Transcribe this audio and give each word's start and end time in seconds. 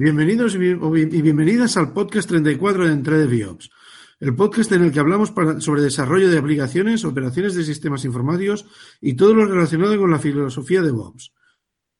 Bienvenidos 0.00 0.54
y 0.54 0.58
bienvenidas 1.22 1.76
al 1.76 1.92
podcast 1.92 2.28
34 2.28 2.86
de 2.86 2.92
Entre 2.92 3.18
de 3.18 3.26
Biops, 3.26 3.68
el 4.20 4.32
podcast 4.36 4.70
en 4.70 4.84
el 4.84 4.92
que 4.92 5.00
hablamos 5.00 5.32
sobre 5.58 5.82
desarrollo 5.82 6.30
de 6.30 6.38
aplicaciones, 6.38 7.04
operaciones 7.04 7.56
de 7.56 7.64
sistemas 7.64 8.04
informáticos 8.04 8.64
y 9.00 9.16
todo 9.16 9.34
lo 9.34 9.44
relacionado 9.44 9.98
con 9.98 10.12
la 10.12 10.20
filosofía 10.20 10.82
de 10.82 10.86
DevOps. 10.86 11.34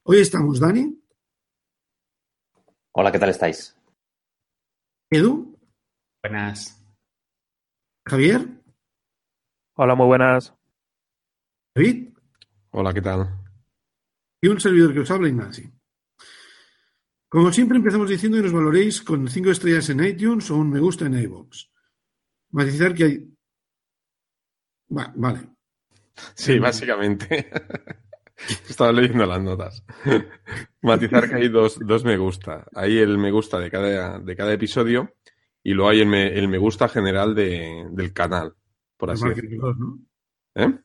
Hoy 0.05 0.19
estamos 0.19 0.61
Dani. 0.61 0.97
Hola, 2.93 3.11
¿qué 3.11 3.19
tal 3.19 3.31
estáis? 3.31 3.77
Edu. 5.11 5.59
Buenas. 6.23 6.81
Javier. 8.07 8.47
Hola, 9.75 9.97
muy 9.97 10.07
buenas. 10.07 10.55
David. 11.75 12.15
Hola, 12.71 12.95
¿qué 12.95 13.03
tal? 13.03 13.29
Y 14.41 14.47
un 14.47 14.61
servidor 14.61 14.95
que 14.95 15.01
os 15.01 15.11
habla, 15.11 15.27
Ignacio. 15.27 15.78
Como 17.29 17.53
siempre 17.53 17.79
empezamos 17.79 18.09
diciendo 18.09 18.39
que 18.39 18.45
nos 18.45 18.53
valoréis 18.53 19.03
con 19.03 19.29
cinco 19.29 19.51
estrellas 19.51 19.91
en 19.91 20.05
iTunes 20.05 20.51
o 20.51 20.57
un 20.57 20.71
me 20.71 20.81
gusta 20.81 21.07
en 21.07 21.21
iVoox. 21.21 21.67
Matizar 22.51 22.95
que 22.95 23.05
hay... 23.05 23.29
vale. 24.89 25.41
Sí, 26.35 26.59
básicamente. 26.59 27.51
Estaba 28.69 28.93
leyendo 28.93 29.27
las 29.27 29.43
notas. 29.43 29.85
Matizar 30.83 31.29
que 31.29 31.35
hay 31.35 31.49
dos, 31.49 31.79
dos, 31.81 32.05
me 32.05 32.17
gusta. 32.17 32.67
Hay 32.75 32.99
el 32.99 33.19
me 33.19 33.31
gusta 33.31 33.59
de 33.59 33.71
cada, 33.71 34.19
de 34.19 34.37
cada 34.37 34.53
episodio 34.53 35.15
y 35.63 35.75
luego 35.75 35.91
hay 35.91 36.01
el 36.01 36.07
me, 36.07 36.29
el 36.29 36.49
me 36.49 36.59
gusta 36.59 36.89
general 36.89 37.35
de, 37.35 37.89
del 37.91 38.13
canal, 38.13 38.55
por 38.97 39.11
así 39.11 39.29
decirlo. 39.29 39.75
¿no? 39.75 39.99
¿Eh? 40.55 40.79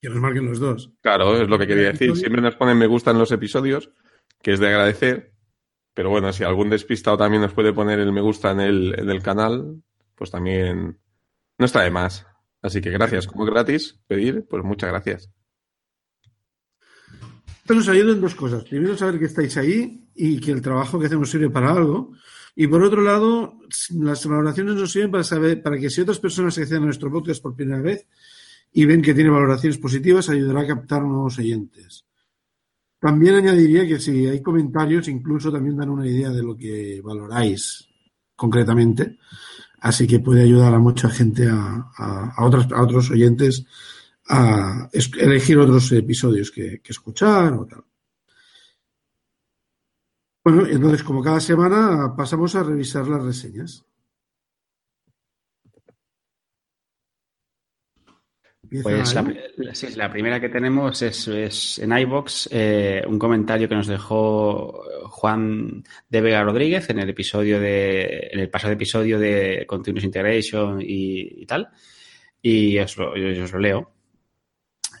Que 0.00 0.08
nos 0.08 0.18
marquen 0.18 0.46
los 0.46 0.58
dos. 0.58 0.92
Claro, 1.02 1.40
es 1.40 1.48
lo 1.48 1.58
que 1.58 1.66
quería 1.66 1.92
decir. 1.92 2.16
Siempre 2.16 2.42
nos 2.42 2.56
ponen 2.56 2.78
me 2.78 2.86
gusta 2.86 3.10
en 3.10 3.18
los 3.18 3.30
episodios, 3.30 3.90
que 4.42 4.52
es 4.52 4.60
de 4.60 4.68
agradecer, 4.68 5.33
pero 5.94 6.10
bueno, 6.10 6.32
si 6.32 6.42
algún 6.42 6.70
despistado 6.70 7.16
también 7.16 7.42
nos 7.42 7.54
puede 7.54 7.72
poner 7.72 8.00
el 8.00 8.12
me 8.12 8.20
gusta 8.20 8.50
en 8.50 8.60
el, 8.60 8.98
en 8.98 9.08
el 9.08 9.22
canal, 9.22 9.80
pues 10.16 10.30
también 10.30 10.98
no 11.56 11.66
está 11.66 11.82
de 11.82 11.90
más. 11.90 12.26
Así 12.60 12.80
que 12.80 12.90
gracias. 12.90 13.26
Como 13.26 13.44
gratis 13.44 14.00
pedir, 14.06 14.44
pues 14.48 14.64
muchas 14.64 14.90
gracias. 14.90 15.30
Esto 17.64 17.74
nos 17.74 17.88
ayuda 17.88 18.12
en 18.12 18.20
dos 18.20 18.34
cosas. 18.34 18.64
Primero, 18.64 18.96
saber 18.96 19.18
que 19.18 19.26
estáis 19.26 19.56
ahí 19.56 20.08
y 20.14 20.40
que 20.40 20.50
el 20.50 20.60
trabajo 20.60 20.98
que 20.98 21.06
hacemos 21.06 21.30
sirve 21.30 21.48
para 21.48 21.70
algo. 21.70 22.12
Y 22.56 22.66
por 22.66 22.82
otro 22.82 23.02
lado, 23.02 23.58
las 23.90 24.26
valoraciones 24.26 24.74
nos 24.74 24.92
sirven 24.92 25.10
para 25.10 25.24
saber, 25.24 25.62
para 25.62 25.78
que 25.78 25.90
si 25.90 26.00
otras 26.00 26.18
personas 26.18 26.58
acceden 26.58 26.82
a 26.82 26.86
nuestro 26.86 27.10
podcast 27.10 27.42
por 27.42 27.54
primera 27.54 27.80
vez 27.80 28.06
y 28.72 28.84
ven 28.84 29.02
que 29.02 29.14
tiene 29.14 29.30
valoraciones 29.30 29.78
positivas, 29.78 30.28
ayudará 30.28 30.62
a 30.62 30.66
captar 30.66 31.02
nuevos 31.02 31.38
oyentes. 31.38 32.04
También 33.04 33.34
añadiría 33.34 33.86
que 33.86 34.00
si 34.00 34.26
hay 34.26 34.40
comentarios, 34.40 35.08
incluso 35.08 35.52
también 35.52 35.76
dan 35.76 35.90
una 35.90 36.06
idea 36.06 36.30
de 36.30 36.42
lo 36.42 36.56
que 36.56 37.02
valoráis 37.04 37.86
concretamente. 38.34 39.18
Así 39.80 40.06
que 40.06 40.20
puede 40.20 40.44
ayudar 40.44 40.72
a 40.72 40.78
mucha 40.78 41.10
gente, 41.10 41.46
a, 41.46 41.90
a, 41.98 42.42
otros, 42.46 42.66
a 42.72 42.82
otros 42.82 43.10
oyentes, 43.10 43.66
a 44.30 44.88
elegir 45.18 45.58
otros 45.58 45.92
episodios 45.92 46.50
que, 46.50 46.80
que 46.80 46.92
escuchar 46.92 47.52
o 47.52 47.66
tal. 47.66 47.84
Bueno, 50.42 50.66
entonces, 50.66 51.02
como 51.02 51.22
cada 51.22 51.40
semana, 51.40 52.16
pasamos 52.16 52.54
a 52.54 52.62
revisar 52.62 53.06
las 53.06 53.22
reseñas. 53.22 53.84
Pues 58.82 59.14
la, 59.14 59.74
sí, 59.74 59.88
la, 59.94 60.10
primera 60.10 60.40
que 60.40 60.48
tenemos 60.48 61.00
es, 61.02 61.28
es 61.28 61.78
en 61.78 61.96
iBox 61.96 62.48
eh, 62.50 63.02
un 63.06 63.18
comentario 63.18 63.68
que 63.68 63.74
nos 63.74 63.86
dejó 63.86 64.82
Juan 65.04 65.84
de 66.08 66.20
Vega 66.20 66.42
Rodríguez 66.42 66.90
en 66.90 66.98
el 66.98 67.10
episodio 67.10 67.60
de 67.60 68.30
en 68.32 68.40
el 68.40 68.50
pasado 68.50 68.72
episodio 68.72 69.18
de 69.18 69.64
Continuous 69.66 70.04
Integration 70.04 70.80
y, 70.80 71.42
y 71.42 71.46
tal 71.46 71.68
y 72.44 72.78
os 72.78 72.96
lo, 72.98 73.16
yo 73.16 73.42
os 73.42 73.52
lo 73.52 73.58
leo. 73.58 73.90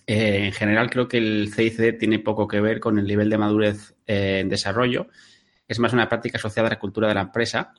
Eh, 0.06 0.46
en 0.46 0.52
general 0.52 0.88
creo 0.88 1.06
que 1.06 1.18
el 1.18 1.52
CICD 1.52 1.98
tiene 1.98 2.18
poco 2.18 2.48
que 2.48 2.60
ver 2.60 2.80
con 2.80 2.98
el 2.98 3.06
nivel 3.06 3.28
de 3.28 3.38
madurez 3.38 3.94
eh, 4.06 4.40
en 4.40 4.48
desarrollo. 4.48 5.08
Es 5.68 5.78
más 5.78 5.92
una 5.92 6.08
práctica 6.08 6.38
asociada 6.38 6.68
a 6.68 6.72
la 6.72 6.78
cultura 6.78 7.08
de 7.08 7.14
la 7.14 7.20
empresa 7.22 7.74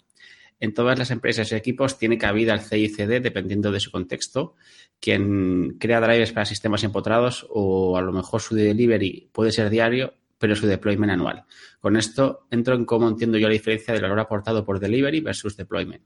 en 0.59 0.73
todas 0.73 0.97
las 0.97 1.11
empresas 1.11 1.51
y 1.51 1.55
equipos 1.55 1.97
tiene 1.97 2.17
cabida 2.17 2.53
el 2.53 2.61
CICD 2.61 3.21
dependiendo 3.21 3.71
de 3.71 3.79
su 3.79 3.91
contexto. 3.91 4.55
Quien 4.99 5.77
crea 5.79 6.01
drivers 6.01 6.31
para 6.31 6.45
sistemas 6.45 6.83
empotrados 6.83 7.45
o 7.49 7.97
a 7.97 8.01
lo 8.01 8.11
mejor 8.11 8.41
su 8.41 8.55
delivery 8.55 9.29
puede 9.31 9.51
ser 9.51 9.69
diario, 9.69 10.13
pero 10.37 10.55
su 10.55 10.67
deployment 10.67 11.11
anual. 11.11 11.45
Con 11.79 11.97
esto 11.97 12.47
entro 12.51 12.75
en 12.75 12.85
cómo 12.85 13.07
entiendo 13.07 13.37
yo 13.37 13.47
la 13.47 13.53
diferencia 13.53 13.93
del 13.93 14.03
valor 14.03 14.19
aportado 14.19 14.65
por 14.65 14.79
delivery 14.79 15.19
versus 15.21 15.57
deployment 15.57 16.03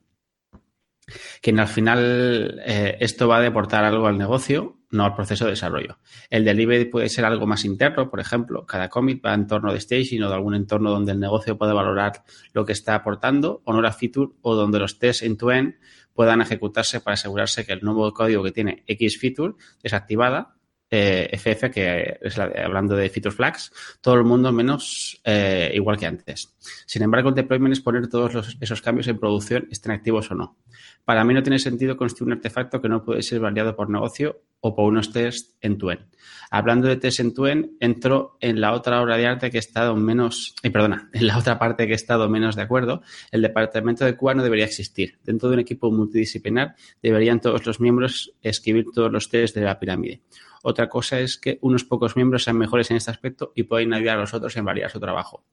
que 1.42 1.52
al 1.52 1.68
final 1.68 2.62
eh, 2.66 2.98
esto 3.00 3.28
va 3.28 3.38
a 3.38 3.42
deportar 3.42 3.84
algo 3.84 4.08
al 4.08 4.18
negocio, 4.18 4.78
no 4.92 5.06
al 5.06 5.16
proceso 5.16 5.46
de 5.46 5.52
desarrollo. 5.52 6.00
El 6.30 6.46
delivery 6.46 6.86
puede 6.86 7.10
ser 7.10 7.26
algo 7.26 7.46
más 7.46 7.66
interno, 7.66 8.10
por 8.10 8.20
ejemplo, 8.20 8.66
cada 8.66 8.90
commit 8.90 9.24
va 9.24 9.34
en 9.34 9.48
torno 9.48 9.72
de 9.72 9.80
staging 9.80 10.24
o 10.24 10.30
de 10.30 10.36
algún 10.36 10.56
entorno 10.56 10.90
donde 10.90 11.12
el 11.12 11.20
negocio 11.20 11.58
puede 11.58 11.74
valorar 11.74 12.24
lo 12.54 12.66
que 12.66 12.74
está 12.74 12.96
aportando 12.96 13.62
o 13.66 13.74
no 13.74 13.82
la 13.82 13.92
feature 13.92 14.32
o 14.42 14.56
donde 14.56 14.80
los 14.80 15.00
tests 15.00 15.24
end-to-end 15.24 15.76
puedan 16.14 16.42
ejecutarse 16.42 17.00
para 17.00 17.14
asegurarse 17.14 17.66
que 17.66 17.74
el 17.74 17.82
nuevo 17.82 18.12
código 18.14 18.44
que 18.44 18.52
tiene 18.52 18.84
X 18.88 19.20
feature 19.20 19.54
desactivada 19.82 20.56
eh, 20.92 21.30
FF, 21.34 21.72
que 21.72 22.18
es 22.22 22.38
la, 22.38 22.52
hablando 22.64 22.96
de 22.96 23.10
feature 23.10 23.36
flags, 23.36 23.72
todo 24.02 24.16
el 24.16 24.24
mundo 24.24 24.52
menos 24.52 25.22
eh, 25.24 25.72
igual 25.74 25.98
que 25.98 26.06
antes. 26.06 26.56
Sin 26.86 27.04
embargo, 27.04 27.30
el 27.30 27.36
deployment 27.36 27.74
es 27.74 27.82
poner 27.82 28.08
todos 28.08 28.34
los, 28.34 28.58
esos 28.60 28.82
cambios 28.82 29.08
en 29.08 29.20
producción, 29.20 29.68
estén 29.72 29.92
activos 29.92 30.32
o 30.32 30.36
no. 30.36 30.58
Para 31.06 31.24
mí 31.24 31.34
no 31.34 31.44
tiene 31.44 31.60
sentido 31.60 31.98
construir 31.98 32.34
un 32.34 32.38
artefacto 32.38 32.82
que 32.82 32.90
no 32.90 33.04
puede 33.04 33.22
ser 33.22 33.40
variado 33.40 33.76
por 33.76 33.90
negocio 33.90 34.42
o 34.62 34.76
por 34.76 34.86
unos 34.86 35.12
test 35.12 35.56
en 35.62 35.78
tu 35.78 35.92
end. 35.92 36.06
Hablando 36.52 36.88
de 36.88 36.98
test 36.98 37.20
en 37.20 37.34
tu 37.34 37.46
end, 37.46 37.72
entro 37.80 38.38
en 38.42 38.60
la 38.60 38.74
otra 38.74 39.02
obra 39.02 39.18
de 39.18 39.28
arte 39.28 39.52
que 39.52 39.58
he 39.58 39.60
estado 39.60 39.96
menos, 39.96 40.56
eh, 40.64 40.72
perdona, 40.72 41.10
en 41.14 41.28
la 41.28 41.38
otra 41.38 41.60
parte 41.60 41.86
que 41.86 41.94
he 41.94 41.96
estado 41.96 42.28
menos 42.30 42.56
de 42.56 42.64
acuerdo. 42.64 43.02
El 43.32 43.42
departamento 43.42 44.06
de 44.06 44.18
QA 44.18 44.34
no 44.34 44.44
debería 44.44 44.66
existir. 44.66 45.20
Dentro 45.24 45.50
de 45.50 45.56
un 45.56 45.60
equipo 45.60 45.92
multidisciplinar 45.92 46.76
deberían 47.02 47.40
todos 47.40 47.66
los 47.66 47.80
miembros 47.80 48.34
escribir 48.42 48.86
todos 48.94 49.12
los 49.12 49.30
test 49.30 49.56
de 49.56 49.62
la 49.62 49.80
pirámide. 49.80 50.22
Otra 50.64 50.90
cosa 50.90 51.20
es 51.20 51.38
que 51.38 51.58
unos 51.62 51.84
pocos 51.84 52.16
miembros 52.16 52.44
sean 52.44 52.58
mejores 52.58 52.92
en 52.92 52.98
este 52.98 53.12
aspecto 53.12 53.54
y 53.56 53.64
pueden 53.64 53.94
ayudar 53.94 54.18
a 54.18 54.22
los 54.22 54.34
otros 54.34 54.56
en 54.58 54.66
variar 54.66 54.92
su 54.92 55.00
trabajo. 55.00 55.46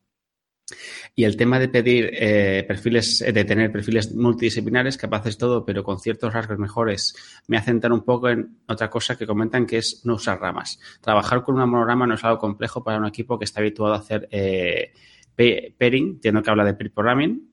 Y 1.18 1.24
el 1.24 1.34
tema 1.34 1.58
de 1.58 1.70
pedir 1.70 2.10
eh, 2.12 2.62
perfiles, 2.68 3.24
de 3.26 3.44
tener 3.46 3.72
perfiles 3.72 4.14
multidisciplinares, 4.14 4.98
capaces 4.98 5.36
de 5.36 5.40
todo, 5.40 5.64
pero 5.64 5.82
con 5.82 5.98
ciertos 5.98 6.30
rasgos 6.30 6.58
mejores, 6.58 7.16
me 7.48 7.56
hace 7.56 7.70
entrar 7.70 7.90
un 7.94 8.04
poco 8.04 8.28
en 8.28 8.58
otra 8.68 8.90
cosa 8.90 9.16
que 9.16 9.26
comentan 9.26 9.64
que 9.64 9.78
es 9.78 10.02
no 10.04 10.16
usar 10.16 10.38
ramas. 10.38 10.78
Trabajar 11.00 11.42
con 11.42 11.54
una 11.54 11.64
monograma 11.64 12.06
no 12.06 12.16
es 12.16 12.24
algo 12.24 12.38
complejo 12.38 12.84
para 12.84 12.98
un 12.98 13.06
equipo 13.06 13.38
que 13.38 13.46
está 13.46 13.60
habituado 13.60 13.94
a 13.94 13.98
hacer 13.98 14.28
eh, 14.30 14.92
pairing, 15.34 16.08
entiendo 16.08 16.42
que 16.42 16.50
habla 16.50 16.66
de 16.66 16.74
peer 16.74 16.92
programming, 16.92 17.50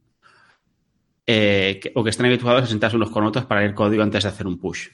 eh, 1.25 1.79
o 1.95 2.03
que 2.03 2.09
están 2.09 2.25
habituados 2.25 2.63
a 2.63 2.67
sentarse 2.67 2.97
unos 2.97 3.11
con 3.11 3.23
otros 3.23 3.45
para 3.45 3.61
leer 3.61 3.73
código 3.73 4.03
antes 4.03 4.23
de 4.23 4.29
hacer 4.29 4.45
un 4.45 4.59
push. 4.59 4.89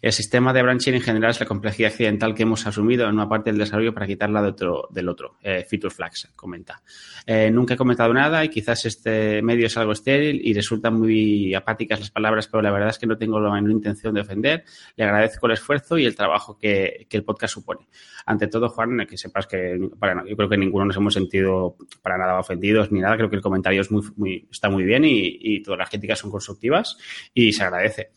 El 0.00 0.12
sistema 0.12 0.52
de 0.52 0.62
branching 0.62 0.94
en 0.94 1.00
general 1.00 1.30
es 1.30 1.40
la 1.40 1.46
complejidad 1.46 1.90
accidental 1.90 2.34
que 2.34 2.42
hemos 2.42 2.66
asumido 2.66 3.06
en 3.06 3.14
una 3.14 3.28
parte 3.28 3.50
del 3.50 3.58
desarrollo 3.58 3.94
para 3.94 4.06
quitarla 4.06 4.42
de 4.42 4.48
otro, 4.48 4.88
del 4.90 5.08
otro. 5.08 5.36
Eh, 5.42 5.64
feature 5.68 5.94
flags, 5.94 6.30
comenta. 6.36 6.82
Eh, 7.26 7.50
nunca 7.50 7.74
he 7.74 7.76
comentado 7.76 8.12
nada 8.12 8.44
y 8.44 8.48
quizás 8.48 8.84
este 8.84 9.42
medio 9.42 9.66
es 9.66 9.76
algo 9.76 9.92
estéril 9.92 10.40
y 10.44 10.52
resultan 10.52 10.98
muy 10.98 11.54
apáticas 11.54 12.00
las 12.00 12.10
palabras, 12.10 12.48
pero 12.48 12.62
la 12.62 12.70
verdad 12.70 12.90
es 12.90 12.98
que 12.98 13.06
no 13.06 13.16
tengo 13.16 13.40
la 13.40 13.52
menor 13.52 13.70
intención 13.70 14.14
de 14.14 14.20
ofender. 14.20 14.64
Le 14.96 15.04
agradezco 15.04 15.46
el 15.46 15.52
esfuerzo 15.52 15.98
y 15.98 16.04
el 16.04 16.14
trabajo 16.14 16.58
que, 16.58 17.06
que 17.08 17.16
el 17.16 17.24
podcast 17.24 17.54
supone. 17.54 17.88
Ante 18.26 18.46
todo, 18.46 18.68
Juan, 18.68 19.06
que 19.06 19.16
sepas 19.16 19.46
que 19.46 19.90
para, 19.98 20.24
yo 20.26 20.36
creo 20.36 20.48
que 20.48 20.56
ninguno 20.56 20.86
nos 20.86 20.96
hemos 20.96 21.14
sentido 21.14 21.76
para 22.02 22.18
nada 22.18 22.38
ofendidos 22.38 22.90
ni 22.90 23.00
nada. 23.00 23.16
Creo 23.16 23.30
que 23.30 23.36
el 23.36 23.42
comentario 23.42 23.80
es 23.80 23.90
muy, 23.90 24.02
muy, 24.16 24.48
está 24.50 24.68
muy 24.68 24.84
bien 24.84 25.04
y, 25.04 25.38
y 25.40 25.62
todas 25.62 25.78
las 25.78 25.90
críticas 25.90 26.18
son 26.18 26.30
constructivas 26.30 26.96
y 27.32 27.52
se 27.52 27.62
agradece. 27.62 28.10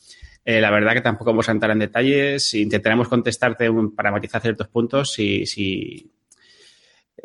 Eh, 0.49 0.61
la 0.61 0.71
verdad 0.71 0.93
que 0.93 1.01
tampoco 1.01 1.31
vamos 1.31 1.49
a 1.49 1.51
entrar 1.51 1.71
en 1.71 1.79
detalles. 1.79 2.53
Intentaremos 2.53 3.09
contestarte 3.09 3.69
un, 3.69 3.93
para 3.93 4.11
matizar 4.11 4.41
ciertos 4.41 4.69
puntos 4.69 5.11
si, 5.11 5.45
si, 5.45 6.09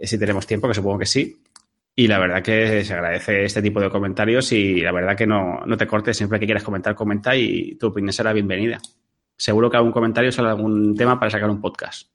si 0.02 0.18
tenemos 0.18 0.44
tiempo, 0.44 0.66
que 0.66 0.74
supongo 0.74 0.98
que 0.98 1.06
sí. 1.06 1.40
Y 1.94 2.08
la 2.08 2.18
verdad 2.18 2.42
que 2.42 2.84
se 2.84 2.92
agradece 2.92 3.44
este 3.44 3.62
tipo 3.62 3.80
de 3.80 3.90
comentarios 3.90 4.50
y 4.50 4.80
la 4.80 4.90
verdad 4.90 5.16
que 5.16 5.28
no, 5.28 5.60
no 5.64 5.76
te 5.76 5.86
cortes, 5.86 6.16
siempre 6.16 6.40
que 6.40 6.46
quieras 6.46 6.64
comentar, 6.64 6.96
comenta 6.96 7.36
y 7.36 7.76
tu 7.76 7.86
opinión 7.86 8.12
será 8.12 8.32
bienvenida. 8.32 8.80
Seguro 9.36 9.70
que 9.70 9.76
algún 9.76 9.92
comentario 9.92 10.32
sale 10.32 10.48
algún 10.48 10.96
tema 10.96 11.20
para 11.20 11.30
sacar 11.30 11.48
un 11.48 11.60
podcast. 11.60 12.10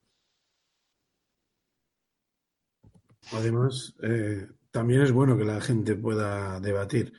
Además, 3.32 3.96
eh, 4.04 4.46
también 4.72 5.04
es 5.04 5.14
bueno 5.14 5.38
que 5.38 5.46
la 5.46 5.62
gente 5.62 5.96
pueda 5.96 6.60
debatir. 6.60 7.14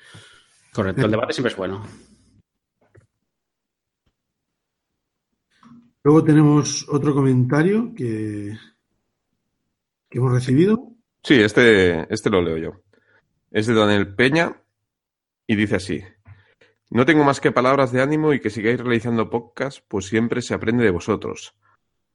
Correcto, 0.75 1.07
el 1.07 1.11
debate 1.11 1.33
siempre 1.33 1.53
es 1.53 1.57
bueno. 1.57 2.08
Luego 6.09 6.25
tenemos 6.25 6.89
otro 6.89 7.15
comentario 7.15 7.93
que, 7.95 8.57
que 10.09 10.19
hemos 10.19 10.33
recibido. 10.33 10.95
Sí, 11.23 11.35
este, 11.35 12.11
este 12.11 12.31
lo 12.31 12.41
leo 12.41 12.57
yo. 12.57 12.83
Es 13.51 13.67
de 13.67 13.75
Daniel 13.75 14.15
Peña 14.15 14.59
y 15.47 15.55
dice 15.55 15.77
así. 15.77 16.03
No 16.89 17.05
tengo 17.05 17.25
más 17.25 17.41
que 17.43 17.53
palabras 17.53 17.93
de 17.93 18.01
ánimo 18.01 18.33
y 18.33 18.41
que 18.41 18.49
sigáis 18.49 18.81
realizando 18.81 19.29
podcast, 19.29 19.81
pues 19.87 20.07
siempre 20.07 20.41
se 20.41 20.55
aprende 20.55 20.83
de 20.83 20.93
vosotros. 20.93 21.55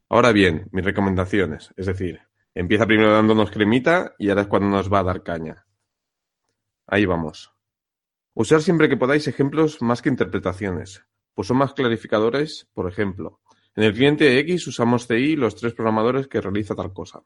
Ahora 0.10 0.32
bien, 0.32 0.70
mis 0.72 0.86
recomendaciones. 0.86 1.72
Es 1.78 1.86
decir, 1.86 2.20
empieza 2.56 2.88
primero 2.88 3.12
dándonos 3.12 3.52
cremita 3.52 4.16
y 4.18 4.30
ahora 4.30 4.42
es 4.42 4.48
cuando 4.48 4.70
nos 4.70 4.92
va 4.92 5.02
a 5.02 5.04
dar 5.04 5.22
caña. 5.22 5.68
Ahí 6.88 7.06
vamos. 7.06 7.54
Usar 8.34 8.64
siempre 8.64 8.90
que 8.90 8.98
podáis 8.98 9.28
ejemplos 9.28 9.84
más 9.84 10.02
que 10.02 10.10
interpretaciones, 10.10 11.06
pues 11.36 11.48
son 11.48 11.58
más 11.58 11.76
clarificadores, 11.76 12.68
por 12.74 12.90
ejemplo. 12.90 13.40
En 13.76 13.84
el 13.84 13.94
cliente 13.94 14.38
X 14.40 14.68
usamos 14.68 15.08
CI 15.08 15.36
los 15.36 15.56
tres 15.56 15.74
programadores 15.74 16.28
que 16.28 16.42
realiza 16.42 16.76
tal 16.76 16.94
cosa. 16.94 17.24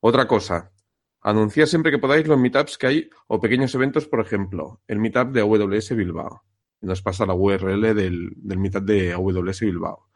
Otra 0.00 0.26
cosa, 0.26 0.72
anunciar 1.20 1.68
siempre 1.68 1.92
que 1.92 1.98
podáis 1.98 2.26
los 2.26 2.38
meetups 2.38 2.78
que 2.78 2.86
hay 2.86 3.10
o 3.28 3.40
pequeños 3.40 3.74
eventos, 3.74 4.06
por 4.06 4.20
ejemplo, 4.20 4.80
el 4.88 4.98
meetup 4.98 5.32
de 5.32 5.40
AWS 5.40 5.94
Bilbao. 5.96 6.42
Nos 6.80 7.02
pasa 7.02 7.26
la 7.26 7.34
URL 7.34 7.94
del, 7.94 8.36
meetup 8.36 8.84
de 8.84 9.12
AWS 9.12 9.60
Bilbao. 9.60 10.08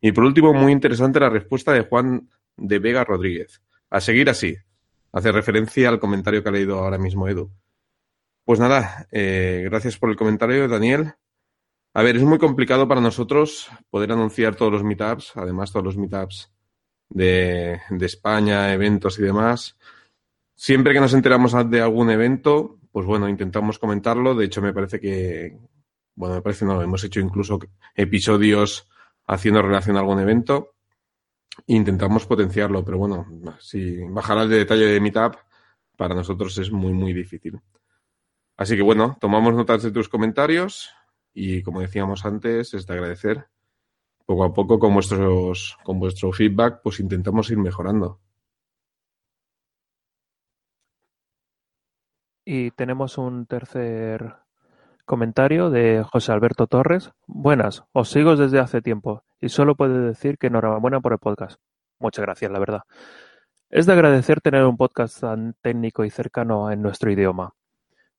Y 0.00 0.12
por 0.12 0.24
último, 0.24 0.52
muy 0.52 0.72
interesante 0.72 1.20
la 1.20 1.30
respuesta 1.30 1.72
de 1.72 1.82
Juan 1.82 2.28
de 2.56 2.78
Vega 2.78 3.04
Rodríguez. 3.04 3.62
A 3.90 4.00
seguir 4.00 4.28
así. 4.30 4.56
Hace 5.12 5.30
referencia 5.30 5.88
al 5.88 6.00
comentario 6.00 6.42
que 6.42 6.48
ha 6.48 6.52
leído 6.52 6.78
ahora 6.78 6.98
mismo 6.98 7.28
Edu. 7.28 7.50
Pues 8.44 8.58
nada, 8.58 9.06
eh, 9.12 9.62
gracias 9.64 9.98
por 9.98 10.10
el 10.10 10.16
comentario, 10.16 10.66
Daniel. 10.66 11.14
A 11.94 12.02
ver, 12.02 12.16
es 12.16 12.22
muy 12.22 12.38
complicado 12.38 12.88
para 12.88 13.02
nosotros 13.02 13.68
poder 13.90 14.12
anunciar 14.12 14.56
todos 14.56 14.72
los 14.72 14.82
meetups, 14.82 15.32
además 15.36 15.72
todos 15.72 15.84
los 15.84 15.96
meetups 15.98 16.50
de, 17.10 17.80
de 17.90 18.06
España, 18.06 18.72
eventos 18.72 19.18
y 19.18 19.22
demás. 19.22 19.76
Siempre 20.54 20.94
que 20.94 21.00
nos 21.00 21.12
enteramos 21.12 21.54
de 21.68 21.82
algún 21.82 22.10
evento, 22.10 22.78
pues 22.92 23.04
bueno, 23.04 23.28
intentamos 23.28 23.78
comentarlo. 23.78 24.34
De 24.34 24.46
hecho, 24.46 24.62
me 24.62 24.72
parece 24.72 25.00
que, 25.00 25.58
bueno, 26.14 26.36
me 26.36 26.42
parece 26.42 26.64
no, 26.64 26.80
hemos 26.80 27.04
hecho 27.04 27.20
incluso 27.20 27.58
episodios 27.94 28.88
haciendo 29.26 29.60
relación 29.60 29.96
a 29.96 30.00
algún 30.00 30.20
evento. 30.20 30.74
Intentamos 31.66 32.24
potenciarlo, 32.24 32.82
pero 32.82 32.96
bueno, 32.96 33.26
si 33.60 34.02
bajar 34.04 34.38
al 34.38 34.48
detalle 34.48 34.86
de 34.86 35.00
Meetup, 35.00 35.34
para 35.98 36.14
nosotros 36.14 36.56
es 36.56 36.72
muy, 36.72 36.94
muy 36.94 37.12
difícil. 37.12 37.60
Así 38.56 38.76
que 38.76 38.82
bueno, 38.82 39.18
tomamos 39.20 39.54
notas 39.54 39.82
de 39.82 39.90
tus 39.90 40.08
comentarios 40.08 40.90
y 41.34 41.62
como 41.62 41.80
decíamos 41.80 42.24
antes, 42.24 42.74
es 42.74 42.86
de 42.86 42.94
agradecer. 42.94 43.46
Poco 44.26 44.44
a 44.44 44.52
poco 44.52 44.78
con 44.78 44.94
vuestros, 44.94 45.76
con 45.84 45.98
vuestro 45.98 46.32
feedback, 46.32 46.80
pues 46.82 47.00
intentamos 47.00 47.50
ir 47.50 47.58
mejorando. 47.58 48.20
Y 52.44 52.70
tenemos 52.72 53.18
un 53.18 53.46
tercer 53.46 54.36
comentario 55.04 55.70
de 55.70 56.04
José 56.04 56.32
Alberto 56.32 56.66
Torres. 56.66 57.10
Buenas, 57.26 57.84
os 57.92 58.10
sigo 58.10 58.36
desde 58.36 58.58
hace 58.58 58.82
tiempo 58.82 59.24
y 59.40 59.48
solo 59.48 59.74
puedo 59.74 60.06
decir 60.06 60.38
que 60.38 60.48
enhorabuena 60.48 61.00
por 61.00 61.12
el 61.12 61.18
podcast. 61.18 61.60
Muchas 61.98 62.24
gracias, 62.24 62.50
la 62.50 62.58
verdad. 62.58 62.82
Es 63.70 63.86
de 63.86 63.92
agradecer 63.92 64.40
tener 64.40 64.64
un 64.64 64.76
podcast 64.76 65.20
tan 65.20 65.54
técnico 65.62 66.04
y 66.04 66.10
cercano 66.10 66.70
en 66.70 66.82
nuestro 66.82 67.10
idioma. 67.10 67.54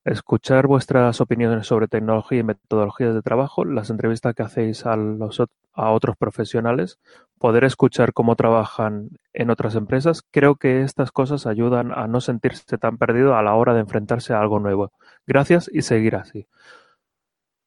Escuchar 0.04 0.66
vuestras 0.66 1.22
opiniones 1.22 1.66
sobre 1.66 1.88
tecnología 1.88 2.40
y 2.40 2.42
metodologías 2.42 3.14
de 3.14 3.22
trabajo, 3.22 3.64
las 3.64 3.88
entrevistas 3.88 4.34
que 4.34 4.42
hacéis 4.42 4.84
a, 4.84 4.96
los, 4.96 5.42
a 5.72 5.90
otros 5.92 6.18
profesionales, 6.18 6.98
poder 7.38 7.64
escuchar 7.64 8.12
cómo 8.12 8.36
trabajan 8.36 9.08
en 9.32 9.48
otras 9.48 9.76
empresas, 9.76 10.22
creo 10.30 10.56
que 10.56 10.82
estas 10.82 11.10
cosas 11.10 11.46
ayudan 11.46 11.90
a 11.90 12.06
no 12.06 12.20
sentirse 12.20 12.76
tan 12.76 12.98
perdido 12.98 13.34
a 13.34 13.42
la 13.42 13.54
hora 13.54 13.72
de 13.72 13.80
enfrentarse 13.80 14.34
a 14.34 14.40
algo 14.40 14.60
nuevo. 14.60 14.92
Gracias 15.26 15.70
y 15.72 15.80
seguir 15.80 16.16
así. 16.16 16.46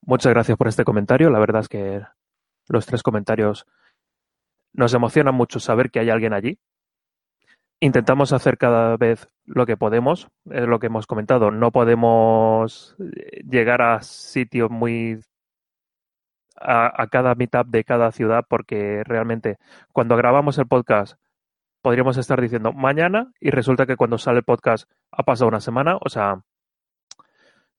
Muchas 0.01 0.31
gracias 0.31 0.59
por 0.59 0.67
este 0.67 0.83
comentario. 0.83 1.31
La 1.31 1.39
verdad 1.39 1.61
es 1.61 1.69
que 1.69 2.03
los 2.67 2.85
tres 2.85 3.01
comentarios 3.01 3.65
nos 4.73 4.93
emocionan 4.93 5.33
mucho 5.33 5.59
saber 5.59 5.89
que 5.89 5.99
hay 5.99 6.11
alguien 6.11 6.33
allí 6.33 6.59
intentamos 7.79 8.33
hacer 8.33 8.57
cada 8.57 8.97
vez 8.97 9.27
lo 9.45 9.65
que 9.65 9.77
podemos, 9.77 10.27
es 10.49 10.67
lo 10.67 10.79
que 10.79 10.87
hemos 10.87 11.07
comentado. 11.07 11.51
No 11.51 11.71
podemos 11.71 12.95
eh, 12.99 13.43
llegar 13.47 13.81
a 13.81 14.01
sitios 14.01 14.69
muy 14.69 15.19
a, 16.59 17.07
cada 17.11 17.35
meetup 17.35 17.67
de 17.67 17.83
cada 17.83 18.11
ciudad 18.11 18.43
porque 18.47 19.03
realmente 19.05 19.57
cuando 19.91 20.17
grabamos 20.17 20.57
el 20.57 20.67
podcast 20.67 21.19
podríamos 21.81 22.17
estar 22.17 22.41
diciendo 22.41 22.73
mañana 22.73 23.31
y 23.39 23.51
resulta 23.51 23.85
que 23.85 23.95
cuando 23.95 24.17
sale 24.17 24.39
el 24.39 24.43
podcast 24.43 24.89
ha 25.11 25.23
pasado 25.23 25.47
una 25.49 25.61
semana. 25.61 25.97
O 26.01 26.09
sea, 26.09 26.41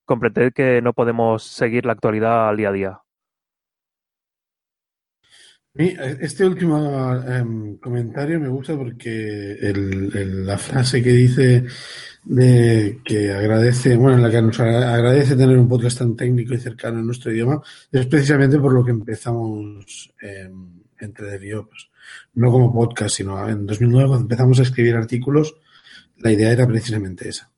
comprender 0.05 0.53
que 0.53 0.81
no 0.83 0.93
podemos 0.95 1.43
seguir 1.43 1.87
la 1.87 1.93
actualidad 1.93 2.49
al 2.49 2.57
día 2.57 2.69
a 2.69 2.73
día. 2.73 3.01
Este 5.79 6.45
último 6.45 6.77
um, 6.77 7.77
comentario 7.77 8.41
me 8.41 8.49
gusta 8.49 8.77
porque 8.77 9.53
el, 9.53 10.11
el, 10.13 10.45
la 10.45 10.59
frase 10.59 11.01
que 11.01 11.13
dice 11.13 11.67
de 12.25 12.99
que 13.05 13.33
agradece, 13.33 13.97
bueno, 13.97 14.17
en 14.17 14.23
la 14.25 14.31
que 14.31 14.43
nos 14.43 14.59
agradece 14.59 15.37
tener 15.37 15.57
un 15.57 15.69
podcast 15.69 15.99
tan 15.99 16.17
técnico 16.17 16.53
y 16.53 16.59
cercano 16.59 16.99
en 16.99 17.07
nuestro 17.07 17.33
idioma, 17.33 17.63
es 17.93 18.07
precisamente 18.07 18.59
por 18.59 18.73
lo 18.73 18.85
que 18.85 18.91
empezamos 18.91 20.13
eh, 20.21 20.51
entre 20.99 21.27
Deviopos. 21.27 21.93
No 22.35 22.51
como 22.51 22.73
podcast, 22.73 23.15
sino 23.15 23.49
en 23.49 23.65
2009 23.65 24.09
cuando 24.09 24.25
empezamos 24.25 24.59
a 24.59 24.63
escribir 24.63 24.97
artículos, 24.97 25.55
la 26.17 26.33
idea 26.33 26.51
era 26.51 26.67
precisamente 26.67 27.29
esa. 27.29 27.53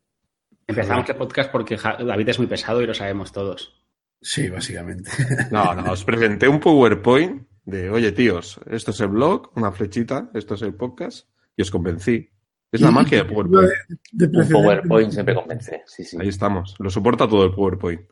Empezamos 0.67 1.09
el 1.09 1.17
podcast 1.17 1.51
porque 1.51 1.77
David 1.77 2.29
es 2.29 2.39
muy 2.39 2.49
pesado 2.49 2.83
y 2.83 2.87
lo 2.87 2.93
sabemos 2.93 3.33
todos. 3.33 3.83
Sí, 4.21 4.51
básicamente. 4.51 5.11
No, 5.51 5.75
no, 5.75 5.93
os 5.93 6.05
presenté 6.05 6.49
un 6.49 6.61
PowerPoint 6.61 7.49
de, 7.65 7.91
oye, 7.91 8.13
tíos, 8.13 8.61
esto 8.67 8.91
es 8.91 9.01
el 9.01 9.09
blog, 9.09 9.53
una 9.57 9.73
flechita, 9.73 10.31
esto 10.35 10.55
es 10.55 10.63
el 10.63 10.75
podcast, 10.75 11.29
y 11.57 11.63
os 11.63 11.71
convencí. 11.71 12.29
Es 12.73 12.81
la 12.81 12.93
magia 12.93 13.19
de 13.19 13.25
PowerPoint. 13.25 13.71
De, 14.13 14.29
de 14.29 14.45
PowerPoint 14.45 15.13
siempre 15.13 15.35
convence, 15.35 15.83
sí, 15.87 16.05
sí. 16.05 16.17
Ahí 16.21 16.29
estamos, 16.29 16.77
lo 16.79 16.89
soporta 16.89 17.29
todo 17.29 17.45
el 17.45 17.53
PowerPoint. 17.53 18.03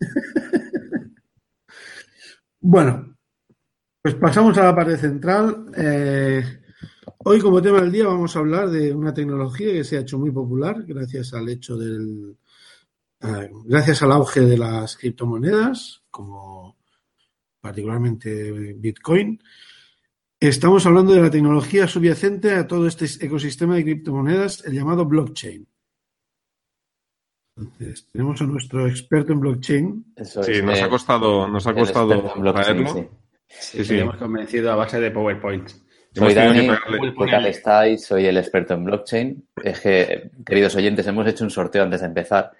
bueno, 2.60 3.16
pues 4.06 4.14
pasamos 4.14 4.56
a 4.56 4.64
la 4.64 4.74
parte 4.74 4.96
central. 4.96 5.66
Eh, 5.76 6.44
hoy, 7.18 7.40
como 7.40 7.60
tema 7.60 7.80
del 7.80 7.92
día, 7.92 8.06
vamos 8.06 8.36
a 8.36 8.38
hablar 8.38 8.70
de 8.70 8.94
una 8.94 9.12
tecnología 9.12 9.72
que 9.72 9.84
se 9.84 9.96
ha 9.96 10.00
hecho 10.00 10.18
muy 10.18 10.30
popular 10.30 10.84
gracias 10.86 11.34
al 11.34 11.48
hecho 11.48 11.76
del. 11.76 12.36
Eh, 13.20 13.50
gracias 13.64 14.02
al 14.02 14.12
auge 14.12 14.42
de 14.42 14.58
las 14.58 14.96
criptomonedas, 14.96 16.04
como 16.10 16.75
particularmente 17.66 18.52
Bitcoin. 18.76 19.42
Estamos 20.38 20.86
hablando 20.86 21.14
de 21.14 21.22
la 21.22 21.30
tecnología 21.30 21.88
subyacente 21.88 22.54
a 22.54 22.66
todo 22.66 22.86
este 22.86 23.06
ecosistema 23.24 23.74
de 23.74 23.82
criptomonedas, 23.82 24.64
el 24.66 24.74
llamado 24.74 25.04
blockchain. 25.04 25.66
Entonces, 27.56 28.06
tenemos 28.12 28.40
a 28.40 28.44
nuestro 28.44 28.86
experto 28.86 29.32
en 29.32 29.40
blockchain. 29.40 30.04
Eso 30.14 30.44
sí, 30.44 30.62
nos 30.62 30.80
ha 30.80 30.88
costado, 30.88 31.48
nos 31.48 31.66
ha 31.66 31.74
costado 31.74 32.22
traerlo. 32.52 32.94
Sí, 32.94 33.08
sí, 33.48 33.84
sí. 33.84 33.98
hemos 33.98 34.16
convencido 34.16 34.70
a 34.70 34.76
base 34.76 35.00
de 35.00 35.10
PowerPoint. 35.10 35.68
Soy 36.12 36.34
Dani, 36.34 36.68
¿qué 36.68 37.26
tal 37.30 37.46
estáis? 37.46 38.04
Soy 38.04 38.26
el 38.26 38.36
experto 38.36 38.74
en 38.74 38.84
blockchain. 38.84 39.48
Es 39.64 39.80
que, 39.80 40.30
queridos 40.46 40.76
oyentes, 40.76 41.04
hemos 41.08 41.26
hecho 41.26 41.42
un 41.42 41.50
sorteo 41.50 41.82
antes 41.82 42.00
de 42.00 42.06
empezar 42.06 42.52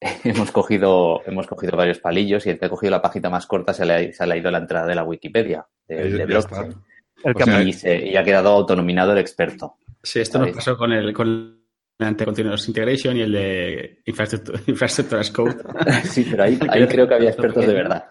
hemos 0.24 0.52
cogido, 0.52 1.22
hemos 1.26 1.46
cogido 1.46 1.76
varios 1.76 1.98
palillos 1.98 2.46
y 2.46 2.50
el 2.50 2.58
que 2.58 2.66
ha 2.66 2.70
cogido 2.70 2.92
la 2.92 3.02
página 3.02 3.30
más 3.30 3.46
corta 3.46 3.72
se 3.72 3.84
le 3.84 3.94
ha, 3.94 4.12
se 4.12 4.26
le 4.26 4.34
ha 4.34 4.36
ido 4.36 4.50
la 4.50 4.58
entrada 4.58 4.86
de 4.86 4.94
la 4.94 5.04
Wikipedia, 5.04 5.66
de, 5.86 6.10
de 6.10 6.24
blockchain. 6.26 6.74
El 7.24 7.34
que 7.34 7.62
y, 7.64 7.72
se, 7.72 8.06
y, 8.06 8.16
ha 8.16 8.22
quedado 8.22 8.50
autonominado 8.50 9.12
el 9.12 9.18
experto. 9.18 9.78
Sí, 10.02 10.20
esto 10.20 10.38
nos 10.38 10.52
pasó 10.52 10.76
con 10.76 10.92
el, 10.92 11.12
con 11.12 11.26
el 11.98 12.06
Anti-Continuous 12.06 12.68
Integration 12.68 13.16
y 13.16 13.22
el 13.22 13.32
de 13.32 14.02
Infrastructure, 14.06 14.62
infrastructure 14.68 15.20
as 15.20 15.30
Code. 15.30 15.56
sí, 16.04 16.26
pero 16.30 16.44
ahí, 16.44 16.58
ahí 16.68 16.86
creo 16.86 17.08
que 17.08 17.14
había 17.14 17.30
expertos 17.30 17.66
de 17.66 17.74
verdad. 17.74 18.04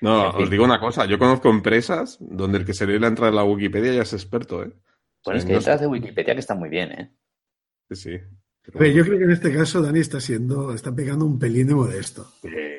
No, 0.00 0.30
os 0.30 0.50
digo 0.50 0.64
una 0.64 0.78
cosa, 0.78 1.06
yo 1.06 1.18
conozco 1.18 1.50
empresas 1.50 2.16
donde 2.20 2.58
el 2.58 2.64
que 2.64 2.74
se 2.74 2.86
lee 2.86 3.00
la 3.00 3.08
entrada 3.08 3.32
de 3.32 3.36
la 3.36 3.44
Wikipedia 3.44 3.92
ya 3.92 4.02
es 4.02 4.12
experto, 4.12 4.62
¿eh? 4.62 4.70
Bueno, 5.24 5.38
es 5.38 5.46
que 5.46 5.52
hay 5.52 5.58
entradas 5.58 5.80
de 5.80 5.86
Wikipedia 5.86 6.34
que 6.34 6.40
están 6.40 6.58
muy 6.58 6.68
bien, 6.68 6.92
¿eh? 6.92 7.10
Sí, 7.88 7.96
sí. 7.96 8.20
Pero 8.72 8.86
yo 8.86 9.04
creo 9.04 9.18
que 9.18 9.24
en 9.24 9.30
este 9.30 9.54
caso 9.54 9.82
Dani 9.82 10.00
está 10.00 10.20
siendo, 10.20 10.72
está 10.72 10.94
pegando 10.94 11.26
un 11.26 11.38
pelín 11.38 11.66
de 11.66 11.74
modesto. 11.74 12.26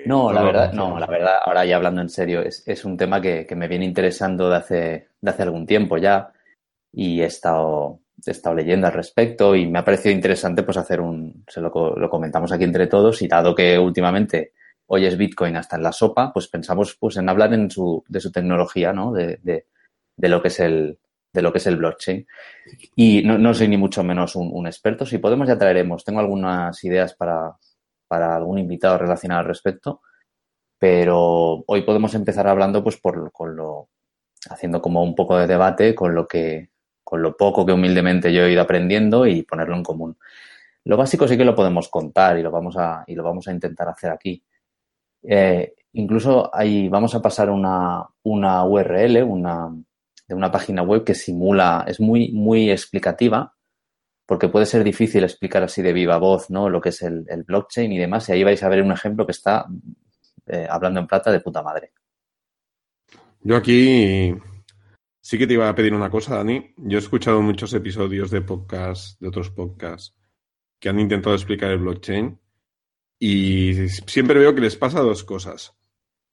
No, 0.06 0.34
la 0.34 0.44
verdad, 0.44 0.74
no, 0.74 1.00
la 1.00 1.06
verdad, 1.06 1.36
ahora 1.44 1.66
ya 1.66 1.76
hablando 1.76 2.02
en 2.02 2.10
serio, 2.10 2.42
es, 2.42 2.64
es 2.68 2.86
un 2.86 2.98
tema 2.98 3.22
que, 3.22 3.46
que, 3.46 3.56
me 3.56 3.68
viene 3.68 3.86
interesando 3.86 4.50
de 4.50 4.56
hace, 4.56 5.08
de 5.22 5.30
hace 5.30 5.44
algún 5.44 5.66
tiempo 5.66 5.98
ya 5.98 6.32
y 6.92 7.22
he 7.22 7.26
estado, 7.26 8.00
he 8.26 8.32
estado 8.32 8.56
leyendo 8.56 8.88
al 8.88 8.94
respecto 8.94 9.56
y 9.56 9.68
me 9.68 9.80
ha 9.80 9.86
parecido 9.86 10.14
interesante 10.14 10.64
pues 10.64 10.78
hacer 10.78 11.02
un, 11.02 11.44
se 11.48 11.62
lo, 11.62 11.70
lo 11.70 12.10
comentamos 12.10 12.52
aquí 12.52 12.64
entre 12.64 12.88
todos 12.88 13.22
y 13.22 13.28
dado 13.28 13.54
que 13.54 13.78
últimamente 13.78 14.54
hoy 14.88 15.06
es 15.06 15.18
Bitcoin 15.18 15.56
hasta 15.56 15.76
en 15.76 15.84
la 15.84 15.92
sopa, 15.92 16.32
pues 16.34 16.48
pensamos 16.48 16.96
pues 17.00 17.18
en 17.18 17.30
hablar 17.30 17.54
en 17.54 17.70
su, 17.70 18.04
de 18.08 18.20
su 18.20 18.32
tecnología, 18.32 18.92
¿no? 18.92 19.12
De, 19.12 19.40
de, 19.44 19.68
de 20.18 20.30
lo 20.30 20.42
que 20.42 20.48
es 20.48 20.60
el, 20.60 20.98
de 21.36 21.42
lo 21.42 21.52
que 21.52 21.60
es 21.60 21.68
el 21.68 21.78
blockchain. 21.78 22.26
Y 22.96 23.22
no, 23.24 23.54
soy 23.54 23.68
ni 23.68 23.78
mucho 23.78 24.04
menos 24.04 24.36
un, 24.36 24.66
experto. 24.66 25.06
Si 25.06 25.20
podemos, 25.20 25.48
ya 25.48 25.58
traeremos. 25.58 26.04
Tengo 26.04 26.20
algunas 26.20 26.84
ideas 26.84 27.14
para, 27.14 27.56
para 28.08 28.36
algún 28.36 28.58
invitado 28.58 28.98
relacionado 28.98 29.42
al 29.42 29.48
respecto. 29.48 30.02
Pero 30.80 31.64
hoy 31.68 31.82
podemos 31.84 32.16
empezar 32.16 32.48
hablando, 32.48 32.84
pues, 32.84 32.98
por, 32.98 33.32
con 33.32 33.56
lo, 33.56 33.90
haciendo 34.50 34.82
como 34.82 35.04
un 35.04 35.16
poco 35.16 35.38
de 35.38 35.48
debate 35.48 35.94
con 35.94 36.16
lo 36.16 36.28
que, 36.28 36.70
con 37.04 37.22
lo 37.22 37.36
poco 37.38 37.66
que 37.66 37.74
humildemente 37.74 38.34
yo 38.34 38.44
he 38.44 38.52
ido 38.52 38.62
aprendiendo 38.62 39.28
y 39.28 39.44
ponerlo 39.44 39.76
en 39.76 39.84
común. 39.84 40.18
Lo 40.86 40.98
básico 40.98 41.28
sí 41.28 41.38
que 41.38 41.46
lo 41.46 41.56
podemos 41.56 41.90
contar 41.90 42.38
y 42.38 42.44
lo 42.44 42.52
vamos 42.52 42.78
a, 42.78 43.04
y 43.08 43.16
lo 43.16 43.24
vamos 43.24 43.48
a 43.48 43.52
intentar 43.52 43.90
hacer 43.90 44.12
aquí. 44.12 44.44
Eh, 45.24 45.74
incluso 45.94 46.50
ahí 46.54 46.88
vamos 46.90 47.16
a 47.16 47.22
pasar 47.22 47.50
una, 47.50 48.06
una 48.24 48.64
URL, 48.66 49.24
una, 49.24 49.76
de 50.28 50.36
una 50.36 50.52
página 50.52 50.82
web 50.82 51.04
que 51.04 51.14
simula, 51.14 51.86
es 51.88 52.00
muy, 52.00 52.32
muy 52.32 52.72
explicativa, 52.72 53.54
porque 54.26 54.50
puede 54.50 54.66
ser 54.66 54.84
difícil 54.84 55.24
explicar 55.24 55.64
así 55.64 55.82
de 55.82 55.94
viva 55.94 56.18
voz, 56.18 56.50
¿no? 56.50 56.70
Lo 56.70 56.82
que 56.82 56.90
es 56.90 57.02
el, 57.04 57.26
blockchain 57.46 57.92
y 57.92 57.98
demás. 57.98 58.28
Y 58.30 58.34
ahí 58.34 58.44
vais 58.44 58.64
a 58.64 58.70
ver 58.70 58.82
un 58.82 58.92
ejemplo 58.92 59.26
que 59.26 59.34
está 59.34 59.66
eh, 60.48 60.68
hablando 60.70 61.00
en 61.00 61.08
plata 61.08 61.32
de 61.32 61.42
puta 61.42 61.62
madre. 61.62 61.92
Yo 63.42 63.56
aquí 63.56 64.34
sí 65.22 65.38
que 65.38 65.46
te 65.46 65.54
iba 65.54 65.70
a 65.70 65.76
pedir 65.76 65.94
una 65.94 66.10
cosa, 66.10 66.38
Dani. 66.38 66.74
Yo 66.78 66.98
he 66.98 67.02
escuchado 67.02 67.42
muchos 67.42 67.74
episodios 67.74 68.32
de 68.32 68.42
podcast, 68.42 69.22
de 69.22 69.28
otros 69.28 69.52
podcasts, 69.52 70.16
que 70.80 70.90
han 70.90 71.00
intentado 71.00 71.36
explicar 71.36 71.70
el 71.70 71.80
blockchain 71.80 72.40
y 73.20 73.88
siempre 73.90 74.40
veo 74.40 74.54
que 74.54 74.62
les 74.62 74.76
pasa 74.76 75.00
dos 75.00 75.24
cosas. 75.24 75.76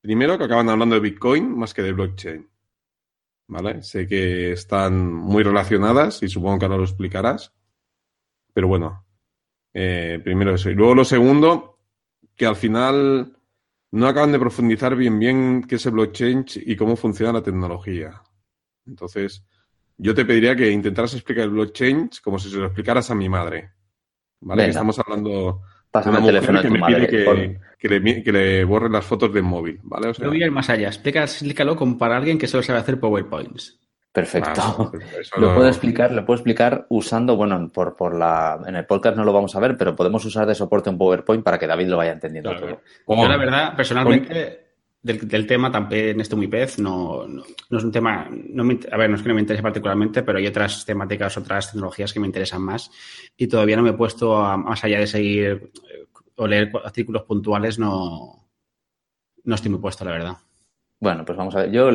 Primero, 0.01 0.37
que 0.37 0.45
acaban 0.45 0.69
hablando 0.69 0.95
de 0.97 1.01
Bitcoin 1.01 1.57
más 1.57 1.75
que 1.75 1.83
de 1.83 1.93
blockchain. 1.93 2.52
¿Vale? 3.53 3.83
Sé 3.83 4.07
que 4.07 4.53
están 4.53 5.13
muy 5.13 5.43
relacionadas 5.43 6.23
y 6.23 6.29
supongo 6.29 6.59
que 6.59 6.65
ahora 6.65 6.79
lo 6.79 6.85
explicarás. 6.85 7.53
Pero 8.55 8.67
bueno, 8.67 9.05
eh, 9.75 10.19
primero 10.25 10.55
eso. 10.55 10.71
Y 10.71 10.75
luego 10.75 10.95
lo 10.95 11.05
segundo, 11.05 11.79
que 12.35 12.47
al 12.47 12.57
final 12.57 13.37
no 13.91 14.07
acaban 14.07 14.33
de 14.33 14.39
profundizar 14.39 14.97
bien 14.97 15.19
bien 15.19 15.65
qué 15.69 15.75
es 15.75 15.85
el 15.85 15.93
blockchain 15.93 16.47
y 16.65 16.77
cómo 16.77 16.97
funciona 16.97 17.35
la 17.35 17.43
tecnología. 17.43 18.23
Entonces, 18.87 19.45
yo 19.99 20.15
te 20.15 20.25
pediría 20.25 20.57
que 20.57 20.71
intentaras 20.71 21.13
explicar 21.13 21.45
el 21.45 21.51
blockchain 21.51 22.09
como 22.25 22.39
si 22.39 22.49
se 22.49 22.57
lo 22.57 22.65
explicaras 22.65 23.11
a 23.11 23.15
mi 23.15 23.29
madre. 23.29 23.73
¿Vale? 24.41 24.65
Que 24.65 24.71
estamos 24.71 24.99
hablando 24.99 25.61
Pásame 25.93 26.19
el 26.19 26.25
teléfono 26.25 26.59
a 26.59 26.63
tu 26.63 26.75
madre. 26.75 27.07
Que, 27.79 27.89
le, 27.89 28.23
que, 28.23 28.33
le, 28.33 28.65
borre 28.65 28.89
las 28.89 29.05
fotos 29.05 29.33
del 29.33 29.43
móvil, 29.43 29.79
¿vale? 29.83 30.09
O 30.09 30.15
sea, 30.15 30.27
voy 30.27 30.43
a 30.43 30.47
ir 30.47 30.53
más 30.53 30.71
allá. 30.71 30.89
explícalo 30.89 31.77
como 31.77 31.99
para 31.99 32.17
alguien 32.17 32.39
que 32.39 32.47
solo 32.47 32.63
sabe 32.63 32.79
hacer 32.79 32.99
PowerPoints. 32.99 33.79
Perfecto. 34.11 34.93
lo 35.39 35.55
puedo 35.55 35.69
explicar, 35.69 36.13
lo 36.13 36.25
puedo 36.25 36.37
explicar 36.37 36.87
usando, 36.91 37.37
bueno, 37.37 37.71
por, 37.73 37.97
por 37.97 38.15
la, 38.15 38.61
en 38.67 38.77
el 38.77 38.87
podcast 38.87 39.17
no 39.17 39.25
lo 39.25 39.33
vamos 39.33 39.55
a 39.57 39.61
ver, 39.61 39.77
pero 39.77 39.97
podemos 39.97 40.25
usar 40.25 40.47
de 40.47 40.55
soporte 40.55 40.91
un 40.91 40.99
PowerPoint 40.99 41.43
para 41.43 41.59
que 41.59 41.67
David 41.67 41.89
lo 41.89 41.97
vaya 41.97 42.13
entendiendo 42.13 42.55
todo. 42.55 42.81
Yo 43.09 43.29
la 43.29 43.37
verdad, 43.37 43.77
personalmente, 43.77 44.62
del, 45.03 45.47
tema 45.47 45.71
también 45.71 46.21
este 46.21 46.37
muy 46.37 46.47
pez, 46.47 46.79
no, 46.79 47.27
no, 47.27 47.43
es 47.45 47.85
un 47.85 47.91
tema, 47.91 48.29
no 48.31 48.63
a 48.63 48.97
ver, 48.97 49.11
no 49.11 49.17
es 49.17 49.23
que 49.23 49.29
no 49.29 49.35
me 49.35 49.41
interese 49.41 49.63
particularmente, 49.63 50.23
pero 50.23 50.39
hay 50.39 50.47
otras 50.47 50.85
temáticas, 50.85 51.37
otras 51.37 51.73
tecnologías 51.73 52.13
que 52.13 52.21
me 52.21 52.27
interesan 52.27 52.63
más 52.63 52.91
y 53.37 53.49
todavía 53.49 53.77
no 53.77 53.83
me 53.83 53.91
he 53.91 53.95
puesto 53.95 54.41
más 54.59 54.85
allá 54.85 55.01
de 55.01 55.07
seguir 55.07 55.73
o 56.37 56.47
leer 56.47 56.71
artículos 56.85 57.25
puntuales, 57.25 57.79
no, 57.79 58.49
no 59.45 59.55
estoy 59.55 59.71
muy 59.71 59.81
puesto, 59.81 60.05
la 60.05 60.13
verdad. 60.13 60.37
Bueno, 61.01 61.25
pues 61.25 61.37
vamos 61.37 61.57
a 61.57 61.63
ver. 61.63 61.73
Yo, 61.73 61.91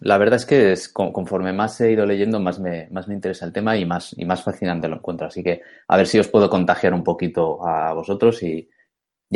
la 0.00 0.16
verdad 0.16 0.36
es 0.36 0.46
que 0.46 0.74
conforme 0.92 1.52
más 1.52 1.78
he 1.82 1.92
ido 1.92 2.06
leyendo, 2.06 2.40
más 2.40 2.58
me, 2.58 2.88
más 2.90 3.06
me 3.06 3.14
interesa 3.14 3.44
el 3.44 3.52
tema 3.52 3.76
y 3.76 3.84
más, 3.84 4.14
y 4.16 4.24
más 4.24 4.42
fascinante 4.42 4.88
lo 4.88 4.96
encuentro. 4.96 5.26
Así 5.26 5.42
que 5.42 5.60
a 5.86 5.96
ver 5.98 6.06
si 6.06 6.18
os 6.18 6.28
puedo 6.28 6.48
contagiar 6.48 6.94
un 6.94 7.04
poquito 7.04 7.66
a 7.66 7.92
vosotros 7.92 8.42
y, 8.42 8.66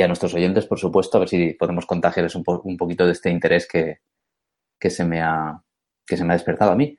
a 0.01 0.07
nuestros 0.07 0.33
oyentes, 0.33 0.67
por 0.67 0.79
supuesto, 0.79 1.19
a 1.19 1.21
ver 1.21 1.29
si 1.29 1.53
podemos 1.55 1.85
contagiarles 1.85 2.35
un, 2.35 2.45
un 2.47 2.77
poquito 2.79 3.05
de 3.05 3.13
este 3.13 3.31
interés 3.31 3.69
que, 3.69 3.99
que, 4.81 4.89
se 4.89 5.05
me 5.05 5.21
ha, 5.21 5.63
que 6.07 6.17
se 6.17 6.25
me 6.25 6.33
ha 6.33 6.37
despertado 6.37 6.73
a 6.73 6.77
mí. 6.77 6.97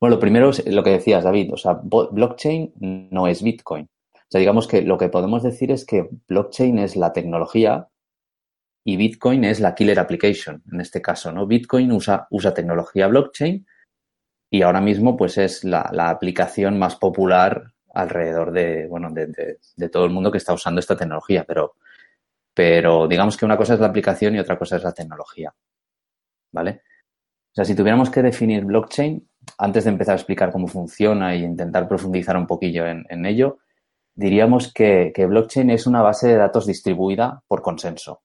Bueno, 0.00 0.16
lo 0.16 0.20
primero 0.20 0.50
es 0.50 0.66
lo 0.66 0.82
que 0.82 0.90
decías, 0.90 1.24
David. 1.24 1.52
O 1.52 1.58
sea, 1.58 1.74
blockchain 1.74 2.72
no 3.10 3.26
es 3.26 3.42
Bitcoin. 3.42 3.90
O 4.14 4.26
sea, 4.30 4.38
digamos 4.38 4.66
que 4.66 4.80
lo 4.82 4.96
que 4.96 5.10
podemos 5.10 5.42
decir 5.42 5.70
es 5.70 5.84
que 5.84 6.08
blockchain 6.28 6.78
es 6.78 6.96
la 6.96 7.12
tecnología 7.12 7.88
y 8.84 8.96
Bitcoin 8.96 9.44
es 9.44 9.60
la 9.60 9.74
killer 9.74 9.98
application 9.98 10.62
en 10.72 10.80
este 10.80 11.02
caso, 11.02 11.32
¿no? 11.32 11.46
Bitcoin 11.46 11.92
usa, 11.92 12.26
usa 12.30 12.54
tecnología 12.54 13.08
blockchain 13.08 13.66
y 14.50 14.62
ahora 14.62 14.80
mismo 14.80 15.16
pues 15.16 15.36
es 15.36 15.64
la, 15.64 15.82
aplicación 16.10 16.78
más 16.78 16.96
popular 16.96 17.72
alrededor 17.92 18.52
de, 18.52 18.86
bueno, 18.86 19.10
de, 19.10 19.58
de, 19.76 19.88
todo 19.88 20.04
el 20.04 20.10
mundo 20.12 20.30
que 20.30 20.38
está 20.38 20.52
usando 20.52 20.80
esta 20.80 20.96
tecnología, 20.96 21.44
pero, 21.46 21.74
pero 22.60 23.08
digamos 23.08 23.38
que 23.38 23.46
una 23.46 23.56
cosa 23.56 23.72
es 23.72 23.80
la 23.80 23.86
aplicación 23.86 24.34
y 24.34 24.38
otra 24.38 24.58
cosa 24.58 24.76
es 24.76 24.84
la 24.84 24.92
tecnología, 24.92 25.50
¿vale? 26.52 26.82
O 27.50 27.54
sea, 27.54 27.64
si 27.64 27.74
tuviéramos 27.74 28.10
que 28.10 28.20
definir 28.20 28.66
blockchain, 28.66 29.26
antes 29.56 29.84
de 29.84 29.90
empezar 29.90 30.12
a 30.12 30.16
explicar 30.16 30.52
cómo 30.52 30.66
funciona 30.66 31.32
e 31.32 31.38
intentar 31.38 31.88
profundizar 31.88 32.36
un 32.36 32.46
poquillo 32.46 32.86
en, 32.86 33.24
ello, 33.24 33.60
diríamos 34.14 34.74
que, 34.74 35.10
blockchain 35.16 35.70
es 35.70 35.86
una 35.86 36.02
base 36.02 36.28
de 36.28 36.36
datos 36.36 36.66
distribuida 36.66 37.42
por 37.48 37.62
consenso. 37.62 38.24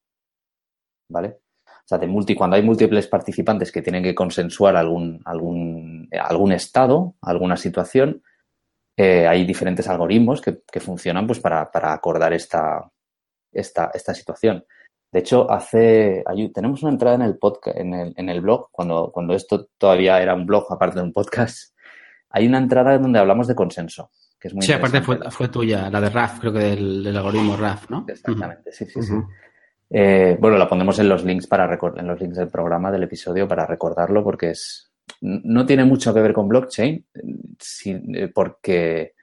¿vale? 1.08 1.38
O 1.66 1.88
sea, 1.88 1.96
de 1.96 2.06
multi, 2.06 2.34
cuando 2.34 2.56
hay 2.56 2.62
múltiples 2.62 3.06
participantes 3.06 3.72
que 3.72 3.80
tienen 3.80 4.02
que 4.02 4.14
consensuar 4.14 4.76
algún 4.76 6.52
estado, 6.52 7.14
alguna 7.22 7.56
situación, 7.56 8.22
eh, 8.98 9.26
hay 9.26 9.46
diferentes 9.46 9.88
algoritmos 9.88 10.42
que, 10.42 10.80
funcionan 10.80 11.26
pues, 11.26 11.40
para, 11.40 11.70
acordar 11.72 12.34
esta, 12.34 12.92
esta, 13.58 13.90
esta 13.94 14.14
situación. 14.14 14.64
De 15.12 15.20
hecho, 15.20 15.50
hace, 15.50 16.24
tenemos 16.52 16.82
una 16.82 16.92
entrada 16.92 17.16
en 17.16 17.22
el 17.22 17.38
podcast, 17.38 17.78
en 17.78 17.94
el, 17.94 18.14
en 18.16 18.28
el 18.28 18.40
blog, 18.40 18.68
cuando, 18.70 19.10
cuando 19.12 19.34
esto 19.34 19.68
todavía 19.78 20.20
era 20.20 20.34
un 20.34 20.46
blog 20.46 20.66
aparte 20.70 20.98
de 20.98 21.04
un 21.04 21.12
podcast, 21.12 21.74
hay 22.30 22.46
una 22.46 22.58
entrada 22.58 22.98
donde 22.98 23.18
hablamos 23.18 23.46
de 23.46 23.54
consenso, 23.54 24.10
que 24.38 24.48
es 24.48 24.54
muy 24.54 24.62
Sí, 24.62 24.72
aparte 24.72 25.00
fue, 25.00 25.18
fue, 25.30 25.48
tuya, 25.48 25.88
la 25.90 26.00
de 26.00 26.10
RAF, 26.10 26.40
creo 26.40 26.52
que 26.52 26.58
del, 26.58 27.16
algoritmo 27.16 27.56
RAF, 27.56 27.88
¿no? 27.88 28.04
Exactamente, 28.08 28.72
sí, 28.72 28.84
sí, 28.86 29.00
sí. 29.02 29.14
Eh, 29.88 30.36
bueno, 30.40 30.58
la 30.58 30.68
pondremos 30.68 30.98
en 30.98 31.08
los 31.08 31.24
links 31.24 31.46
para 31.46 31.78
en 31.96 32.06
los 32.06 32.20
links 32.20 32.38
del 32.38 32.48
programa 32.48 32.90
del 32.90 33.04
episodio 33.04 33.46
para 33.46 33.66
recordarlo 33.66 34.24
porque 34.24 34.50
es 34.50 34.92
no 35.20 35.64
tiene 35.64 35.84
mucho 35.84 36.12
que 36.12 36.20
ver 36.20 36.32
con 36.32 36.48
blockchain 36.48 37.06
eh, 37.84 38.28
porque 38.34 39.14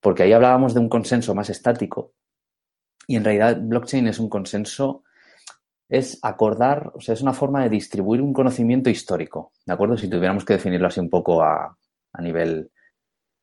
porque 0.00 0.22
ahí 0.22 0.32
hablábamos 0.32 0.74
de 0.74 0.80
un 0.80 0.88
consenso 0.88 1.34
más 1.34 1.50
estático 1.50 2.14
y 3.10 3.16
en 3.16 3.24
realidad 3.24 3.58
blockchain 3.60 4.06
es 4.06 4.20
un 4.20 4.28
consenso 4.28 5.02
es 5.88 6.20
acordar, 6.22 6.92
o 6.94 7.00
sea, 7.00 7.14
es 7.14 7.22
una 7.22 7.32
forma 7.32 7.64
de 7.64 7.68
distribuir 7.68 8.22
un 8.22 8.32
conocimiento 8.32 8.88
histórico, 8.88 9.50
¿de 9.66 9.72
acuerdo? 9.72 9.96
Si 9.96 10.08
tuviéramos 10.08 10.44
que 10.44 10.52
definirlo 10.52 10.86
así 10.86 11.00
un 11.00 11.10
poco 11.10 11.42
a, 11.42 11.76
a 12.12 12.22
nivel 12.22 12.70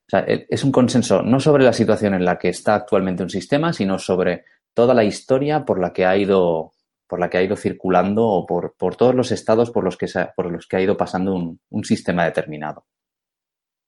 o 0.07 0.09
sea, 0.09 0.21
e, 0.21 0.47
es 0.49 0.63
un 0.63 0.71
consenso 0.71 1.21
no 1.21 1.41
sobre 1.41 1.65
la 1.65 1.73
situación 1.73 2.13
en 2.13 2.23
la 2.23 2.39
que 2.39 2.47
está 2.47 2.75
actualmente 2.75 3.23
un 3.23 3.29
sistema, 3.29 3.73
sino 3.73 3.99
sobre 3.99 4.45
toda 4.73 4.93
la 4.93 5.03
historia 5.03 5.65
por 5.65 5.81
la 5.81 5.91
que 5.91 6.05
ha 6.05 6.15
ido, 6.15 6.71
por 7.05 7.19
la 7.19 7.29
que 7.29 7.39
ha 7.39 7.43
ido 7.43 7.57
circulando 7.57 8.25
o 8.25 8.45
por, 8.45 8.73
por 8.77 8.95
todos 8.95 9.15
los 9.15 9.33
estados 9.33 9.69
por 9.69 9.83
los 9.83 9.97
que, 9.97 10.07
por 10.33 10.49
los 10.49 10.65
que 10.65 10.77
ha 10.77 10.81
ido 10.81 10.95
pasando 10.95 11.35
un, 11.35 11.59
un, 11.69 11.83
sistema 11.83 12.23
determinado. 12.23 12.85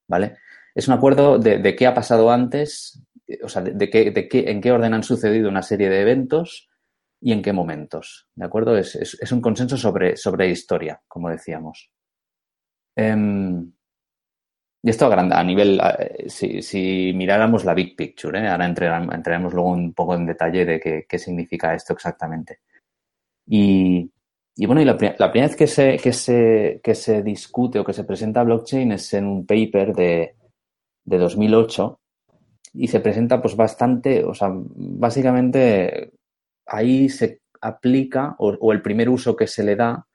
¿Vale? 0.06 0.36
Es 0.74 0.88
un 0.88 0.92
acuerdo 0.92 1.38
de, 1.38 1.56
de 1.56 1.74
qué 1.74 1.86
ha 1.86 1.94
pasado 1.94 2.30
antes, 2.30 3.02
o 3.42 3.48
sea, 3.48 3.62
de, 3.62 3.90
qué, 3.90 4.10
de 4.10 4.28
qué, 4.28 4.50
en 4.50 4.60
qué 4.60 4.72
orden 4.72 4.94
han 4.94 5.02
sucedido 5.02 5.48
una 5.48 5.62
serie 5.62 5.88
de 5.88 6.00
eventos 6.00 6.68
y 7.20 7.32
en 7.32 7.42
qué 7.42 7.52
momentos. 7.52 8.28
¿De 8.34 8.44
acuerdo? 8.44 8.76
Es, 8.76 8.94
es, 8.96 9.32
un 9.32 9.40
consenso 9.40 9.76
sobre, 9.76 10.16
sobre 10.16 10.48
historia, 10.48 11.00
como 11.06 11.28
decíamos. 11.28 11.90
Um, 12.96 13.72
y 14.82 14.88
esto 14.88 15.12
a, 15.12 15.44
nivel, 15.44 15.80
si, 16.26 16.62
si, 16.62 17.12
miráramos 17.14 17.64
la 17.66 17.74
big 17.74 17.94
picture, 17.94 18.38
¿eh? 18.38 18.48
ahora 18.48 18.64
entraremos 18.64 19.52
luego 19.52 19.70
un 19.70 19.92
poco 19.92 20.14
en 20.14 20.24
detalle 20.24 20.64
de 20.64 20.80
qué, 20.80 21.04
qué 21.06 21.18
significa 21.18 21.74
esto 21.74 21.92
exactamente. 21.92 22.60
Y, 23.46 24.10
y 24.56 24.66
bueno, 24.66 24.80
y 24.80 24.86
la, 24.86 24.92
la, 24.92 25.30
primera 25.30 25.48
vez 25.48 25.56
que 25.56 25.66
se, 25.66 25.98
que, 25.98 26.12
se, 26.14 26.80
que 26.82 26.94
se 26.94 27.22
discute 27.22 27.78
o 27.78 27.84
que 27.84 27.92
se 27.92 28.04
presenta 28.04 28.42
blockchain 28.42 28.92
es 28.92 29.12
en 29.12 29.26
un 29.26 29.46
paper 29.46 29.94
de, 29.94 30.34
de 31.04 31.18
2008 31.18 32.00
y 32.72 32.88
se 32.88 33.00
presenta 33.00 33.40
pues 33.42 33.56
bastante, 33.56 34.24
o 34.24 34.34
sea, 34.34 34.50
básicamente 34.52 36.12
ahí 36.66 37.08
se 37.08 37.40
aplica 37.60 38.36
o, 38.38 38.50
o 38.60 38.72
el 38.72 38.82
primer 38.82 39.08
uso 39.08 39.36
que 39.36 39.46
se 39.46 39.64
le 39.64 39.76
da 39.76 40.06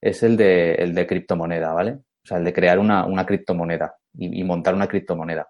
es 0.00 0.22
el 0.22 0.36
de, 0.36 0.74
el 0.74 0.94
de 0.94 1.06
criptomoneda, 1.06 1.72
¿vale? 1.72 1.92
O 1.92 2.26
sea, 2.26 2.38
el 2.38 2.44
de 2.44 2.52
crear 2.52 2.78
una, 2.78 3.06
una 3.06 3.24
criptomoneda 3.24 3.96
y, 4.14 4.42
montar 4.44 4.74
una 4.74 4.88
criptomoneda. 4.88 5.48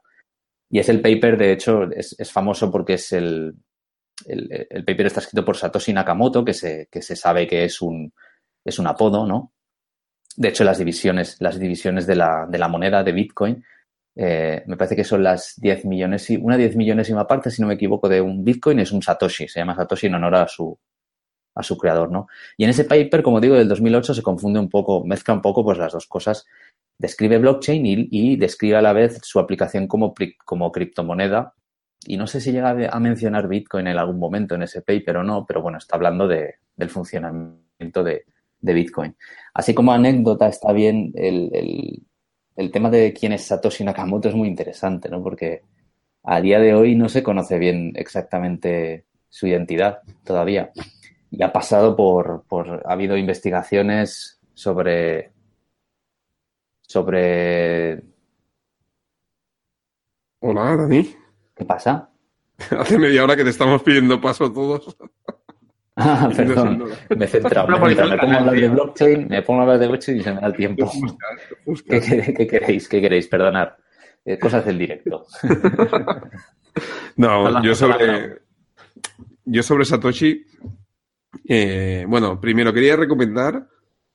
Y 0.70 0.78
es 0.78 0.88
el 0.88 1.00
paper, 1.00 1.36
de 1.36 1.52
hecho, 1.52 1.90
es, 1.90 2.14
es 2.18 2.30
famoso 2.30 2.70
porque 2.70 2.94
es 2.94 3.12
el, 3.12 3.54
el, 4.26 4.66
el, 4.70 4.84
paper 4.84 5.06
está 5.06 5.20
escrito 5.20 5.44
por 5.44 5.56
Satoshi 5.56 5.92
Nakamoto, 5.92 6.44
que 6.44 6.54
se, 6.54 6.88
que 6.90 7.02
se 7.02 7.16
sabe 7.16 7.46
que 7.46 7.64
es 7.64 7.82
un, 7.82 8.12
es 8.64 8.78
un 8.78 8.86
apodo, 8.86 9.26
¿no? 9.26 9.52
De 10.36 10.48
hecho, 10.48 10.64
las 10.64 10.78
divisiones, 10.78 11.36
las 11.40 11.58
divisiones 11.58 12.06
de 12.06 12.16
la, 12.16 12.46
de 12.48 12.58
la 12.58 12.68
moneda 12.68 13.02
de 13.02 13.12
Bitcoin 13.12 13.64
eh, 14.14 14.62
me 14.66 14.76
parece 14.76 14.96
que 14.96 15.04
son 15.04 15.22
las 15.22 15.54
10 15.58 15.86
millones, 15.86 16.28
una 16.40 16.56
10 16.56 16.76
millonésima 16.76 17.26
parte, 17.26 17.50
si 17.50 17.62
no 17.62 17.68
me 17.68 17.74
equivoco, 17.74 18.08
de 18.08 18.20
un 18.20 18.44
Bitcoin 18.44 18.78
es 18.80 18.92
un 18.92 19.02
Satoshi, 19.02 19.48
se 19.48 19.60
llama 19.60 19.74
Satoshi 19.74 20.08
en 20.08 20.14
honor 20.14 20.34
a 20.34 20.48
su, 20.48 20.78
a 21.54 21.62
su 21.62 21.76
creador, 21.78 22.10
¿no? 22.10 22.26
Y 22.56 22.64
en 22.64 22.70
ese 22.70 22.84
paper, 22.84 23.22
como 23.22 23.40
digo, 23.40 23.54
del 23.54 23.68
2008 23.68 24.14
se 24.14 24.22
confunde 24.22 24.58
un 24.58 24.68
poco, 24.68 25.04
mezcla 25.04 25.34
un 25.34 25.42
poco 25.42 25.64
pues 25.64 25.78
las 25.78 25.92
dos 25.92 26.06
cosas. 26.06 26.46
Describe 26.98 27.38
blockchain 27.38 28.08
y, 28.10 28.36
describe 28.36 28.76
a 28.76 28.82
la 28.82 28.92
vez 28.92 29.18
su 29.22 29.38
aplicación 29.40 29.86
como, 29.86 30.14
como 30.44 30.70
criptomoneda. 30.72 31.54
Y 32.04 32.16
no 32.16 32.26
sé 32.26 32.40
si 32.40 32.52
llega 32.52 32.70
a 32.90 33.00
mencionar 33.00 33.48
Bitcoin 33.48 33.86
en 33.86 33.96
algún 33.96 34.18
momento 34.18 34.54
en 34.54 34.62
ese 34.62 34.82
paper 34.82 35.18
o 35.18 35.22
no, 35.22 35.46
pero 35.46 35.62
bueno, 35.62 35.78
está 35.78 35.96
hablando 35.96 36.26
de, 36.26 36.56
del 36.76 36.90
funcionamiento 36.90 38.02
de, 38.02 38.24
de 38.60 38.72
Bitcoin. 38.72 39.16
Así 39.54 39.74
como 39.74 39.92
anécdota 39.92 40.48
está 40.48 40.72
bien 40.72 41.12
el, 41.14 41.50
el, 41.52 42.02
tema 42.70 42.90
de 42.90 43.12
quién 43.12 43.32
es 43.32 43.44
Satoshi 43.44 43.84
Nakamoto 43.84 44.28
es 44.28 44.34
muy 44.34 44.48
interesante, 44.48 45.08
¿no? 45.08 45.22
Porque 45.22 45.62
a 46.22 46.40
día 46.40 46.60
de 46.60 46.74
hoy 46.74 46.94
no 46.94 47.08
se 47.08 47.22
conoce 47.22 47.58
bien 47.58 47.92
exactamente 47.96 49.06
su 49.28 49.46
identidad 49.46 50.00
todavía. 50.24 50.70
Y 51.30 51.42
ha 51.42 51.52
pasado 51.52 51.96
por, 51.96 52.44
por 52.48 52.82
ha 52.86 52.92
habido 52.92 53.16
investigaciones 53.16 54.38
sobre 54.54 55.32
sobre 56.82 58.02
Hola, 60.40 60.76
Dani. 60.76 61.14
¿Qué 61.54 61.64
pasa? 61.64 62.10
Hace 62.78 62.98
media 62.98 63.22
hora 63.22 63.36
que 63.36 63.44
te 63.44 63.50
estamos 63.50 63.82
pidiendo 63.82 64.20
paso 64.20 64.52
todos. 64.52 64.96
Ah, 65.96 66.30
perdón, 66.34 66.84
me 67.16 67.24
he 67.24 67.28
centrado. 67.28 67.68
Me, 67.68 67.94
me, 67.94 67.96
pongo 68.16 68.32
a 68.32 68.38
hablar 68.38 68.54
de 68.54 68.68
blockchain, 68.68 69.28
me 69.28 69.42
pongo 69.42 69.60
a 69.60 69.62
hablar 69.64 69.78
de 69.78 69.88
blockchain 69.88 70.18
y 70.18 70.22
se 70.22 70.32
me 70.32 70.40
da 70.40 70.46
el 70.46 70.56
tiempo. 70.56 70.90
¿Qué, 71.88 72.46
queréis? 72.48 72.88
¿Qué 72.88 73.00
queréis? 73.00 73.28
Perdonad. 73.28 73.68
Eh, 74.24 74.38
cosas 74.38 74.64
del 74.64 74.78
directo. 74.78 75.26
no, 77.16 77.62
yo 77.62 77.74
sobre, 77.74 78.40
yo 79.44 79.62
sobre 79.62 79.84
Satoshi, 79.84 80.46
eh, 81.48 82.04
bueno, 82.08 82.40
primero 82.40 82.72
quería 82.72 82.96
recomendar, 82.96 83.68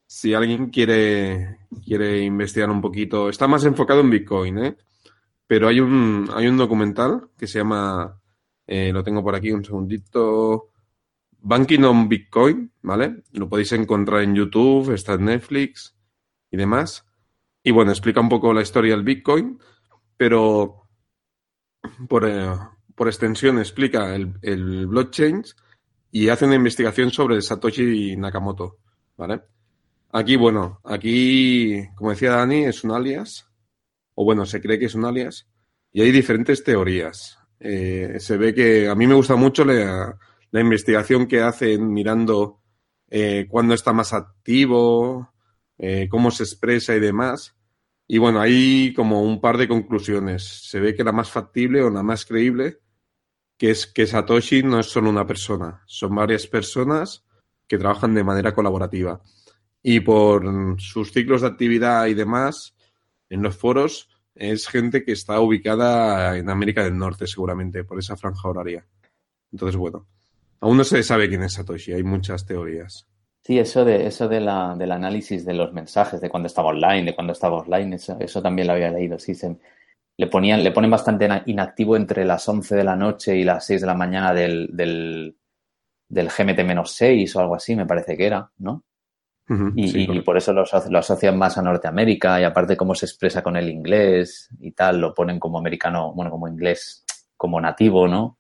si 0.06 0.34
alguien 0.34 0.70
quiere, 0.70 1.60
quiere 1.86 2.22
investigar 2.22 2.70
un 2.70 2.82
poquito, 2.82 3.30
está 3.30 3.48
más 3.48 3.66
enfocado 3.66 4.00
en 4.00 4.10
Bitcoin, 4.10 4.58
¿eh? 4.60 4.78
pero 5.46 5.68
hay 5.68 5.80
un, 5.80 6.30
hay 6.34 6.48
un 6.48 6.58
documental 6.58 7.30
que 7.38 7.48
se 7.48 7.60
llama, 7.60 8.20
eh, 8.66 8.92
lo 8.94 9.04
tengo 9.04 9.22
por 9.22 9.36
aquí 9.36 9.52
un 9.52 9.66
segundito, 9.66 10.70
Banking 11.48 11.84
on 11.84 12.10
Bitcoin, 12.10 12.74
¿vale? 12.82 13.24
Lo 13.32 13.48
podéis 13.48 13.72
encontrar 13.72 14.22
en 14.22 14.36
YouTube, 14.36 14.94
está 14.94 15.14
en 15.14 15.26
Netflix 15.26 15.96
y 16.52 16.58
demás. 16.58 17.06
Y 17.64 17.72
bueno, 17.72 17.92
explica 17.92 18.20
un 18.20 18.28
poco 18.28 18.54
la 18.54 18.62
historia 18.62 18.94
del 18.94 19.06
Bitcoin, 19.06 19.58
pero 20.18 20.90
por, 22.10 22.28
eh, 22.28 22.54
extensión 22.98 23.60
explica 23.60 24.14
el, 24.14 24.88
blockchain 24.88 25.42
y 26.12 26.28
hace 26.28 26.44
una 26.44 26.56
investigación 26.56 27.12
sobre 27.12 27.42
Satoshi 27.42 28.18
Nakamoto, 28.18 28.80
¿vale? 29.16 29.42
Aquí, 30.12 30.36
bueno, 30.36 30.82
aquí, 30.84 31.82
como 31.96 32.10
decía 32.10 32.32
Dani, 32.32 32.66
es 32.66 32.84
un 32.84 32.92
alias, 32.92 33.48
o 34.16 34.26
bueno, 34.26 34.46
se 34.46 34.62
cree 34.62 34.80
que 34.80 34.86
es 34.86 34.96
un 34.96 35.06
alias, 35.06 35.48
y 35.94 36.02
hay 36.02 36.12
diferentes 36.12 36.62
teorías. 36.62 37.40
Eh, 37.60 38.18
se 38.20 38.36
ve 38.36 38.54
que 38.54 38.90
a 38.90 38.96
mí 38.96 39.08
me 39.08 39.16
gusta 39.16 39.36
mucho 39.36 39.64
la, 39.64 40.18
la 40.52 40.62
investigación 40.62 41.28
que 41.28 41.42
hacen 41.42 41.92
mirando 41.92 42.62
eh, 43.10 43.48
cuándo 43.50 43.74
está 43.74 43.94
más 43.94 44.14
activo, 44.14 45.34
eh, 45.78 46.08
cómo 46.10 46.32
se 46.32 46.44
expresa 46.44 46.96
y 46.96 47.00
demás. 47.00 47.56
Y 48.08 48.18
bueno, 48.18 48.40
hay 48.40 48.94
como 48.94 49.22
un 49.22 49.42
par 49.42 49.58
de 49.58 49.68
conclusiones. 49.68 50.44
Se 50.70 50.80
ve 50.80 50.96
que 50.96 51.04
la 51.04 51.12
más 51.12 51.30
factible 51.30 51.82
o 51.82 51.90
la 51.90 52.04
más 52.04 52.26
creíble, 52.26 52.80
que 53.58 53.72
es 53.72 53.88
que 53.88 54.08
Satoshi 54.08 54.64
no 54.64 54.80
es 54.80 54.88
solo 54.88 55.10
una 55.10 55.26
persona, 55.26 55.84
son 55.88 56.16
varias 56.16 56.48
personas 56.48 57.26
que 57.68 57.78
trabajan 57.78 58.14
de 58.14 58.24
manera 58.24 58.54
colaborativa. 58.54 59.22
Y 59.84 60.00
por 60.00 60.80
sus 60.80 61.12
ciclos 61.12 61.42
de 61.42 61.48
actividad 61.48 62.08
y 62.08 62.14
demás, 62.14 62.76
en 63.30 63.42
los 63.42 63.58
foros, 63.58 64.10
es 64.36 64.68
gente 64.68 65.04
que 65.04 65.12
está 65.12 65.40
ubicada 65.40 66.38
en 66.38 66.50
América 66.50 66.84
del 66.84 66.98
Norte, 66.98 67.28
seguramente, 67.28 67.84
por 67.84 68.00
esa 68.00 68.16
franja 68.16 68.48
horaria. 68.48 68.88
Entonces, 69.52 69.76
bueno, 69.76 70.08
Aún 70.60 70.78
no 70.78 70.84
se 70.84 71.04
sabe 71.04 71.30
quién 71.30 71.44
es 71.44 71.54
Satoshi, 71.54 71.94
hay 71.94 72.04
muchas 72.04 72.46
teorías. 72.46 73.08
Sí, 73.44 73.60
eso 73.60 73.86
de 73.86 74.08
eso 74.08 74.28
de 74.28 74.42
la, 74.42 74.76
del 74.76 74.92
análisis 74.92 75.46
de 75.46 75.54
los 75.54 75.72
mensajes, 75.72 76.20
de 76.20 76.30
cuando 76.30 76.48
estaba 76.48 76.70
online, 76.70 77.06
de 77.06 77.16
cuando 77.16 77.34
estaba 77.34 77.58
offline, 77.58 77.94
eso, 77.94 78.18
eso 78.20 78.42
también 78.42 78.68
lo 78.68 78.74
había 78.74 78.92
leído. 78.92 79.18
Sí, 79.20 79.36
se, 79.36 79.56
le 80.18 80.28
ponían, 80.28 80.64
le 80.64 80.72
ponen 80.72 80.92
bastante 80.92 81.30
inactivo 81.46 81.96
entre 81.96 82.26
las 82.26 82.48
11 82.50 82.76
de 82.76 82.84
la 82.84 82.96
noche 82.96 83.38
y 83.38 83.44
las 83.44 83.66
6 83.66 83.82
de 83.82 83.88
la 83.88 83.94
mañana 83.94 84.34
del, 84.34 84.70
del, 84.74 85.38
del 86.10 86.30
GMT-6 86.30 87.36
o 87.36 87.40
algo 87.40 87.56
así, 87.56 87.76
me 87.76 87.86
parece 87.86 88.18
que 88.18 88.26
era, 88.26 88.52
¿no? 88.58 88.84
y, 89.76 90.20
por 90.22 90.36
eso 90.36 90.52
lo, 90.52 90.66
lo, 90.90 91.00
asocian 91.00 91.38
más 91.38 91.58
a 91.58 91.62
Norteamérica 91.62 92.42
y 92.42 92.44
aparte 92.44 92.76
cómo 92.76 92.94
se 92.94 93.06
expresa 93.06 93.42
con 93.42 93.56
el 93.56 93.70
inglés 93.70 94.50
y 94.60 94.72
tal, 94.74 95.00
lo 95.00 95.14
ponen 95.14 95.40
como 95.40 95.58
americano, 95.58 96.12
bueno, 96.14 96.30
como 96.30 96.50
inglés, 96.50 97.06
como 97.38 97.62
nativo, 97.62 98.10
¿no? 98.10 98.40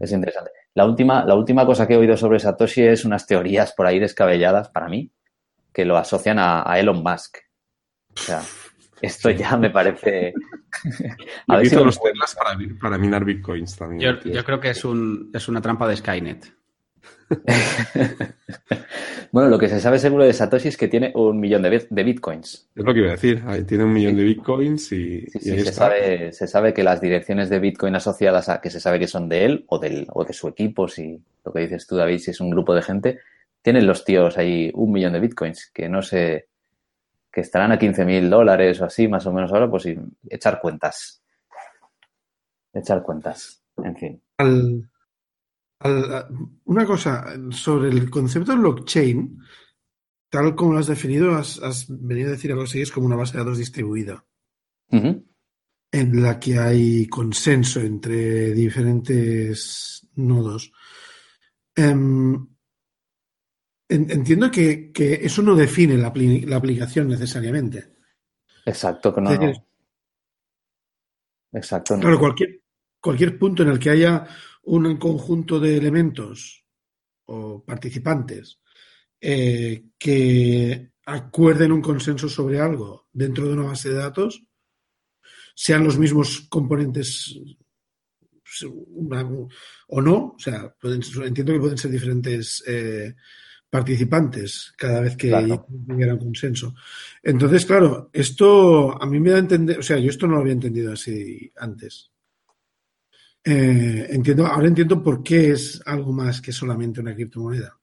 Es 0.00 0.12
interesante. 0.12 0.50
La 0.78 0.84
última, 0.84 1.24
la 1.24 1.34
última 1.34 1.66
cosa 1.66 1.88
que 1.88 1.94
he 1.94 1.96
oído 1.96 2.16
sobre 2.16 2.38
Satoshi 2.38 2.82
es 2.82 3.04
unas 3.04 3.26
teorías 3.26 3.72
por 3.72 3.88
ahí 3.88 3.98
descabelladas 3.98 4.68
para 4.68 4.88
mí, 4.88 5.10
que 5.72 5.84
lo 5.84 5.96
asocian 5.96 6.38
a, 6.38 6.78
Elon 6.78 7.02
Musk. 7.02 7.38
O 8.14 8.16
sea, 8.16 8.40
esto 9.02 9.28
ya 9.30 9.56
me 9.56 9.70
parece. 9.70 10.32
a 11.48 11.56
ver 11.56 11.66
si 11.66 11.74
los 11.74 12.00
telas 12.00 12.32
para, 12.36 12.56
para, 12.80 12.96
minar 12.96 13.24
bitcoins 13.24 13.74
también. 13.74 14.20
Yo, 14.22 14.30
yo 14.30 14.44
creo 14.44 14.60
que 14.60 14.70
es, 14.70 14.84
un, 14.84 15.32
es 15.34 15.48
una 15.48 15.60
trampa 15.60 15.88
de 15.88 15.96
Skynet. 15.96 16.57
bueno, 19.32 19.48
lo 19.48 19.58
que 19.58 19.68
se 19.68 19.80
sabe 19.80 19.98
seguro 19.98 20.24
de 20.24 20.32
Satoshi 20.32 20.68
es 20.68 20.76
que 20.76 20.88
tiene 20.88 21.12
un 21.14 21.38
millón 21.38 21.62
de, 21.62 21.86
bitcoins. 21.90 22.68
Es 22.74 22.84
lo 22.84 22.94
que 22.94 23.00
iba 23.00 23.08
a 23.08 23.12
decir. 23.12 23.42
tiene 23.66 23.84
un 23.84 23.92
millón 23.92 24.16
de 24.16 24.24
bitcoins 24.24 24.92
y. 24.92 25.26
se, 25.26 25.72
Sabe, 25.72 26.32
se 26.32 26.46
sabe 26.46 26.72
que 26.72 26.82
las 26.82 27.00
direcciones 27.00 27.50
de 27.50 27.58
bitcoin 27.58 27.94
asociadas 27.94 28.48
a 28.48 28.60
que 28.60 28.70
se 28.70 28.80
sabe 28.80 28.98
que 28.98 29.06
son 29.06 29.28
de 29.28 29.44
él 29.44 29.64
o, 29.68 29.78
del, 29.78 30.06
o 30.10 30.24
de 30.24 30.32
su 30.32 30.48
equipo, 30.48 30.88
si 30.88 31.20
lo 31.44 31.52
que 31.52 31.60
dices 31.60 31.86
tú, 31.86 31.96
David, 31.96 32.18
si 32.18 32.30
es 32.30 32.40
un 32.40 32.50
grupo 32.50 32.74
de 32.74 32.82
gente, 32.82 33.20
tienen 33.62 33.86
los 33.86 34.04
tíos 34.04 34.38
ahí 34.38 34.70
un 34.74 34.92
millón 34.92 35.12
de 35.12 35.20
bitcoins, 35.20 35.70
que 35.72 35.88
no 35.88 36.02
sé. 36.02 36.48
que 37.30 37.42
estarán 37.42 37.72
a 37.72 37.78
15 37.78 38.04
mil 38.04 38.30
dólares 38.30 38.80
o 38.80 38.86
así, 38.86 39.08
más 39.08 39.26
o 39.26 39.32
menos 39.32 39.52
ahora, 39.52 39.70
pues 39.70 39.86
echar 40.28 40.60
cuentas. 40.60 41.22
Echar 42.72 43.02
cuentas. 43.02 43.62
En 43.76 43.96
fin 43.96 44.22
una 45.80 46.86
cosa 46.86 47.26
sobre 47.50 47.88
el 47.90 48.10
concepto 48.10 48.52
de 48.52 48.58
blockchain, 48.58 49.38
tal 50.28 50.54
como 50.54 50.72
lo 50.72 50.78
has 50.80 50.88
definido, 50.88 51.36
has, 51.36 51.86
venido 51.88 52.28
a 52.28 52.32
decir 52.32 52.50
algo 52.50 52.64
así, 52.64 52.80
es 52.80 52.90
como 52.90 53.06
una 53.06 53.16
base 53.16 53.34
de 53.34 53.38
datos 53.38 53.58
distribuida, 53.58 54.24
en 54.90 56.22
la 56.22 56.38
que 56.40 56.58
hay 56.58 57.06
consenso 57.06 57.80
entre 57.80 58.52
diferentes 58.52 60.08
nodos. 60.16 60.72
Em, 61.76 62.46
entiendo 63.88 64.50
que, 64.50 64.90
eso 65.22 65.42
no 65.42 65.54
define 65.54 65.96
la, 65.96 66.08
aplicación 66.56 67.08
necesariamente. 67.08 67.94
Exacto, 68.66 69.14
que 69.14 69.20
no. 69.20 69.30
Exacto. 71.52 71.98
Claro, 71.98 72.18
cualquier, 72.18 72.60
cualquier 73.00 73.38
punto 73.38 73.62
en 73.62 73.70
el 73.70 73.78
que 73.78 73.90
haya 73.90 74.26
un 74.68 74.96
conjunto 74.96 75.58
de 75.58 75.76
elementos 75.76 76.64
o 77.26 77.64
participantes 77.64 78.60
eh, 79.20 79.84
que 79.98 80.92
acuerden 81.06 81.72
un 81.72 81.82
consenso 81.82 82.28
sobre 82.28 82.60
algo 82.60 83.08
dentro 83.12 83.46
de 83.46 83.54
una 83.54 83.64
base 83.64 83.88
de 83.88 83.96
datos, 83.96 84.42
sean 85.54 85.84
los 85.84 85.98
mismos 85.98 86.46
componentes 86.48 87.40
o 89.88 90.00
no, 90.00 90.34
o 90.36 90.38
sea, 90.38 90.74
entiendo 90.82 91.52
que 91.52 91.60
pueden 91.60 91.78
ser 91.78 91.90
diferentes 91.90 92.62
eh, 92.66 93.14
participantes 93.68 94.72
cada 94.76 95.00
vez 95.00 95.16
que 95.16 95.32
hubiera 95.88 96.14
un 96.14 96.20
consenso. 96.20 96.74
Entonces, 97.22 97.66
claro, 97.66 98.10
esto 98.12 99.00
a 99.00 99.06
mí 99.06 99.20
me 99.20 99.30
da 99.30 99.36
a 99.36 99.40
entender, 99.40 99.78
o 99.78 99.82
sea, 99.82 99.98
yo 99.98 100.10
esto 100.10 100.26
no 100.26 100.34
lo 100.34 100.40
había 100.40 100.52
entendido 100.52 100.92
así 100.92 101.50
antes. 101.56 102.10
Eh, 103.50 104.08
entiendo, 104.10 104.46
ahora 104.46 104.68
entiendo 104.68 105.02
por 105.02 105.22
qué 105.22 105.52
es 105.52 105.80
algo 105.86 106.12
más 106.12 106.42
que 106.42 106.52
solamente 106.52 107.00
una 107.00 107.14
criptomoneda. 107.14 107.78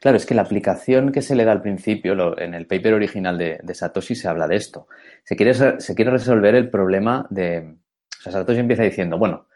Claro, 0.00 0.16
es 0.16 0.26
que 0.26 0.34
la 0.34 0.42
aplicación 0.42 1.12
que 1.12 1.22
se 1.22 1.36
le 1.36 1.44
da 1.44 1.52
al 1.52 1.62
principio, 1.62 2.36
en 2.36 2.54
el 2.54 2.66
paper 2.66 2.94
original 2.94 3.38
de, 3.38 3.74
Satoshi 3.74 4.16
se 4.16 4.26
habla 4.26 4.48
de 4.48 4.56
esto. 4.56 4.88
Se 5.22 5.36
quiere, 5.36 5.54
se 5.54 5.94
quiere 5.94 6.10
resolver 6.10 6.56
el 6.56 6.70
problema 6.70 7.24
de... 7.30 7.76
O 8.18 8.22
sea, 8.22 8.32
Satoshi 8.32 8.58
empieza 8.58 8.82
diciendo, 8.82 9.16
bueno, 9.16 9.46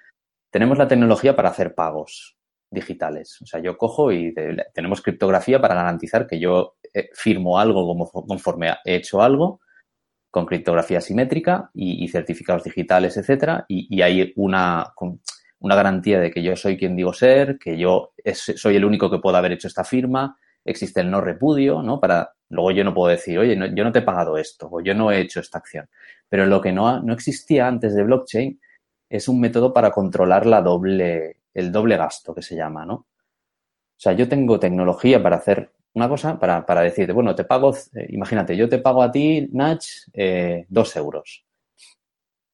tenemos 0.51 0.79
la 0.79 0.87
tecnología 0.87 1.35
para 1.35 1.49
hacer 1.49 1.75
pagos 1.75 2.39
digitales. 2.71 3.43
O 3.43 3.47
sea, 3.47 3.59
yo 3.59 3.77
cojo 3.77 4.13
y 4.13 4.33
tenemos 4.73 5.03
criptografía 5.03 5.61
para 5.61 5.75
garantizar 5.75 6.29
que 6.29 6.39
yo 6.39 6.77
eh, 6.95 7.11
firmo 7.13 7.59
algo 7.59 7.85
como, 7.89 8.09
conforme 8.09 8.73
he 8.85 8.95
hecho 8.95 9.21
algo 9.21 9.63
con 10.31 10.47
criptografía 10.47 11.01
simétrica 11.01 11.71
y, 11.75 12.07
certificados 12.09 12.65
digitales, 12.65 13.17
etcétera, 13.17 13.65
y, 13.69 14.01
hay 14.03 14.33
una, 14.37 14.93
una 15.59 15.75
garantía 15.75 16.21
de 16.21 16.31
que 16.31 16.43
yo 16.43 16.55
soy 16.57 16.77
quien 16.77 16.97
digo 16.97 17.13
ser, 17.13 17.59
que 17.59 17.79
yo 17.79 18.13
soy 18.35 18.77
el 18.77 18.85
único 18.85 19.11
que 19.11 19.19
puedo 19.19 19.37
haber 19.37 19.53
hecho 19.53 19.69
esta 19.69 19.85
firma, 19.85 20.37
existe 20.65 21.01
el 21.01 21.11
no 21.11 21.21
repudio, 21.21 21.83
¿no? 21.83 21.99
Para 22.01 22.33
luego 22.51 22.71
yo 22.73 22.85
no 22.85 22.95
puedo 22.95 23.09
decir, 23.09 23.39
oye, 23.39 23.57
yo 23.75 23.85
no 23.85 23.93
te 23.93 24.01
he 24.01 24.03
pagado 24.03 24.37
esto 24.37 24.69
o 24.71 24.81
yo 24.81 24.95
no 24.95 25.11
he 25.11 25.21
hecho 25.21 25.41
esta 25.41 25.59
acción. 25.59 25.89
Pero 26.29 26.47
lo 26.47 26.61
que 26.61 26.73
no, 26.73 27.01
no 27.03 27.13
existía 27.13 27.67
antes 27.67 27.95
de 27.95 28.05
blockchain 28.05 28.61
es 29.09 29.29
un 29.29 29.41
método 29.41 29.73
para 29.73 29.91
controlar 29.91 30.47
la 30.47 30.61
doble, 30.61 31.41
el 31.55 31.73
doble 31.73 31.97
gasto 31.97 32.35
que 32.35 32.43
se 32.43 32.57
llama, 32.57 32.85
¿no? 32.85 33.07
O 33.99 34.01
sea, 34.01 34.13
yo 34.13 34.29
tengo 34.29 34.61
tecnología 34.61 35.21
para 35.21 35.37
hacer 35.37 35.73
una 35.95 36.09
cosa, 36.09 36.39
para, 36.39 36.65
para 36.65 36.83
decirte, 36.83 37.13
bueno, 37.13 37.35
te 37.35 37.43
pago, 37.43 37.75
eh, 37.95 38.07
imagínate, 38.11 38.57
yo 38.57 38.69
te 38.69 38.79
pago 38.79 39.03
a 39.03 39.11
ti, 39.11 39.49
Nach, 39.53 39.85
eh, 40.13 40.67
dos 40.69 40.95
euros. 40.95 41.45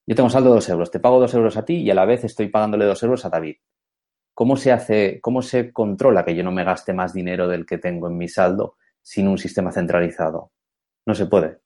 Yo 0.06 0.16
tengo 0.16 0.30
saldo 0.30 0.54
dos 0.54 0.66
euros, 0.70 0.90
te 0.90 1.00
pago 1.00 1.20
dos 1.20 1.34
euros 1.34 1.58
a 1.58 1.64
ti 1.66 1.82
y 1.82 1.90
a 1.90 1.94
la 1.94 2.06
vez 2.06 2.24
estoy 2.24 2.48
pagándole 2.48 2.86
dos 2.86 3.02
euros 3.02 3.26
a 3.26 3.28
David. 3.28 3.56
¿Cómo 4.32 4.56
se 4.56 4.72
hace, 4.72 5.20
cómo 5.20 5.42
se 5.42 5.70
controla 5.70 6.24
que 6.24 6.34
yo 6.34 6.42
no 6.42 6.50
me 6.50 6.64
gaste 6.64 6.94
más 6.94 7.12
dinero 7.12 7.46
del 7.46 7.66
que 7.66 7.76
tengo 7.76 8.08
en 8.08 8.16
mi 8.16 8.28
saldo 8.28 8.76
sin 9.02 9.28
un 9.28 9.36
sistema 9.36 9.70
centralizado? 9.70 10.50
No 11.04 11.14
se 11.14 11.26
puede. 11.26 11.63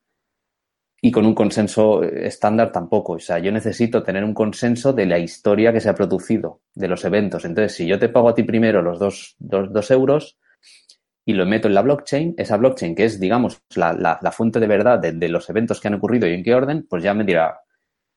Y 1.00 1.12
con 1.12 1.26
un 1.26 1.34
consenso 1.34 2.02
estándar 2.02 2.72
tampoco. 2.72 3.14
O 3.14 3.18
sea, 3.18 3.38
yo 3.38 3.52
necesito 3.52 4.02
tener 4.02 4.24
un 4.24 4.34
consenso 4.34 4.92
de 4.92 5.06
la 5.06 5.18
historia 5.18 5.72
que 5.72 5.80
se 5.80 5.88
ha 5.88 5.94
producido, 5.94 6.60
de 6.74 6.88
los 6.88 7.04
eventos. 7.04 7.44
Entonces, 7.44 7.74
si 7.74 7.86
yo 7.86 7.98
te 7.98 8.08
pago 8.08 8.28
a 8.28 8.34
ti 8.34 8.42
primero 8.42 8.82
los 8.82 8.98
dos, 8.98 9.36
dos, 9.38 9.90
euros 9.92 10.38
y 11.24 11.34
lo 11.34 11.46
meto 11.46 11.68
en 11.68 11.74
la 11.74 11.82
blockchain, 11.82 12.34
esa 12.36 12.56
blockchain 12.56 12.96
que 12.96 13.04
es, 13.04 13.20
digamos, 13.20 13.62
la, 13.76 13.92
la, 13.92 14.32
fuente 14.32 14.58
de 14.58 14.66
verdad 14.66 14.98
de, 14.98 15.12
de, 15.12 15.28
los 15.28 15.48
eventos 15.50 15.80
que 15.80 15.88
han 15.88 15.94
ocurrido 15.94 16.26
y 16.26 16.34
en 16.34 16.42
qué 16.42 16.54
orden, 16.54 16.86
pues 16.88 17.04
ya 17.04 17.14
me 17.14 17.24
dirá, 17.24 17.60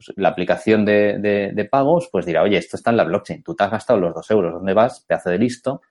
pues, 0.01 0.17
la 0.17 0.29
aplicación 0.29 0.83
de, 0.83 1.67
pagos, 1.69 2.09
pues 2.11 2.25
dirá, 2.25 2.41
oye, 2.41 2.57
esto 2.57 2.75
está 2.75 2.89
en 2.89 2.97
la 2.97 3.03
blockchain, 3.03 3.43
tú 3.43 3.55
te 3.55 3.63
has 3.63 3.71
gastado 3.71 3.99
los 3.99 4.13
dos 4.13 4.29
euros, 4.31 4.53
¿dónde 4.53 4.73
vas, 4.73 5.01
pedazo 5.01 5.29
de 5.29 5.37
listo, 5.37 5.81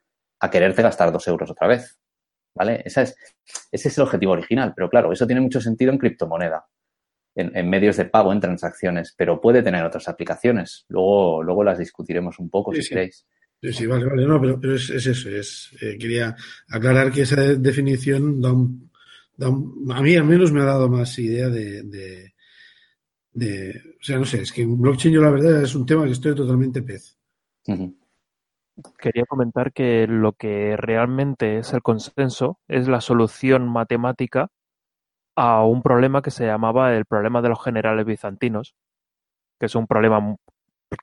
a 0.40 0.50
quererte 0.50 0.82
gastar 0.82 1.12
dos 1.12 1.26
euros 1.28 1.50
otra 1.50 1.68
vez? 1.68 1.98
¿Vale? 2.54 2.82
Esa 2.84 3.02
es, 3.02 3.16
ese 3.70 3.88
es 3.88 3.98
el 3.98 4.04
objetivo 4.04 4.32
original, 4.32 4.72
pero 4.74 4.90
claro, 4.90 5.12
eso 5.12 5.26
tiene 5.26 5.40
mucho 5.40 5.60
sentido 5.60 5.92
en 5.92 5.98
criptomoneda, 5.98 6.66
en, 7.34 7.70
medios 7.70 7.96
de 7.96 8.06
pago, 8.06 8.32
en 8.32 8.40
transacciones, 8.40 9.14
pero 9.16 9.40
puede 9.40 9.62
tener 9.62 9.84
otras 9.84 10.08
aplicaciones. 10.08 10.84
Luego, 10.88 11.42
luego 11.42 11.64
las 11.64 11.78
discutiremos 11.78 12.38
un 12.38 12.50
poco, 12.50 12.72
si 12.74 12.88
queréis. 12.88 13.26
Sí, 13.62 13.72
sí, 13.72 13.86
vale, 13.86 14.06
vale, 14.06 14.26
no, 14.26 14.40
pero, 14.40 14.74
es, 14.74 14.88
eso, 14.90 15.28
es, 15.28 15.76
eh, 15.82 15.98
quería 15.98 16.34
aclarar 16.68 17.12
que 17.12 17.22
esa 17.22 17.42
definición 17.42 18.40
da 18.40 18.52
un, 18.52 18.90
da 19.36 19.48
a 19.48 20.02
mí 20.02 20.16
al 20.16 20.24
menos 20.24 20.50
me 20.50 20.62
ha 20.62 20.64
dado 20.64 20.88
más 20.88 21.18
idea 21.18 21.48
de 21.48 22.32
de, 23.32 23.70
o 24.00 24.04
sea, 24.04 24.18
no 24.18 24.24
sé, 24.24 24.42
es 24.42 24.52
que 24.52 24.62
en 24.62 24.80
blockchain 24.80 25.14
yo 25.14 25.22
la 25.22 25.30
verdad 25.30 25.62
es 25.62 25.74
un 25.74 25.86
tema 25.86 26.04
que 26.04 26.12
estoy 26.12 26.34
totalmente 26.34 26.82
pez. 26.82 27.16
Quería 28.98 29.24
comentar 29.28 29.72
que 29.72 30.06
lo 30.08 30.32
que 30.32 30.76
realmente 30.76 31.58
es 31.58 31.72
el 31.72 31.82
consenso 31.82 32.58
es 32.66 32.88
la 32.88 33.00
solución 33.00 33.68
matemática 33.68 34.48
a 35.36 35.64
un 35.64 35.82
problema 35.82 36.22
que 36.22 36.30
se 36.30 36.46
llamaba 36.46 36.94
el 36.94 37.04
problema 37.06 37.42
de 37.42 37.48
los 37.48 37.62
generales 37.62 38.04
bizantinos, 38.04 38.74
que 39.58 39.66
es 39.66 39.74
un 39.74 39.86
problema 39.86 40.36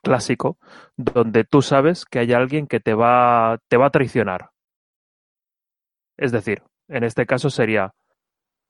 clásico 0.02 0.58
donde 0.96 1.44
tú 1.44 1.62
sabes 1.62 2.04
que 2.04 2.18
hay 2.18 2.32
alguien 2.32 2.66
que 2.66 2.80
te 2.80 2.94
va, 2.94 3.58
te 3.68 3.76
va 3.76 3.86
a 3.86 3.90
traicionar. 3.90 4.50
Es 6.16 6.32
decir, 6.32 6.62
en 6.88 7.04
este 7.04 7.26
caso 7.26 7.50
sería 7.50 7.94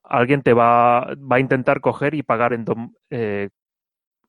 alguien 0.02 0.42
te 0.42 0.52
va, 0.54 1.14
va 1.16 1.36
a 1.36 1.40
intentar 1.40 1.80
coger 1.80 2.14
y 2.14 2.22
pagar 2.22 2.52
en 2.52 2.64
eh, 3.10 3.50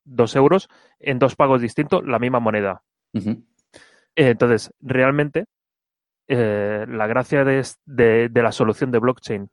dos 0.04 0.36
euros 0.36 0.70
en 1.00 1.20
dos 1.20 1.36
pagos 1.36 1.62
distintos 1.62 2.06
la 2.06 2.20
misma 2.20 2.40
moneda. 2.40 2.82
entonces, 4.16 4.74
realmente, 4.82 5.46
eh, 6.28 6.86
la 6.88 7.08
gracia 7.08 7.44
de, 7.44 7.66
de, 7.86 8.42
la 8.44 8.52
solución 8.52 8.92
de 8.92 9.00
blockchain 9.00 9.50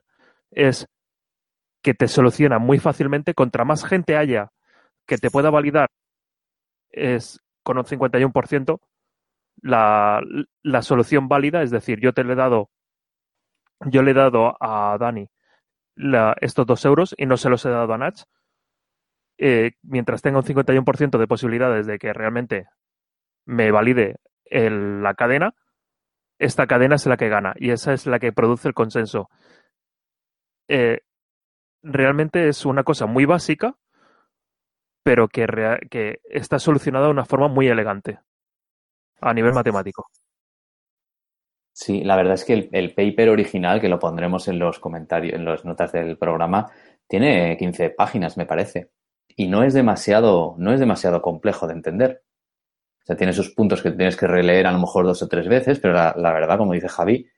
es 0.51 0.87
que 1.87 1.95
te 1.95 2.09
soluciona 2.09 2.59
muy 2.59 2.81
fácilmente. 2.81 3.33
Contra 3.33 3.65
más 3.65 3.85
gente 3.85 4.17
haya 4.17 4.51
que 5.07 5.19
te 5.19 5.31
pueda 5.31 5.51
validar, 5.51 5.89
es 6.91 7.41
con 7.63 7.79
un 7.79 7.85
51% 7.85 8.81
la, 9.63 10.21
la 10.65 10.83
solución 10.83 11.29
válida. 11.29 11.63
Es 11.63 11.71
decir, 11.71 12.01
yo 12.01 12.13
te 12.13 12.25
le 12.25 12.33
he 12.33 12.37
dado, 12.37 12.71
yo 13.85 14.03
le 14.03 14.11
he 14.11 14.15
dado 14.15 14.57
a 14.59 14.99
Dani 14.99 15.29
estos 16.41 16.67
dos 16.67 16.85
euros 16.85 17.15
y 17.17 17.25
no 17.25 17.37
se 17.37 17.51
los 17.51 17.65
he 17.65 17.71
dado 17.71 17.95
a 17.95 17.99
Nach, 17.99 18.21
eh, 19.39 19.75
mientras 19.83 20.23
tenga 20.23 20.39
un 20.39 20.45
51% 20.45 21.19
de 21.19 21.29
posibilidades 21.29 21.87
de 21.87 22.01
que 22.01 22.13
realmente 22.13 22.67
me 23.45 23.71
valide 23.71 24.17
la 24.51 25.15
cadena, 25.15 25.55
esta 26.41 26.67
cadena 26.67 26.97
es 26.97 27.07
la 27.07 27.17
que 27.17 27.29
gana 27.29 27.55
y 27.57 27.71
esa 27.71 27.93
es 27.93 28.07
la 28.07 28.19
que 28.19 28.33
produce 28.33 28.67
el 28.67 28.75
consenso. 28.75 29.31
Eh, 30.67 31.03
realmente 31.87 32.49
es 32.49 32.67
una 32.67 32.85
cosa 32.85 33.07
muy 33.07 33.25
básica, 33.25 33.77
pero 35.03 35.29
que, 35.29 35.47
que 35.91 36.21
está 36.25 36.59
solucionada 36.59 37.07
de 37.07 37.13
una 37.13 37.25
forma 37.25 37.49
muy 37.49 37.69
elegante 37.69 38.19
a 39.21 39.33
nivel 39.33 39.53
matemático. 39.53 40.07
Sí, 41.73 42.03
la 42.05 42.17
verdad 42.17 42.35
es 42.35 42.45
que 42.47 42.71
el, 42.73 42.95
paper 42.95 43.29
original, 43.29 43.83
que 43.83 43.91
lo 43.91 43.99
pondremos 43.99 44.49
en 44.49 44.59
los 44.59 44.79
comentarios, 44.79 45.35
en 45.35 45.45
las 45.45 45.65
notas 45.67 45.93
del 45.93 46.17
programa, 46.17 46.71
tiene 47.07 47.57
15 47.59 47.91
páginas, 47.91 48.39
me 48.39 48.47
parece. 48.47 48.91
Y 49.37 49.49
no 49.49 49.63
es 49.63 49.75
demasiado, 49.75 50.55
no 50.57 50.73
es 50.73 50.81
demasiado 50.81 51.21
complejo 51.21 51.67
de 51.67 51.75
entender. 51.75 52.23
O 53.03 53.07
sea, 53.07 53.17
tiene 53.17 53.35
sus 53.35 53.51
puntos 53.51 53.83
que 53.83 53.91
tienes 53.91 54.17
que 54.17 54.27
releer 54.27 54.67
a 54.67 54.73
lo 54.73 54.79
mejor 54.79 55.05
dos 55.05 55.23
o 55.23 55.29
tres 55.29 55.49
veces, 55.49 55.79
pero 55.79 55.93
la, 55.93 56.15
verdad, 56.33 56.57
como 56.57 56.73
dice 56.73 56.89
Javi, 56.89 57.29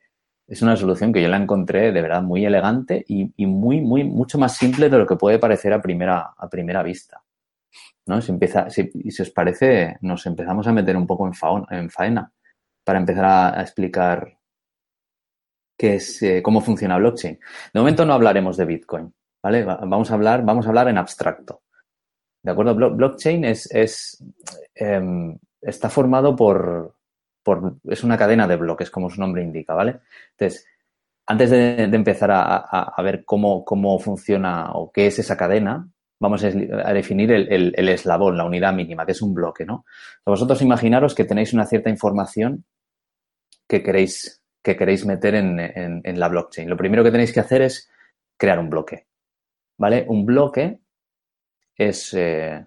es 0.49 0.63
una 0.63 0.75
solución 0.75 1.13
que 1.13 1.21
yo 1.21 1.27
la 1.27 1.37
encontré 1.37 1.91
de 1.91 2.01
verdad 2.01 2.23
muy 2.23 2.43
elegante 2.43 3.05
y, 3.07 3.45
muy, 3.45 3.81
muy, 3.81 4.03
mucho 4.03 4.39
más 4.39 4.57
simple 4.57 4.89
de 4.89 4.97
lo 4.97 5.05
que 5.05 5.15
puede 5.15 5.37
parecer 5.37 5.71
a 5.73 5.81
primera, 5.81 6.33
a 6.35 6.49
primera 6.49 6.81
vista. 6.81 7.23
¿No? 8.07 8.19
Si 8.19 8.31
empieza, 8.31 8.67
si, 8.71 8.89
y 8.95 9.11
si 9.11 9.21
os 9.21 9.29
parece, 9.29 9.97
nos 10.01 10.25
empezamos 10.25 10.67
a 10.67 10.73
meter 10.73 10.97
un 10.97 11.05
poco 11.05 11.27
en, 11.27 11.77
en 11.77 11.89
faena 11.91 12.31
para 12.83 12.97
empezar 12.97 13.25
a, 13.25 13.61
explicar 13.61 14.39
qué 15.77 15.95
es, 15.95 16.19
eh, 16.23 16.41
cómo 16.41 16.61
funciona 16.61 16.97
blockchain. 16.97 17.39
De 17.71 17.79
momento 17.79 18.03
no 18.03 18.13
hablaremos 18.13 18.57
de 18.57 18.65
Bitcoin, 18.65 19.13
¿vale? 19.43 19.63
Vamos 19.63 20.09
a 20.09 20.15
hablar, 20.15 20.43
vamos 20.43 20.65
a 20.65 20.69
hablar 20.69 20.87
en 20.87 20.97
abstracto. 20.97 21.61
¿De 22.41 22.51
acuerdo? 22.51 22.73
blockchain 22.73 23.45
es, 23.45 23.69
es 23.71 24.23
em, 24.73 25.37
está 25.61 25.91
formado 25.91 26.35
por, 26.35 26.95
es 27.85 28.03
una 28.03 28.17
cadena 28.17 28.47
de 28.47 28.55
bloques, 28.55 28.89
como 28.89 29.09
su 29.09 29.19
nombre 29.19 29.43
indica, 29.43 29.73
¿vale? 29.73 29.99
Entonces, 30.31 30.67
antes 31.25 31.49
de, 31.51 31.83
empezar 31.83 32.31
a, 32.33 33.01
ver 33.03 33.23
cómo, 33.23 33.63
cómo 33.63 33.99
funciona 33.99 34.71
o 34.73 34.91
qué 34.91 35.07
es 35.07 35.19
esa 35.19 35.37
cadena, 35.37 35.87
vamos 36.19 36.43
a, 36.43 36.49
definir 36.93 37.31
el, 37.31 37.73
el, 37.75 37.89
eslabón, 37.89 38.37
la 38.37 38.45
unidad 38.45 38.73
mínima, 38.73 39.05
que 39.05 39.11
es 39.11 39.21
un 39.21 39.33
bloque, 39.33 39.65
¿no? 39.65 39.85
Vosotros 40.25 40.61
imaginaros 40.61 41.13
que 41.13 41.25
tenéis 41.25 41.53
una 41.53 41.65
cierta 41.65 41.89
información 41.89 42.65
que 43.67 43.83
queréis, 43.83 44.41
que 44.63 44.75
queréis 44.75 45.05
meter 45.05 45.35
en, 45.35 45.59
en, 45.59 46.19
la 46.19 46.27
blockchain. 46.27 46.69
Lo 46.69 46.75
primero 46.75 47.03
que 47.03 47.11
tenéis 47.11 47.31
que 47.31 47.39
hacer 47.39 47.61
es 47.61 47.89
crear 48.35 48.59
un 48.59 48.69
bloque. 48.69 49.05
¿Vale? 49.77 50.05
Un 50.07 50.25
bloque 50.25 50.79
es 51.77 52.13
eh, 52.13 52.65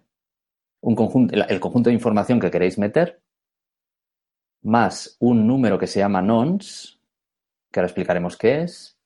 un 0.80 0.94
conjunto, 0.94 1.34
el, 1.34 1.60
conjunto 1.60 1.90
de 1.90 1.94
información 1.94 2.40
que 2.40 2.50
queréis 2.50 2.78
meter 2.78 3.21
más 4.62 5.16
un 5.20 5.46
número 5.46 5.78
que 5.78 5.86
se 5.86 6.00
llama 6.00 6.22
nonce, 6.22 6.98
que 7.70 7.80
ahora 7.80 7.86
explicaremos 7.86 8.36
qué 8.36 8.62
es, 8.62 8.96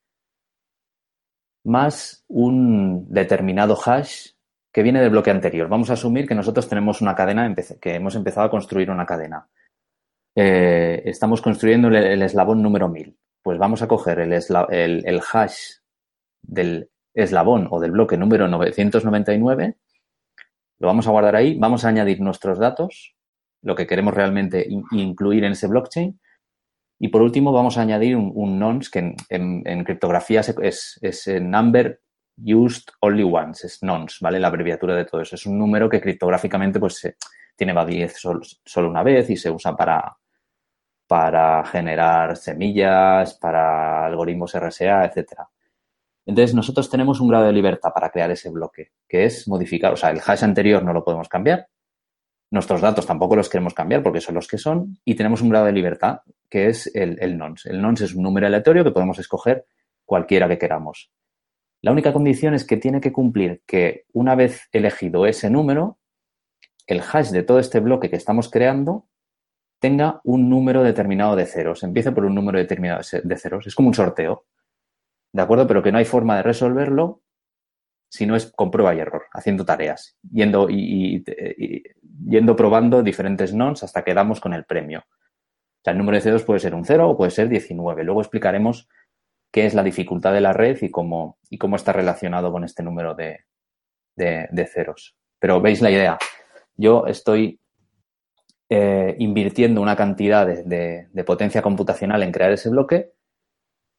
más 1.64 2.24
un 2.28 3.06
determinado 3.12 3.76
hash 3.84 4.30
que 4.72 4.82
viene 4.82 5.00
del 5.00 5.10
bloque 5.10 5.30
anterior. 5.30 5.68
Vamos 5.68 5.90
a 5.90 5.94
asumir 5.94 6.28
que 6.28 6.34
nosotros 6.34 6.68
tenemos 6.68 7.00
una 7.00 7.14
cadena, 7.14 7.52
que 7.80 7.94
hemos 7.94 8.14
empezado 8.14 8.46
a 8.46 8.50
construir 8.50 8.90
una 8.90 9.06
cadena. 9.06 9.48
Eh, 10.34 11.02
estamos 11.06 11.40
construyendo 11.40 11.88
el, 11.88 12.22
eslabón 12.22 12.62
número 12.62 12.88
1000. 12.88 13.16
Pues 13.42 13.58
vamos 13.58 13.80
a 13.82 13.88
coger 13.88 14.20
el, 14.20 14.32
el, 14.32 15.20
hash 15.32 15.78
del 16.42 16.90
eslabón 17.14 17.68
o 17.70 17.80
del 17.80 17.92
bloque 17.92 18.16
número 18.16 18.46
999, 18.46 19.76
lo 20.78 20.86
vamos 20.86 21.08
a 21.08 21.10
guardar 21.10 21.36
ahí, 21.36 21.58
vamos 21.58 21.84
a 21.84 21.88
añadir 21.88 22.20
nuestros 22.20 22.58
datos, 22.58 23.15
lo 23.62 23.74
que 23.74 23.86
queremos 23.86 24.14
realmente 24.14 24.66
incluir 24.90 25.44
en 25.44 25.52
ese 25.52 25.66
blockchain, 25.66 26.18
y 26.98 27.08
por 27.08 27.22
último 27.22 27.52
vamos 27.52 27.76
a 27.76 27.82
añadir 27.82 28.16
un, 28.16 28.58
nonce 28.58 28.90
que 28.90 29.14
en, 29.28 29.84
criptografía 29.84 30.40
es, 30.40 30.98
es, 31.02 31.28
number 31.42 32.00
used 32.38 32.84
only 33.00 33.22
once, 33.22 33.66
es 33.66 33.82
nonce, 33.82 34.16
¿vale? 34.20 34.40
La 34.40 34.48
abreviatura 34.48 34.94
de 34.94 35.04
todo 35.04 35.20
eso. 35.20 35.34
Es 35.34 35.44
un 35.46 35.58
número 35.58 35.90
que 35.90 36.00
criptográficamente 36.00 36.80
pues 36.80 37.16
tiene 37.54 37.74
validez 37.74 38.16
solo 38.16 38.88
una 38.88 39.02
vez 39.02 39.28
y 39.28 39.36
se 39.36 39.50
usa 39.50 39.76
para, 39.76 40.16
para 41.06 41.64
generar 41.64 42.36
semillas, 42.36 43.34
para 43.34 44.06
algoritmos 44.06 44.54
RSA, 44.54 45.04
etcétera. 45.04 45.48
Entonces, 46.24 46.54
nosotros 46.54 46.90
tenemos 46.90 47.20
un 47.20 47.28
grado 47.28 47.46
de 47.46 47.52
libertad 47.52 47.90
para 47.94 48.10
crear 48.10 48.30
ese 48.32 48.50
bloque, 48.50 48.92
que 49.08 49.24
es 49.24 49.46
modificar, 49.46 49.92
o 49.92 49.96
sea, 49.96 50.10
el 50.10 50.20
hash 50.24 50.42
anterior 50.42 50.82
no 50.82 50.92
lo 50.92 51.04
podemos 51.04 51.28
cambiar, 51.28 51.68
nuestros 52.50 52.80
datos 52.80 53.06
tampoco 53.06 53.36
los 53.36 53.48
queremos 53.48 53.74
cambiar 53.74 54.02
porque 54.02 54.20
son 54.20 54.34
los 54.34 54.46
que 54.46 54.58
son, 54.58 54.98
y 55.04 55.14
tenemos 55.14 55.42
un 55.42 55.48
grado 55.50 55.66
de 55.66 55.72
libertad, 55.72 56.20
que 56.48 56.68
es 56.68 56.90
el, 56.94 57.18
el 57.20 57.36
nonce. 57.36 57.70
El 57.70 57.82
nonce 57.82 58.04
es 58.04 58.14
un 58.14 58.22
número 58.22 58.46
aleatorio 58.46 58.84
que 58.84 58.92
podemos 58.92 59.18
escoger 59.18 59.66
cualquiera 60.04 60.48
que 60.48 60.58
queramos. 60.58 61.10
La 61.82 61.92
única 61.92 62.12
condición 62.12 62.54
es 62.54 62.64
que 62.64 62.76
tiene 62.76 63.00
que 63.00 63.12
cumplir 63.12 63.62
que 63.66 64.06
una 64.12 64.34
vez 64.34 64.68
elegido 64.72 65.26
ese 65.26 65.50
número, 65.50 65.98
el 66.86 67.00
hash 67.00 67.30
de 67.30 67.42
todo 67.42 67.58
este 67.58 67.80
bloque 67.80 68.10
que 68.10 68.16
estamos 68.16 68.50
creando 68.50 69.06
tenga 69.78 70.20
un 70.24 70.48
número 70.48 70.82
determinado 70.82 71.36
de 71.36 71.46
ceros. 71.46 71.82
Empiece 71.82 72.12
por 72.12 72.24
un 72.24 72.34
número 72.34 72.58
determinado 72.58 73.02
de 73.22 73.36
ceros. 73.36 73.66
Es 73.66 73.74
como 73.74 73.88
un 73.88 73.94
sorteo. 73.94 74.46
¿De 75.32 75.42
acuerdo? 75.42 75.66
Pero 75.66 75.82
que 75.82 75.92
no 75.92 75.98
hay 75.98 76.04
forma 76.04 76.36
de 76.36 76.42
resolverlo 76.42 77.22
si 78.08 78.24
no 78.24 78.36
es 78.36 78.46
con 78.52 78.70
prueba 78.70 78.94
y 78.94 79.00
error, 79.00 79.24
haciendo 79.32 79.64
tareas, 79.64 80.16
yendo, 80.32 80.68
y, 80.70 81.22
yendo 82.24 82.56
probando 82.56 83.02
diferentes 83.02 83.52
nons 83.52 83.82
hasta 83.82 84.02
que 84.02 84.14
damos 84.14 84.40
con 84.40 84.54
el 84.54 84.64
premio. 84.64 85.00
O 85.00 85.82
sea, 85.84 85.92
el 85.92 85.98
número 85.98 86.16
de 86.16 86.22
ceros 86.22 86.44
puede 86.44 86.60
ser 86.60 86.74
un 86.74 86.84
0 86.84 87.10
o 87.10 87.16
puede 87.16 87.30
ser 87.30 87.48
19. 87.48 88.04
Luego 88.04 88.20
explicaremos 88.20 88.88
qué 89.52 89.66
es 89.66 89.74
la 89.74 89.82
dificultad 89.82 90.32
de 90.32 90.40
la 90.40 90.52
red 90.52 90.78
y 90.80 90.90
cómo, 90.90 91.38
y 91.48 91.58
cómo 91.58 91.76
está 91.76 91.92
relacionado 91.92 92.50
con 92.52 92.64
este 92.64 92.82
número 92.82 93.14
de, 93.14 93.44
de 94.16 94.66
ceros. 94.66 95.16
Pero 95.38 95.60
veis 95.60 95.80
la 95.82 95.90
idea. 95.90 96.18
Yo 96.76 97.06
estoy 97.06 97.60
eh, 98.68 99.14
invirtiendo 99.20 99.80
una 99.80 99.94
cantidad 99.94 100.44
de, 100.44 101.24
potencia 101.24 101.62
computacional 101.62 102.24
en 102.24 102.32
crear 102.32 102.50
ese 102.50 102.68
bloque 102.68 103.12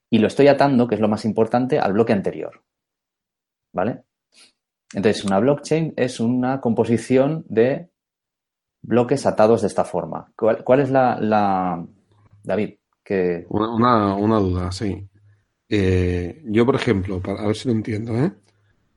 y 0.10 0.19
lo 0.19 0.27
estoy 0.27 0.49
atando, 0.49 0.88
que 0.88 0.95
es 0.95 1.01
lo 1.01 1.08
más 1.08 1.23
importante, 1.23 1.80
al 1.80 1.93
bloque 1.93 2.12
anterior. 2.12 2.63
¿Vale? 3.73 4.03
Entonces, 4.93 5.23
una 5.23 5.39
blockchain 5.39 5.93
es 5.95 6.19
una 6.19 6.60
composición 6.60 7.45
de 7.47 7.89
bloques 8.88 9.26
atados 9.28 9.62
de 9.62 9.67
esta 9.67 9.84
forma. 9.84 10.32
¿Cuál, 10.36 10.80
es 10.80 10.89
la, 10.89 11.86
David? 12.43 12.76
Que... 13.04 13.45
Una, 13.50 14.39
duda, 14.39 14.71
sí. 14.71 15.08
Eh, 15.69 16.41
yo, 16.45 16.65
por 16.65 16.76
ejemplo, 16.76 17.21
para, 17.21 17.43
a 17.43 17.47
ver 17.47 17.56
si 17.56 17.67
lo 17.67 17.76
entiendo, 17.76 18.15
¿eh? 18.15 18.32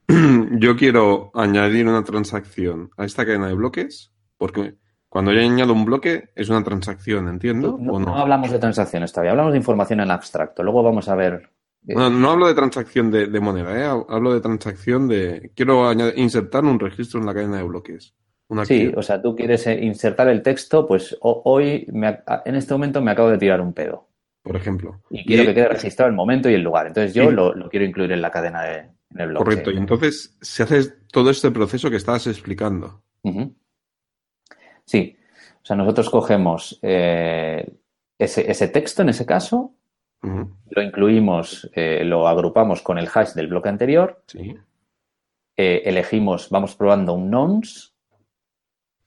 yo 0.59 0.77
quiero 0.77 1.31
añadir 1.35 1.87
una 1.87 2.05
transacción 2.05 2.91
a 2.97 3.05
esta 3.05 3.27
cadena 3.27 3.49
de 3.49 3.55
bloques 3.55 4.13
porque 4.41 4.77
cuando 5.11 5.33
yo 5.33 5.41
añado 5.41 5.73
un 5.73 5.85
bloque, 5.85 6.31
es 6.35 6.49
una 6.49 6.63
transacción, 6.63 7.29
entiendo. 7.29 7.77
No, 7.79 7.99
no? 7.99 8.17
hablamos 8.17 8.51
de 8.51 8.59
transacciones 8.59 9.13
todavía, 9.13 9.33
hablamos 9.33 9.53
de 9.53 9.59
información 9.59 10.01
en 10.01 10.11
abstracto. 10.11 10.63
Luego 10.63 10.83
vamos 10.83 11.09
a 11.09 11.17
ver. 11.17 11.51
Eh, 11.87 11.95
no, 11.95 12.31
hablo 12.31 12.47
de 12.47 12.55
transacción 12.55 13.11
de, 13.11 13.41
moneda, 13.41 13.77
¿eh? 13.77 14.03
hablo 14.09 14.33
de 14.33 14.41
transacción 14.41 15.09
de. 15.09 15.51
Quiero 15.55 15.93
insertar 16.17 16.65
un 16.65 16.79
registro 16.79 17.21
en 17.21 17.27
la 17.27 17.35
cadena 17.35 17.59
de 17.59 17.65
bloques. 17.65 18.15
Sí, 18.65 18.93
o 18.97 19.03
sea, 19.03 19.21
tú 19.21 19.37
quieres 19.37 19.67
eh, 19.67 19.85
insertar 19.85 20.29
el 20.29 20.43
texto, 20.43 20.87
pues 20.87 21.17
hoy, 21.21 21.87
en 21.89 22.55
este 22.55 22.75
momento 22.75 23.01
me 23.01 23.11
acabo 23.11 23.31
de 23.31 23.39
tirar 23.39 23.61
un 23.61 23.73
pedo. 23.73 24.09
Por 24.43 24.57
ejemplo. 24.57 25.03
Y 25.11 25.25
quiero 25.25 25.45
que 25.45 25.55
quede 25.55 25.69
registrado 25.69 26.09
el 26.09 26.17
momento 26.17 26.49
y 26.49 26.55
el 26.55 26.63
lugar. 26.63 26.87
Entonces 26.87 27.13
yo 27.13 27.31
lo, 27.31 27.53
quiero 27.69 27.85
incluir 27.85 28.13
en 28.13 28.23
la 28.23 28.31
cadena 28.31 28.63
de 28.63 28.87
en 29.15 29.21
el 29.21 29.29
bloque. 29.29 29.45
Correcto, 29.45 29.71
y 29.71 29.77
entonces 29.77 30.37
se 30.41 30.63
hace 30.63 30.91
todo 31.11 31.31
este 31.31 31.51
proceso 31.51 31.91
que 31.91 31.97
estabas 31.97 32.27
explicando. 32.27 33.03
Sí. 34.85 35.17
O 35.63 35.65
sea, 35.65 35.77
nosotros 35.77 36.09
cogemos 36.11 36.79
eh, 36.83 37.71
ese, 38.19 38.69
texto, 38.69 39.03
en 39.03 39.11
ese 39.11 39.27
caso, 39.27 39.75
lo 40.23 40.83
incluimos, 40.83 41.71
eh, 41.75 42.05
lo 42.05 42.29
agrupamos 42.29 42.83
con 42.83 42.99
el 42.99 43.09
hash 43.13 43.33
del 43.35 43.49
bloque 43.49 43.69
anterior. 43.69 44.23
Sí. 44.27 44.55
Eh, 45.57 45.83
elegimos, 45.85 46.49
vamos 46.51 46.75
probando 46.75 47.15
un 47.15 47.31
nonce. 47.31 47.90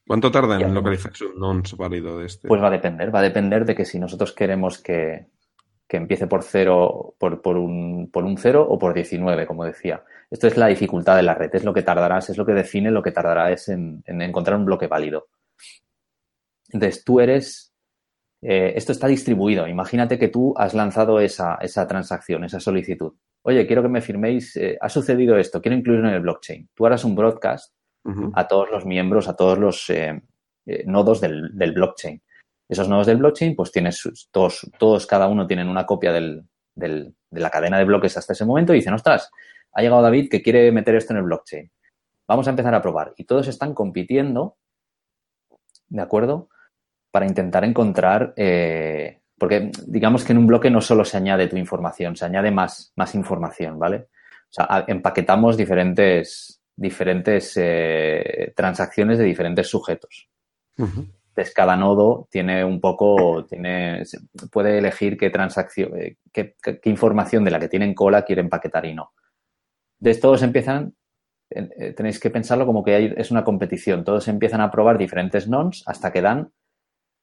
¿Cuánto 0.06 0.30
tarda 0.30 0.60
en 0.60 0.74
localizarse 0.74 1.24
un 1.24 1.38
nonce 1.38 1.76
válido 1.76 2.18
de 2.18 2.26
este? 2.26 2.48
Pues 2.48 2.62
va 2.62 2.68
a 2.68 2.70
depender, 2.70 3.14
va 3.14 3.20
a 3.20 3.22
depender 3.22 3.64
de 3.64 3.74
que 3.74 3.84
si 3.84 3.98
nosotros 3.98 4.32
queremos 4.32 4.78
que, 4.82 5.26
empiece 5.88 6.26
por 6.26 6.42
cero, 6.42 7.14
por, 7.18 7.40
por, 7.40 7.56
un, 7.56 8.10
por 8.10 8.24
un 8.24 8.36
0 8.36 8.66
o 8.68 8.78
por 8.78 8.92
19, 8.92 9.46
como 9.46 9.64
decía. 9.64 10.02
Esto 10.28 10.48
es 10.48 10.56
la 10.56 10.66
dificultad 10.66 11.14
de 11.14 11.22
la 11.22 11.34
red, 11.34 11.54
es 11.54 11.62
lo 11.62 11.72
que 11.72 11.82
tardarás, 11.82 12.30
es 12.30 12.36
lo 12.36 12.44
que 12.44 12.52
define 12.52 12.90
lo 12.90 13.00
que 13.00 13.12
tardará 13.12 13.52
es 13.52 13.68
en 13.68 14.02
encontrar 14.06 14.58
un 14.58 14.64
bloque 14.64 14.88
válido. 14.88 15.28
Entonces, 16.74 17.04
tú 17.04 17.20
eres, 17.20 17.72
eh, 18.42 18.72
esto 18.74 18.90
está 18.90 19.06
distribuido. 19.06 19.68
Imagínate 19.68 20.18
que 20.18 20.28
tú 20.28 20.52
has 20.56 20.74
lanzado 20.74 21.20
esa, 21.20 21.54
esa 21.60 21.86
transacción, 21.86 22.44
esa 22.44 22.58
solicitud. 22.58 23.12
Oye, 23.42 23.64
quiero 23.66 23.82
que 23.82 23.88
me 23.88 24.00
firméis, 24.00 24.56
eh, 24.56 24.76
ha 24.80 24.88
sucedido 24.88 25.38
esto, 25.38 25.62
quiero 25.62 25.76
incluirlo 25.76 26.08
en 26.08 26.14
el 26.14 26.22
blockchain. 26.22 26.68
Tú 26.74 26.84
harás 26.84 27.04
un 27.04 27.14
broadcast 27.14 27.74
a 28.34 28.46
todos 28.46 28.70
los 28.70 28.84
miembros, 28.84 29.28
a 29.28 29.36
todos 29.36 29.58
los 29.58 29.90
eh, 29.90 30.22
nodos 30.86 31.20
del, 31.20 31.50
blockchain. 31.74 32.20
Esos 32.68 32.88
nodos 32.88 33.06
del 33.06 33.18
blockchain, 33.18 33.54
pues 33.56 33.72
tienes 33.72 34.28
todos, 34.30 34.70
todos 34.78 35.06
cada 35.06 35.26
uno 35.28 35.46
tienen 35.46 35.68
una 35.68 35.86
copia 35.86 36.12
de 36.12 36.42
la 37.30 37.50
cadena 37.50 37.78
de 37.78 37.84
bloques 37.84 38.16
hasta 38.16 38.32
ese 38.32 38.44
momento 38.44 38.72
y 38.72 38.76
dicen, 38.76 38.94
ostras, 38.94 39.30
ha 39.72 39.82
llegado 39.82 40.02
David 40.02 40.28
que 40.30 40.42
quiere 40.42 40.70
meter 40.72 40.94
esto 40.94 41.12
en 41.12 41.18
el 41.18 41.24
blockchain. 41.24 41.70
Vamos 42.26 42.46
a 42.46 42.50
empezar 42.50 42.74
a 42.74 42.82
probar. 42.82 43.12
Y 43.16 43.24
todos 43.24 43.48
están 43.48 43.74
compitiendo, 43.74 44.56
¿de 45.88 46.02
acuerdo? 46.02 46.48
para 47.14 47.26
intentar 47.26 47.62
encontrar, 47.64 48.34
eh, 48.36 49.20
porque 49.38 49.70
digamos 49.86 50.24
que 50.24 50.32
en 50.32 50.38
un 50.38 50.48
bloque 50.48 50.68
no 50.68 50.80
solo 50.80 51.04
se 51.04 51.16
añade 51.16 51.46
tu 51.46 51.56
información, 51.56 52.16
se 52.16 52.24
añade 52.24 52.50
más, 52.50 52.92
más 52.96 53.14
información, 53.14 53.78
¿vale? 53.78 54.08
O 54.50 54.50
sea, 54.50 54.84
empaquetamos 54.88 55.56
diferentes, 55.56 56.60
diferentes 56.76 57.52
eh, 57.56 58.52
transacciones 58.56 59.18
de 59.18 59.24
diferentes 59.24 59.68
sujetos. 59.68 60.28
Entonces, 60.76 61.54
cada 61.54 61.76
nodo 61.76 62.28
tiene 62.30 62.64
un 62.64 62.80
poco, 62.80 63.44
tiene, 63.44 64.02
puede 64.50 64.78
elegir 64.78 65.16
qué 65.16 65.30
transacción, 65.30 65.96
eh, 66.00 66.16
qué, 66.32 66.54
información 66.84 67.44
de 67.44 67.50
la 67.50 67.60
que 67.60 67.68
tienen 67.68 67.94
cola 67.94 68.22
quiere 68.22 68.42
empaquetar 68.42 68.84
y 68.86 68.94
no. 68.94 69.12
De 69.98 70.14
todos 70.14 70.42
empiezan, 70.42 70.94
tenéis 71.48 72.18
que 72.18 72.30
pensarlo 72.30 72.66
como 72.66 72.82
que 72.82 73.14
es 73.16 73.30
una 73.30 73.44
competición. 73.44 74.04
Todos 74.04 74.28
empiezan 74.28 74.60
a 74.60 74.70
probar 74.70 74.98
diferentes 74.98 75.48
nons 75.48 75.82
hasta 75.86 76.12
que 76.12 76.22
dan 76.22 76.52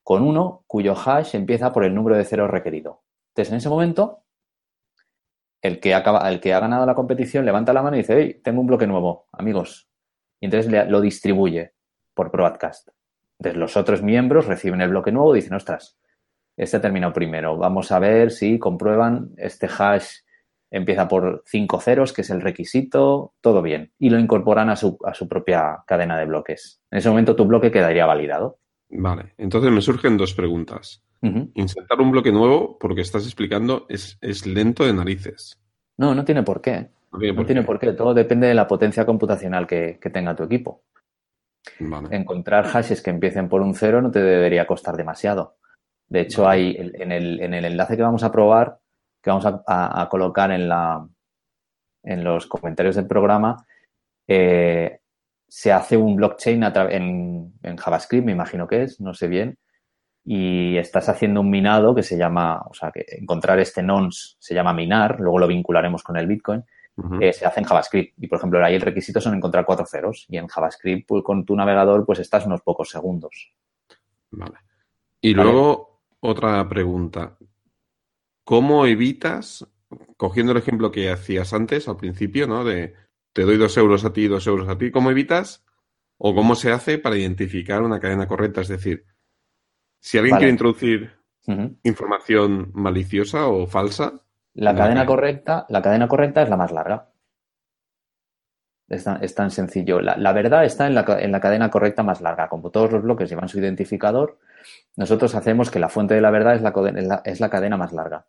con 0.03 0.23
uno 0.23 0.63
cuyo 0.67 0.95
hash 0.95 1.35
empieza 1.35 1.71
por 1.71 1.83
el 1.83 1.93
número 1.93 2.17
de 2.17 2.25
ceros 2.25 2.49
requerido. 2.49 3.03
Entonces, 3.31 3.51
en 3.51 3.57
ese 3.57 3.69
momento, 3.69 4.20
el 5.61 5.79
que, 5.79 5.93
acaba, 5.93 6.29
el 6.29 6.39
que 6.39 6.53
ha 6.53 6.59
ganado 6.59 6.85
la 6.85 6.95
competición 6.95 7.45
levanta 7.45 7.73
la 7.73 7.83
mano 7.83 7.95
y 7.95 7.99
dice, 7.99 8.15
hey, 8.17 8.41
tengo 8.43 8.61
un 8.61 8.67
bloque 8.67 8.87
nuevo, 8.87 9.27
amigos. 9.31 9.89
Y 10.39 10.45
entonces 10.45 10.89
lo 10.89 11.01
distribuye 11.01 11.73
por 12.13 12.31
broadcast. 12.31 12.89
Entonces, 13.39 13.59
los 13.59 13.77
otros 13.77 14.01
miembros 14.01 14.47
reciben 14.47 14.81
el 14.81 14.89
bloque 14.89 15.11
nuevo 15.11 15.35
y 15.35 15.39
dicen, 15.39 15.53
ostras, 15.53 15.97
este 16.57 16.77
ha 16.77 16.81
terminado 16.81 17.13
primero. 17.13 17.57
Vamos 17.57 17.91
a 17.91 17.99
ver 17.99 18.31
si 18.31 18.59
comprueban 18.59 19.31
este 19.37 19.67
hash 19.67 20.21
empieza 20.71 21.07
por 21.07 21.43
cinco 21.45 21.81
ceros, 21.81 22.13
que 22.13 22.21
es 22.21 22.29
el 22.29 22.41
requisito, 22.41 23.33
todo 23.41 23.61
bien. 23.61 23.91
Y 23.99 24.09
lo 24.09 24.17
incorporan 24.17 24.69
a 24.69 24.75
su, 24.75 24.97
a 25.05 25.13
su 25.13 25.27
propia 25.27 25.83
cadena 25.85 26.17
de 26.17 26.25
bloques. 26.25 26.81
En 26.89 26.99
ese 26.99 27.09
momento 27.09 27.35
tu 27.35 27.45
bloque 27.45 27.71
quedaría 27.71 28.05
validado. 28.05 28.59
Vale, 28.89 29.33
entonces 29.37 29.71
me 29.71 29.81
surgen 29.81 30.17
dos 30.17 30.33
preguntas. 30.33 31.03
Insertar 31.21 32.01
un 32.01 32.11
bloque 32.11 32.31
nuevo, 32.31 32.77
porque 32.79 33.01
estás 33.01 33.25
explicando, 33.25 33.85
es, 33.89 34.17
lento 34.45 34.85
de 34.85 34.93
narices. 34.93 35.61
No, 35.97 36.15
no 36.15 36.25
tiene 36.25 36.41
por 36.43 36.61
qué. 36.61 36.89
No 37.11 37.45
tiene, 37.45 37.63
por, 37.63 37.77
qué. 37.77 37.93
Todo 37.93 38.13
depende 38.13 38.47
de 38.47 38.53
la 38.53 38.67
potencia 38.67 39.05
computacional 39.05 39.67
que, 39.67 39.99
tenga 40.11 40.35
tu 40.35 40.43
equipo. 40.43 40.83
Encontrar 42.09 42.65
hashes 42.65 43.01
que 43.01 43.11
empiecen 43.11 43.49
por 43.49 43.61
un 43.61 43.75
cero 43.75 44.01
no 44.01 44.09
te 44.09 44.21
debería 44.21 44.65
costar 44.65 44.95
demasiado. 44.95 45.57
De 46.07 46.21
hecho, 46.21 46.47
hay 46.47 46.75
en 46.77 47.11
el, 47.11 47.39
en 47.41 47.53
el, 47.53 47.65
enlace 47.65 47.95
que 47.95 48.03
vamos 48.03 48.23
a 48.23 48.31
probar, 48.31 48.79
que 49.21 49.29
vamos 49.29 49.45
a, 49.45 50.07
colocar 50.09 50.51
en, 50.51 50.67
la, 50.67 51.07
en 52.03 52.23
los 52.23 52.47
comentarios 52.47 52.95
del 52.95 53.07
programa, 53.07 53.65
eh, 54.27 55.01
se 55.47 55.71
hace 55.71 55.97
un 55.97 56.15
blockchain 56.15 56.63
en, 56.63 57.53
en, 57.61 57.77
JavaScript, 57.77 58.25
me 58.25 58.31
imagino 58.31 58.67
que 58.67 58.83
es, 58.83 59.01
no 59.01 59.13
sé 59.13 59.27
bien, 59.27 59.57
y 60.23 60.77
estás 60.77 61.09
haciendo 61.09 61.41
un 61.41 61.49
minado 61.49 61.95
que 61.95 62.03
se 62.03 62.17
llama, 62.17 62.61
o 62.69 62.73
sea, 62.73 62.91
que 62.91 63.05
encontrar 63.09 63.59
este 63.59 63.81
nonce 63.81 64.35
se 64.39 64.53
llama 64.53 64.73
minar, 64.73 65.19
luego 65.19 65.39
lo 65.39 65.47
vincularemos 65.47 66.03
con 66.03 66.17
el 66.17 66.27
Bitcoin, 66.27 66.63
eh, 67.19 67.33
se 67.33 67.45
hace 67.45 67.59
en 67.61 67.65
JavaScript. 67.65 68.13
Y, 68.17 68.27
por 68.27 68.37
ejemplo, 68.37 68.63
ahí 68.63 68.75
el 68.75 68.81
requisito 68.81 69.19
son 69.19 69.35
encontrar 69.35 69.65
cuatro 69.65 69.85
ceros, 69.85 70.25
y 70.29 70.37
en 70.37 70.47
JavaScript 70.47 71.07
pues, 71.07 71.23
con 71.23 71.45
tu 71.45 71.55
navegador 71.55 72.05
pues 72.05 72.19
estás 72.19 72.45
unos 72.45 72.61
pocos 72.61 72.89
segundos. 72.89 73.53
Vale. 74.29 74.57
Y 75.19 75.33
luego, 75.33 76.01
otra 76.19 76.67
pregunta. 76.67 77.37
¿Cómo 78.43 78.85
evitas, 78.85 79.67
cogiendo 80.17 80.51
el 80.51 80.59
ejemplo 80.59 80.91
que 80.91 81.09
hacías 81.09 81.53
antes, 81.53 81.87
al 81.87 81.97
principio, 81.97 82.47
¿no? 82.47 82.63
De 82.63 82.93
te 83.33 83.43
doy 83.43 83.57
dos 83.57 83.77
euros 83.77 84.03
a 84.03 84.13
ti, 84.13 84.27
dos 84.27 84.45
euros 84.47 84.67
a 84.67 84.77
ti, 84.77 84.91
¿cómo 84.91 85.09
evitas 85.09 85.63
o 86.17 86.35
cómo 86.35 86.55
se 86.55 86.71
hace 86.71 86.97
para 86.97 87.17
identificar 87.17 87.81
una 87.81 87.99
cadena 87.99 88.27
correcta? 88.27 88.61
Es 88.61 88.67
decir, 88.67 89.05
si 90.01 90.17
alguien 90.17 90.37
quiere 90.37 90.51
introducir 90.51 91.11
información 91.83 92.71
maliciosa 92.73 93.47
o 93.47 93.67
falsa, 93.67 94.21
La 94.53 94.75
cadena 94.75 95.05
correcta, 95.05 95.65
la 95.69 95.81
cadena 95.81 96.07
correcta 96.07 96.41
es 96.41 96.49
la 96.49 96.57
más 96.57 96.71
larga. 96.71 97.09
Es 98.89 99.35
tan, 99.35 99.51
sencillo. 99.51 100.01
La, 100.01 100.33
verdad 100.33 100.65
está 100.65 100.85
en 100.85 100.95
la, 100.95 101.05
en 101.19 101.31
la, 101.31 101.39
cadena 101.39 101.69
correcta 101.69 102.03
más 102.03 102.19
larga. 102.19 102.49
Como 102.49 102.71
todos 102.71 102.91
los 102.91 103.03
bloques 103.03 103.29
llevan 103.29 103.47
su 103.47 103.59
identificador, 103.59 104.39
nosotros 104.97 105.33
hacemos 105.35 105.71
que 105.71 105.79
la 105.79 105.87
fuente 105.87 106.13
de 106.13 106.19
la 106.19 106.31
verdad 106.31 106.55
es 106.55 106.61
la, 106.61 107.21
es 107.23 107.39
la 107.39 107.49
cadena 107.49 107.77
más 107.77 107.93
larga. 107.93 108.25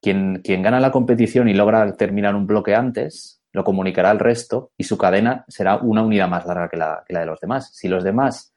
Quien, 0.00 0.40
quien, 0.42 0.62
gana 0.62 0.80
la 0.80 0.90
competición 0.92 1.48
y 1.48 1.54
logra 1.54 1.92
terminar 1.96 2.34
un 2.34 2.46
bloque 2.46 2.74
antes, 2.74 3.42
lo 3.52 3.64
comunicará 3.64 4.10
al 4.10 4.20
resto 4.20 4.70
y 4.76 4.84
su 4.84 4.96
cadena 4.96 5.44
será 5.48 5.76
una 5.76 6.02
unidad 6.02 6.28
más 6.28 6.46
larga 6.46 6.68
que 6.68 6.76
la, 6.78 7.04
que 7.06 7.12
la 7.12 7.20
de 7.20 7.26
los 7.26 7.40
demás. 7.40 7.74
Si 7.74 7.88
los 7.88 8.04
demás 8.04 8.54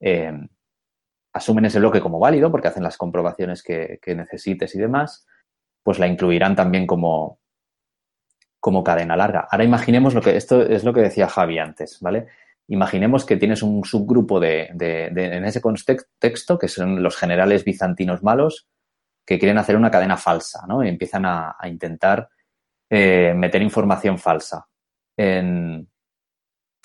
eh, 0.00 0.32
asumen 1.32 1.64
ese 1.64 1.78
bloque 1.78 2.00
como 2.00 2.18
válido, 2.18 2.50
porque 2.50 2.68
hacen 2.68 2.82
las 2.82 2.96
comprobaciones 2.96 3.62
que, 3.62 4.00
necesites 4.06 4.74
y 4.74 4.78
demás, 4.78 5.26
pues 5.82 5.98
la 5.98 6.06
incluirán 6.06 6.56
también 6.56 6.86
como, 6.86 7.40
como 8.58 8.84
cadena 8.84 9.16
larga. 9.16 9.46
Ahora 9.50 9.64
imaginemos 9.64 10.14
lo 10.14 10.20
que, 10.20 10.36
esto 10.36 10.62
es 10.62 10.84
lo 10.84 10.92
que 10.92 11.00
decía 11.00 11.28
Javi 11.28 11.58
antes, 11.58 11.98
¿vale? 12.00 12.26
Imaginemos 12.68 13.24
que 13.24 13.36
tienes 13.36 13.62
un 13.62 13.84
subgrupo 13.84 14.38
de, 14.38 14.68
en 14.78 15.44
ese 15.44 15.60
contexto, 15.60 16.58
que 16.58 16.68
son 16.68 17.02
los 17.02 17.16
generales 17.16 17.64
bizantinos 17.64 18.22
malos, 18.22 18.68
que 19.26 19.38
quieren 19.38 19.58
hacer 19.58 19.76
una 19.76 19.90
cadena 19.90 20.16
falsa, 20.16 20.66
¿no? 20.68 20.84
Y 20.84 20.88
empiezan 20.88 21.24
a, 21.26 21.56
intentar 21.64 22.28
eh, 22.88 23.32
meter 23.36 23.62
información 23.62 24.18
falsa. 24.18 24.66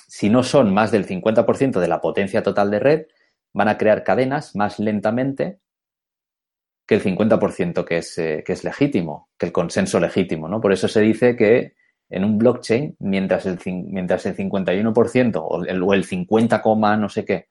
si 0.08 0.30
no 0.30 0.44
son 0.44 0.74
más 0.74 0.92
del 0.92 1.08
50% 1.08 1.80
de 1.80 1.88
la 1.88 2.02
potencia 2.02 2.42
total 2.42 2.72
de 2.72 2.80
red, 2.80 3.06
van 3.56 3.70
a 3.70 3.78
crear 3.78 4.04
cadenas 4.04 4.54
más 4.54 4.80
lentamente 4.80 5.60
que 6.86 6.96
el 6.96 7.02
50% 7.02 7.86
que 7.86 7.98
es, 7.98 8.18
eh, 8.18 8.44
que 8.46 8.52
es 8.52 8.64
legítimo, 8.66 9.30
que 9.40 9.46
el 9.46 9.54
consenso 9.54 10.00
legítimo, 10.00 10.50
¿no? 10.50 10.60
Por 10.60 10.74
eso 10.74 10.90
se 10.90 11.00
dice 11.00 11.38
que 11.38 11.74
en 12.10 12.26
un 12.26 12.38
blockchain, 12.38 12.98
mientras 13.00 13.46
el, 13.46 13.58
mientras 13.66 14.26
el 14.26 14.36
51% 14.36 15.42
o 15.42 15.64
el, 15.64 15.82
o 15.82 15.94
el 15.94 16.04
50, 16.04 16.62
no 16.98 17.10
sé 17.10 17.24
qué 17.26 17.48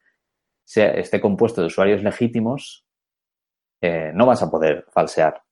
esté 0.66 1.20
compuesto 1.20 1.62
de 1.62 1.68
usuarios 1.68 2.02
legítimos, 2.02 2.86
eh, 3.80 4.12
no 4.14 4.26
vas 4.26 4.42
a 4.42 4.50
poder 4.50 4.84
falsear. 4.92 5.42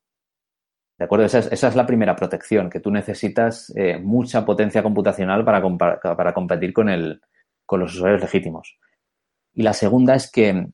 ¿De 0.98 1.06
acuerdo? 1.06 1.24
Esa 1.24 1.38
es, 1.68 1.74
la 1.74 1.86
primera 1.86 2.14
protección, 2.14 2.68
que 2.70 2.80
tú 2.80 2.90
necesitas 2.90 3.72
eh, 3.74 3.98
mucha 3.98 4.44
potencia 4.44 4.82
computacional 4.82 5.44
para, 5.44 5.62
para 5.98 6.34
competir 6.34 6.72
con, 6.72 6.90
el, 6.90 7.20
con 7.66 7.80
los 7.80 7.94
usuarios 7.94 8.20
legítimos. 8.20 8.78
Y 9.54 9.62
la 9.62 9.72
segunda 9.72 10.14
es 10.14 10.30
que 10.30 10.66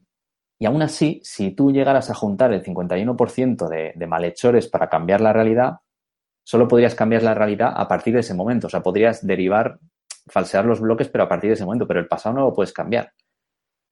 y 0.59 0.67
aún 0.67 0.83
así, 0.83 1.21
si 1.23 1.53
tú 1.53 1.71
llegaras 1.71 2.11
a 2.11 2.15
juntar 2.15 2.53
el 2.53 2.65
51% 2.65 3.69
de, 3.69 3.93
de 3.95 4.07
malhechores 4.07 4.67
para 4.67 4.89
cambiar 4.89 5.21
la 5.21 5.33
realidad, 5.33 5.79
solo 6.45 6.67
podrías 6.67 6.97
cambiar 6.97 7.23
la 7.23 7.35
realidad 7.35 7.73
a 7.77 7.87
partir 7.87 8.15
de 8.15 8.21
ese 8.21 8.35
momento. 8.35 8.67
O 8.67 8.71
sea, 8.71 8.83
podrías 8.83 9.25
derivar, 9.25 9.79
falsear 10.27 10.65
los 10.65 10.81
bloques, 10.81 11.09
pero 11.09 11.25
a 11.25 11.29
partir 11.29 11.51
de 11.51 11.55
ese 11.55 11.65
momento. 11.65 11.87
Pero 11.87 12.01
el 12.01 12.09
pasado 12.09 12.35
no 12.35 12.41
lo 12.43 12.55
puedes 12.55 12.73
cambiar. 12.73 13.13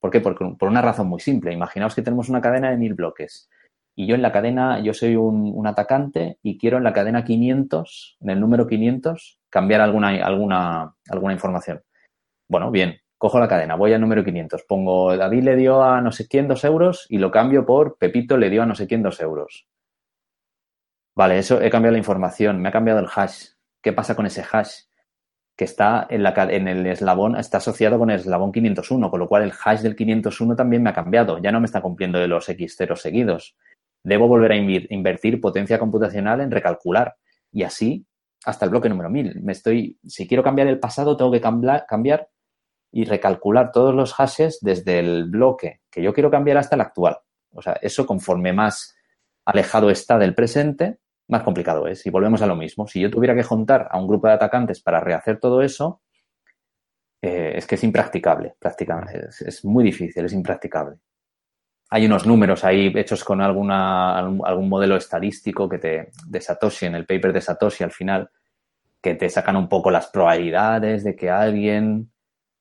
¿Por 0.01 0.11
qué? 0.11 0.21
Porque, 0.21 0.45
por 0.59 0.69
una 0.69 0.83
razón 0.83 1.07
muy 1.07 1.21
simple. 1.21 1.53
Imaginaos 1.53 1.95
que 1.95 2.03
tenemos 2.03 2.29
una 2.29 2.41
cadena 2.41 2.71
de 2.71 2.77
mil 2.77 2.95
bloques. 2.95 3.49
Y 3.95 4.07
yo 4.09 4.17
en 4.17 4.23
la 4.23 4.33
cadena, 4.33 4.81
yo 4.81 4.93
soy 4.93 5.15
un, 5.17 5.53
un, 5.55 5.67
atacante 5.67 6.39
y 6.43 6.59
quiero 6.59 6.77
en 6.77 6.85
la 6.85 6.93
cadena 6.93 7.25
500, 7.25 8.19
en 8.21 8.31
el 8.31 8.41
número 8.41 8.67
500, 8.67 9.39
cambiar 9.49 9.81
alguna, 9.81 10.09
alguna, 10.27 10.95
alguna 11.09 11.33
información. 11.33 11.81
Bueno, 12.47 12.71
bien, 12.71 12.99
cojo 13.19 13.41
la 13.41 13.49
cadena, 13.49 13.77
voy 13.77 13.93
al 13.93 14.01
número 14.01 14.25
500, 14.25 14.65
pongo 14.65 15.17
David 15.17 15.43
le 15.43 15.57
dio 15.57 15.83
a 15.83 16.01
no 16.01 16.13
sé 16.13 16.29
quién 16.29 16.49
dos 16.49 16.65
euros 16.65 17.07
y 17.09 17.19
lo 17.19 17.31
cambio 17.31 17.65
por 17.65 17.97
Pepito 17.99 18.37
le 18.37 18.51
dio 18.51 18.63
a 18.63 18.67
no 18.67 18.75
sé 18.75 18.87
quién 18.87 19.03
dos 19.03 19.21
euros. 19.21 19.67
Vale, 21.15 21.39
eso 21.39 21.63
he 21.63 21.71
cambiado 21.71 21.93
la 21.93 21.99
información, 21.99 22.61
me 22.61 22.69
ha 22.69 22.73
cambiado 22.73 23.01
el 23.01 23.09
hash. 23.15 23.47
¿Qué 23.83 23.95
pasa 23.95 24.15
con 24.15 24.27
ese 24.27 24.45
hash? 24.53 24.81
Que 25.57 25.65
está 25.65 26.07
en, 26.11 26.69
el 26.69 26.87
eslabón, 26.87 27.37
está 27.37 27.57
asociado 27.57 27.99
con 27.99 28.11
el 28.11 28.21
eslabón 28.21 28.53
501, 28.53 29.11
con 29.11 29.21
lo 29.21 29.27
cual 29.27 29.45
el 29.45 29.53
hash 29.53 29.81
del 29.81 29.97
501 29.97 30.55
también 30.55 30.83
me 30.83 30.91
ha 30.91 30.93
cambiado. 30.93 31.39
Ya 31.39 31.53
no 31.53 31.61
me 31.61 31.65
está 31.65 31.81
cumpliendo 31.81 32.19
de 32.19 32.29
los 32.29 32.47
X 32.51 32.77
ceros 32.77 33.01
seguidos. 33.01 33.57
Debo 34.03 34.29
volver 34.29 34.53
a 34.53 34.57
invertir 34.57 35.41
potencia 35.41 35.79
computacional 35.79 36.43
en 36.43 36.51
recalcular. 36.51 37.17
Y 37.51 37.63
así 37.63 38.05
hasta 38.45 38.67
el 38.67 38.71
bloque 38.71 38.91
número 38.91 39.09
1000. 39.09 39.41
Me 39.41 39.53
estoy, 39.53 39.99
si 40.07 40.29
quiero 40.29 40.43
cambiar 40.43 40.69
el 40.69 40.79
pasado, 40.79 41.17
tengo 41.17 41.33
que 41.33 41.41
cambiar 41.41 42.29
y 42.97 43.05
recalcular 43.05 43.73
todos 43.73 43.95
los 43.95 44.15
hashes 44.15 44.59
desde 44.63 44.99
el 45.01 45.25
bloque 45.25 45.83
que 45.91 46.03
yo 46.03 46.15
quiero 46.15 46.31
cambiar 46.31 46.57
hasta 46.57 46.77
el 46.77 46.81
actual. 46.81 47.19
O 47.53 47.61
sea, 47.61 47.75
eso 47.83 48.07
conforme 48.07 48.55
más 48.55 48.97
alejado 49.45 49.91
está 49.91 50.17
del 50.17 50.35
presente, 50.35 50.97
más 51.29 51.43
complicado 51.43 51.87
es. 51.89 52.07
Y 52.07 52.11
volvemos 52.11 52.41
a 52.41 52.47
lo 52.47 52.57
mismo. 52.57 52.87
Si 52.87 52.99
yo 52.99 53.11
tuviera 53.11 53.35
que 53.35 53.43
juntar 53.43 53.87
a 53.91 53.99
un 53.99 54.07
grupo 54.07 54.29
de 54.29 54.33
atacantes 54.33 54.81
para 54.81 55.01
rehacer 55.01 55.39
todo 55.39 55.61
eso, 55.61 56.01
eh, 57.21 57.53
es 57.57 57.67
que 57.67 57.75
es 57.75 57.85
impracticable, 57.85 58.55
prácticamente. 58.59 59.29
Es, 59.41 59.63
muy 59.63 59.85
difícil, 59.85 60.25
es 60.25 60.33
impracticable. 60.33 60.97
Hay 61.91 62.07
unos 62.07 62.27
números 62.27 62.65
ahí 62.65 62.91
hechos 62.97 63.23
con 63.25 63.43
alguna, 63.43 64.17
algún, 64.17 64.71
modelo 64.71 64.97
estadístico 64.97 65.69
que 65.69 65.77
te, 65.77 66.13
de 66.27 66.41
Satoshi, 66.41 66.87
en 66.87 66.95
el 66.95 67.05
paper 67.05 67.35
de 67.35 67.43
Satoshi 67.43 67.85
al 67.85 67.93
final, 67.93 68.31
que 69.03 69.17
te 69.17 69.29
sacan 69.29 69.57
un 69.57 69.69
poco 69.69 69.91
las 69.91 70.07
probabilidades 70.07 71.05
de 71.05 71.15
que 71.15 71.29
alguien 71.29 72.11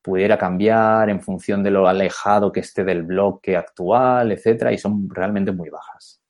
pudiera 0.06 0.38
cambiar 0.38 1.10
en 1.10 1.20
función 1.20 1.64
de 1.64 1.72
lo 1.72 1.88
alejado 1.88 2.52
que 2.52 2.60
esté 2.60 2.84
del 2.84 3.02
bloque 3.02 3.58
actual, 3.58 4.32
etcétera, 4.32 4.72
y 4.72 4.78
son 4.78 5.10
realmente 5.10 5.52
muy 5.52 5.72
bajas. 5.72 6.22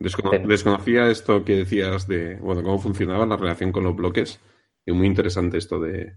desconocía 0.00 1.08
esto 1.08 1.44
que 1.44 1.58
decías 1.58 2.08
de, 2.08 2.34
bueno, 2.36 2.64
cómo 2.64 2.80
funcionaba 2.80 3.24
la 3.24 3.36
relación 3.36 3.70
con 3.70 3.84
los 3.84 3.94
bloques. 3.94 4.40
Y 4.84 4.90
muy 4.90 5.06
interesante 5.06 5.58
esto 5.58 5.78
de, 5.78 6.14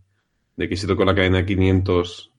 que 0.57 0.75
si 0.75 0.88
toco 0.88 1.05
la 1.05 1.13
cadena 1.13 1.45
500 1.45 2.33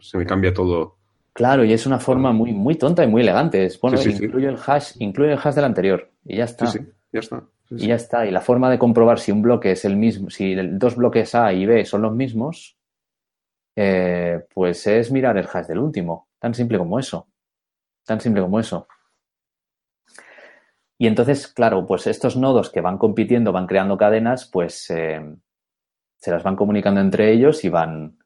se 0.00 0.16
me 0.16 0.24
cambia 0.24 0.54
todo. 0.54 0.96
Claro, 1.34 1.62
y 1.62 1.74
es 1.74 1.84
una 1.84 1.98
forma 1.98 2.32
muy, 2.32 2.52
muy 2.52 2.76
tonta 2.76 3.04
y 3.04 3.06
muy 3.06 3.20
elegante. 3.20 3.66
Es, 3.66 3.78
bueno, 3.78 4.00
incluye 4.02 4.48
el 4.48 4.56
hash, 4.66 4.92
incluye 4.98 5.32
el 5.32 5.38
hash 5.42 5.54
del 5.54 5.64
anterior 5.64 6.10
y 6.24 6.38
ya 6.38 6.44
está. 6.44 6.72
Ya 7.12 7.20
está. 7.20 7.44
y 7.68 7.86
ya 7.88 7.96
está. 7.96 8.26
Y 8.26 8.30
la 8.30 8.40
forma 8.40 8.70
de 8.70 8.78
comprobar 8.78 9.18
si 9.18 9.30
un 9.30 9.42
bloque 9.42 9.72
es 9.72 9.84
el 9.84 9.98
mismo, 9.98 10.30
si 10.30 10.54
dos 10.54 10.96
bloques 10.96 11.34
A 11.34 11.52
y 11.52 11.66
B 11.66 11.84
son 11.84 12.00
los 12.00 12.14
mismos, 12.14 12.78
eh, 13.76 14.44
pues 14.52 14.86
es 14.86 15.10
mirar 15.10 15.36
el 15.38 15.48
hash 15.52 15.66
del 15.66 15.78
último. 15.78 16.28
Tan 16.38 16.54
simple 16.54 16.78
como 16.78 16.98
eso. 16.98 17.28
Tan 18.04 18.20
simple 18.20 18.42
como 18.42 18.58
eso. 18.60 18.86
Y 20.98 21.06
entonces, 21.06 21.48
claro, 21.48 21.86
pues 21.86 22.06
estos 22.06 22.36
nodos 22.36 22.70
que 22.70 22.80
van 22.80 22.98
compitiendo, 22.98 23.52
van 23.52 23.66
creando 23.66 23.96
cadenas, 23.96 24.48
pues 24.50 24.88
eh, 24.90 25.20
se 26.16 26.30
las 26.30 26.42
van 26.44 26.54
comunicando 26.54 27.00
entre 27.00 27.32
ellos 27.32 27.64
y 27.64 27.68
van, 27.68 28.18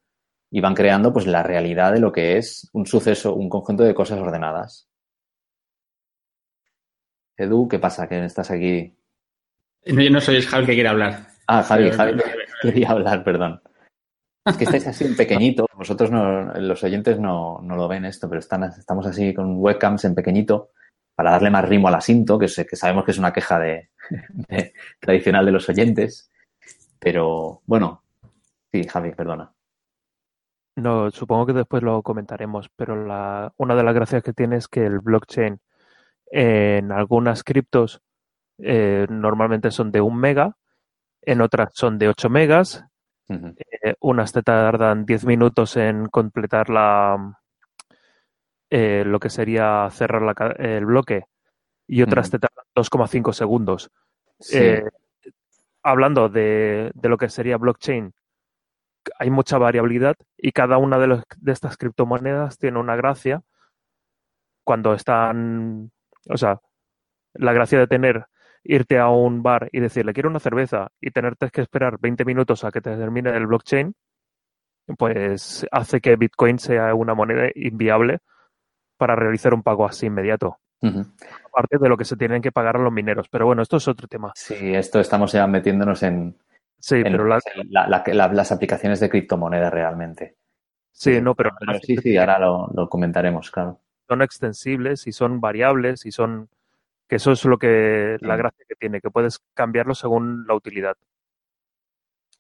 y 0.51 0.61
van 0.61 0.75
creando 0.75 1.13
pues 1.13 1.27
la 1.27 1.43
realidad 1.43 1.93
de 1.93 2.01
lo 2.01 2.13
que 2.13 2.37
es 2.37 2.69
un 2.75 2.87
suceso, 2.87 3.35
un 3.35 3.49
conjunto 3.49 3.83
de 3.83 3.95
cosas 3.95 4.19
ordenadas. 4.19 4.91
Edu, 7.39 7.69
¿qué 7.69 7.79
pasa? 7.79 8.09
Que 8.09 8.25
estás 8.25 8.51
aquí. 8.51 8.95
No, 9.87 10.03
yo 10.03 10.11
no 10.11 10.21
soy 10.21 10.37
el 10.37 10.47
Javi 10.47 10.67
que 10.67 10.75
quiere 10.75 10.89
hablar. 10.89 11.29
Ah, 11.47 11.63
Javi, 11.63 11.91
Javi 11.91 12.21
quería 12.61 12.91
hablar, 12.91 13.25
perdón. 13.25 13.63
Es 14.47 14.57
que 14.57 14.65
estáis 14.65 14.87
así 14.87 15.05
en 15.05 15.17
pequeñito. 15.17 15.67
Vosotros, 15.75 16.11
no, 16.11 16.55
los 16.55 16.83
oyentes, 16.85 17.19
no, 17.19 17.61
no 17.63 17.75
lo 17.75 17.89
ven 17.89 18.05
esto, 18.05 18.29
pero 18.29 18.39
están, 18.39 18.63
estamos 18.65 19.05
así 19.07 19.35
con 19.35 19.57
webcams 19.57 20.05
en 20.05 20.15
pequeñito 20.15 20.71
para 21.17 21.33
darle 21.33 21.51
más 21.51 21.69
ritmo 21.69 21.89
al 21.89 21.97
asinto, 21.97 22.39
que, 22.39 22.47
que 22.47 22.77
sabemos 22.77 23.05
que 23.05 23.11
es 23.11 23.19
una 23.19 23.33
queja 23.33 23.59
de, 23.59 23.91
tradicional 25.01 25.45
de 25.47 25.53
los 25.53 25.69
oyentes. 25.69 26.31
Pero 27.01 27.63
bueno, 27.67 28.03
sí, 28.71 28.85
Javi, 28.85 29.13
perdona. 29.13 29.53
No, 30.77 31.11
supongo 31.11 31.47
que 31.47 31.53
después 31.55 31.83
lo 31.83 32.03
comentaremos, 32.03 32.69
pero 32.77 33.05
la, 33.05 33.53
una 33.57 33.75
de 33.75 33.83
las 33.83 33.95
gracias 33.95 34.23
que 34.23 34.35
tiene 34.35 34.57
es 34.57 34.69
que 34.69 34.85
el 34.85 35.01
blockchain 35.01 35.59
en 36.31 36.93
algunas 36.93 37.43
criptos 37.43 38.03
eh, 38.59 39.07
normalmente 39.09 39.71
son 39.71 39.91
de 39.91 40.03
un 40.03 40.19
mega, 40.19 40.57
en 41.23 41.41
otras 41.41 41.71
son 41.75 41.99
de 41.99 42.09
8 42.09 42.29
megas 42.29 42.85
eh, 43.87 43.95
unas 44.01 44.33
te 44.33 44.43
tardan 44.43 45.07
10 45.07 45.27
minutos 45.27 45.77
en 45.77 46.07
completar 46.07 46.71
la 46.71 47.39
eh, 48.69 49.05
lo 49.07 49.21
que 49.21 49.31
sería 49.31 49.89
cerrar 49.93 50.57
el 50.59 50.87
bloque 50.87 51.27
y 51.87 52.03
otras 52.03 52.31
te 52.31 52.41
tardan 52.41 52.65
2,5 52.75 53.33
segundos. 53.33 53.91
Eh, 54.53 54.83
hablando 55.85 56.29
de, 56.29 56.91
lo 57.01 57.17
que 57.17 57.29
sería 57.29 57.59
blockchain, 57.59 58.13
hay 59.21 59.31
mucha 59.31 59.57
variabilidad 59.57 60.17
y 60.37 60.51
cada 60.51 60.79
una 60.79 60.99
de, 60.99 61.23
de 61.37 61.53
estas 61.53 61.77
criptomonedas 61.77 62.59
tiene 62.59 62.81
una 62.81 62.97
gracia 62.97 63.43
cuando 64.65 64.95
están, 64.95 65.93
o 66.29 66.37
sea, 66.37 66.61
la 67.35 67.53
gracia 67.53 67.79
de 67.79 67.87
tener 67.87 68.27
irte 68.69 68.99
a 68.99 69.09
un 69.09 69.43
bar 69.43 69.69
y 69.73 69.81
decirle 69.81 70.13
quiero 70.13 70.29
una 70.29 70.41
cerveza 70.41 70.91
y 71.01 71.11
tenerte 71.11 71.51
que 71.51 71.63
esperar 71.63 71.99
20 72.01 72.25
minutos 72.25 72.65
a 72.65 72.71
que 72.71 72.81
te 72.81 72.97
termine 72.97 73.31
el 73.31 73.47
blockchain, 73.47 73.95
pues 74.99 75.67
hace 75.71 76.01
que 76.01 76.17
Bitcoin 76.17 76.59
sea 76.59 76.95
una 76.95 77.15
moneda 77.15 77.49
inviable 77.55 78.19
para 78.97 79.17
realizar 79.17 79.55
un 79.55 79.63
pago 79.63 79.87
así 79.87 80.07
inmediato. 80.07 80.59
Aparte 80.83 81.79
de 81.81 81.89
lo 81.89 81.97
que 81.97 82.05
se 82.05 82.17
tienen 82.17 82.43
que 82.43 82.53
pagar 82.53 82.77
a 82.77 82.83
los 82.83 82.93
mineros. 82.93 83.29
Pero 83.29 83.47
bueno, 83.47 83.63
esto 83.63 83.79
es 83.79 83.89
otro 83.89 84.07
tema. 84.07 84.33
Sí, 84.37 84.75
esto 84.75 85.01
estamos 85.01 85.33
ya 85.33 85.47
metiéndonos 85.47 86.03
en, 86.03 86.37
sí, 86.79 87.03
pero 87.03 87.27
las 87.27 88.53
aplicaciones 88.53 89.01
de 89.01 89.09
criptomonedas 89.09 89.73
realmente. 89.73 90.37
Sí, 90.93 91.21
no, 91.21 91.35
pero... 91.35 91.51
sí, 91.83 91.97
sí, 91.99 92.17
ahora 92.17 92.39
lo, 92.39 92.89
comentaremos, 92.89 93.51
claro. 93.51 93.81
Son 94.09 94.23
extensibles 94.23 95.07
y 95.07 95.13
son 95.13 95.41
variables 95.41 96.07
y 96.07 96.13
son... 96.13 96.49
Que 97.09 97.17
eso 97.17 97.33
es 97.33 97.45
lo 97.45 97.59
que... 97.59 98.17
La 98.21 98.37
gracia 98.37 98.65
que 98.69 98.75
tiene, 98.75 99.01
que 99.01 99.11
puedes 99.11 99.41
cambiarlo 99.55 99.95
según 99.95 100.47
la 100.47 100.55
utilidad. 100.55 100.97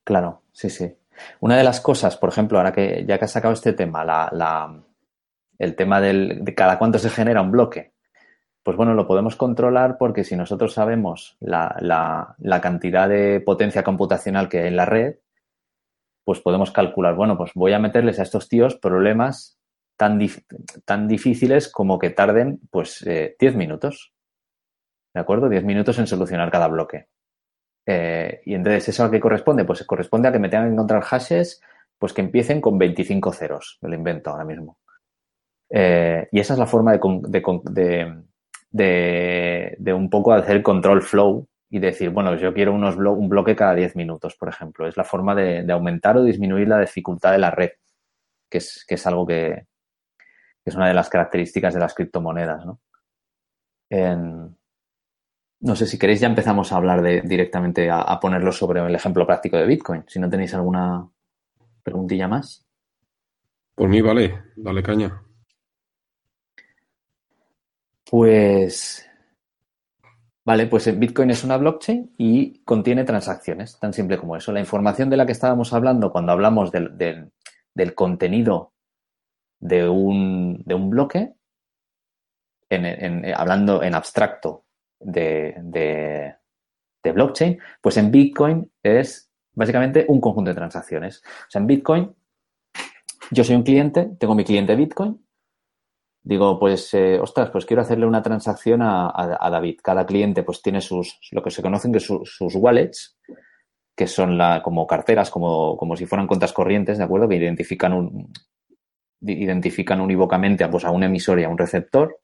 Claro, 0.04 0.42
sí, 0.52 0.70
sí. 0.70 0.96
Una 1.40 1.56
de 1.56 1.64
las 1.64 1.80
cosas, 1.80 2.16
por 2.16 2.28
ejemplo, 2.28 2.58
ahora 2.58 2.72
que 2.72 3.04
ya 3.06 3.18
que 3.18 3.24
has 3.24 3.32
sacado 3.32 3.54
este 3.54 3.72
tema, 3.72 4.04
la, 4.04 4.82
el 5.58 5.76
tema 5.76 6.00
del, 6.00 6.44
de 6.44 6.54
cada 6.54 6.78
cuánto 6.78 6.98
se 6.98 7.10
genera 7.10 7.42
un 7.42 7.50
bloque, 7.50 7.92
pues 8.62 8.76
bueno, 8.76 8.94
lo 8.94 9.06
podemos 9.06 9.36
controlar 9.36 9.96
porque 9.98 10.24
si 10.24 10.36
nosotros 10.36 10.74
sabemos 10.74 11.36
la, 11.40 11.76
la, 11.80 12.60
cantidad 12.60 13.08
de 13.08 13.40
potencia 13.40 13.84
computacional 13.84 14.48
que 14.48 14.58
hay 14.58 14.66
en 14.68 14.76
la 14.76 14.84
red, 14.84 15.16
pues 16.24 16.40
podemos 16.40 16.72
calcular, 16.72 17.14
bueno, 17.14 17.38
pues 17.38 17.52
voy 17.54 17.72
a 17.74 17.78
meterles 17.78 18.18
a 18.18 18.24
estos 18.24 18.48
tíos 18.48 18.74
problemas 18.74 19.56
tan, 19.96 20.18
tan 20.84 21.06
difíciles 21.06 21.68
como 21.68 22.00
que 22.00 22.10
tarden 22.10 22.58
pues 22.70 23.04
10 23.04 23.36
eh, 23.40 23.50
minutos. 23.52 24.12
¿De 25.16 25.22
acuerdo? 25.22 25.48
10 25.48 25.64
minutos 25.64 25.98
en 25.98 26.06
solucionar 26.06 26.50
cada 26.50 26.68
bloque. 26.68 27.06
Eh, 27.86 28.42
y 28.44 28.52
entonces, 28.52 28.90
¿eso 28.90 29.02
a 29.02 29.10
qué 29.10 29.18
corresponde? 29.18 29.64
Pues 29.64 29.82
corresponde 29.84 30.28
a 30.28 30.32
que 30.32 30.38
me 30.38 30.50
tengan 30.50 30.66
que 30.68 30.74
encontrar 30.74 31.00
hashes 31.00 31.62
pues 31.96 32.12
que 32.12 32.20
empiecen 32.20 32.60
con 32.60 32.76
25 32.76 33.32
ceros. 33.32 33.78
Me 33.80 33.88
lo 33.88 33.94
invento 33.94 34.28
ahora 34.28 34.44
mismo. 34.44 34.76
Eh, 35.70 36.28
y 36.30 36.38
esa 36.38 36.52
es 36.52 36.58
la 36.58 36.66
forma 36.66 36.92
de, 36.92 37.00
de, 38.72 39.76
de, 39.78 39.92
un 39.94 40.10
poco 40.10 40.34
hacer 40.34 40.62
control 40.62 41.00
flow 41.00 41.48
y 41.70 41.78
decir, 41.78 42.10
bueno, 42.10 42.36
yo 42.36 42.52
quiero 42.52 42.74
unos 42.74 42.96
un 42.96 43.30
bloque 43.30 43.56
cada 43.56 43.74
10 43.74 43.96
minutos, 43.96 44.36
por 44.36 44.50
ejemplo. 44.50 44.86
Es 44.86 44.98
la 44.98 45.04
forma 45.04 45.34
de, 45.34 45.64
aumentar 45.72 46.18
o 46.18 46.24
disminuir 46.24 46.68
la 46.68 46.80
dificultad 46.80 47.32
de 47.32 47.38
la 47.38 47.50
red, 47.50 47.70
que 48.50 48.58
es, 48.58 48.84
que 48.86 48.96
es 48.96 49.06
algo 49.06 49.26
que, 49.26 49.66
es 50.62 50.74
una 50.74 50.88
de 50.88 50.94
las 50.94 51.08
características 51.08 51.72
de 51.72 51.80
las 51.80 51.94
criptomonedas, 51.94 52.66
¿no? 52.66 52.80
No 55.60 55.74
sé 55.74 55.86
si 55.86 55.98
queréis 55.98 56.20
ya 56.20 56.28
empezamos 56.28 56.72
a 56.72 56.76
hablar 56.76 57.02
de 57.02 57.22
directamente 57.22 57.90
a, 57.90 58.18
ponerlo 58.20 58.52
sobre 58.52 58.80
el 58.80 58.94
ejemplo 58.94 59.26
práctico 59.26 59.56
de 59.56 59.66
Bitcoin. 59.66 60.04
Si 60.06 60.18
no 60.18 60.28
tenéis 60.28 60.54
alguna 60.54 61.08
preguntilla 61.82 62.28
más. 62.28 62.66
Por 63.74 63.88
mí 63.88 64.00
vale, 64.00 64.42
dale 64.56 64.82
caña. 64.82 65.22
Pues, 68.08 69.08
vale, 70.44 70.66
pues 70.66 70.96
Bitcoin 70.98 71.30
es 71.30 71.42
una 71.42 71.56
blockchain 71.56 72.14
y 72.18 72.62
contiene 72.62 73.04
transacciones, 73.04 73.78
tan 73.80 73.92
simple 73.92 74.18
como 74.18 74.36
eso. 74.36 74.52
La 74.52 74.60
información 74.60 75.10
de 75.10 75.16
la 75.16 75.26
que 75.26 75.32
estábamos 75.32 75.72
hablando 75.72 76.12
cuando 76.12 76.32
hablamos 76.32 76.70
del, 76.70 76.96
del, 76.96 77.94
contenido 77.94 78.72
de 79.58 79.88
un, 79.88 80.62
de 80.64 80.74
un 80.74 80.90
bloque, 80.90 81.34
en, 82.68 83.34
hablando 83.34 83.82
en 83.82 83.94
abstracto 83.94 84.65
de, 85.00 85.54
de, 85.62 86.34
de, 87.02 87.12
blockchain, 87.12 87.58
pues 87.80 87.96
en 87.96 88.10
Bitcoin 88.10 88.70
es 88.82 89.30
básicamente 89.52 90.04
un 90.08 90.20
conjunto 90.20 90.50
de 90.50 90.56
transacciones. 90.56 91.22
O 91.24 91.50
sea, 91.50 91.60
en 91.60 91.66
Bitcoin, 91.66 92.14
yo 93.30 93.44
soy 93.44 93.56
un 93.56 93.62
cliente, 93.62 94.10
tengo 94.18 94.34
mi 94.34 94.44
cliente 94.44 94.76
Bitcoin 94.76 95.26
digo, 96.26 96.58
pues, 96.58 96.92
eh, 96.92 97.20
ostras, 97.20 97.50
pues 97.50 97.64
quiero 97.64 97.82
hacerle 97.82 98.04
una 98.04 98.20
transacción 98.20 98.82
a, 98.82 99.48
David. 99.48 99.78
Cada 99.80 100.04
cliente 100.04 100.42
pues 100.42 100.60
tiene 100.60 100.80
sus, 100.80 101.20
lo 101.30 101.40
que 101.40 101.52
se 101.52 101.62
conocen 101.62 101.92
que 101.92 102.00
sus, 102.00 102.54
wallets, 102.56 103.16
que 103.94 104.08
son 104.08 104.36
la, 104.36 104.60
como 104.60 104.88
carteras, 104.88 105.30
como, 105.30 105.76
como 105.76 105.96
si 105.96 106.04
fueran 106.04 106.26
cuentas 106.26 106.52
corrientes, 106.52 106.98
¿de 106.98 107.04
acuerdo? 107.04 107.28
Que 107.28 107.36
identifican 107.36 107.92
un, 107.92 108.32
identifican 109.20 110.00
unívocamente 110.00 110.64
a, 110.64 110.70
pues, 110.70 110.84
a 110.84 110.90
un 110.90 111.04
emisor 111.04 111.38
y 111.38 111.44
a 111.44 111.48
un 111.48 111.58
receptor. 111.58 112.18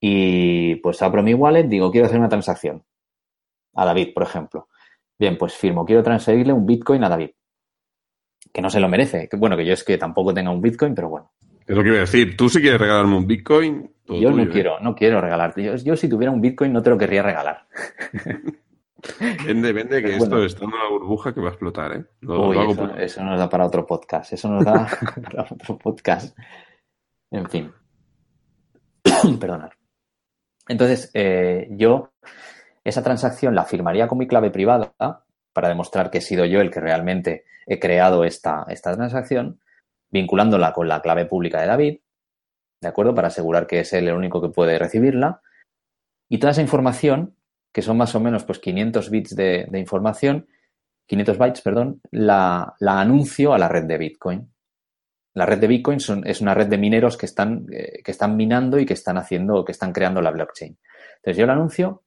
Y 0.00 0.76
pues 0.76 1.02
abro 1.02 1.22
mi 1.22 1.34
wallet, 1.34 1.64
digo, 1.64 1.90
quiero 1.90 2.06
hacer 2.06 2.18
una 2.18 2.28
transacción 2.28 2.84
a 3.74 3.84
David, 3.84 4.12
por 4.14 4.22
ejemplo. 4.22 4.68
Bien, 5.18 5.36
pues 5.36 5.54
firmo, 5.54 5.84
quiero 5.84 6.02
transferirle 6.02 6.52
un 6.52 6.66
Bitcoin 6.66 7.02
a 7.04 7.08
David. 7.08 7.30
Que 8.52 8.62
no 8.62 8.70
se 8.70 8.80
lo 8.80 8.88
merece. 8.88 9.28
Bueno, 9.36 9.56
que 9.56 9.66
yo 9.66 9.72
es 9.72 9.84
que 9.84 9.98
tampoco 9.98 10.32
tenga 10.32 10.50
un 10.50 10.62
Bitcoin, 10.62 10.94
pero 10.94 11.08
bueno. 11.08 11.32
Es 11.66 11.76
lo 11.76 11.82
que 11.82 11.88
iba 11.88 11.98
a 11.98 12.00
decir. 12.00 12.36
Tú 12.36 12.48
si 12.48 12.60
quieres 12.60 12.80
regalarme 12.80 13.16
un 13.16 13.26
Bitcoin. 13.26 13.90
yo 14.06 14.30
no 14.30 14.42
¿eh? 14.42 14.48
quiero, 14.48 14.80
no 14.80 14.94
quiero 14.94 15.20
regalarte. 15.20 15.82
Yo, 15.84 15.96
si 15.96 16.08
tuviera 16.08 16.32
un 16.32 16.40
Bitcoin 16.40 16.72
no 16.72 16.82
te 16.82 16.90
lo 16.90 16.96
querría 16.96 17.22
regalar. 17.22 17.66
vende, 19.46 19.72
vende, 19.72 20.02
que 20.02 20.16
esto 20.16 20.44
está 20.44 20.64
en 20.64 20.72
una 20.72 20.88
burbuja 20.88 21.34
que 21.34 21.40
va 21.40 21.48
a 21.48 21.50
explotar, 21.50 21.92
¿eh? 21.92 22.04
eso, 22.98 23.22
nos 23.22 23.38
da 23.38 23.48
para 23.48 23.66
otro 23.66 23.84
podcast. 23.86 24.32
Eso 24.32 24.48
nos 24.48 24.64
da 24.64 24.88
para 25.22 25.42
otro 25.42 25.76
podcast. 25.76 26.36
En 27.30 27.48
fin. 27.50 27.70
Perdonad. 29.38 29.77
Entonces, 30.68 31.10
eh, 31.14 31.68
yo 31.70 32.12
esa 32.84 33.02
transacción 33.02 33.54
la 33.54 33.64
firmaría 33.64 34.06
con 34.06 34.18
mi 34.18 34.26
clave 34.26 34.50
privada 34.50 34.92
para 35.52 35.68
demostrar 35.68 36.10
que 36.10 36.18
he 36.18 36.22
sido 36.22 36.44
yo 36.44 36.60
el 36.60 36.70
que 36.70 36.80
realmente 36.80 37.44
he 37.66 37.78
creado 37.78 38.24
esta, 38.24 38.64
esta 38.68 38.94
transacción 38.94 39.60
vinculándola 40.10 40.72
con 40.72 40.88
la 40.88 41.02
clave 41.02 41.26
pública 41.26 41.60
de 41.60 41.66
David, 41.66 41.98
¿de 42.80 42.88
acuerdo? 42.88 43.14
Para 43.14 43.28
asegurar 43.28 43.66
que 43.66 43.80
es 43.80 43.92
él 43.92 44.08
el 44.08 44.14
único 44.14 44.40
que 44.40 44.48
puede 44.48 44.78
recibirla. 44.78 45.42
Y 46.28 46.38
toda 46.38 46.52
esa 46.52 46.62
información, 46.62 47.36
que 47.72 47.82
son 47.82 47.96
más 47.96 48.14
o 48.14 48.20
menos 48.20 48.44
pues 48.44 48.58
500 48.58 49.10
bits 49.10 49.36
de, 49.36 49.68
información, 49.74 50.46
500 51.06 51.38
bytes, 51.38 51.62
perdón, 51.62 52.00
la, 52.10 52.74
anuncio 52.80 53.52
a 53.52 53.58
la 53.58 53.68
red 53.68 53.84
de 53.84 53.98
Bitcoin. 53.98 54.52
La 55.38 55.46
red 55.46 55.60
de 55.60 55.68
Bitcoin 55.68 55.98
es 56.24 56.40
una 56.40 56.52
red 56.52 56.66
de 56.66 56.78
mineros 56.78 57.16
que 57.16 57.26
están, 57.26 57.64
eh, 57.70 58.02
que 58.02 58.10
están 58.10 58.36
minando 58.36 58.76
y 58.76 58.84
que 58.84 58.94
están 58.94 59.18
haciendo, 59.18 59.64
que 59.64 59.70
están 59.70 59.92
creando 59.92 60.20
la 60.20 60.32
blockchain. 60.32 60.76
Entonces 61.14 61.36
yo 61.36 61.46
la 61.46 61.52
anuncio, 61.52 62.02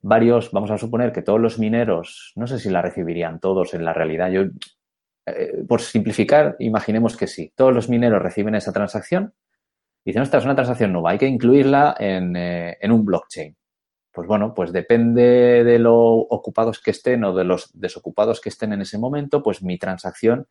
varios, 0.00 0.50
vamos 0.50 0.70
a 0.70 0.78
suponer 0.78 1.12
que 1.12 1.20
todos 1.20 1.38
los 1.38 1.58
mineros, 1.58 2.32
no 2.36 2.46
sé 2.46 2.58
si 2.58 2.70
la 2.70 2.80
recibirían 2.80 3.38
todos 3.38 3.74
en 3.74 3.84
la 3.84 3.92
realidad, 3.92 4.30
yo 4.30 4.44
eh, 5.26 5.62
por 5.68 5.82
simplificar, 5.82 6.56
imaginemos 6.60 7.18
que 7.18 7.26
sí. 7.26 7.52
Todos 7.54 7.74
los 7.74 7.90
mineros 7.90 8.22
reciben 8.22 8.54
esa 8.54 8.72
transacción 8.72 9.34
dicen, 10.02 10.22
ostras, 10.22 10.40
es 10.40 10.46
una 10.46 10.54
transacción 10.54 10.90
nueva, 10.90 11.10
hay 11.10 11.18
que 11.18 11.26
incluirla 11.26 11.96
eh, 12.00 12.78
en, 12.80 12.92
un 12.92 13.04
blockchain. 13.04 13.54
Pues 14.10 14.26
bueno, 14.26 14.54
pues 14.54 14.72
depende 14.72 15.64
de 15.64 15.78
lo 15.78 15.94
ocupados 15.96 16.80
que 16.80 16.92
estén 16.92 17.24
o 17.24 17.34
de 17.34 17.44
los 17.44 17.78
desocupados 17.78 18.40
que 18.40 18.48
estén 18.48 18.72
en 18.72 18.80
ese 18.80 18.96
momento, 18.96 19.42
pues 19.42 19.62
mi 19.62 19.76
transacción 19.76 20.46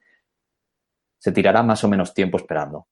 se 1.17 1.31
tirará 1.31 1.63
más 1.63 1.83
o 1.83 1.87
menos 1.87 2.13
tiempo 2.13 2.37
esperando 2.37 2.87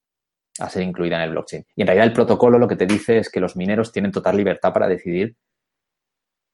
a 0.60 0.70
ser 0.70 0.84
incluida 0.84 1.18
en 1.18 1.24
el 1.24 1.32
blockchain. 1.32 1.66
Y 1.76 1.82
en 1.82 1.88
realidad 1.88 2.08
el 2.08 2.14
protocolo 2.14 2.58
lo 2.58 2.68
que 2.68 2.76
te 2.76 2.86
dice 2.86 3.18
es 3.18 3.30
que 3.30 3.40
los 3.40 3.56
mineros 3.56 3.92
tienen 3.92 4.12
total 4.12 4.38
libertad 4.38 4.74
para 4.74 4.88
decidir 4.88 5.36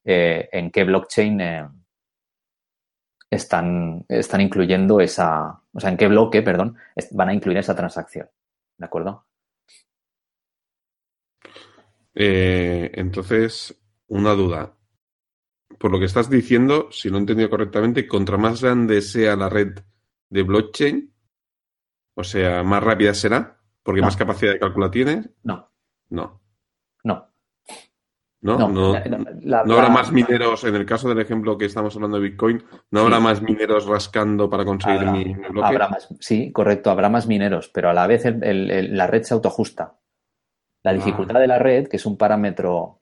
eh, 0.04 0.50
en 0.52 0.72
qué 0.72 0.84
blockchain 0.84 1.40
están, 3.30 4.06
están 4.10 4.42
incluyendo 4.42 5.00
esa, 5.00 5.62
o 5.72 5.80
sea, 5.80 5.90
en 5.90 5.98
qué 5.98 6.08
bloque, 6.08 6.42
perdón, 6.42 6.78
van 7.12 7.30
a 7.30 7.34
incluir 7.34 7.58
esa 7.58 7.76
transacción. 7.76 8.28
¿De 8.78 8.86
acuerdo? 8.86 9.26
Eh, 12.14 12.92
entonces, 12.96 13.80
una 14.08 14.34
duda. 14.34 14.76
Por 15.80 15.92
lo 15.92 16.00
que 16.00 16.06
estás 16.06 16.30
diciendo, 16.30 16.90
si 16.92 17.10
lo 17.10 17.18
he 17.18 17.20
entendido 17.20 17.50
correctamente, 17.50 18.08
contra 18.08 18.38
más 18.38 18.62
grande 18.62 19.02
sea 19.02 19.36
la 19.36 19.50
red 19.50 19.80
de 20.30 20.44
blockchain, 20.44 21.11
o 22.16 22.24
sea, 22.24 22.64
más 22.64 22.84
rápida 22.84 23.14
será, 23.14 23.58
porque 23.84 24.02
más 24.02 24.18
capacidad 24.18 24.54
de 24.54 24.60
cálculo 24.60 24.92
tiene. 24.92 25.30
No. 25.44 25.72
No. 26.10 26.42
No. 27.04 27.32
¿no? 28.42 28.58
No, 28.70 28.96
habrá 28.96 29.90
más 29.90 30.12
mineros, 30.12 30.64
en 30.64 30.76
el 30.76 30.86
caso 30.86 31.08
del 31.10 31.20
ejemplo 31.20 31.58
que 31.58 31.66
estamos 31.66 31.96
hablando 31.96 32.18
de 32.18 32.30
Bitcoin, 32.30 32.64
no 32.90 33.02
habrá 33.02 33.20
más 33.20 33.42
mineros 33.42 33.86
rascando 33.86 34.50
para 34.50 34.66
conseguir 34.66 35.06
mi, 35.12 35.34
bloque. 35.34 35.68
Habrá 35.68 35.90
más, 35.90 36.10
sí, 36.20 36.52
correcto, 36.52 36.90
habrá 36.90 37.08
más 37.08 37.28
mineros, 37.28 37.70
pero 37.70 37.90
a 37.90 37.94
la 37.94 38.08
vez 38.08 38.24
la 38.26 39.08
red 39.08 39.24
se 39.24 39.36
autoajusta. 39.36 40.00
La 40.84 40.92
ah. 40.92 40.94
dificultad 40.96 41.40
de 41.40 41.48
la 41.48 41.60
red, 41.60 41.88
que 41.88 41.98
es 41.98 42.06
un 42.06 42.18
parámetro 42.18 43.00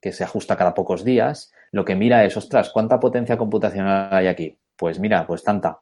que 0.00 0.12
se 0.12 0.22
ajusta 0.22 0.56
cada 0.56 0.74
pocos 0.74 1.04
días, 1.04 1.52
lo 1.72 1.84
que 1.84 1.96
mira 1.96 2.24
es, 2.24 2.36
ostras, 2.36 2.70
¿cuánta 2.70 3.00
potencia 3.00 3.36
computacional 3.36 4.08
hay 4.12 4.28
aquí? 4.28 4.56
Pues 4.76 5.00
mira, 5.00 5.26
pues 5.26 5.42
tanta. 5.42 5.80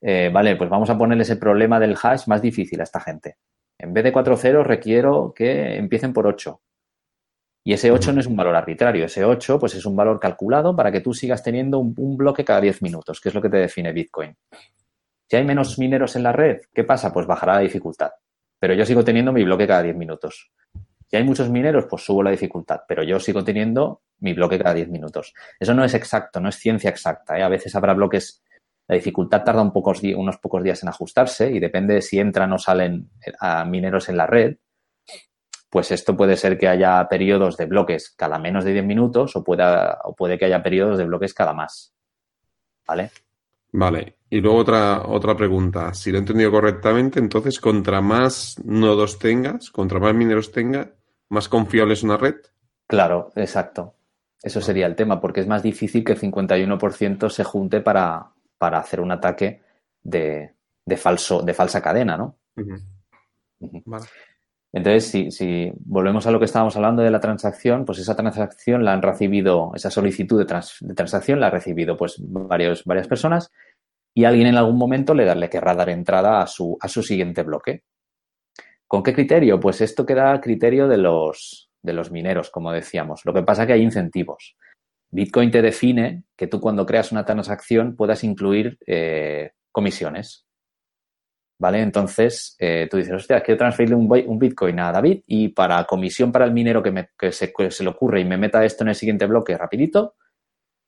Eh, 0.00 0.30
vale, 0.32 0.56
pues 0.56 0.70
vamos 0.70 0.90
a 0.90 0.96
ponerle 0.96 1.22
ese 1.22 1.36
problema 1.36 1.78
del 1.78 1.96
hash 2.00 2.26
más 2.26 2.40
difícil 2.40 2.80
a 2.80 2.84
esta 2.84 3.00
gente. 3.00 3.36
En 3.78 3.92
vez 3.92 4.04
de 4.04 4.12
cuatro 4.12 4.36
ceros, 4.36 4.66
requiero 4.66 5.32
que 5.34 5.76
empiecen 5.76 6.12
por 6.12 6.26
8 6.26 6.60
y 7.62 7.74
ese 7.74 7.90
8 7.90 8.12
no 8.12 8.20
es 8.20 8.26
un 8.26 8.36
valor 8.36 8.56
arbitrario, 8.56 9.04
ese 9.04 9.24
8 9.24 9.58
pues 9.58 9.74
es 9.74 9.84
un 9.84 9.94
valor 9.94 10.18
calculado 10.18 10.74
para 10.74 10.90
que 10.90 11.00
tú 11.00 11.12
sigas 11.12 11.42
teniendo 11.42 11.78
un, 11.78 12.16
bloque 12.16 12.44
cada 12.44 12.60
10 12.60 12.82
minutos, 12.82 13.20
que 13.20 13.28
es 13.28 13.34
lo 13.34 13.42
que 13.42 13.50
te 13.50 13.58
define 13.58 13.92
Bitcoin. 13.92 14.34
Si 15.28 15.36
hay 15.36 15.44
menos 15.44 15.78
mineros 15.78 16.16
en 16.16 16.22
la 16.22 16.32
red, 16.32 16.62
¿qué 16.72 16.84
pasa? 16.84 17.12
Pues 17.12 17.26
bajará 17.26 17.54
la 17.54 17.60
dificultad. 17.60 18.10
Pero 18.58 18.74
yo 18.74 18.84
sigo 18.84 19.04
teniendo 19.04 19.32
mi 19.32 19.44
bloque 19.44 19.66
cada 19.66 19.82
10 19.82 19.96
minutos. 19.96 20.50
Si 21.06 21.16
hay 21.16 21.24
muchos 21.24 21.50
mineros, 21.50 21.86
pues 21.88 22.02
subo 22.02 22.22
la 22.22 22.30
dificultad, 22.30 22.80
pero 22.88 23.02
yo 23.02 23.20
sigo 23.20 23.44
teniendo 23.44 24.02
mi 24.20 24.32
bloque 24.32 24.58
cada 24.58 24.74
10 24.74 24.88
minutos. 24.88 25.34
Eso 25.58 25.74
no 25.74 25.84
es 25.84 25.94
exacto, 25.94 26.40
no 26.40 26.48
es 26.48 26.56
ciencia 26.56 26.90
exacta. 26.90 27.38
¿eh? 27.38 27.42
A 27.42 27.48
veces 27.48 27.74
habrá 27.74 27.94
bloques, 27.94 28.42
la 28.90 28.96
dificultad 28.96 29.44
tarda 29.44 29.62
un 29.62 29.72
pocos, 29.72 30.02
unos 30.02 30.38
pocos 30.38 30.64
días 30.64 30.82
en 30.82 30.88
ajustarse 30.88 31.48
y 31.48 31.60
depende 31.60 31.94
de 31.94 32.02
si 32.02 32.18
entran 32.18 32.52
o 32.52 32.58
salen 32.58 33.08
a 33.38 33.64
mineros 33.64 34.08
en 34.08 34.16
la 34.16 34.26
red. 34.26 34.56
Pues 35.70 35.92
esto 35.92 36.16
puede 36.16 36.36
ser 36.36 36.58
que 36.58 36.66
haya 36.66 37.06
periodos 37.08 37.56
de 37.56 37.66
bloques 37.66 38.12
cada 38.16 38.40
menos 38.40 38.64
de 38.64 38.72
10 38.72 38.84
minutos 38.84 39.36
o, 39.36 39.44
pueda, 39.44 40.00
o 40.02 40.16
puede 40.16 40.36
que 40.36 40.46
haya 40.46 40.60
periodos 40.60 40.98
de 40.98 41.04
bloques 41.04 41.32
cada 41.32 41.52
más. 41.52 41.94
¿Vale? 42.84 43.12
Vale. 43.70 44.16
Y 44.28 44.40
luego 44.40 44.58
otra, 44.58 45.02
otra 45.06 45.36
pregunta. 45.36 45.94
Si 45.94 46.10
lo 46.10 46.16
he 46.16 46.22
entendido 46.22 46.50
correctamente, 46.50 47.20
entonces, 47.20 47.60
contra 47.60 48.00
más 48.00 48.60
nodos 48.64 49.20
tengas, 49.20 49.70
contra 49.70 50.00
más 50.00 50.14
mineros 50.14 50.50
tenga, 50.50 50.90
más 51.28 51.48
confiable 51.48 51.92
es 51.92 52.02
una 52.02 52.16
red. 52.16 52.34
Claro, 52.88 53.30
exacto. 53.36 53.94
Eso 54.42 54.60
sería 54.60 54.86
el 54.86 54.96
tema, 54.96 55.20
porque 55.20 55.42
es 55.42 55.46
más 55.46 55.62
difícil 55.62 56.02
que 56.02 56.14
el 56.14 56.20
51% 56.20 57.28
se 57.28 57.44
junte 57.44 57.80
para, 57.80 58.32
para 58.60 58.78
hacer 58.78 59.00
un 59.00 59.10
ataque 59.10 59.62
de, 60.02 60.52
de, 60.84 60.96
falso, 60.98 61.40
de 61.40 61.54
falsa 61.54 61.80
cadena, 61.80 62.18
¿no? 62.18 62.36
Vale. 63.58 64.04
Entonces, 64.70 65.06
si, 65.06 65.30
si, 65.30 65.72
volvemos 65.80 66.26
a 66.26 66.30
lo 66.30 66.38
que 66.38 66.44
estábamos 66.44 66.76
hablando 66.76 67.02
de 67.02 67.10
la 67.10 67.20
transacción, 67.20 67.86
pues 67.86 67.98
esa 68.00 68.14
transacción 68.14 68.84
la 68.84 68.92
han 68.92 69.00
recibido, 69.00 69.72
esa 69.74 69.90
solicitud 69.90 70.38
de, 70.38 70.60
de 70.80 70.94
transacción 70.94 71.40
la 71.40 71.46
ha 71.46 71.50
recibido 71.50 71.96
pues 71.96 72.16
varios, 72.20 72.84
varias 72.84 73.08
personas 73.08 73.50
y 74.14 74.24
alguien 74.24 74.48
en 74.48 74.56
algún 74.56 74.76
momento 74.76 75.14
le, 75.14 75.34
le 75.34 75.48
querrá 75.48 75.74
dar 75.74 75.88
entrada 75.88 76.42
a 76.42 76.46
su, 76.46 76.76
a 76.82 76.86
su 76.86 77.02
siguiente 77.02 77.42
bloque. 77.42 77.84
¿Con 78.86 79.02
qué 79.02 79.14
criterio? 79.14 79.58
Pues 79.58 79.80
esto 79.80 80.04
queda 80.04 80.34
a 80.34 80.40
criterio 80.42 80.86
de 80.86 80.98
los, 80.98 81.70
de 81.80 81.94
los 81.94 82.10
mineros, 82.10 82.50
como 82.50 82.72
decíamos. 82.72 83.22
Lo 83.24 83.32
que 83.32 83.42
pasa 83.42 83.62
es 83.62 83.68
que 83.68 83.72
hay 83.72 83.82
incentivos. 83.82 84.54
Bitcoin 85.10 85.50
te 85.50 85.62
define 85.62 86.24
que 86.36 86.46
tú 86.46 86.60
cuando 86.60 86.86
creas 86.86 87.12
una 87.12 87.24
transacción 87.24 87.96
puedas 87.96 88.22
incluir 88.24 88.78
eh, 88.86 89.52
comisiones. 89.72 90.46
¿Vale? 91.58 91.82
Entonces, 91.82 92.56
eh, 92.58 92.88
tú 92.90 92.96
dices, 92.96 93.12
hostia, 93.12 93.42
quiero 93.42 93.58
transferirle 93.58 93.94
un, 93.94 94.38
Bitcoin 94.38 94.80
a 94.80 94.92
David 94.92 95.24
y 95.26 95.48
para 95.48 95.84
comisión 95.84 96.32
para 96.32 96.46
el 96.46 96.52
minero 96.52 96.82
que, 96.82 96.90
me, 96.90 97.10
que, 97.18 97.32
se, 97.32 97.52
le 97.80 97.90
ocurre 97.90 98.20
y 98.20 98.24
me 98.24 98.38
meta 98.38 98.64
esto 98.64 98.82
en 98.82 98.88
el 98.88 98.94
siguiente 98.94 99.26
bloque 99.26 99.58
rapidito, 99.58 100.14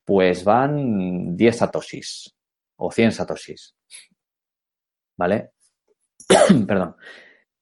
pues 0.02 0.44
van 0.44 1.36
10 1.36 1.56
satoshis 1.56 2.34
o 2.76 2.90
100 2.90 3.12
satoshis. 3.12 3.74
¿Vale? 5.18 5.50
Perdón. 6.66 6.96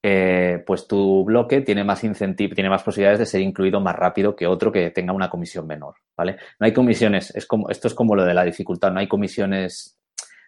Eh, 0.03 0.63
pues 0.67 0.87
tu 0.89 1.25
bloque 1.25 1.61
tiene 1.61 1.85
más 1.85 2.03
incentivo, 2.05 2.55
tiene 2.55 2.71
más 2.71 2.83
posibilidades 2.83 3.19
de 3.19 3.27
ser 3.27 3.43
incluido 3.43 3.81
más 3.81 3.95
rápido 3.95 4.35
que 4.35 4.47
otro 4.47 4.73
que 4.73 4.91
tenga 4.91 5.13
una 5.13 5.29
comisión 5.29 5.67
menor, 5.67 5.97
¿vale? 6.17 6.37
No 6.59 6.65
hay 6.65 6.73
comisiones, 6.73 7.35
es 7.37 7.47
como, 7.47 7.69
esto 7.69 7.87
es 7.87 7.93
como 7.95 8.17
lo 8.17 8.25
de 8.25 8.33
la 8.33 8.45
dificultad, 8.45 8.93
no 8.93 9.01
hay 9.01 9.09
comisiones, 9.09 9.99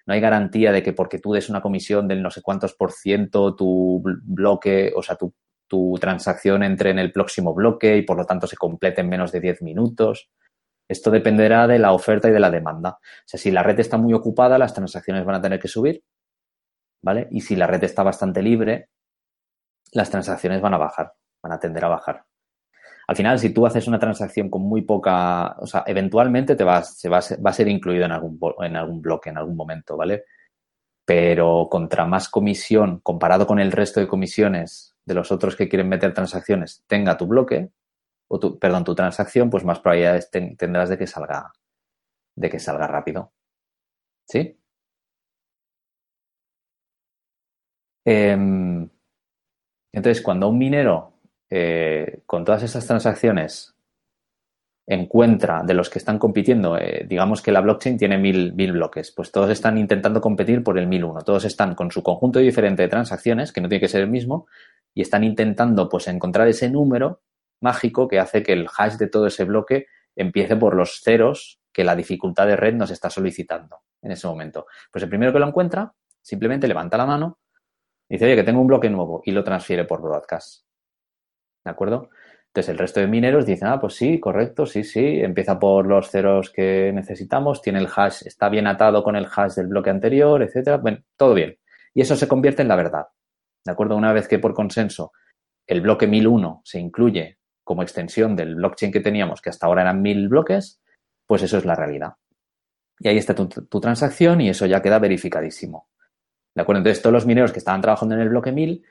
no 0.07 0.15
hay 0.15 0.21
garantía 0.21 0.73
de 0.73 0.83
que 0.83 0.95
porque 0.95 1.19
tú 1.19 1.33
des 1.33 1.51
una 1.51 1.61
comisión 1.61 2.09
del 2.09 2.23
no 2.23 2.31
sé 2.31 2.41
cuántos 2.41 2.73
por 2.73 2.93
ciento, 2.93 3.55
tu 3.55 4.03
bloque, 4.03 4.91
o 4.97 5.03
sea, 5.03 5.17
tu, 5.17 5.35
tu 5.69 5.99
transacción 6.01 6.63
entre 6.63 6.91
en 6.91 6.99
el 6.99 7.13
próximo 7.13 7.53
bloque 7.53 7.99
y 7.99 8.03
por 8.03 8.17
lo 8.17 8.25
tanto 8.25 8.47
se 8.47 8.57
complete 8.57 9.03
en 9.03 9.11
menos 9.11 9.33
de 9.33 9.41
10 9.41 9.61
minutos. 9.61 10.31
Esto 10.89 11.11
dependerá 11.11 11.67
de 11.67 11.79
la 11.79 11.93
oferta 11.93 12.29
y 12.29 12.33
de 12.33 12.41
la 12.41 12.51
demanda. 12.51 12.91
O 13.01 13.27
sea, 13.27 13.39
si 13.39 13.51
la 13.51 13.63
red 13.63 13.79
está 13.79 13.99
muy 13.99 14.15
ocupada, 14.15 14.59
las 14.59 14.73
transacciones 14.75 15.25
van 15.27 15.37
a 15.37 15.43
tener 15.43 15.59
que 15.59 15.69
subir, 15.69 16.03
¿vale? 17.03 17.29
Y 17.31 17.43
si 17.43 17.55
la 17.55 17.67
red 17.67 17.85
está 17.85 18.03
bastante 18.03 18.43
libre, 18.43 18.89
las 19.93 20.11
transacciones 20.11 20.61
van 20.61 20.75
a 20.75 20.79
bajar, 20.79 21.13
van 21.43 21.53
a 21.53 21.59
tender 21.59 21.85
a 21.85 21.89
bajar. 21.89 22.25
Al 23.09 23.17
final, 23.17 23.39
si 23.39 23.51
tú 23.51 23.67
haces 23.67 23.87
una 23.89 23.99
transacción 23.99 24.49
con 24.49 24.63
muy 24.63 24.83
poca, 24.83 25.57
o 25.59 25.67
sea, 25.67 25.85
eventualmente 25.87 26.55
te 26.55 26.65
se 26.85 27.09
va, 27.09 27.21
va 27.21 27.51
a 27.51 27.53
ser 27.53 27.69
incluido 27.69 28.05
en 28.05 28.13
algún, 28.13 28.39
en 28.61 28.77
algún 28.77 29.03
bloque, 29.03 29.31
en 29.31 29.39
algún 29.39 29.57
momento, 29.57 29.97
¿vale? 29.97 30.25
Pero 31.05 31.69
contra 31.71 32.07
más 32.07 32.29
comisión, 32.29 33.01
comparado 33.01 33.47
con 33.47 33.59
el 33.59 33.73
resto 33.73 34.01
de 34.01 34.09
comisiones 34.09 34.97
de 35.05 35.15
los 35.15 35.33
otros 35.33 35.57
que 35.57 35.69
quieren 35.69 35.89
meter 35.89 36.15
transacciones, 36.15 36.85
tenga 36.87 37.17
tu 37.17 37.27
bloque, 37.27 37.71
o 38.29 38.39
tu, 38.39 38.59
perdón, 38.59 38.85
tu 38.85 38.95
transacción, 38.95 39.51
pues 39.51 39.65
más 39.65 39.81
probabilidades 39.81 40.31
tendrás 40.31 40.89
de 40.89 40.97
que 40.97 41.07
salga, 41.07 41.53
de 42.35 42.49
que 42.49 42.59
salga 42.59 42.87
rápido. 42.87 43.33
¿Sí? 44.27 44.59
Em, 48.05 48.72
entonces, 49.93 50.23
cuando 50.23 50.49
un 50.49 50.59
minero 50.59 51.13
eh, 51.51 52.23
con 52.27 52.45
todas 52.45 52.63
esas 52.63 52.87
transacciones 52.87 53.75
encuentra 54.87 55.63
de 55.63 55.75
los 55.75 55.91
que 55.91 55.99
están 55.99 56.19
compitiendo, 56.19 56.77
eh, 56.77 57.07
digamos 57.09 57.41
que 57.41 57.53
la 57.53 57.61
blockchain 57.61 57.99
tiene 57.99 58.19
mil, 58.19 58.53
mil, 58.55 58.73
bloques, 58.73 59.13
pues 59.13 59.31
todos 59.31 59.51
están 59.51 59.79
intentando 59.79 60.21
competir 60.21 60.65
por 60.65 60.79
el 60.79 60.87
mil 60.87 61.05
uno. 61.05 61.21
Todos 61.21 61.45
están 61.45 61.75
con 61.75 61.91
su 61.91 62.03
conjunto 62.03 62.39
diferente 62.39 62.83
de 62.83 62.89
transacciones, 62.89 63.53
que 63.53 63.61
no 63.61 63.69
tiene 63.69 63.81
que 63.81 63.89
ser 63.89 64.01
el 64.01 64.11
mismo, 64.11 64.47
y 64.95 65.03
están 65.03 65.25
intentando 65.25 65.89
pues 65.89 66.09
encontrar 66.09 66.49
ese 66.49 66.71
número 66.71 67.21
mágico 67.61 68.09
que 68.09 68.19
hace 68.19 68.43
que 68.43 68.55
el 68.55 68.67
hash 68.77 68.97
de 68.97 69.09
todo 69.09 69.27
ese 69.27 69.45
bloque 69.45 69.87
empiece 70.17 70.57
por 70.57 70.75
los 70.75 71.01
ceros 71.01 71.61
que 71.73 71.85
la 71.85 71.95
dificultad 71.95 72.47
de 72.47 72.57
red 72.57 72.75
nos 72.75 72.91
está 72.91 73.09
solicitando 73.09 73.79
en 74.03 74.13
ese 74.13 74.27
momento. 74.27 74.67
Pues 74.91 75.05
el 75.05 75.09
primero 75.09 75.33
que 75.33 75.39
lo 75.39 75.47
encuentra 75.47 75.93
simplemente 76.21 76.69
levanta 76.69 76.97
la 76.97 77.07
mano 77.07 77.39
dice, 78.13 78.27
oye, 78.27 78.37
que 78.37 78.45
tengo 78.45 78.61
un 78.61 78.67
bloque 78.67 78.91
nuevo 78.91 79.23
y 79.25 79.33
lo 79.33 79.45
transfiere 79.45 79.85
por 79.85 80.03
broadcast. 80.03 80.65
¿De 81.65 81.71
acuerdo? 81.71 82.11
Entonces 82.47 82.69
el 82.69 82.79
resto 82.79 83.01
de 83.01 83.07
mineros 83.07 83.47
dicen, 83.47 83.69
ah, 83.69 83.81
pues 83.81 83.95
sí, 83.95 84.21
correcto, 84.21 84.67
sí, 84.67 84.85
sí, 84.85 85.21
empieza 85.21 85.59
por 85.59 85.87
los 85.87 86.11
ceros 86.11 86.51
que 86.51 86.93
necesitamos, 86.93 87.63
tiene 87.63 87.79
el 87.79 87.89
hash, 87.95 88.27
está 88.27 88.49
bien 88.49 88.67
atado 88.67 89.03
con 89.03 89.17
el 89.17 89.27
hash 89.27 89.55
del 89.55 89.69
bloque 89.69 89.91
anterior, 89.91 90.43
etcétera. 90.43 90.77
Bueno, 90.77 90.99
todo 91.17 91.35
bien. 91.35 91.57
Y 91.95 92.03
eso 92.03 92.15
se 92.17 92.29
convierte 92.29 92.63
en 92.63 92.69
la 92.69 92.77
verdad. 92.77 93.07
¿De 93.65 93.73
acuerdo? 93.73 93.97
Una 93.97 94.13
vez 94.13 94.29
que 94.29 94.39
por 94.39 94.55
consenso 94.55 95.13
el 95.67 95.81
bloque 95.81 96.07
1001 96.07 96.63
se 96.65 96.79
incluye 96.79 97.39
como 97.65 97.83
extensión 97.83 98.37
del 98.37 98.57
blockchain 98.57 98.93
que 98.93 99.01
teníamos, 99.01 99.41
que 99.41 99.51
hasta 99.51 99.67
ahora 99.67 99.83
eran 99.83 100.03
mil 100.03 100.29
bloques, 100.29 100.83
pues 101.27 101.43
eso 101.43 101.59
es 101.59 101.65
la 101.65 101.75
realidad. 101.75 102.15
Y 102.99 103.09
ahí 103.09 103.17
está 103.17 103.35
tu, 103.35 103.81
transacción 103.81 104.41
y 104.41 104.49
eso 104.49 104.67
ya 104.67 104.83
queda 104.83 104.99
verificadísimo. 104.99 105.89
¿De 106.55 106.63
acuerdo? 106.63 106.79
Entonces, 106.79 107.03
todos 107.03 107.15
los 107.15 107.27
mineros 107.27 107.53
que 107.53 107.59
estaban 107.59 107.81
trabajando 107.81 108.15
en 108.15 108.21
el 108.21 108.29
bloque 108.29 108.53
1000, 108.53 108.85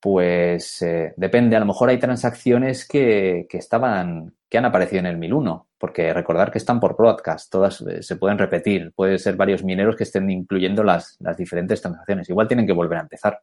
pues 0.00 0.82
eh, 0.82 1.14
depende, 1.16 1.56
a 1.56 1.60
lo 1.60 1.66
mejor 1.66 1.88
hay 1.88 1.98
transacciones 1.98 2.86
que, 2.86 3.46
que, 3.48 3.58
estaban, 3.58 4.34
que 4.50 4.58
han 4.58 4.66
aparecido 4.66 5.00
en 5.00 5.06
el 5.06 5.16
1001, 5.16 5.68
porque 5.78 6.12
recordar 6.12 6.50
que 6.50 6.58
están 6.58 6.78
por 6.78 6.96
broadcast, 6.96 7.50
todas 7.50 7.80
eh, 7.80 8.02
se 8.02 8.16
pueden 8.16 8.38
repetir, 8.38 8.92
puede 8.94 9.18
ser 9.18 9.36
varios 9.36 9.64
mineros 9.64 9.96
que 9.96 10.04
estén 10.04 10.30
incluyendo 10.30 10.84
las, 10.84 11.16
las 11.20 11.36
diferentes 11.36 11.80
transacciones. 11.80 12.28
Igual 12.28 12.48
tienen 12.48 12.66
que 12.66 12.72
volver 12.72 12.98
a 12.98 13.02
empezar. 13.02 13.40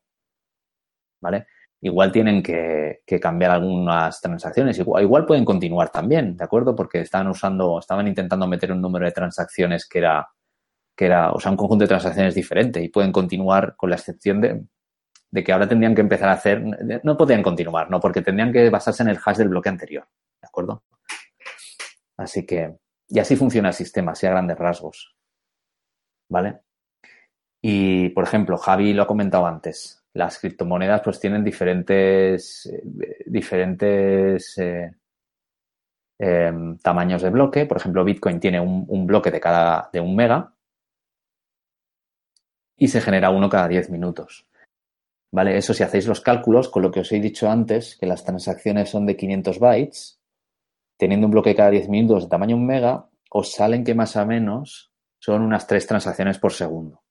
¿Vale? 1.20 1.46
igual 1.82 2.12
tienen 2.12 2.44
que, 2.44 3.02
cambiar 3.20 3.52
algunas 3.52 4.22
transacciones. 4.22 4.78
Igual, 4.80 5.04
igual, 5.04 5.26
pueden 5.26 5.44
continuar 5.44 5.90
también, 5.90 6.38
¿de 6.38 6.44
acuerdo? 6.44 6.76
Porque 6.76 7.02
estaban 7.02 7.28
usando, 7.28 7.80
estaban 7.80 8.08
intentando 8.08 8.48
meter 8.48 8.72
un 8.72 8.82
número 8.82 9.06
de 9.06 9.12
transacciones 9.12 9.88
que 9.88 10.00
era, 10.00 10.28
que 10.96 11.06
era, 11.06 11.32
o 11.32 11.40
sea, 11.40 11.52
un 11.52 11.58
conjunto 11.58 11.84
de 11.84 11.90
transacciones 11.90 12.36
diferente 12.36 12.82
y 12.82 12.90
pueden 12.90 13.12
continuar 13.12 13.76
con 13.76 13.90
la 13.90 13.96
excepción 13.96 14.42
de, 14.42 14.64
de 15.30 15.44
que 15.44 15.52
ahora 15.52 15.68
tendrían 15.68 15.96
que 15.96 16.02
empezar 16.02 16.30
a 16.30 16.34
hacer, 16.34 16.64
no 17.04 17.18
podrían 17.18 17.44
continuar, 17.44 17.90
¿no? 17.90 18.00
Porque 18.00 18.22
tendrían 18.22 18.52
que 18.52 18.70
basarse 18.70 19.04
en 19.04 19.10
el 19.10 19.20
hash 19.24 19.38
del 19.38 19.50
bloque 19.50 19.70
anterior, 19.70 20.08
¿de 20.42 20.48
acuerdo? 20.48 20.84
Así 22.18 22.46
que, 22.46 22.76
y 23.08 23.20
así 23.20 23.36
funciona 23.36 23.70
el 23.70 23.74
sistema, 23.74 24.12
así 24.12 24.28
a 24.28 24.32
grandes 24.32 24.58
rasgos. 24.58 25.16
¿Vale? 26.30 26.62
Y, 27.62 28.10
por 28.10 28.24
ejemplo, 28.24 28.58
Javi 28.58 28.94
lo 28.94 29.04
ha 29.04 29.08
comentado 29.08 29.46
antes 29.46 30.02
las 30.14 30.40
criptomonedas 30.40 31.02
pues 31.02 31.20
tienen 31.20 31.44
diferentes, 31.44 32.66
eh, 32.66 33.24
diferentes 33.26 34.58
eh, 34.58 34.92
em, 36.20 36.78
tamaños 36.78 37.22
de 37.22 37.30
bloque. 37.30 37.66
Por 37.66 37.78
ejemplo, 37.78 38.04
Bitcoin 38.04 38.40
tiene 38.40 38.60
un, 38.60 39.08
bloque 39.08 39.32
de 39.32 39.40
cada 39.40 39.90
de 39.92 40.00
un 40.00 40.16
mega 40.16 40.54
y 42.82 42.88
se 42.88 43.00
genera 43.00 43.30
uno 43.30 43.48
cada 43.48 43.68
10 43.68 43.92
minutos. 43.92 44.48
¿Vale? 45.32 45.56
Eso 45.56 45.76
si 45.76 45.84
hacéis 45.84 46.08
los 46.08 46.20
cálculos 46.20 46.68
con 46.68 46.82
lo 46.82 46.90
que 46.90 47.02
os 47.02 47.12
he 47.12 47.20
dicho 47.20 47.48
antes, 47.48 47.96
que 47.96 48.08
las 48.08 48.26
transacciones 48.26 48.90
son 48.90 49.06
de 49.06 49.16
500 49.16 49.60
bytes, 49.60 50.20
teniendo 50.98 51.28
un 51.28 51.32
bloque 51.32 51.56
cada 51.56 51.70
10 51.70 51.90
minutos 51.90 52.24
de 52.24 52.30
tamaño 52.30 52.56
un 52.56 52.66
mega, 52.66 53.08
os 53.30 53.52
salen 53.52 53.84
que 53.84 53.94
más 53.94 54.16
o 54.16 54.26
menos 54.26 54.92
son 55.20 55.44
unas 55.44 55.68
tres 55.68 55.86
transacciones 55.86 56.40
por 56.40 56.54
segundo 56.54 57.04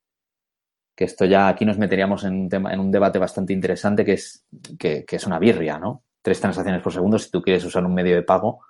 que 0.97 1.05
esto 1.05 1.25
ya 1.25 1.49
aquí 1.49 1.65
nos 1.65 1.79
meteríamos 1.79 2.25
en 2.25 2.35
un, 2.35 2.49
tema, 2.51 2.75
en 2.75 2.81
un 2.81 2.91
debate 2.91 3.19
bastante 3.19 3.55
interesante 3.55 4.05
que 4.05 4.13
es, 4.13 4.45
que, 4.79 5.07
es 5.09 5.27
una 5.27 5.39
birria, 5.39 5.79
¿no? 5.79 6.03
Tres 6.21 6.39
transacciones 6.39 6.83
por 6.83 6.93
segundo, 6.93 7.19
si 7.19 7.31
tú 7.31 7.41
quieres 7.41 7.65
usar 7.65 7.87
un 7.87 7.95
medio 7.95 8.17
de 8.17 8.23
pago, 8.23 8.61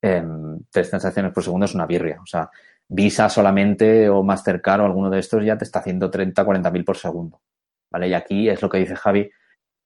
em, 0.00 0.60
tres 0.70 0.88
transacciones 0.88 1.32
por 1.32 1.42
segundo 1.42 1.66
es 1.66 1.74
una 1.74 1.84
birria. 1.84 2.20
O 2.22 2.26
sea, 2.26 2.48
Visa 2.94 3.30
solamente 3.30 4.10
o 4.10 4.22
Mastercard 4.22 4.82
o 4.82 4.84
alguno 4.84 5.08
de 5.08 5.18
estos 5.18 5.42
ya 5.42 5.56
te 5.56 5.64
está 5.64 5.78
haciendo 5.78 6.10
30, 6.10 6.44
40 6.44 6.70
mil 6.70 6.84
por 6.84 6.98
segundo. 6.98 7.40
¿Vale? 7.90 8.08
Y 8.08 8.14
aquí 8.14 8.50
es 8.50 8.60
lo 8.60 8.68
que 8.68 8.78
dice 8.78 8.96
Javi, 8.96 9.30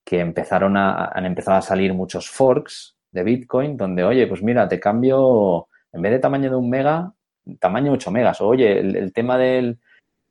que 0.05 0.19
empezaron 0.19 0.77
a, 0.77 1.07
han 1.07 1.25
empezado 1.25 1.57
a 1.57 1.63
salir 1.63 1.95
muchos 1.95 2.29
forks 2.29 2.97
de 3.13 3.23
Bitcoin 3.23 3.77
donde, 3.77 4.03
oye, 4.03 4.27
pues 4.27 4.43
mira, 4.43 4.67
te 4.67 4.81
cambio, 4.81 5.69
en 5.93 6.03
vez 6.03 6.13
de 6.13 6.19
tamaño 6.19 6.51
de 6.51 6.57
un 6.57 6.69
mega, 6.69 7.13
tamaño 7.61 7.93
8 7.93 8.11
megas. 8.11 8.41
O, 8.41 8.49
oye, 8.49 8.81
el, 8.81 9.13
tema 9.13 9.39
del, 9.39 9.79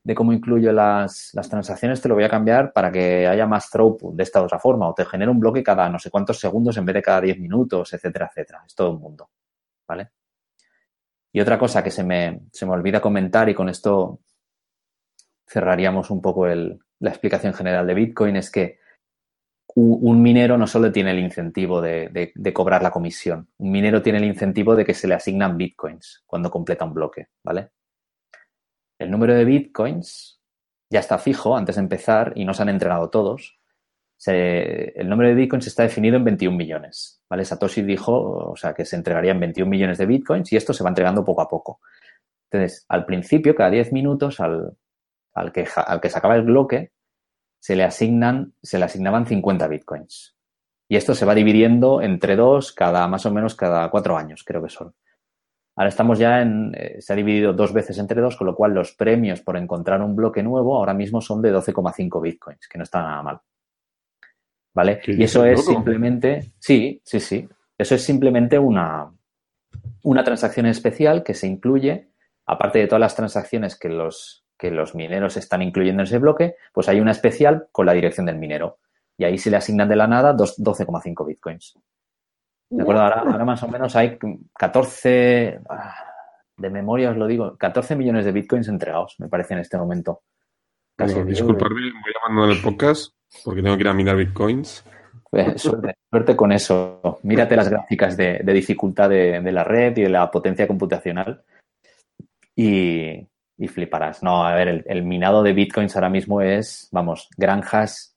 de 0.03 0.13
cómo 0.13 0.34
incluyo 0.34 0.73
las, 0.73 1.30
las, 1.34 1.49
transacciones 1.49 2.01
te 2.01 2.09
lo 2.09 2.15
voy 2.15 2.26
a 2.26 2.30
cambiar 2.30 2.73
para 2.73 2.91
que 2.91 3.26
haya 3.26 3.47
más 3.47 3.69
throughput 3.69 4.15
de 4.15 4.23
esta 4.23 4.41
otra 4.43 4.59
forma. 4.59 4.89
O 4.89 4.93
te 4.93 5.05
genera 5.05 5.32
un 5.32 5.39
bloque 5.39 5.63
cada 5.63 5.88
no 5.88 5.97
sé 5.97 6.09
cuántos 6.09 6.39
segundos 6.39 6.76
en 6.76 6.84
vez 6.84 6.95
de 6.95 7.01
cada 7.01 7.21
10 7.21 7.39
minutos, 7.39 7.93
etcétera, 7.93 8.28
etcétera. 8.30 8.63
Es 8.67 8.76
todo 8.76 8.91
un 8.91 8.99
mundo. 8.99 9.30
¿Vale? 9.88 10.09
Y 11.36 11.41
otra 11.41 11.59
cosa 11.59 11.83
que 11.83 11.91
se 11.91 12.01
me, 12.01 12.43
se 12.53 12.65
me 12.65 12.71
olvida 12.71 13.01
comentar 13.01 13.49
y 13.49 13.53
con 13.53 13.67
esto 13.67 14.21
cerraríamos 15.45 16.09
un 16.09 16.21
poco 16.21 16.47
el, 16.47 16.79
la 16.99 17.09
explicación 17.09 17.53
general 17.53 17.86
de 17.86 17.93
Bitcoin 17.93 18.38
es 18.38 18.49
que 18.49 18.79
un 19.75 20.21
minero 20.21 20.57
no 20.57 20.65
solo 20.65 20.93
tiene 20.93 21.11
el 21.11 21.19
incentivo 21.19 21.81
de, 21.81 22.31
cobrar 22.53 22.81
la 22.81 22.91
comisión, 22.91 23.49
un 23.57 23.69
minero 23.69 24.01
tiene 24.01 24.19
el 24.19 24.23
incentivo 24.23 24.77
de 24.77 24.86
que 24.86 24.93
se 24.93 25.09
le 25.09 25.15
asignan 25.15 25.57
bitcoins 25.57 26.23
cuando 26.25 26.49
completa 26.49 26.86
un 26.86 26.93
bloque, 26.93 27.27
¿vale? 27.43 27.71
El 28.97 29.11
número 29.11 29.36
de 29.36 29.43
bitcoins 29.43 30.39
ya 30.89 31.01
está 31.01 31.17
fijo 31.17 31.57
antes 31.57 31.75
de 31.75 31.81
empezar 31.81 32.31
y 32.38 32.45
no 32.45 32.53
se 32.53 32.61
han 32.61 32.69
entregado 32.69 33.09
todos. 33.09 33.59
El 34.34 35.07
número 35.07 35.30
de 35.30 35.36
bitcoins 35.36 35.67
está 35.67 35.84
definido 35.84 36.17
en 36.17 36.23
21 36.23 36.57
millones, 36.57 37.21
¿vale? 37.30 37.45
Satoshi 37.45 37.82
dijo, 37.82 38.13
o 38.51 38.55
sea, 38.55 38.73
que 38.73 38.86
se 38.86 38.95
entregarían 38.95 39.39
21 39.39 39.69
millones 39.69 39.97
de 39.97 40.05
bitcoins 40.05 40.51
y 40.53 40.55
esto 40.55 40.73
se 40.73 40.84
va 40.84 40.89
entregando 40.89 41.23
poco 41.23 41.41
a 41.41 41.49
poco. 41.49 41.80
Entonces, 42.49 42.86
al 42.89 43.05
principio, 43.05 43.55
cada 43.55 43.71
10 43.71 43.93
minutos, 43.93 44.39
al, 44.39 44.78
al 45.34 45.51
que, 45.51 45.67
al 45.76 45.99
que 46.01 46.09
sacaba 46.09 46.36
el 46.36 46.43
bloque, 46.43 46.91
se 47.59 47.76
le 47.76 47.84
asignan, 47.84 48.53
se 48.61 48.78
le 48.80 48.86
asignaban 48.86 49.26
50 49.26 49.67
bitcoins. 49.67 50.36
Y 50.88 50.97
esto 50.97 51.15
se 51.15 51.26
va 51.26 51.34
dividiendo 51.34 52.01
entre 52.01 52.36
dos 52.36 52.71
cada, 52.71 53.07
más 53.07 53.26
o 53.26 53.32
menos 53.32 53.55
cada 53.55 53.89
cuatro 53.89 54.17
años, 54.17 54.43
creo 54.43 54.61
que 54.61 54.69
son. 54.69 54.93
Ahora 55.76 55.89
estamos 55.89 56.19
ya 56.19 56.41
en, 56.41 56.73
eh, 56.76 57.01
se 57.01 57.11
ha 57.11 57.15
dividido 57.15 57.53
dos 57.53 57.73
veces 57.73 57.97
entre 57.97 58.21
dos, 58.21 58.38
con 58.38 58.47
lo 58.47 58.55
cual 58.55 58.73
los 58.73 58.93
premios 58.93 59.41
por 59.41 59.57
encontrar 59.57 60.01
un 60.01 60.15
bloque 60.15 60.41
nuevo 60.41 60.78
ahora 60.78 60.93
mismo 60.93 61.19
son 61.21 61.41
de 61.41 61.53
12,5 61.53 62.21
bitcoins, 62.21 62.67
que 62.67 62.78
no 62.78 62.84
está 62.84 63.01
nada 63.01 63.23
mal. 63.23 63.41
¿Vale? 64.76 64.99
Y 65.07 65.23
eso 65.23 65.45
es 65.45 65.65
simplemente, 65.65 66.51
sí, 66.59 67.01
sí, 67.05 67.21
sí. 67.21 67.47
Eso 67.78 67.95
es 67.95 68.03
simplemente 68.03 68.59
una, 68.59 69.09
una 70.03 70.23
transacción 70.23 70.65
especial 70.65 71.23
que 71.23 71.34
se 71.34 71.47
incluye, 71.47 72.09
aparte 72.45 72.80
de 72.80 72.88
todas 72.88 72.99
las 72.99 73.15
transacciones 73.15 73.80
que 73.80 73.88
los, 73.88 74.45
que 74.57 74.71
los 74.71 74.93
mineros 74.93 75.38
están 75.38 75.61
incluyendo 75.61 76.01
en 76.01 76.07
ese 76.07 76.19
bloque, 76.19 76.55
pues 76.73 76.89
hay 76.89 76.99
una 76.99 77.11
especial 77.11 77.69
con 77.71 77.86
la 77.86 77.93
dirección 77.93 78.26
del 78.26 78.38
minero. 78.38 78.80
Y 79.17 79.23
ahí 79.23 79.38
se 79.38 79.49
le 79.49 79.55
asignan 79.55 79.88
de 79.88 79.95
la 79.95 80.07
nada 80.07 80.36
12,5 80.36 81.26
bitcoins. 81.26 81.80
¿De 82.69 82.82
acuerdo? 82.82 83.01
Ahora, 83.01 83.45
más 83.45 83.63
o 83.63 83.69
menos 83.69 83.95
hay 83.95 84.19
14, 84.53 85.61
ah, 85.69 85.95
de 86.57 86.69
memoria 86.69 87.11
os 87.11 87.17
lo 87.17 87.28
digo, 87.28 87.55
14 87.57 87.95
millones 87.95 88.26
de 88.26 88.34
bitcoins 88.34 88.67
entregados, 88.67 89.15
me 89.19 89.30
parece, 89.30 89.53
en 89.53 89.61
este 89.61 89.78
momento. 89.78 90.23
Casi 90.97 91.21
disculpadme, 91.23 91.80
voy 91.80 92.13
a 92.13 92.26
abandonar 92.26 92.57
el 92.57 92.61
podcast 92.61 93.15
porque 93.43 93.61
tengo 93.61 93.75
que 93.75 93.81
ir 93.81 93.88
a 93.88 93.93
minar 93.93 94.15
bitcoins. 94.15 94.83
Pues, 95.29 95.61
suerte, 95.61 96.36
con 96.36 96.51
eso. 96.51 97.19
Mírate 97.23 97.55
las 97.55 97.69
gráficas 97.69 98.15
de, 98.15 98.41
dificultad 98.45 99.09
de, 99.09 99.51
la 99.51 99.63
red 99.63 99.97
y 99.97 100.03
de 100.03 100.09
la 100.09 100.31
potencia 100.31 100.67
computacional. 100.67 101.43
Y, 102.55 103.27
fliparás. 103.67 104.23
No, 104.23 104.45
a 104.45 104.53
ver, 104.55 104.86
el, 104.88 105.03
minado 105.03 105.43
de 105.43 105.53
bitcoins 105.53 105.95
ahora 105.95 106.09
mismo 106.09 106.41
es, 106.41 106.88
vamos, 106.91 107.27
granjas, 107.38 108.15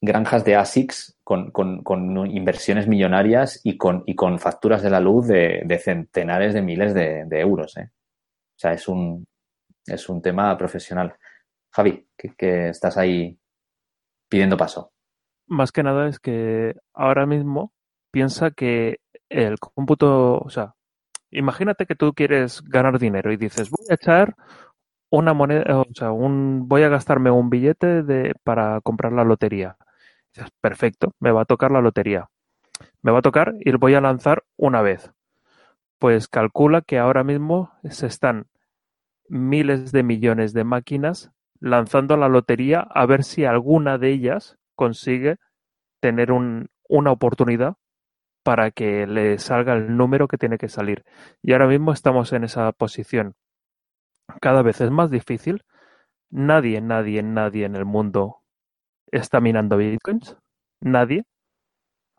granjas 0.00 0.44
de 0.44 0.56
ASICs 0.56 1.16
con, 1.22 1.52
inversiones 2.30 2.88
millonarias 2.88 3.60
y 3.62 3.76
con, 3.76 4.04
facturas 4.38 4.82
de 4.82 4.90
la 4.90 5.00
luz 5.00 5.28
de, 5.28 5.80
centenares 5.82 6.54
de 6.54 6.62
miles 6.62 6.94
de, 6.94 7.40
euros. 7.40 7.76
¿eh? 7.76 7.90
O 7.92 8.58
sea, 8.58 8.72
es 8.72 8.88
un, 8.88 9.24
es 9.86 10.08
un 10.08 10.20
tema 10.20 10.56
profesional. 10.56 11.14
Javi, 11.72 12.06
que, 12.16 12.68
estás 12.68 12.96
ahí 12.96 13.36
pidiendo 14.34 14.56
paso. 14.56 14.90
Más 15.46 15.70
que 15.70 15.84
nada 15.84 16.08
es 16.08 16.18
que 16.18 16.74
ahora 16.92 17.24
mismo 17.24 17.72
piensa 18.10 18.50
que 18.50 18.98
el 19.28 19.60
cómputo, 19.60 20.38
o 20.38 20.50
sea, 20.50 20.74
imagínate 21.30 21.86
que 21.86 21.94
tú 21.94 22.14
quieres 22.14 22.60
ganar 22.62 22.98
dinero 22.98 23.32
y 23.32 23.36
dices, 23.36 23.70
voy 23.70 23.86
a 23.90 23.94
echar 23.94 24.34
una 25.08 25.34
moneda, 25.34 25.78
o 25.78 25.86
sea, 25.94 26.10
un, 26.10 26.66
voy 26.66 26.82
a 26.82 26.88
gastarme 26.88 27.30
un 27.30 27.48
billete 27.48 28.02
de, 28.02 28.34
para 28.42 28.80
comprar 28.80 29.12
la 29.12 29.22
lotería. 29.22 29.76
perfecto, 30.60 31.12
me 31.20 31.30
va 31.30 31.42
a 31.42 31.44
tocar 31.44 31.70
la 31.70 31.80
lotería. 31.80 32.28
Me 33.02 33.12
va 33.12 33.20
a 33.20 33.22
tocar 33.22 33.54
y 33.60 33.70
voy 33.76 33.94
a 33.94 34.00
lanzar 34.00 34.42
una 34.56 34.82
vez. 34.82 35.12
Pues 36.00 36.26
calcula 36.26 36.82
que 36.82 36.98
ahora 36.98 37.22
mismo 37.22 37.70
se 37.88 38.08
están 38.08 38.48
miles 39.28 39.92
de 39.92 40.02
millones 40.02 40.54
de 40.54 40.64
máquinas 40.64 41.30
lanzando 41.64 42.18
la 42.18 42.28
lotería 42.28 42.80
a 42.80 43.06
ver 43.06 43.24
si 43.24 43.46
alguna 43.46 43.96
de 43.96 44.10
ellas 44.10 44.58
consigue 44.74 45.38
tener 45.98 46.30
un, 46.30 46.68
una 46.86 47.10
oportunidad 47.10 47.76
para 48.42 48.70
que 48.70 49.06
le 49.06 49.38
salga 49.38 49.72
el 49.72 49.96
número 49.96 50.28
que 50.28 50.36
tiene 50.36 50.58
que 50.58 50.68
salir. 50.68 51.04
Y 51.40 51.54
ahora 51.54 51.66
mismo 51.66 51.92
estamos 51.92 52.34
en 52.34 52.44
esa 52.44 52.70
posición. 52.72 53.34
Cada 54.42 54.60
vez 54.60 54.82
es 54.82 54.90
más 54.90 55.10
difícil. 55.10 55.64
Nadie, 56.28 56.82
nadie, 56.82 57.22
nadie 57.22 57.64
en 57.64 57.76
el 57.76 57.86
mundo 57.86 58.42
está 59.10 59.40
minando 59.40 59.78
bitcoins. 59.78 60.36
Nadie. 60.82 61.24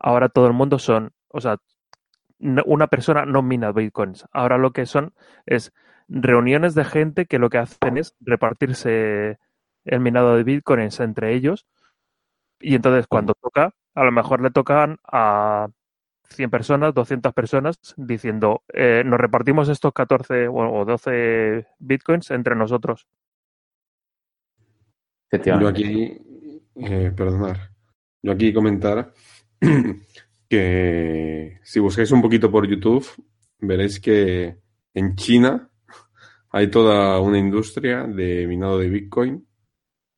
Ahora 0.00 0.28
todo 0.28 0.48
el 0.48 0.54
mundo 0.54 0.80
son, 0.80 1.12
o 1.28 1.40
sea, 1.40 1.58
una 2.40 2.88
persona 2.88 3.24
no 3.24 3.42
mina 3.42 3.70
bitcoins. 3.70 4.26
Ahora 4.32 4.58
lo 4.58 4.72
que 4.72 4.86
son 4.86 5.14
es 5.46 5.72
reuniones 6.08 6.74
de 6.74 6.84
gente 6.84 7.26
que 7.26 7.38
lo 7.38 7.50
que 7.50 7.58
hacen 7.58 7.98
es 7.98 8.14
repartirse 8.20 9.38
el 9.84 10.00
minado 10.00 10.36
de 10.36 10.44
bitcoins 10.44 11.00
entre 11.00 11.34
ellos. 11.34 11.66
Y 12.60 12.74
entonces 12.74 13.06
cuando 13.06 13.34
toca, 13.34 13.74
a 13.94 14.04
lo 14.04 14.12
mejor 14.12 14.40
le 14.40 14.50
tocan 14.50 14.98
a 15.04 15.68
100 16.30 16.50
personas, 16.50 16.94
200 16.94 17.32
personas 17.32 17.78
diciendo, 17.96 18.62
eh, 18.72 19.02
nos 19.04 19.20
repartimos 19.20 19.68
estos 19.68 19.92
14 19.92 20.48
o 20.48 20.84
12 20.84 21.66
bitcoins 21.78 22.30
entre 22.30 22.56
nosotros. 22.56 23.06
Yo 25.32 25.68
aquí, 25.68 26.18
eh, 26.76 27.12
perdonar, 27.16 27.70
yo 28.22 28.32
aquí 28.32 28.52
comentar 28.52 29.12
que 30.48 31.58
si 31.62 31.80
buscáis 31.80 32.10
un 32.12 32.22
poquito 32.22 32.50
por 32.50 32.66
YouTube, 32.66 33.06
veréis 33.58 34.00
que 34.00 34.58
en 34.94 35.14
China 35.16 35.70
hay 36.56 36.70
toda 36.70 37.20
una 37.20 37.38
industria 37.38 38.04
de 38.04 38.46
minado 38.46 38.78
de 38.78 38.88
Bitcoin 38.88 39.46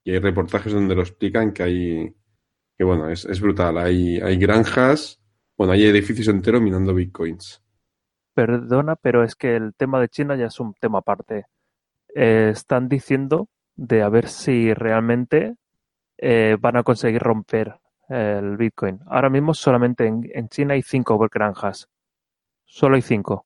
y 0.03 0.11
hay 0.11 0.19
reportajes 0.19 0.73
donde 0.73 0.95
lo 0.95 1.01
explican 1.01 1.53
que 1.53 1.63
hay, 1.63 2.15
que 2.77 2.83
bueno, 2.83 3.09
es, 3.09 3.25
es 3.25 3.39
brutal. 3.41 3.77
Hay, 3.77 4.19
hay 4.19 4.37
granjas 4.37 5.19
bueno, 5.59 5.73
hay 5.73 5.85
edificios 5.85 6.29
enteros 6.29 6.61
minando 6.61 6.93
bitcoins. 6.93 7.61
Perdona, 8.33 8.95
pero 8.95 9.25
es 9.25 9.35
que 9.35 9.57
el 9.57 9.75
tema 9.75 9.99
de 9.99 10.07
China 10.07 10.37
ya 10.37 10.45
es 10.45 10.57
un 10.61 10.73
tema 10.73 10.99
aparte. 10.99 11.47
Eh, 12.15 12.51
están 12.53 12.87
diciendo 12.87 13.49
de 13.75 14.01
a 14.01 14.07
ver 14.07 14.29
si 14.29 14.73
realmente 14.73 15.55
eh, 16.17 16.55
van 16.61 16.77
a 16.77 16.83
conseguir 16.83 17.21
romper 17.21 17.77
el 18.07 18.55
Bitcoin. 18.55 19.01
Ahora 19.07 19.29
mismo 19.29 19.53
solamente 19.53 20.07
en, 20.07 20.47
China 20.47 20.75
hay 20.75 20.81
cinco 20.81 21.19
granjas. 21.29 21.89
Solo 22.63 22.95
hay 22.95 23.01
cinco. 23.01 23.45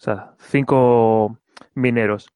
O 0.00 0.02
sea, 0.02 0.32
cinco 0.38 1.38
mineros 1.74 2.32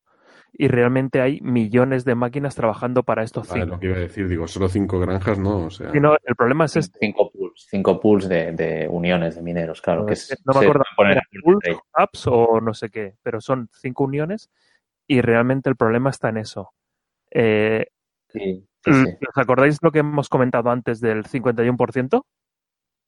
y 0.52 0.68
realmente 0.68 1.22
hay 1.22 1.40
millones 1.40 2.04
de 2.04 2.14
máquinas 2.14 2.54
trabajando 2.54 3.04
para 3.04 3.24
estos 3.24 3.48
vale, 3.48 3.62
cinco. 3.62 3.74
lo 3.74 3.80
que 3.80 3.86
iba 3.86 3.96
a 3.96 4.00
decir, 4.00 4.28
digo, 4.28 4.46
solo 4.46 4.68
cinco 4.68 5.00
granjas, 5.00 5.38
no, 5.38 5.64
o 5.64 5.70
sea... 5.70 5.90
el 5.90 6.36
problema 6.36 6.66
es 6.66 6.76
este. 6.76 6.98
Cinco 7.00 7.32
pools, 7.32 7.66
cinco 7.70 7.98
pools 7.98 8.28
de, 8.28 8.86
uniones 8.90 9.36
de 9.36 9.42
mineros, 9.42 9.80
claro. 9.80 10.02
No, 10.02 10.06
que 10.06 10.14
no 10.44 10.52
me 10.52 10.60
acuerdo, 10.60 10.84
poner 10.94 11.22
pools, 11.42 11.80
apps 11.94 12.26
o 12.26 12.60
no 12.60 12.74
sé 12.74 12.90
qué, 12.90 13.16
pero 13.22 13.40
son 13.40 13.70
cinco 13.72 14.04
uniones 14.04 14.50
y 15.06 15.22
realmente 15.22 15.70
el 15.70 15.76
problema 15.76 16.10
está 16.10 16.28
en 16.28 16.36
eso. 16.36 16.74
Eh, 17.30 17.86
sí, 18.28 18.68
¿Os 18.86 19.38
acordáis 19.38 19.78
lo 19.80 19.90
que 19.90 20.00
hemos 20.00 20.28
comentado 20.28 20.68
antes 20.68 21.00
del 21.00 21.24
51%? 21.24 22.24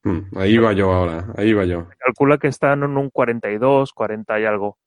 Hmm, 0.06 0.38
ahí 0.38 0.56
va 0.56 0.72
yo 0.72 0.92
ahora, 0.92 1.32
ahí 1.36 1.52
va 1.52 1.64
yo. 1.64 1.88
Se 1.90 1.96
calcula 1.96 2.38
que 2.38 2.48
están 2.48 2.84
en 2.84 2.96
un 2.96 3.10
42, 3.10 3.92
40 3.92 4.40
y 4.40 4.44
algo, 4.44 4.78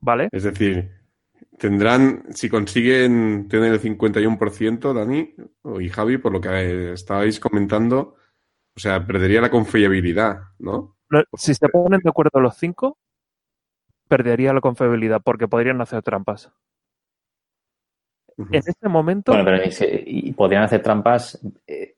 ¿vale? 0.00 0.28
Es 0.32 0.42
decir, 0.42 0.90
Tendrán, 1.58 2.24
si 2.34 2.50
consiguen 2.50 3.48
tener 3.48 3.72
el 3.72 3.80
51%, 3.80 4.92
Dani 4.92 5.34
y 5.80 5.88
Javi, 5.88 6.18
por 6.18 6.32
lo 6.32 6.40
que 6.40 6.92
estabais 6.92 7.40
comentando, 7.40 8.16
o 8.76 8.78
sea, 8.78 9.06
perdería 9.06 9.40
la 9.40 9.50
confiabilidad, 9.50 10.40
¿no? 10.58 10.96
Si 11.32 11.54
se 11.54 11.68
ponen 11.68 12.00
de 12.00 12.10
acuerdo 12.10 12.40
los 12.40 12.56
cinco, 12.56 12.98
perdería 14.06 14.52
la 14.52 14.60
confiabilidad 14.60 15.22
porque 15.24 15.48
podrían 15.48 15.80
hacer 15.80 16.02
trampas. 16.02 16.52
en 18.36 18.54
este 18.54 18.88
momento. 18.88 19.32
Bueno, 19.32 19.46
pero 19.46 19.62
y, 20.04 20.32
podrían 20.34 20.64
hacer 20.64 20.82
trampas 20.82 21.40
eh, 21.66 21.95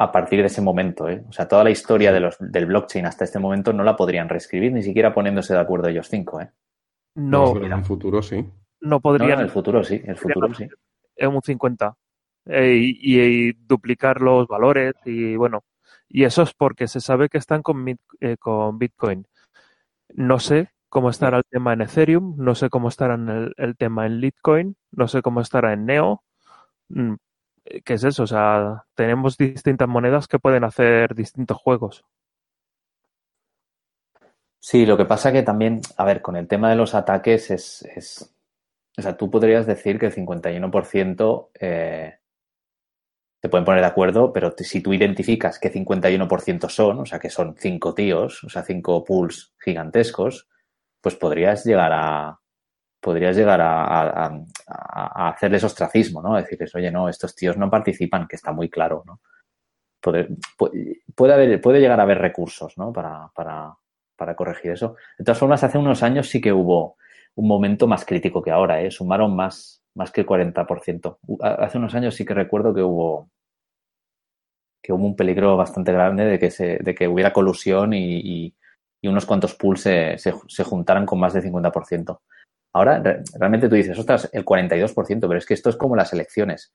a 0.00 0.10
partir 0.10 0.40
de 0.40 0.46
ese 0.46 0.62
momento. 0.62 1.10
¿eh? 1.10 1.22
O 1.28 1.32
sea, 1.32 1.46
toda 1.46 1.62
la 1.62 1.70
historia 1.70 2.10
de 2.10 2.20
los, 2.20 2.36
del 2.40 2.64
blockchain 2.64 3.04
hasta 3.04 3.24
este 3.24 3.38
momento 3.38 3.74
no 3.74 3.84
la 3.84 3.96
podrían 3.96 4.30
reescribir, 4.30 4.72
ni 4.72 4.82
siquiera 4.82 5.12
poniéndose 5.12 5.52
de 5.52 5.60
acuerdo 5.60 5.88
ellos 5.88 6.08
cinco. 6.08 6.40
¿eh? 6.40 6.50
No, 7.16 7.54
en 7.58 7.70
el 7.70 7.84
futuro 7.84 8.22
sí. 8.22 8.42
No 8.80 9.00
podrían. 9.00 9.32
en 9.32 9.40
el 9.40 9.50
futuro 9.50 9.84
sí, 9.84 10.00
el 10.02 10.16
futuro 10.16 10.54
sí. 10.54 10.66
Es 11.14 11.28
un 11.28 11.42
50. 11.42 11.94
Eh, 12.46 12.78
y, 12.80 13.52
duplicar 13.52 14.22
los 14.22 14.48
valores 14.48 14.94
y 15.04 15.36
bueno. 15.36 15.64
Y 16.08 16.24
eso 16.24 16.42
es 16.42 16.54
porque 16.54 16.88
se 16.88 17.02
sabe 17.02 17.28
que 17.28 17.36
están 17.36 17.60
con, 17.60 17.86
eh, 18.20 18.36
con 18.38 18.78
Bitcoin. 18.78 19.26
No 20.14 20.38
sé 20.38 20.70
cómo 20.88 21.10
estará 21.10 21.36
el 21.36 21.44
tema 21.44 21.74
en 21.74 21.82
Ethereum, 21.82 22.36
no 22.38 22.54
sé 22.54 22.70
cómo 22.70 22.88
estará 22.88 23.16
el, 23.16 23.52
el 23.54 23.76
tema 23.76 24.06
en 24.06 24.18
Litecoin, 24.18 24.76
no 24.92 25.08
sé 25.08 25.20
cómo 25.20 25.42
estará 25.42 25.74
en 25.74 25.84
Neo. 25.84 26.24
Mm, 27.70 27.78
¿Qué 27.84 27.94
es 27.94 28.04
eso? 28.04 28.24
O 28.24 28.26
sea, 28.26 28.84
tenemos 28.94 29.36
distintas 29.36 29.88
monedas 29.88 30.28
que 30.28 30.38
pueden 30.38 30.64
hacer 30.64 31.14
distintos 31.14 31.56
juegos. 31.58 32.04
Sí, 34.58 34.84
lo 34.84 34.96
que 34.96 35.06
pasa 35.06 35.32
que 35.32 35.42
también, 35.42 35.80
a 35.96 36.04
ver, 36.04 36.20
con 36.20 36.36
el 36.36 36.46
tema 36.46 36.68
de 36.68 36.76
los 36.76 36.94
ataques 36.94 37.50
es, 37.50 37.82
es 37.94 38.34
o 38.98 39.02
sea, 39.02 39.16
tú 39.16 39.30
podrías 39.30 39.66
decir 39.66 39.98
que 39.98 40.06
el 40.06 40.14
51% 40.14 41.50
eh, 41.58 42.18
te 43.40 43.48
pueden 43.48 43.64
poner 43.64 43.80
de 43.80 43.86
acuerdo, 43.86 44.32
pero 44.32 44.54
si 44.58 44.82
tú 44.82 44.92
identificas 44.92 45.58
que 45.58 45.72
51% 45.72 46.68
son, 46.68 46.98
o 46.98 47.06
sea, 47.06 47.18
que 47.18 47.30
son 47.30 47.56
cinco 47.58 47.94
tíos, 47.94 48.44
o 48.44 48.50
sea, 48.50 48.62
cinco 48.62 49.02
pools 49.02 49.54
gigantescos, 49.58 50.48
pues 51.00 51.14
podrías 51.14 51.64
llegar 51.64 51.92
a, 51.94 52.40
podrías 53.00 53.36
llegar 53.36 53.60
a, 53.60 54.26
a, 54.26 55.28
hacerles 55.30 55.64
ostracismo, 55.64 56.22
¿no? 56.22 56.36
Decirles, 56.36 56.74
oye, 56.74 56.90
no, 56.90 57.08
estos 57.08 57.34
tíos 57.34 57.56
no 57.56 57.70
participan, 57.70 58.28
que 58.28 58.36
está 58.36 58.52
muy 58.52 58.68
claro, 58.68 59.02
¿no? 59.06 59.20
Puede, 60.00 60.28
haber, 61.32 61.60
puede 61.60 61.80
llegar 61.80 62.00
a 62.00 62.04
haber 62.04 62.18
recursos, 62.18 62.76
¿no? 62.78 62.92
Para, 62.92 63.30
para, 63.34 63.74
para 64.16 64.34
corregir 64.34 64.72
eso. 64.72 64.96
De 65.18 65.24
todas 65.24 65.38
formas, 65.38 65.62
hace 65.62 65.78
unos 65.78 66.02
años 66.02 66.28
sí 66.28 66.40
que 66.40 66.52
hubo 66.52 66.96
un 67.34 67.48
momento 67.48 67.86
más 67.86 68.04
crítico 68.04 68.42
que 68.42 68.50
ahora, 68.50 68.82
¿eh? 68.82 68.90
Sumaron 68.90 69.34
más, 69.34 69.82
más 69.94 70.10
que 70.10 70.22
el 70.22 70.26
40%. 70.26 71.18
Hace 71.40 71.78
unos 71.78 71.94
años 71.94 72.14
sí 72.14 72.24
que 72.24 72.34
recuerdo 72.34 72.74
que 72.74 72.82
hubo 72.82 73.30
que 74.82 74.94
hubo 74.94 75.04
un 75.04 75.16
peligro 75.16 75.58
bastante 75.58 75.92
grande 75.92 76.24
de 76.24 76.38
que, 76.38 76.50
se, 76.50 76.78
de 76.78 76.94
que 76.94 77.06
hubiera 77.06 77.34
colusión 77.34 77.92
y, 77.92 78.54
y, 79.02 79.08
unos 79.08 79.26
cuantos 79.26 79.54
pools 79.54 79.80
se, 79.82 80.18
se, 80.18 80.34
se 80.46 80.64
juntaran 80.64 81.06
con 81.06 81.20
más 81.20 81.32
del 81.32 81.44
50%. 81.44 82.20
Ahora, 82.72 83.02
realmente 83.38 83.68
tú 83.68 83.74
dices, 83.74 83.98
ostras, 83.98 84.28
el 84.32 84.44
42%, 84.44 85.20
pero 85.20 85.36
es 85.36 85.46
que 85.46 85.54
esto 85.54 85.70
es 85.70 85.76
como 85.76 85.96
las 85.96 86.12
elecciones. 86.12 86.72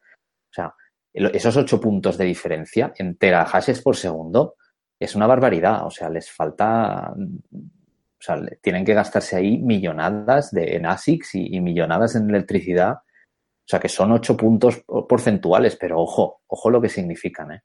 O 0.50 0.54
sea, 0.54 0.74
esos 1.14 1.56
8 1.56 1.80
puntos 1.80 2.18
de 2.18 2.26
diferencia 2.26 2.94
en 2.98 3.18
terahashes 3.18 3.82
por 3.82 3.96
segundo 3.96 4.56
es 5.00 5.16
una 5.16 5.28
barbaridad. 5.28 5.86
O 5.86 5.90
sea, 5.90 6.10
les 6.10 6.30
falta. 6.30 7.14
O 7.14 8.22
sea, 8.26 8.42
tienen 8.62 8.84
que 8.84 8.94
gastarse 8.94 9.38
ahí 9.38 9.58
millonadas 9.58 10.52
de, 10.52 10.76
en 10.76 10.86
ASICs 10.86 11.36
y, 11.36 11.62
millonadas 11.62 12.16
en 12.16 12.30
electricidad. 12.30 12.94
O 12.94 13.68
sea, 13.68 13.80
que 13.80 13.90
son 13.90 14.12
8 14.12 14.36
puntos 14.36 14.84
porcentuales, 15.08 15.78
pero 15.78 16.00
ojo, 16.00 16.42
ojo 16.48 16.70
lo 16.70 16.82
que 16.82 16.90
significan, 16.90 17.52
¿eh? 17.54 17.62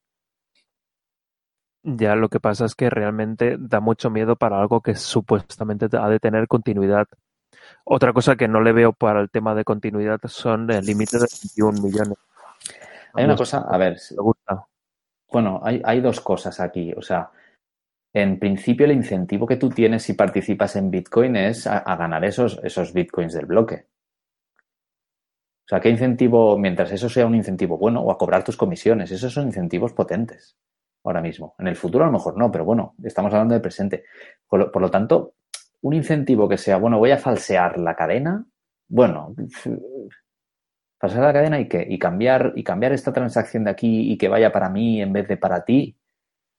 Ya 1.82 2.14
lo 2.14 2.28
que 2.28 2.40
pasa 2.40 2.66
es 2.66 2.74
que 2.74 2.90
realmente 2.90 3.56
da 3.58 3.80
mucho 3.80 4.10
miedo 4.10 4.36
para 4.36 4.60
algo 4.60 4.82
que 4.82 4.94
supuestamente 4.94 5.88
ha 5.96 6.08
de 6.08 6.20
tener 6.20 6.46
continuidad. 6.46 7.06
Otra 7.84 8.12
cosa 8.12 8.36
que 8.36 8.48
no 8.48 8.60
le 8.60 8.72
veo 8.72 8.92
para 8.92 9.20
el 9.20 9.30
tema 9.30 9.54
de 9.54 9.64
continuidad 9.64 10.20
son 10.26 10.70
el 10.70 10.84
límite 10.84 11.18
de 11.18 11.26
21 11.30 11.82
millones. 11.82 12.18
Hay 13.14 13.24
una 13.24 13.36
cosa, 13.36 13.66
a 13.68 13.78
ver. 13.78 13.98
Me 14.10 14.22
gusta. 14.22 14.66
Bueno, 15.32 15.60
hay, 15.62 15.80
hay 15.84 16.00
dos 16.00 16.20
cosas 16.20 16.60
aquí. 16.60 16.92
O 16.96 17.02
sea, 17.02 17.30
en 18.12 18.38
principio 18.38 18.86
el 18.86 18.92
incentivo 18.92 19.46
que 19.46 19.56
tú 19.56 19.68
tienes 19.68 20.02
si 20.02 20.14
participas 20.14 20.76
en 20.76 20.90
Bitcoin 20.90 21.36
es 21.36 21.66
a, 21.66 21.96
ganar 21.96 22.24
esos, 22.24 22.60
esos 22.62 22.92
Bitcoins 22.92 23.34
del 23.34 23.46
bloque. 23.46 23.86
O 25.64 25.68
sea, 25.70 25.80
¿qué 25.80 25.88
incentivo, 25.90 26.58
mientras 26.58 26.90
eso 26.90 27.08
sea 27.08 27.26
un 27.26 27.36
incentivo 27.36 27.78
bueno, 27.78 28.00
o 28.00 28.10
a 28.10 28.18
cobrar 28.18 28.42
tus 28.42 28.56
comisiones? 28.56 29.12
Esos 29.12 29.32
son 29.32 29.46
incentivos 29.46 29.92
potentes 29.92 30.56
ahora 31.04 31.20
mismo. 31.20 31.54
En 31.58 31.68
el 31.68 31.76
futuro 31.76 32.04
a 32.04 32.08
lo 32.08 32.12
mejor 32.12 32.36
no, 32.36 32.50
pero 32.50 32.64
bueno, 32.64 32.94
estamos 33.04 33.32
hablando 33.32 33.54
del 33.54 33.62
presente. 33.62 34.04
por 34.48 34.80
lo 34.80 34.90
tanto, 34.90 35.34
un 35.82 35.94
incentivo 35.94 36.48
que 36.48 36.58
sea, 36.58 36.76
bueno, 36.76 36.98
voy 36.98 37.10
a 37.10 37.18
falsear 37.18 37.78
la 37.78 37.94
cadena, 37.94 38.44
bueno, 38.88 39.34
falsear 40.98 41.24
la 41.24 41.32
cadena 41.32 41.60
y 41.60 41.68
que 41.68 41.86
y 41.88 41.98
cambiar 41.98 42.52
y 42.56 42.64
cambiar 42.64 42.92
esta 42.92 43.12
transacción 43.12 43.64
de 43.64 43.70
aquí 43.70 44.12
y 44.12 44.18
que 44.18 44.28
vaya 44.28 44.52
para 44.52 44.68
mí 44.68 45.00
en 45.00 45.12
vez 45.12 45.28
de 45.28 45.36
para 45.36 45.64
ti, 45.64 45.96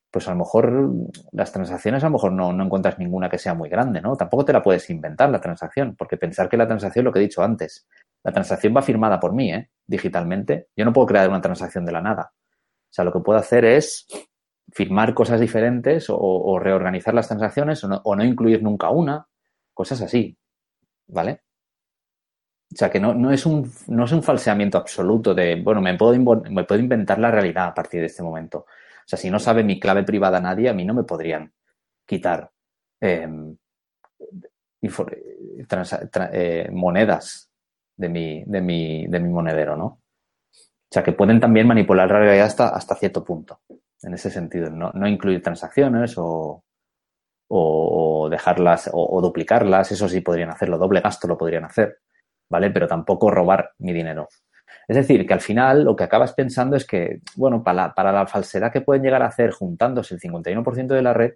pues 0.09 0.27
a 0.27 0.31
lo 0.31 0.37
mejor 0.37 0.91
las 1.31 1.51
transacciones 1.51 2.03
a 2.03 2.07
lo 2.07 2.13
mejor 2.13 2.33
no, 2.33 2.51
no 2.51 2.65
encuentras 2.65 2.99
ninguna 2.99 3.29
que 3.29 3.37
sea 3.37 3.53
muy 3.53 3.69
grande, 3.69 4.01
¿no? 4.01 4.15
Tampoco 4.15 4.45
te 4.45 4.53
la 4.53 4.61
puedes 4.61 4.89
inventar 4.89 5.29
la 5.29 5.39
transacción, 5.39 5.95
porque 5.95 6.17
pensar 6.17 6.49
que 6.49 6.57
la 6.57 6.67
transacción, 6.67 7.05
lo 7.05 7.11
que 7.11 7.19
he 7.19 7.23
dicho 7.23 7.43
antes, 7.43 7.87
la 8.23 8.31
transacción 8.31 8.75
va 8.75 8.81
firmada 8.81 9.19
por 9.19 9.33
mí, 9.33 9.53
¿eh? 9.53 9.69
Digitalmente. 9.85 10.67
Yo 10.75 10.85
no 10.85 10.93
puedo 10.93 11.07
crear 11.07 11.29
una 11.29 11.41
transacción 11.41 11.85
de 11.85 11.91
la 11.91 12.01
nada. 12.01 12.31
O 12.33 12.93
sea, 12.93 13.05
lo 13.05 13.11
que 13.13 13.19
puedo 13.19 13.39
hacer 13.39 13.63
es 13.65 14.05
firmar 14.71 15.13
cosas 15.13 15.39
diferentes 15.39 16.07
o, 16.09 16.59
reorganizar 16.59 17.13
las 17.13 17.27
transacciones 17.27 17.83
o 17.83 18.15
no, 18.15 18.23
incluir 18.23 18.63
nunca 18.63 18.89
una, 18.89 19.27
cosas 19.73 20.01
así, 20.01 20.37
¿vale? 21.07 21.41
O 22.73 22.75
sea, 22.75 22.89
que 22.89 22.99
no, 22.99 23.13
no, 23.13 23.31
es 23.31 23.45
un, 23.45 23.69
no 23.87 24.05
es 24.05 24.11
un 24.13 24.23
falseamiento 24.23 24.77
absoluto 24.77 25.33
de, 25.33 25.61
bueno, 25.61 25.81
me 25.81 25.97
puedo, 25.97 26.17
me 26.49 26.63
puedo 26.63 26.81
inventar 26.81 27.19
la 27.19 27.29
realidad 27.29 27.67
a 27.67 27.73
partir 27.73 27.99
de 27.99 28.05
este 28.05 28.23
momento. 28.23 28.59
O 28.59 29.05
sea, 29.05 29.19
si 29.19 29.29
no 29.29 29.39
sabe 29.39 29.63
mi 29.63 29.77
clave 29.77 30.03
privada 30.03 30.39
nadie, 30.39 30.69
a 30.69 30.73
mí 30.73 30.85
no 30.85 30.93
me 30.93 31.03
podrían 31.03 31.51
quitar 32.05 32.49
em, 33.01 33.57
eh, 34.81 36.69
monedas 36.71 37.51
de 37.97 38.09
mi, 38.09 38.43
de, 38.45 38.61
mi, 38.61 39.07
de 39.07 39.19
mi 39.19 39.29
monedero, 39.29 39.75
¿no? 39.75 39.85
O 39.85 40.93
sea, 40.93 41.03
que 41.03 41.11
pueden 41.11 41.41
también 41.41 41.67
manipular 41.67 42.09
la 42.09 42.19
realidad 42.19 42.45
hasta, 42.45 42.69
hasta 42.69 42.95
cierto 42.95 43.23
punto 43.23 43.59
en 44.03 44.13
ese 44.13 44.29
sentido, 44.29 44.69
no, 44.69 44.91
no 44.93 45.07
incluir 45.07 45.41
transacciones 45.41 46.15
o, 46.17 46.63
o 47.53 48.29
dejarlas 48.29 48.89
o, 48.93 49.21
duplicarlas, 49.21 49.91
eso 49.91 50.07
sí 50.07 50.21
podrían 50.21 50.49
hacerlo, 50.49 50.77
doble 50.77 51.01
gasto 51.01 51.27
lo 51.27 51.37
podrían 51.37 51.65
hacer, 51.65 51.99
¿vale? 52.49 52.71
Pero 52.71 52.87
tampoco 52.87 53.29
robar 53.29 53.71
mi 53.79 53.91
dinero. 53.91 54.29
Es 54.87 54.95
decir, 54.95 55.27
que 55.27 55.33
al 55.33 55.41
final 55.41 55.83
lo 55.83 55.95
que 55.95 56.05
acabas 56.05 56.33
pensando 56.33 56.77
es 56.77 56.87
que, 56.87 57.19
bueno, 57.35 57.61
para 57.61 57.87
la, 57.87 57.93
para 57.93 58.11
la 58.13 58.25
falsedad 58.25 58.71
que 58.71 58.81
pueden 58.81 59.03
llegar 59.03 59.21
a 59.21 59.27
hacer 59.27 59.51
juntándose 59.51 60.15
el 60.15 60.21
51% 60.21 60.87
de 60.87 61.01
la 61.01 61.13
red, 61.13 61.33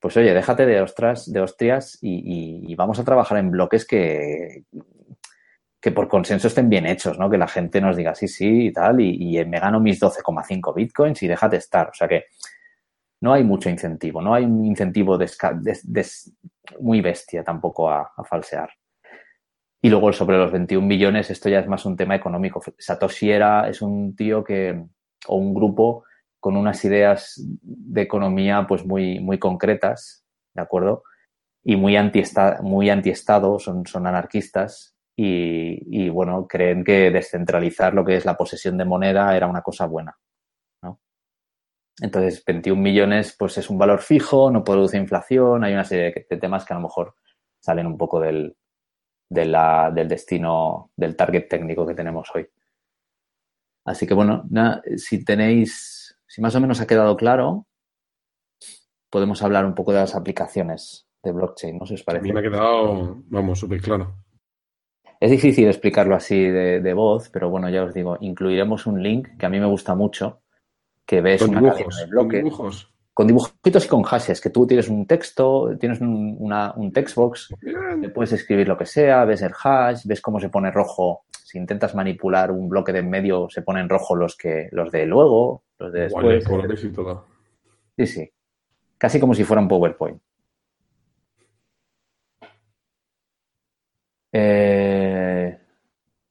pues 0.00 0.16
oye, 0.16 0.32
déjate 0.32 0.66
de 0.66 0.80
ostras, 0.80 1.30
de 1.32 1.40
hostias 1.40 1.98
y, 2.00 2.70
y, 2.70 2.74
vamos 2.76 3.00
a 3.00 3.04
trabajar 3.04 3.38
en 3.38 3.50
bloques 3.50 3.84
que, 3.84 4.62
que 5.80 5.92
por 5.92 6.08
consenso 6.08 6.48
estén 6.48 6.68
bien 6.68 6.86
hechos, 6.86 7.18
¿no? 7.18 7.30
Que 7.30 7.38
la 7.38 7.46
gente 7.46 7.80
nos 7.80 7.96
diga 7.96 8.14
sí, 8.14 8.26
sí 8.26 8.66
y 8.66 8.72
tal, 8.72 9.00
y, 9.00 9.44
me 9.44 9.60
gano 9.60 9.80
mis 9.80 10.00
12,5 10.00 10.74
bitcoins 10.74 11.22
y 11.22 11.28
déjate 11.28 11.56
estar. 11.56 11.88
O 11.88 11.94
sea 11.94 12.08
que 12.08 12.24
no 13.20 13.32
hay 13.32 13.44
mucho 13.44 13.70
incentivo, 13.70 14.20
no 14.20 14.34
hay 14.34 14.44
un 14.44 14.64
incentivo 14.64 15.18
muy 16.80 17.00
bestia 17.00 17.44
tampoco 17.44 17.90
a, 17.90 18.12
falsear. 18.28 18.70
Y 19.80 19.90
luego 19.90 20.12
sobre 20.12 20.38
los 20.38 20.50
21 20.50 20.84
millones, 20.84 21.30
esto 21.30 21.48
ya 21.48 21.60
es 21.60 21.68
más 21.68 21.86
un 21.86 21.96
tema 21.96 22.16
económico. 22.16 22.60
Satoshi 22.76 23.30
era, 23.30 23.68
es 23.68 23.80
un 23.80 24.16
tío 24.16 24.42
que, 24.42 24.84
o 25.28 25.36
un 25.36 25.54
grupo 25.54 26.04
con 26.40 26.56
unas 26.56 26.84
ideas 26.84 27.40
de 27.62 28.02
economía 28.02 28.66
pues 28.68 28.84
muy, 28.84 29.20
muy 29.20 29.38
concretas, 29.38 30.24
¿de 30.54 30.62
acuerdo? 30.62 31.04
Y 31.62 31.76
muy 31.76 31.96
anti-estado, 31.96 32.62
muy 32.64 32.90
anti 32.90 33.14
son, 33.14 33.86
son 33.86 34.06
anarquistas 34.06 34.97
y, 35.20 36.08
bueno, 36.10 36.46
creen 36.46 36.84
que 36.84 37.10
descentralizar 37.10 37.92
lo 37.92 38.04
que 38.04 38.14
es 38.14 38.24
la 38.24 38.36
posesión 38.36 38.78
de 38.78 38.84
moneda 38.84 39.36
era 39.36 39.48
una 39.48 39.62
cosa 39.62 39.86
buena. 39.86 40.16
¿no? 40.80 41.00
Entonces, 42.00 42.44
21 42.44 42.80
millones 42.80 43.34
pues 43.36 43.58
es 43.58 43.68
un 43.68 43.78
valor 43.78 44.00
fijo, 44.00 44.48
no 44.52 44.62
produce 44.62 44.96
inflación, 44.96 45.64
hay 45.64 45.72
una 45.72 45.84
serie 45.84 46.26
de, 46.30 46.36
temas 46.36 46.64
que 46.64 46.72
a 46.72 46.76
lo 46.76 46.82
mejor 46.82 47.16
salen 47.58 47.88
un 47.88 47.98
poco 47.98 48.20
del, 48.20 48.56
del 49.28 50.08
destino, 50.08 50.92
del 50.94 51.16
target 51.16 51.48
técnico 51.48 51.84
que 51.84 51.96
tenemos 51.96 52.30
hoy. 52.32 52.48
Así 53.86 54.06
que 54.06 54.14
bueno, 54.14 54.44
si 54.98 55.24
tenéis, 55.24 56.16
si 56.28 56.40
más 56.40 56.54
o 56.54 56.60
menos 56.60 56.80
ha 56.80 56.86
quedado 56.86 57.16
claro, 57.16 57.66
podemos 59.10 59.42
hablar 59.42 59.66
un 59.66 59.74
poco 59.74 59.92
de 59.92 59.98
las 59.98 60.14
aplicaciones 60.14 61.08
de 61.24 61.32
blockchain, 61.32 61.76
¿no? 61.76 61.86
Si 61.86 61.94
os 61.94 62.04
parece. 62.04 62.20
A 62.20 62.28
mí 62.28 62.32
me 62.32 62.38
ha 62.38 62.42
quedado, 62.48 63.20
vamos, 63.26 63.58
súper 63.58 63.80
claro. 63.80 64.27
Es 65.20 65.30
difícil 65.30 65.66
explicarlo 65.66 66.14
así 66.14 66.38
de, 66.44 66.94
voz, 66.94 67.28
pero 67.30 67.50
bueno, 67.50 67.68
ya 67.68 67.82
os 67.82 67.92
digo, 67.92 68.16
incluiremos 68.20 68.86
un 68.86 69.02
link 69.02 69.28
que 69.36 69.46
a 69.46 69.48
mí 69.48 69.58
me 69.58 69.66
gusta 69.66 69.94
mucho, 69.94 70.42
que 71.04 71.20
ves 71.20 71.42
una 71.42 71.60
cadena 71.60 71.96
de 71.96 72.06
bloques. 72.06 72.88
con 73.12 73.26
dibujitos 73.26 73.84
y 73.84 73.88
con 73.88 74.04
hashes, 74.04 74.40
que 74.40 74.50
tú 74.50 74.64
tienes 74.64 74.88
un 74.88 75.06
texto, 75.06 75.76
tienes 75.78 76.00
un, 76.00 76.36
una, 76.38 76.72
un 76.76 76.92
textbox, 76.92 77.52
le 78.00 78.08
puedes 78.10 78.32
escribir 78.32 78.68
lo 78.68 78.76
que 78.76 78.86
sea, 78.86 79.24
ves 79.24 79.42
el 79.42 79.52
hash, 79.60 80.04
ves 80.04 80.20
cómo 80.20 80.38
se 80.38 80.50
pone 80.50 80.70
rojo. 80.70 81.24
Si 81.44 81.58
intentas 81.58 81.94
manipular 81.96 82.52
un 82.52 82.68
bloque 82.68 82.92
de 82.92 83.00
en 83.00 83.10
medio, 83.10 83.48
se 83.48 83.62
ponen 83.62 83.88
rojo 83.88 84.14
los 84.14 84.36
que 84.36 84.68
los 84.70 84.92
de 84.92 85.06
luego, 85.06 85.64
los 85.78 85.92
de 85.92 86.02
después. 86.02 86.44
Sí, 87.96 88.06
sí. 88.06 88.30
Casi 88.98 89.18
como 89.18 89.34
si 89.34 89.44
fuera 89.44 89.62
un 89.62 89.68
PowerPoint. 89.68 90.20
Eh, 94.32 94.97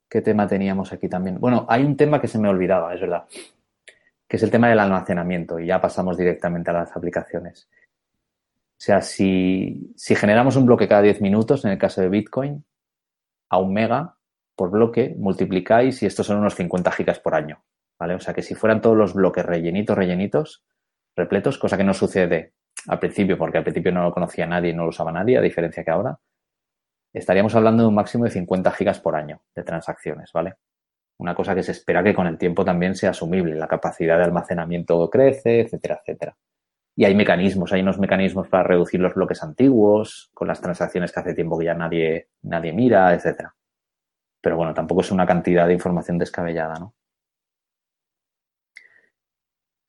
¿Qué 0.09 0.21
tema 0.21 0.47
teníamos 0.47 0.93
aquí 0.93 1.09
también? 1.09 1.39
Bueno, 1.39 1.65
hay 1.69 1.83
un 1.83 1.97
tema 1.97 2.21
que 2.21 2.27
se 2.27 2.39
me 2.39 2.49
olvidaba, 2.49 2.93
es 2.93 3.01
verdad 3.01 3.25
que 4.27 4.37
es 4.37 4.43
el 4.43 4.51
tema 4.51 4.69
del 4.69 4.79
almacenamiento, 4.79 5.59
y 5.59 5.67
ya 5.67 5.79
pasamos 5.79 6.17
directamente 6.17 6.69
a 6.69 6.73
las 6.73 6.95
aplicaciones. 6.95 7.69
O 8.77 8.79
sea, 8.79 9.01
si, 9.01 9.93
generamos 9.97 10.55
un 10.55 10.65
bloque 10.65 10.87
cada 10.87 11.01
10 11.01 11.21
minutos, 11.21 11.63
en 11.65 11.71
el 11.71 11.77
caso 11.77 12.01
de 12.01 12.09
Bitcoin, 12.09 12.63
a 13.49 13.57
un 13.59 13.73
mega 13.73 14.17
por 14.55 14.69
bloque, 14.69 15.15
multiplicáis 15.17 16.03
y 16.03 16.05
estos 16.05 16.27
son 16.27 16.37
unos 16.37 16.55
50 16.55 16.91
gigas 16.91 17.19
por 17.19 17.35
año. 17.35 17.63
¿Vale? 17.99 18.13
O 18.13 18.19
sea 18.19 18.33
que 18.33 18.43
si 18.43 18.53
fueran 18.53 18.81
todos 18.81 18.95
los 18.95 19.13
bloques 19.15 19.43
rellenitos, 19.43 19.97
rellenitos, 19.97 20.63
repletos, 21.15 21.57
cosa 21.57 21.77
que 21.77 21.83
no 21.83 21.95
sucede 21.95 22.53
al 22.87 22.99
principio, 22.99 23.37
porque 23.37 23.57
al 23.57 23.63
principio 23.63 23.91
no 23.91 24.03
lo 24.03 24.11
conocía 24.11 24.45
nadie 24.45 24.71
y 24.71 24.73
no 24.73 24.83
lo 24.83 24.89
usaba 24.89 25.11
nadie, 25.11 25.37
a 25.37 25.41
diferencia 25.41 25.83
que 25.83 25.89
ahora, 25.89 26.19
estaríamos 27.13 27.55
hablando 27.55 27.83
de 27.83 27.89
un 27.89 27.95
máximo 27.95 28.25
de 28.25 28.31
50 28.31 28.71
gigas 28.71 28.99
por 28.99 29.15
año 29.15 29.41
de 29.55 29.63
transacciones, 29.63 30.31
¿vale? 30.33 30.55
una 31.19 31.33
cosa 31.33 31.55
que 31.55 31.63
se 31.63 31.71
espera 31.71 32.03
que 32.03 32.13
con 32.13 32.27
el 32.27 32.37
tiempo 32.37 32.63
también 32.63 32.95
sea 32.95 33.11
asumible. 33.11 33.55
La 33.55 33.67
capacidad 33.67 34.17
de 34.17 34.25
almacenamiento 34.25 35.09
crece, 35.09 35.61
etcétera, 35.61 35.99
etcétera. 36.01 36.37
Y 36.95 37.05
hay 37.05 37.15
mecanismos, 37.15 37.73
hay 37.73 37.81
unos 37.81 37.99
mecanismos 37.99 38.47
para 38.47 38.63
reducir 38.63 38.99
los 38.99 39.13
bloques 39.13 39.43
antiguos, 39.43 40.31
con 40.33 40.47
las 40.47 40.61
transacciones 40.61 41.11
que 41.11 41.19
hace 41.19 41.33
tiempo 41.33 41.57
que 41.57 41.65
ya 41.65 41.73
nadie, 41.73 42.29
nadie 42.43 42.73
mira, 42.73 43.13
etcétera. 43.13 43.55
Pero 44.41 44.57
bueno, 44.57 44.73
tampoco 44.73 45.01
es 45.01 45.11
una 45.11 45.25
cantidad 45.25 45.67
de 45.67 45.73
información 45.73 46.17
descabellada, 46.17 46.75
¿no? 46.75 46.93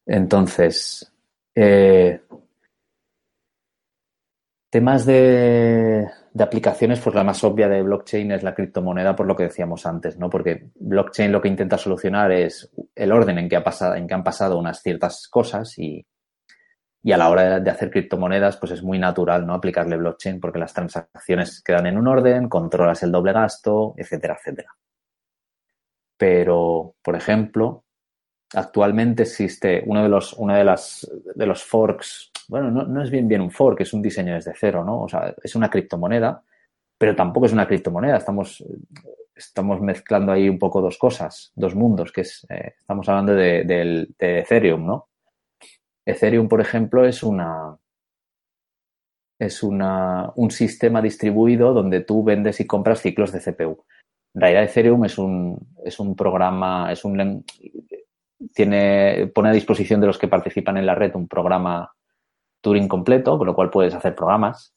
Entonces, 0.06 1.12
eh, 1.54 2.22
temas 4.70 5.04
de, 5.04 6.08
de 6.38 6.44
aplicaciones, 6.44 7.00
pues 7.00 7.16
la 7.16 7.24
más 7.24 7.42
obvia 7.42 7.68
de 7.68 7.82
blockchain 7.82 8.30
es 8.30 8.44
la 8.44 8.54
criptomoneda, 8.54 9.16
por 9.16 9.26
lo 9.26 9.34
que 9.34 9.42
decíamos 9.42 9.84
antes, 9.86 10.16
¿no? 10.18 10.30
Porque 10.30 10.70
blockchain 10.76 11.32
lo 11.32 11.42
que 11.42 11.48
intenta 11.48 11.76
solucionar 11.76 12.30
es 12.30 12.70
el 12.94 13.10
orden 13.10 13.38
en 13.38 13.48
que, 13.48 13.56
ha 13.56 13.64
pasado, 13.64 13.96
en 13.96 14.12
han 14.12 14.22
pasado 14.22 14.56
unas 14.56 14.80
ciertas 14.80 15.26
cosas 15.26 15.76
y, 15.80 16.06
y 17.02 17.10
a 17.10 17.16
la 17.16 17.28
hora 17.28 17.58
de 17.58 17.70
hacer 17.72 17.90
criptomonedas, 17.90 18.56
pues 18.56 18.70
es 18.70 18.84
muy 18.84 19.00
natural, 19.00 19.44
¿no? 19.48 19.54
Aplicarle 19.54 19.96
blockchain 19.96 20.38
porque 20.38 20.60
las 20.60 20.72
transacciones 20.72 21.60
quedan 21.60 21.86
en 21.86 21.98
un 21.98 22.06
orden, 22.06 22.48
controlas 22.48 23.02
el 23.02 23.10
doble 23.10 23.32
gasto, 23.32 23.94
etcétera, 23.96 24.38
etcétera. 24.38 24.70
Pero, 26.16 26.94
por 27.02 27.16
ejemplo, 27.16 27.84
actualmente 28.54 29.24
existe 29.24 29.82
uno 29.84 30.04
de 30.04 30.08
los, 30.08 30.34
uno 30.34 30.54
de 30.54 30.62
las, 30.62 31.10
de 31.34 31.46
los 31.46 31.64
forks 31.64 32.30
bueno, 32.48 32.70
no, 32.70 33.02
es 33.02 33.10
bien 33.10 33.40
un 33.40 33.50
fork, 33.50 33.82
es 33.82 33.92
un 33.92 34.00
diseño 34.00 34.34
desde 34.34 34.54
cero, 34.56 34.82
¿no? 34.82 35.02
O 35.02 35.08
sea, 35.08 35.34
es 35.42 35.54
una 35.54 35.68
criptomoneda, 35.68 36.42
pero 36.96 37.14
tampoco 37.14 37.46
es 37.46 37.52
una 37.52 37.66
criptomoneda. 37.66 38.16
Estamos, 38.16 38.64
mezclando 39.80 40.32
ahí 40.32 40.48
un 40.48 40.58
poco 40.58 40.80
dos 40.80 40.96
cosas, 40.96 41.52
dos 41.54 41.74
mundos, 41.74 42.10
que 42.10 42.22
es, 42.22 42.46
eh, 42.48 42.74
estamos 42.78 43.06
hablando 43.08 43.34
de, 43.34 43.64
de, 43.64 44.38
Ethereum, 44.40 44.86
¿no? 44.86 45.08
Ethereum, 46.06 46.48
por 46.48 46.62
ejemplo, 46.62 47.04
es 47.04 47.22
una, 47.22 47.76
es 49.38 49.62
una, 49.62 50.32
un 50.34 50.50
sistema 50.50 51.02
distribuido 51.02 51.74
donde 51.74 52.00
tú 52.00 52.24
vendes 52.24 52.60
y 52.60 52.66
compras 52.66 53.02
ciclos 53.02 53.30
de 53.30 53.40
CPU. 53.40 53.84
En 54.34 54.40
realidad, 54.40 54.64
Ethereum 54.64 55.04
es 55.04 55.18
un, 55.18 55.68
es 55.84 56.00
un 56.00 56.16
programa, 56.16 56.90
es 56.90 57.04
un, 57.04 57.44
tiene, 58.54 59.30
pone 59.34 59.50
a 59.50 59.52
disposición 59.52 60.00
de 60.00 60.06
los 60.06 60.16
que 60.16 60.28
participan 60.28 60.78
en 60.78 60.86
la 60.86 60.94
red 60.94 61.14
un 61.14 61.28
programa 61.28 61.92
Turing 62.60 62.88
completo, 62.88 63.38
con 63.38 63.46
lo 63.46 63.54
cual 63.54 63.70
puedes 63.70 63.94
hacer 63.94 64.14
programas 64.14 64.74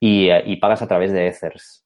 y, 0.00 0.56
pagas 0.56 0.82
a 0.82 0.88
través 0.88 1.12
de 1.12 1.26
Ethers, 1.28 1.84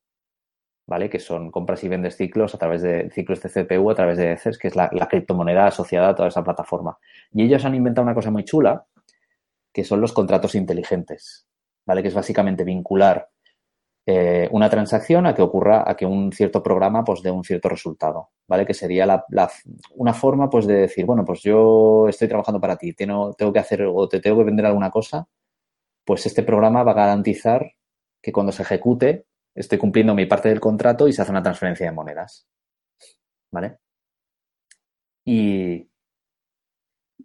¿vale? 0.87 1.09
Que 1.09 1.19
son 1.19 1.51
compras 1.51 1.83
y 1.85 1.89
vendes 1.89 2.17
ciclos 2.17 2.55
a 2.55 2.59
través 2.59 2.83
de 2.83 3.11
ciclos 3.11 3.41
de 3.43 3.49
CPU, 3.49 3.91
a 3.91 3.95
través 3.95 4.19
de 4.19 4.33
Ethers, 4.33 4.59
que 4.59 4.69
es 4.69 4.77
la, 4.77 4.89
criptomoneda 5.09 5.67
asociada 5.67 6.11
a 6.11 6.15
toda 6.15 6.29
esa 6.29 6.45
plataforma. 6.45 6.99
Y 7.33 7.45
ellos 7.45 7.65
han 7.65 7.75
inventado 7.75 8.05
una 8.05 8.15
cosa 8.15 8.31
muy 8.31 8.45
chula, 8.45 8.87
que 9.73 9.85
son 9.85 10.01
los 10.01 10.13
contratos 10.13 10.55
inteligentes, 10.55 11.47
¿vale? 11.87 12.03
Que 12.03 12.09
es 12.09 12.15
básicamente 12.15 12.65
vincular 12.65 13.29
eh, 14.05 14.49
una 14.51 14.69
transacción 14.69 15.27
a 15.27 15.35
que 15.35 15.43
ocurra, 15.43 15.85
a 15.89 15.97
que 15.97 16.05
un 16.05 16.33
cierto 16.33 16.61
programa 16.61 17.05
pues 17.05 17.23
dé 17.23 17.31
un 17.31 17.45
cierto 17.45 17.69
resultado, 17.69 18.31
¿vale? 18.49 18.67
Que 18.67 18.75
sería 18.75 19.07
la, 19.07 19.25
una 19.95 20.13
forma 20.13 20.51
pues 20.51 20.67
de 20.67 20.75
decir, 20.75 21.07
bueno, 21.07 21.25
pues 21.25 21.43
yo 21.43 22.09
estoy 22.09 22.27
trabajando 22.27 22.61
para 22.61 22.77
ti, 22.77 22.95
tengo, 22.95 23.33
tengo 23.35 23.53
que 23.53 23.61
hacer 23.61 23.83
o 23.83 24.09
te 24.09 24.21
tengo 24.21 24.39
que 24.39 24.45
vender 24.45 24.67
alguna 24.67 24.91
cosa, 24.91 25.29
pues 26.05 26.27
este 26.27 26.43
programa 26.43 26.83
va 26.83 26.93
a 26.93 26.97
garantizar 26.97 27.75
que 28.21 28.33
cuando 28.33 28.51
se 28.53 28.63
ejecute 28.63 29.27
estoy 29.55 29.79
cumpliendo 29.79 30.15
mi 30.15 30.27
parte 30.27 30.49
del 30.49 30.61
contrato 30.61 31.07
y 31.07 31.13
se 31.13 31.23
hace 31.23 31.31
una 31.31 31.43
transferencia 31.43 31.87
de 31.87 31.93
monedas, 31.93 32.49
¿vale? 33.53 33.79
Y, 35.25 35.89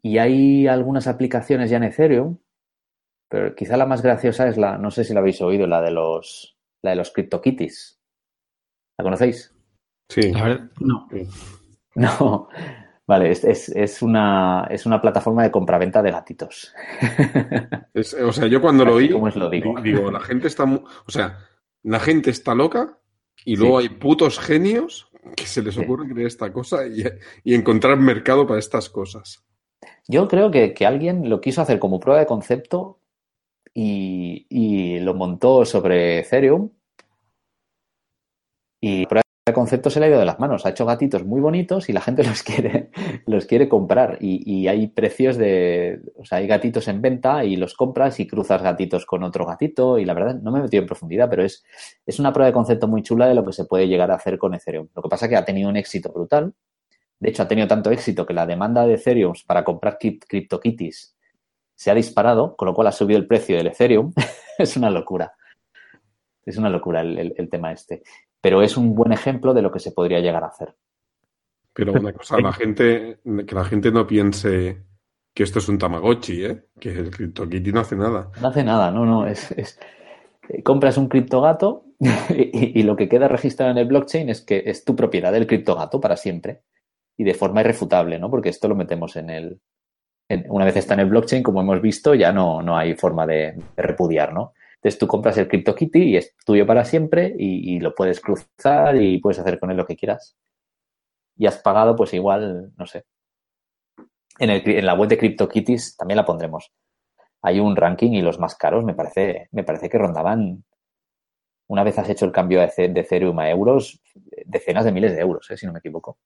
y 0.04 0.18
hay 0.20 0.68
algunas 0.68 1.08
aplicaciones 1.08 1.72
ya 1.72 1.78
en 1.78 1.86
Ethereum, 1.86 2.38
pero 3.30 3.56
quizá 3.56 3.78
la 3.78 3.88
más 3.88 4.04
graciosa 4.04 4.48
es 4.48 4.58
la, 4.58 4.78
no 4.78 4.92
sé 4.92 5.04
si 5.04 5.14
la 5.16 5.22
habéis 5.22 5.42
oído, 5.42 5.66
la 5.66 5.82
de 5.82 5.92
los 5.92 6.57
la 6.84 6.92
de 6.92 6.98
los 6.98 7.12
CryptoKitties. 7.12 8.00
¿La 8.98 9.04
conocéis? 9.04 9.54
Sí. 10.10 10.32
A 10.36 10.44
ver, 10.44 10.70
no. 10.80 11.08
No. 11.96 12.50
Vale, 13.08 13.32
es, 13.32 14.02
una, 14.02 14.68
es 14.70 14.86
una 14.86 15.00
plataforma 15.00 15.42
de 15.42 15.50
compraventa 15.50 16.04
de 16.04 16.12
gatitos. 16.12 16.74
o 18.26 18.32
sea, 18.34 18.48
yo 18.48 18.60
cuando 18.60 18.84
lo 18.84 18.96
oí, 18.96 19.10
¿Cómo 19.10 19.30
lo 19.30 19.50
digo? 19.50 19.80
digo, 19.82 20.12
la 20.12 20.20
gente 20.20 20.48
está, 20.48 20.66
o 20.66 21.10
sea, 21.10 21.38
la 21.84 22.02
gente 22.02 22.32
está 22.32 22.54
loca 22.54 23.00
y 23.46 23.56
luego 23.56 23.78
hay 23.78 23.88
putos 23.88 24.40
genios 24.40 25.10
que 25.38 25.46
se 25.46 25.62
les 25.62 25.78
ocurre 25.78 26.10
crear 26.10 26.28
esta 26.28 26.52
cosa 26.52 26.82
y, 26.86 27.54
encontrar 27.54 27.98
mercado 27.98 28.46
para 28.46 28.60
estas 28.60 28.90
cosas. 28.90 29.46
Yo 30.10 30.28
creo 30.28 30.52
que, 30.52 30.74
que, 30.74 30.86
alguien 30.86 31.30
lo 31.30 31.40
quiso 31.40 31.62
hacer 31.62 31.80
como 31.80 32.02
prueba 32.02 32.20
de 32.20 32.26
concepto 32.26 33.00
y, 33.80 35.00
lo 35.00 35.14
montó 35.14 35.64
sobre 35.66 36.20
Ethereum 36.20 36.72
y 38.82 39.06
por 39.06 39.20
el 39.46 39.54
concepto 39.54 39.90
se 39.90 40.00
le 40.00 40.08
ha 40.08 40.10
ido 40.10 40.20
de 40.20 40.26
las 40.26 40.40
manos. 40.40 40.66
Ha 40.66 40.70
hecho 40.70 40.86
gatitos 40.86 41.24
muy 41.24 41.40
bonitos 41.40 41.88
y 41.90 41.94
la 41.94 42.02
gente 42.02 42.24
los 42.28 42.44
quiere, 42.44 42.90
los 43.26 43.46
quiere 43.46 43.70
comprar. 43.70 44.18
Y, 44.20 44.68
hay 44.68 44.88
precios 44.88 45.38
de. 45.38 46.02
O 46.16 46.26
sea, 46.26 46.40
hay 46.40 46.48
gatitos 46.48 46.88
en 46.88 47.02
venta 47.02 47.46
y 47.46 47.56
los 47.56 47.76
compras 47.76 48.20
y 48.20 48.28
cruzas 48.28 48.62
gatitos 48.62 49.06
con 49.06 49.24
otro 49.24 49.46
gatito. 49.46 50.00
Y 50.00 50.06
la 50.06 50.14
verdad, 50.14 50.36
no 50.42 50.52
me 50.52 50.60
he 50.60 50.64
metido 50.64 50.82
en 50.82 50.88
profundidad, 50.88 51.30
pero 51.30 51.44
es, 51.44 51.64
es 52.06 52.20
una 52.20 52.34
prueba 52.34 52.48
de 52.48 52.54
concepto 52.54 52.88
muy 52.88 53.04
chula 53.04 53.28
de 53.28 53.36
lo 53.36 53.46
que 53.46 53.54
se 53.54 53.66
puede 53.66 53.88
llegar 53.88 54.12
a 54.12 54.16
hacer 54.16 54.38
con 54.38 54.54
Ethereum. 54.54 54.88
Lo 54.96 55.02
que 55.02 55.10
pasa 55.10 55.26
es 55.26 55.30
que 55.30 55.38
ha 55.38 55.46
tenido 55.46 55.70
un 55.70 55.78
éxito 55.78 56.12
brutal. 56.12 56.54
De 57.20 57.30
hecho, 57.30 57.44
ha 57.44 57.48
tenido 57.48 57.68
tanto 57.68 57.90
éxito 57.92 58.26
que 58.26 58.34
la 58.34 58.46
demanda 58.46 58.86
de 58.86 58.96
Ethereum 58.96 59.34
para 59.48 59.64
comprar 59.64 59.98
CryptoKitties 59.98 61.16
se 61.78 61.92
ha 61.92 61.94
disparado, 61.94 62.56
con 62.56 62.66
lo 62.66 62.74
cual 62.74 62.88
ha 62.88 62.92
subido 62.92 63.20
el 63.20 63.28
precio 63.28 63.56
del 63.56 63.68
Ethereum. 63.68 64.12
es 64.58 64.76
una 64.76 64.90
locura. 64.90 65.34
Es 66.44 66.58
una 66.58 66.70
locura 66.70 67.02
el, 67.02 67.50
tema 67.50 67.72
este. 67.72 68.02
Pero 68.42 68.62
es 68.62 68.78
un 68.78 68.96
buen 68.96 69.12
ejemplo 69.12 69.54
de 69.54 69.62
lo 69.62 69.72
que 69.72 69.80
se 69.80 69.92
podría 69.92 70.20
llegar 70.20 70.44
a 70.44 70.48
hacer. 70.48 70.76
Pero 71.74 71.94
una 71.94 72.12
cosa, 72.14 72.40
la 72.40 72.52
gente, 72.54 73.20
que 73.46 73.56
la 73.56 73.64
gente 73.64 73.92
no 73.92 74.08
piense 74.08 74.86
que 75.34 75.44
esto 75.44 75.60
es 75.60 75.70
un 75.70 75.78
Tamagotchi, 75.78 76.46
¿eh? 76.46 76.66
Que 76.80 76.90
el 76.90 77.12
CryptoKitty 77.12 77.72
no 77.72 77.82
hace 77.82 77.96
nada. 77.96 78.32
No 78.42 78.48
hace 78.48 78.64
nada, 78.64 78.90
no, 78.90 79.06
no. 79.06 79.28
Es, 79.28 79.80
compras 80.64 80.98
un 80.98 81.10
criptogato 81.10 81.86
y, 82.30 82.80
y, 82.80 82.84
lo 82.84 82.96
que 82.96 83.08
queda 83.08 83.28
registrado 83.28 83.72
en 83.72 83.78
el 83.78 83.86
blockchain 83.86 84.30
es 84.30 84.42
que 84.42 84.64
es 84.66 84.84
tu 84.84 84.96
propiedad 84.96 85.32
del 85.32 85.46
criptogato 85.46 86.02
para 86.02 86.18
siempre 86.18 86.64
y 87.16 87.24
de 87.24 87.36
forma 87.36 87.62
irrefutable, 87.62 88.18
¿no? 88.18 88.32
Porque 88.32 88.50
esto 88.50 88.68
lo 88.68 88.76
metemos 88.76 89.16
en 89.16 89.30
el, 89.30 89.62
una 90.30 90.66
vez 90.66 90.76
está 90.78 90.94
en 90.94 91.02
el 91.02 91.10
blockchain, 91.10 91.44
como 91.44 91.62
hemos 91.62 91.82
visto, 91.82 92.14
ya 92.14 92.32
no, 92.32 92.62
no 92.62 92.78
hay 92.78 92.96
forma 92.96 93.26
de, 93.26 93.56
repudiar, 93.78 94.34
¿no? 94.34 94.54
Entonces 94.76 95.00
tú 95.00 95.08
compras 95.08 95.38
el 95.38 95.48
CryptoKitty 95.48 96.04
y 96.04 96.18
es 96.18 96.36
tuyo 96.46 96.66
para 96.68 96.86
siempre 96.86 97.34
y, 97.38 97.80
lo 97.80 97.96
puedes 97.96 98.20
cruzar 98.20 98.96
y 99.02 99.20
puedes 99.20 99.40
hacer 99.40 99.60
con 99.60 99.72
él 99.72 99.78
lo 99.78 99.86
que 99.86 99.96
quieras. 99.96 100.38
Y 101.36 101.46
has 101.48 101.58
pagado, 101.60 101.96
pues 101.96 102.14
igual, 102.14 102.72
no 102.78 102.86
sé. 102.86 103.06
En, 104.40 104.50
el, 104.50 104.68
en 104.68 104.86
la 104.86 104.94
web 104.94 105.10
de 105.10 105.18
CryptoKitties 105.18 105.98
también 105.98 106.18
la 106.18 106.26
pondremos. 106.26 106.72
Hay 107.42 107.60
un 107.60 107.76
ranking 107.76 108.12
y 108.12 108.22
los 108.22 108.40
más 108.40 108.56
caros 108.56 108.84
me 108.84 108.94
parece, 108.94 109.48
me 109.52 109.64
parece 109.64 109.90
que 109.90 109.98
rondaban, 109.98 110.64
una 111.68 111.84
vez 111.84 111.98
has 112.00 112.10
hecho 112.10 112.26
el 112.26 112.32
cambio 112.32 112.60
de 112.60 112.72
Ethereum 112.78 113.40
a 113.40 113.50
euros, 113.50 114.02
decenas 114.46 114.86
de 114.86 114.92
miles 114.92 115.16
de 115.16 115.22
euros, 115.22 115.50
¿eh? 115.52 115.58
si 115.58 115.66
no 115.66 115.74
me 115.74 115.80
equivoco. 115.80 116.18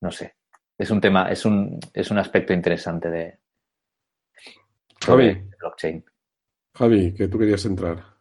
No 0.00 0.10
sé, 0.10 0.34
es 0.78 0.90
un 0.90 1.00
tema, 1.00 1.30
es 1.30 1.44
un, 1.44 1.78
es 1.92 2.10
un 2.10 2.18
aspecto 2.18 2.52
interesante 2.52 3.10
de 3.10 3.38
Javi, 5.04 5.50
blockchain. 5.58 6.04
Javi, 6.74 7.14
que 7.14 7.28
tú 7.28 7.38
querías 7.38 7.64
entrar. 7.66 8.14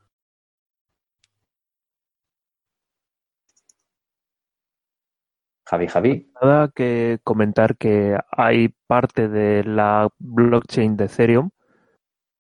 Javi, 5.66 5.88
Javi. 5.88 6.32
Nada 6.42 6.72
que 6.76 7.20
comentar 7.24 7.78
que 7.78 8.18
hay 8.32 8.76
parte 8.86 9.30
de 9.30 9.64
la 9.64 10.10
blockchain 10.20 10.98
de 10.98 11.06
Ethereum, 11.06 11.50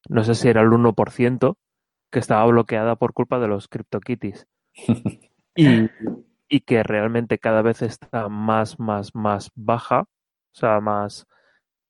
no 0.09 0.24
sé 0.24 0.36
si 0.36 0.49
era 0.49 0.61
el 0.61 0.68
1%, 0.68 1.55
que 2.11 2.20
estaba 2.20 2.45
bloqueada 2.45 2.95
por 2.97 3.14
culpa 3.14 3.39
de 3.39 3.47
los 3.47 3.68
CryptoKitties. 3.70 4.45
y, 5.55 5.89
y 6.54 6.60
que 6.62 6.84
realmente 6.84 7.39
cada 7.39 7.64
vez 7.64 7.82
está 7.82 8.30
más, 8.30 8.80
más, 8.80 9.16
más 9.16 9.49
baja, 9.56 10.01
o 10.01 10.56
sea, 10.56 10.80
más, 10.82 11.26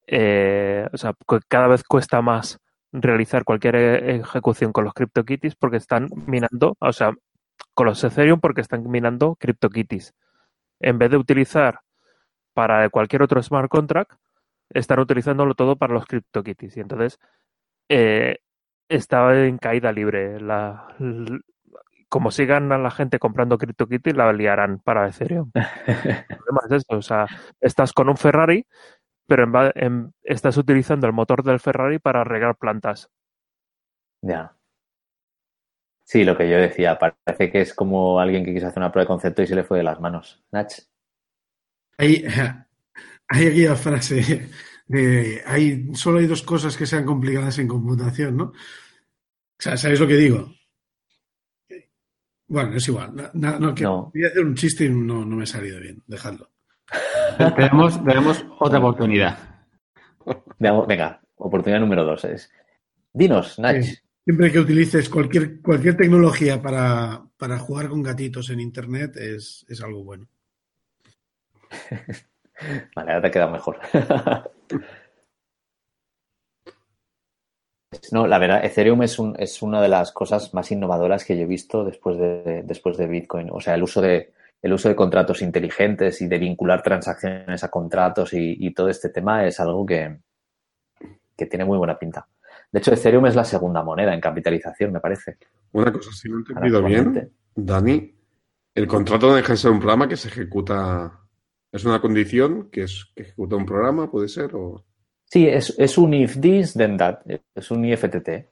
eh, 0.08 0.88
o 0.94 0.98
sea, 0.98 1.14
cada 1.50 1.68
vez 1.68 1.84
cuesta 1.84 2.22
más 2.22 2.60
realizar 2.94 3.44
cualquier 3.44 3.76
e-, 3.76 4.16
ejecución 4.16 4.72
con 4.72 4.86
los 4.86 4.94
CryptoKitties 4.94 5.56
porque 5.58 5.76
están 5.76 6.08
minando, 6.28 6.78
o 6.80 6.94
sea, 6.94 7.12
con 7.74 7.88
los 7.88 8.02
Ethereum 8.06 8.40
porque 8.40 8.62
están 8.62 8.90
minando 8.90 9.36
CryptoKitties. 9.36 10.14
En 10.80 10.98
vez 10.98 11.12
de 11.12 11.18
utilizar 11.18 11.82
para 12.54 12.90
cualquier 12.90 13.24
otro 13.24 13.44
smart 13.44 13.70
contract, 13.70 14.14
están 14.70 15.00
utilizándolo 15.00 15.56
todo 15.56 15.76
para 15.76 15.94
los 15.94 16.06
CryptoKitties. 16.06 16.78
Y 16.78 16.80
entonces 16.80 17.20
eh, 17.90 18.38
está 18.88 19.46
en 19.46 19.58
caída 19.58 19.92
libre. 19.92 20.40
La, 20.40 20.88
como 22.14 22.30
sigan 22.30 22.72
a 22.72 22.78
la 22.78 22.92
gente 22.92 23.18
comprando 23.18 23.58
CryptoKitties, 23.58 24.16
la 24.16 24.32
liarán 24.32 24.78
para 24.78 25.08
Ethereum. 25.08 25.50
El 25.56 26.38
problema 26.38 26.62
es 26.68 26.72
esto, 26.74 26.98
o 26.98 27.02
sea, 27.02 27.26
estás 27.60 27.92
con 27.92 28.08
un 28.08 28.18
Ferrari, 28.18 28.68
pero 29.26 29.50
en, 29.74 30.14
estás 30.22 30.58
utilizando 30.58 31.08
el 31.08 31.14
motor 31.14 31.42
del 31.44 31.60
Ferrari 31.60 31.98
para 31.98 32.24
regar 32.24 32.56
plantas. 32.58 33.10
Ya. 34.22 34.56
Sí, 36.04 36.24
lo 36.24 36.38
que 36.38 36.48
yo 36.48 36.58
decía, 36.58 37.00
parece 37.00 37.52
que 37.52 37.62
es 37.62 37.74
como 37.74 38.20
alguien 38.20 38.46
que 38.46 38.54
quiso 38.54 38.68
hacer 38.68 38.78
una 38.78 38.92
prueba 38.92 39.06
de 39.06 39.08
concepto 39.08 39.42
y 39.42 39.48
se 39.48 39.56
le 39.56 39.64
fue 39.64 39.80
de 39.80 39.84
las 39.84 40.00
manos. 40.00 40.46
Nach. 40.52 40.72
Hay, 41.98 42.24
hay 43.28 43.48
aquí 43.48 43.66
la 43.66 43.76
frase 43.76 44.52
de 44.86 45.42
hay, 45.48 45.96
solo 45.96 46.20
hay 46.20 46.28
dos 46.28 46.44
cosas 46.44 46.78
que 46.78 46.86
sean 46.86 47.06
complicadas 47.06 47.58
en 47.58 47.68
computación, 47.68 48.38
¿no? 48.38 48.44
O 48.44 48.54
sea, 49.58 49.78
¿sabéis 49.78 50.00
lo 50.00 50.08
que 50.08 50.18
digo? 50.18 50.54
Bueno, 52.54 52.76
es 52.76 52.88
igual. 52.88 53.32
No, 53.34 53.74
Voy 54.14 54.24
a 54.24 54.28
hacer 54.28 54.46
un 54.46 54.54
chiste 54.54 54.86
y 54.86 54.90
no, 54.90 55.26
me 55.26 55.42
ha 55.42 55.48
salido 55.48 55.80
bien. 55.80 56.04
Dejadlo. 56.06 56.52
tenemos, 57.56 58.46
otra 58.60 58.78
oportunidad. 58.78 59.40
Venga, 60.60 61.20
oportunidad 61.38 61.80
número 61.80 62.06
dos 62.06 62.24
es. 62.26 62.52
Dinos, 63.12 63.58
Nach. 63.58 63.84
Siempre 64.24 64.52
que 64.52 64.60
utilices 64.60 65.10
cualquier, 65.10 65.62
cualquier 65.62 65.98
tecnología 65.98 66.62
para, 66.62 67.24
para 67.38 67.58
jugar 67.58 67.90
con 67.90 68.04
gatitos 68.04 68.52
en 68.52 68.60
Internet 68.60 69.18
es, 69.18 69.66
es 69.68 69.82
algo 69.82 70.04
bueno. 70.04 70.28
vale, 72.96 73.14
ahora 73.14 73.22
te 73.24 73.32
queda 73.32 73.48
mejor. 73.48 73.80
No, 78.12 78.28
la 78.28 78.40
verdad, 78.40 78.64
Ethereum 78.64 79.04
es, 79.04 79.20
un, 79.20 79.36
es 79.38 79.62
una 79.62 79.82
de 79.82 79.90
las 79.90 80.12
cosas 80.12 80.54
más 80.54 80.72
innovadoras 80.72 81.26
que 81.26 81.36
yo 81.36 81.44
he 81.44 81.48
visto 81.48 81.84
después 81.84 82.18
de, 82.18 82.64
después 82.64 82.98
de 82.98 83.08
Bitcoin. 83.08 83.50
O 83.52 83.60
sea, 83.60 83.76
el 83.76 83.84
uso 83.84 84.02
de, 84.02 84.34
el 84.62 84.74
uso 84.74 84.90
de 84.90 84.96
contratos 84.96 85.42
inteligentes 85.42 86.22
y 86.22 86.28
de 86.28 86.40
vincular 86.40 86.82
transacciones 86.82 87.64
a 87.64 87.70
contratos 87.70 88.34
y, 88.34 88.74
todo 88.74 88.90
este 88.90 89.10
tema 89.10 89.46
es 89.46 89.60
algo 89.60 89.86
que, 89.86 90.20
que, 91.36 91.46
tiene 91.46 91.66
muy 91.66 91.78
buena 91.78 92.00
pinta. 92.00 92.26
De 92.72 92.80
hecho, 92.80 92.94
Ethereum 92.94 93.26
es 93.26 93.36
la 93.36 93.44
segunda 93.44 93.84
moneda 93.84 94.14
en 94.14 94.22
capitalización, 94.22 94.94
me 94.94 95.00
parece. 95.00 95.38
Una 95.74 95.92
cosa, 95.92 96.12
si 96.12 96.30
no 96.30 96.38
he 96.38 96.40
entendido 96.40 96.82
bien, 96.84 97.32
Dani, 97.54 98.16
el 98.74 98.88
contrato 98.88 99.28
no 99.28 99.36
deja 99.36 99.54
de 99.54 99.58
ser 99.58 99.72
un 99.72 99.80
programa 99.80 100.08
que 100.08 100.18
se 100.18 100.30
ejecuta. 100.30 101.20
¿Es 101.72 101.86
una 101.86 102.00
condición 102.00 102.70
que, 102.72 102.84
es, 102.84 103.12
que 103.16 103.24
ejecuta 103.24 103.56
un 103.56 103.66
programa, 103.66 104.10
puede 104.10 104.30
ser? 104.30 104.56
O... 104.56 104.86
Sí, 105.34 105.48
es, 105.48 105.98
un 105.98 106.14
if 106.14 106.40
this, 106.40 106.76
then 106.76 106.96
that. 106.96 107.22
Es 107.56 107.72
un 107.72 107.84
IFTT. 107.84 108.52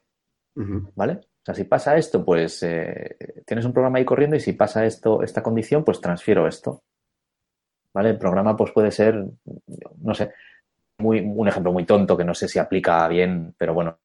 ¿Vale? 0.96 1.14
O 1.14 1.46
sea, 1.46 1.54
si 1.54 1.66
pasa 1.66 1.96
esto, 1.96 2.26
pues 2.26 2.64
eh, 2.64 3.44
tienes 3.46 3.66
un 3.66 3.72
programa 3.72 4.00
ahí 4.00 4.06
corriendo 4.06 4.36
y 4.36 4.40
si 4.40 4.54
pasa 4.54 4.84
esto, 4.84 5.22
esta 5.22 5.44
condición, 5.44 5.84
pues 5.84 6.02
transfiero 6.02 6.48
esto. 6.48 6.82
¿Vale? 7.94 8.10
El 8.10 8.18
programa 8.18 8.58
pues 8.58 8.72
puede 8.72 8.90
ser, 8.90 9.24
no 10.00 10.16
sé, 10.16 10.34
muy, 10.98 11.20
un 11.20 11.48
ejemplo 11.48 11.72
muy 11.72 11.86
tonto 11.86 12.18
que 12.18 12.26
no 12.26 12.34
sé 12.34 12.48
si 12.48 12.58
aplica 12.58 13.08
bien, 13.08 13.54
pero 13.60 13.76
bueno, 13.76 14.00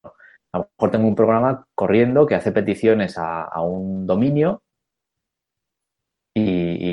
a 0.51 0.59
lo 0.59 0.69
mejor 0.77 0.91
tengo 0.91 1.07
un 1.07 1.15
programa 1.15 1.65
corriendo 1.73 2.27
que 2.27 2.35
hace 2.35 2.51
peticiones 2.51 3.17
a 3.17 3.59
un 3.59 4.05
dominio 4.05 4.61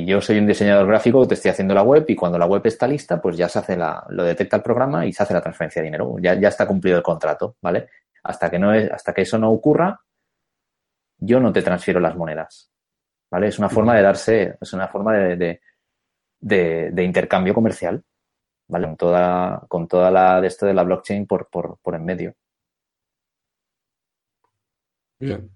yo 0.04 0.20
soy 0.20 0.38
un 0.38 0.46
diseñador 0.46 0.86
gráfico 0.86 1.26
te 1.26 1.34
estoy 1.34 1.50
haciendo 1.50 1.74
la 1.74 1.82
web 1.82 2.04
y 2.08 2.16
cuando 2.16 2.38
la 2.38 2.46
web 2.46 2.62
está 2.64 2.86
lista, 2.86 3.20
pues 3.20 3.36
ya 3.36 3.48
se 3.48 3.58
hace 3.58 3.76
la, 3.76 4.04
lo 4.08 4.24
detecta 4.24 4.56
el 4.56 4.62
programa 4.62 5.06
y 5.06 5.12
se 5.12 5.22
hace 5.22 5.34
la 5.34 5.40
transferencia 5.40 5.82
de 5.82 5.86
dinero. 5.86 6.16
Ya, 6.20 6.34
ya 6.34 6.48
está 6.48 6.66
cumplido 6.66 6.96
el 6.96 7.02
contrato, 7.02 7.56
¿vale? 7.60 7.88
Hasta 8.22 8.50
que 8.50 8.58
no 8.58 8.72
es, 8.72 8.90
hasta 8.90 9.12
que 9.12 9.22
eso 9.22 9.38
no 9.38 9.50
ocurra, 9.50 10.00
yo 11.18 11.40
no 11.40 11.52
te 11.52 11.62
transfiero 11.62 12.00
las 12.00 12.16
monedas. 12.16 12.70
¿Vale? 13.30 13.48
Es 13.48 13.58
una 13.58 13.68
forma 13.68 13.96
de 13.96 14.02
darse, 14.02 14.56
es 14.60 14.72
una 14.72 14.86
forma 14.86 15.12
de, 15.14 15.60
de, 16.40 17.04
intercambio 17.04 17.52
comercial, 17.52 18.02
¿vale? 18.68 18.86
Con 18.86 18.96
toda, 18.96 19.64
con 19.68 19.88
toda 19.88 20.10
la 20.10 20.40
de 20.40 20.46
esto 20.46 20.66
de 20.66 20.74
la 20.74 20.84
blockchain 20.84 21.26
por, 21.26 21.48
por, 21.48 21.78
por 21.82 21.94
en 21.96 22.04
medio. 22.04 22.34
Bien. 25.18 25.50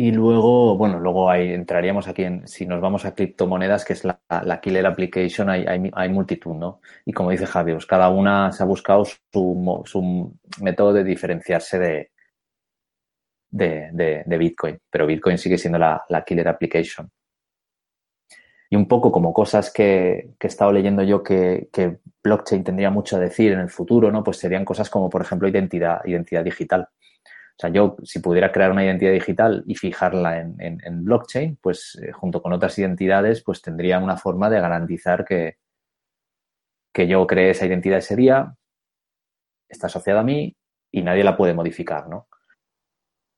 Y 0.00 0.12
luego, 0.12 0.76
bueno, 0.76 1.00
luego 1.00 1.28
ahí 1.28 1.52
entraríamos 1.52 2.06
aquí 2.06 2.22
en, 2.22 2.46
si 2.46 2.64
nos 2.66 2.80
vamos 2.80 3.04
a 3.04 3.16
criptomonedas, 3.16 3.84
que 3.84 3.94
es 3.94 4.04
la, 4.04 4.20
la 4.44 4.60
killer 4.60 4.86
application, 4.86 5.50
hay, 5.50 5.64
hay, 5.66 5.90
hay, 5.92 6.08
multitud, 6.08 6.54
¿no? 6.54 6.80
Y 7.04 7.12
como 7.12 7.32
dice 7.32 7.46
Javier, 7.46 7.78
pues 7.78 7.86
cada 7.86 8.08
una 8.08 8.52
se 8.52 8.62
ha 8.62 8.66
buscado 8.66 9.04
su, 9.04 9.82
su 9.84 10.38
método 10.62 10.92
de 10.92 11.02
diferenciarse 11.02 11.80
de, 11.80 12.12
de, 13.50 14.22
de, 14.24 14.38
Bitcoin, 14.38 14.78
pero 14.88 15.04
Bitcoin 15.04 15.36
sigue 15.36 15.58
siendo 15.58 15.80
la, 15.80 16.04
la, 16.08 16.24
killer 16.24 16.46
application. 16.46 17.10
Y 18.70 18.76
un 18.76 18.86
poco 18.86 19.10
como 19.10 19.32
cosas 19.32 19.72
que, 19.72 20.36
que 20.38 20.46
he 20.46 20.48
estado 20.48 20.70
leyendo 20.70 21.02
yo 21.02 21.24
que, 21.24 21.70
que 21.72 21.98
blockchain 22.22 22.62
tendría 22.62 22.90
mucho 22.90 23.16
a 23.16 23.18
decir 23.18 23.50
en 23.50 23.58
el 23.58 23.68
futuro, 23.68 24.12
¿no? 24.12 24.22
Pues 24.22 24.36
serían 24.36 24.64
cosas 24.64 24.90
como, 24.90 25.10
por 25.10 25.22
ejemplo, 25.22 25.48
identidad, 25.48 26.04
identidad 26.04 26.44
digital 26.44 26.88
o 27.58 27.60
sea, 27.60 27.70
yo 27.70 27.96
si 28.04 28.20
pudiera 28.20 28.52
crear 28.52 28.70
una 28.70 28.84
identidad 28.84 29.10
digital 29.10 29.64
y 29.66 29.74
fijarla 29.74 30.38
en, 30.40 31.04
blockchain, 31.04 31.58
pues 31.60 31.98
eh, 32.00 32.12
junto 32.12 32.40
con 32.40 32.52
otras 32.52 32.78
identidades, 32.78 33.42
pues 33.42 33.60
tendría 33.60 33.98
una 33.98 34.16
forma 34.16 34.48
de 34.48 34.60
garantizar 34.60 35.24
que, 35.24 35.56
que 36.94 37.08
yo 37.08 37.26
cree 37.26 37.50
esa 37.50 37.66
identidad 37.66 37.98
ese 37.98 38.14
día, 38.14 38.54
está 39.68 39.88
asociada 39.88 40.20
a 40.20 40.22
mí 40.22 40.56
y 40.92 41.02
nadie 41.02 41.24
la 41.24 41.36
puede 41.36 41.52
modificar, 41.52 42.08
¿no? 42.08 42.28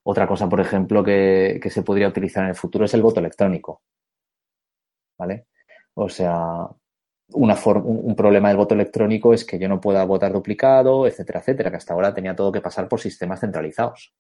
Otra 0.04 0.26
cosa, 0.26 0.50
por 0.50 0.60
ejemplo, 0.60 1.02
que, 1.02 1.58
que 1.62 1.70
se 1.70 1.82
podría 1.82 2.08
utilizar 2.08 2.44
en 2.44 2.50
el 2.50 2.56
futuro 2.56 2.84
es 2.84 2.92
el 2.92 3.00
voto 3.00 3.20
electrónico. 3.20 3.82
¿Vale? 5.18 5.46
O 5.94 6.10
sea, 6.10 6.68
una 7.32 7.56
un 7.64 8.16
problema 8.16 8.48
del 8.48 8.56
voto 8.56 8.74
electrónico 8.74 9.32
es 9.32 9.44
que 9.44 9.58
yo 9.58 9.68
no 9.68 9.80
pueda 9.80 10.04
votar 10.04 10.32
duplicado, 10.32 11.06
etcétera, 11.06 11.40
etcétera, 11.40 11.70
que 11.70 11.76
hasta 11.76 11.94
ahora 11.94 12.14
tenía 12.14 12.34
todo 12.34 12.52
que 12.52 12.60
pasar 12.60 12.88
por 12.88 13.00
sistemas 13.00 13.40
centralizados. 13.40 14.14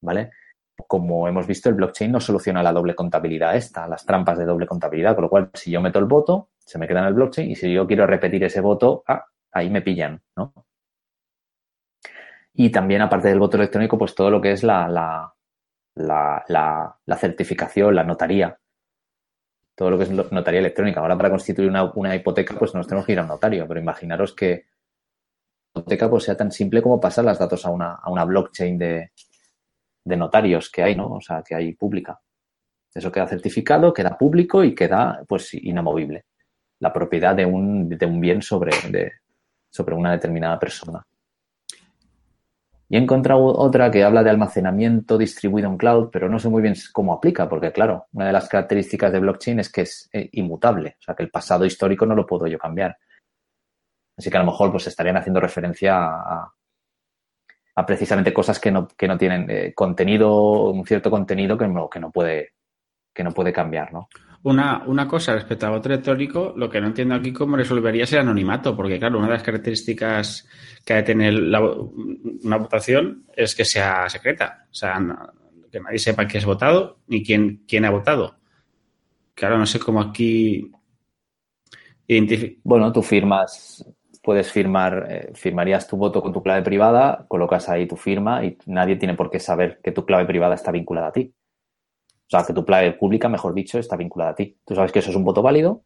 ¿Vale? 0.00 0.30
Como 0.86 1.26
hemos 1.26 1.46
visto, 1.46 1.68
el 1.68 1.74
blockchain 1.74 2.12
no 2.12 2.20
soluciona 2.20 2.62
la 2.62 2.72
doble 2.72 2.94
contabilidad 2.94 3.56
esta, 3.56 3.88
las 3.88 4.04
trampas 4.04 4.38
de 4.38 4.44
doble 4.44 4.66
contabilidad, 4.66 5.14
con 5.14 5.24
lo 5.24 5.30
cual 5.30 5.50
si 5.54 5.70
yo 5.70 5.80
meto 5.80 5.98
el 5.98 6.04
voto, 6.04 6.50
se 6.58 6.78
me 6.78 6.86
queda 6.86 7.00
en 7.00 7.06
el 7.06 7.14
blockchain 7.14 7.50
y 7.50 7.56
si 7.56 7.72
yo 7.72 7.86
quiero 7.86 8.06
repetir 8.06 8.44
ese 8.44 8.60
voto, 8.60 9.02
ah, 9.08 9.24
ahí 9.52 9.70
me 9.70 9.82
pillan, 9.82 10.20
¿no? 10.36 10.52
Y 12.52 12.70
también, 12.70 13.02
aparte 13.02 13.28
del 13.28 13.38
voto 13.38 13.56
electrónico, 13.56 13.98
pues 13.98 14.14
todo 14.14 14.30
lo 14.30 14.40
que 14.40 14.52
es 14.52 14.62
la, 14.62 14.88
la, 14.88 15.34
la, 15.94 16.98
la 17.04 17.16
certificación, 17.16 17.94
la 17.94 18.04
notaría, 18.04 18.58
todo 19.76 19.90
lo 19.90 19.98
que 19.98 20.04
es 20.04 20.10
notaría 20.10 20.60
electrónica. 20.60 21.00
Ahora 21.00 21.16
para 21.16 21.30
constituir 21.30 21.68
una, 21.68 22.16
hipoteca 22.16 22.54
pues 22.58 22.74
nos 22.74 22.86
tenemos 22.86 23.06
que 23.06 23.12
ir 23.12 23.18
a 23.18 23.22
un 23.22 23.28
notario, 23.28 23.68
pero 23.68 23.78
imaginaros 23.78 24.34
que 24.34 24.66
la 25.74 25.80
hipoteca 25.80 26.10
pues 26.10 26.24
sea 26.24 26.36
tan 26.36 26.50
simple 26.50 26.82
como 26.82 26.98
pasar 26.98 27.24
los 27.24 27.38
datos 27.38 27.64
a 27.66 27.70
una, 27.70 27.94
a 27.94 28.10
una 28.10 28.24
blockchain 28.24 28.78
de, 28.78 29.12
de 30.04 30.16
notarios 30.16 30.70
que 30.70 30.82
hay, 30.82 30.96
¿no? 30.96 31.12
O 31.12 31.20
sea, 31.20 31.42
que 31.42 31.54
hay 31.54 31.74
pública. 31.74 32.18
Eso 32.94 33.12
queda 33.12 33.28
certificado, 33.28 33.92
queda 33.92 34.16
público 34.16 34.64
y 34.64 34.74
queda 34.74 35.22
pues 35.28 35.52
inamovible. 35.52 36.24
La 36.80 36.92
propiedad 36.92 37.34
de 37.34 37.44
un, 37.44 37.88
de 37.90 38.06
un 38.06 38.20
bien 38.20 38.40
sobre, 38.40 38.70
de, 38.90 39.12
sobre 39.68 39.94
una 39.94 40.12
determinada 40.12 40.58
persona. 40.58 41.06
Y 42.88 42.96
he 42.96 43.00
encontrado 43.00 43.44
otra 43.44 43.90
que 43.90 44.04
habla 44.04 44.22
de 44.22 44.30
almacenamiento 44.30 45.18
distribuido 45.18 45.68
en 45.68 45.76
cloud, 45.76 46.08
pero 46.12 46.28
no 46.28 46.38
sé 46.38 46.48
muy 46.48 46.62
bien 46.62 46.74
cómo 46.92 47.12
aplica, 47.12 47.48
porque 47.48 47.72
claro, 47.72 48.06
una 48.12 48.26
de 48.26 48.32
las 48.32 48.48
características 48.48 49.12
de 49.12 49.18
blockchain 49.18 49.58
es 49.60 49.72
que 49.72 49.82
es 49.82 50.08
eh, 50.12 50.28
inmutable, 50.32 50.96
o 51.00 51.02
sea 51.02 51.14
que 51.14 51.24
el 51.24 51.30
pasado 51.30 51.64
histórico 51.64 52.06
no 52.06 52.14
lo 52.14 52.26
puedo 52.26 52.46
yo 52.46 52.58
cambiar. 52.58 52.96
Así 54.16 54.30
que 54.30 54.36
a 54.36 54.40
lo 54.40 54.46
mejor 54.46 54.70
pues 54.70 54.86
estarían 54.86 55.16
haciendo 55.16 55.40
referencia 55.40 55.96
a, 55.98 56.52
precisamente 57.86 58.32
cosas 58.32 58.58
que 58.58 58.70
no, 58.70 58.88
que 58.88 59.08
no 59.08 59.18
tienen 59.18 59.50
eh, 59.50 59.74
contenido, 59.74 60.70
un 60.70 60.86
cierto 60.86 61.10
contenido 61.10 61.58
que 61.58 61.68
no, 61.68 61.90
que 61.90 62.00
no 62.00 62.10
puede 62.10 62.52
que 63.12 63.24
no 63.24 63.32
puede 63.32 63.52
cambiar, 63.52 63.92
¿no? 63.92 64.08
Una, 64.46 64.84
una 64.86 65.08
cosa 65.08 65.34
respecto 65.34 65.66
al 65.66 65.72
voto 65.72 65.88
electrónico, 65.88 66.54
lo 66.56 66.70
que 66.70 66.80
no 66.80 66.86
entiendo 66.86 67.16
aquí 67.16 67.32
cómo 67.32 67.56
resolvería 67.56 68.04
es 68.04 68.12
el 68.12 68.20
anonimato, 68.20 68.76
porque 68.76 68.96
claro, 68.96 69.18
una 69.18 69.26
de 69.26 69.32
las 69.32 69.42
características 69.42 70.46
que 70.84 70.92
ha 70.92 70.96
de 70.98 71.02
tener 71.02 71.34
una 71.34 72.56
votación 72.56 73.24
es 73.34 73.56
que 73.56 73.64
sea 73.64 74.08
secreta, 74.08 74.68
o 74.70 74.74
sea, 74.74 75.00
que 75.68 75.80
nadie 75.80 75.98
sepa 75.98 76.28
quién 76.28 76.38
has 76.38 76.46
votado 76.46 77.00
ni 77.08 77.24
quién, 77.24 77.64
quién 77.66 77.86
ha 77.86 77.90
votado. 77.90 78.36
Claro, 79.34 79.58
no 79.58 79.66
sé 79.66 79.80
cómo 79.80 80.00
aquí 80.00 80.70
Bueno, 82.62 82.92
tú 82.92 83.02
firmas, 83.02 83.84
puedes 84.22 84.52
firmar, 84.52 85.06
eh, 85.10 85.30
firmarías 85.34 85.88
tu 85.88 85.96
voto 85.96 86.22
con 86.22 86.32
tu 86.32 86.40
clave 86.40 86.62
privada, 86.62 87.26
colocas 87.26 87.68
ahí 87.68 87.88
tu 87.88 87.96
firma 87.96 88.44
y 88.44 88.56
nadie 88.66 88.94
tiene 88.94 89.14
por 89.14 89.28
qué 89.28 89.40
saber 89.40 89.80
que 89.82 89.90
tu 89.90 90.04
clave 90.06 90.24
privada 90.24 90.54
está 90.54 90.70
vinculada 90.70 91.08
a 91.08 91.12
ti. 91.12 91.34
O 92.26 92.30
sea, 92.30 92.44
que 92.44 92.52
tu 92.52 92.64
clave 92.64 92.92
pública, 92.92 93.28
mejor 93.28 93.54
dicho, 93.54 93.78
está 93.78 93.96
vinculada 93.96 94.32
a 94.32 94.34
ti. 94.34 94.56
Tú 94.64 94.74
sabes 94.74 94.90
que 94.90 94.98
eso 94.98 95.10
es 95.10 95.16
un 95.16 95.24
voto 95.24 95.42
válido, 95.42 95.82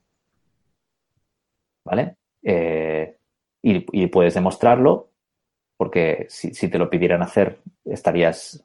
¿vale? 1.84 2.16
Eh, 2.43 3.18
y, 3.62 4.07
puedes 4.07 4.32
demostrarlo 4.32 5.11
porque 5.76 6.26
si, 6.30 6.68
te 6.68 6.78
lo 6.78 6.88
pidieran 6.88 7.22
hacer, 7.22 7.61
estarías... 7.84 8.64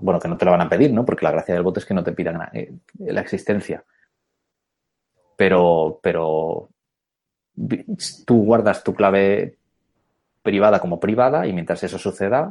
Bueno, 0.00 0.20
que 0.20 0.28
no 0.28 0.36
te 0.36 0.44
lo 0.44 0.50
van 0.50 0.60
a 0.60 0.68
pedir, 0.68 0.92
¿no? 0.92 1.06
Porque 1.06 1.24
la 1.24 1.30
gracia 1.30 1.54
del 1.54 1.62
voto 1.62 1.80
es 1.80 1.86
que 1.86 1.94
no 1.94 2.04
te 2.04 2.12
pidan 2.12 2.50
eh, 2.52 2.74
la 2.98 3.22
existencia. 3.22 3.82
Pero, 5.36 6.00
pero 6.02 6.68
tú 8.26 8.44
guardas 8.44 8.84
tu 8.84 8.94
clave 8.94 9.56
privada 10.42 10.80
como 10.80 10.98
privada 10.98 11.46
y 11.46 11.52
mientras 11.52 11.82
eso 11.82 11.98
suceda, 11.98 12.50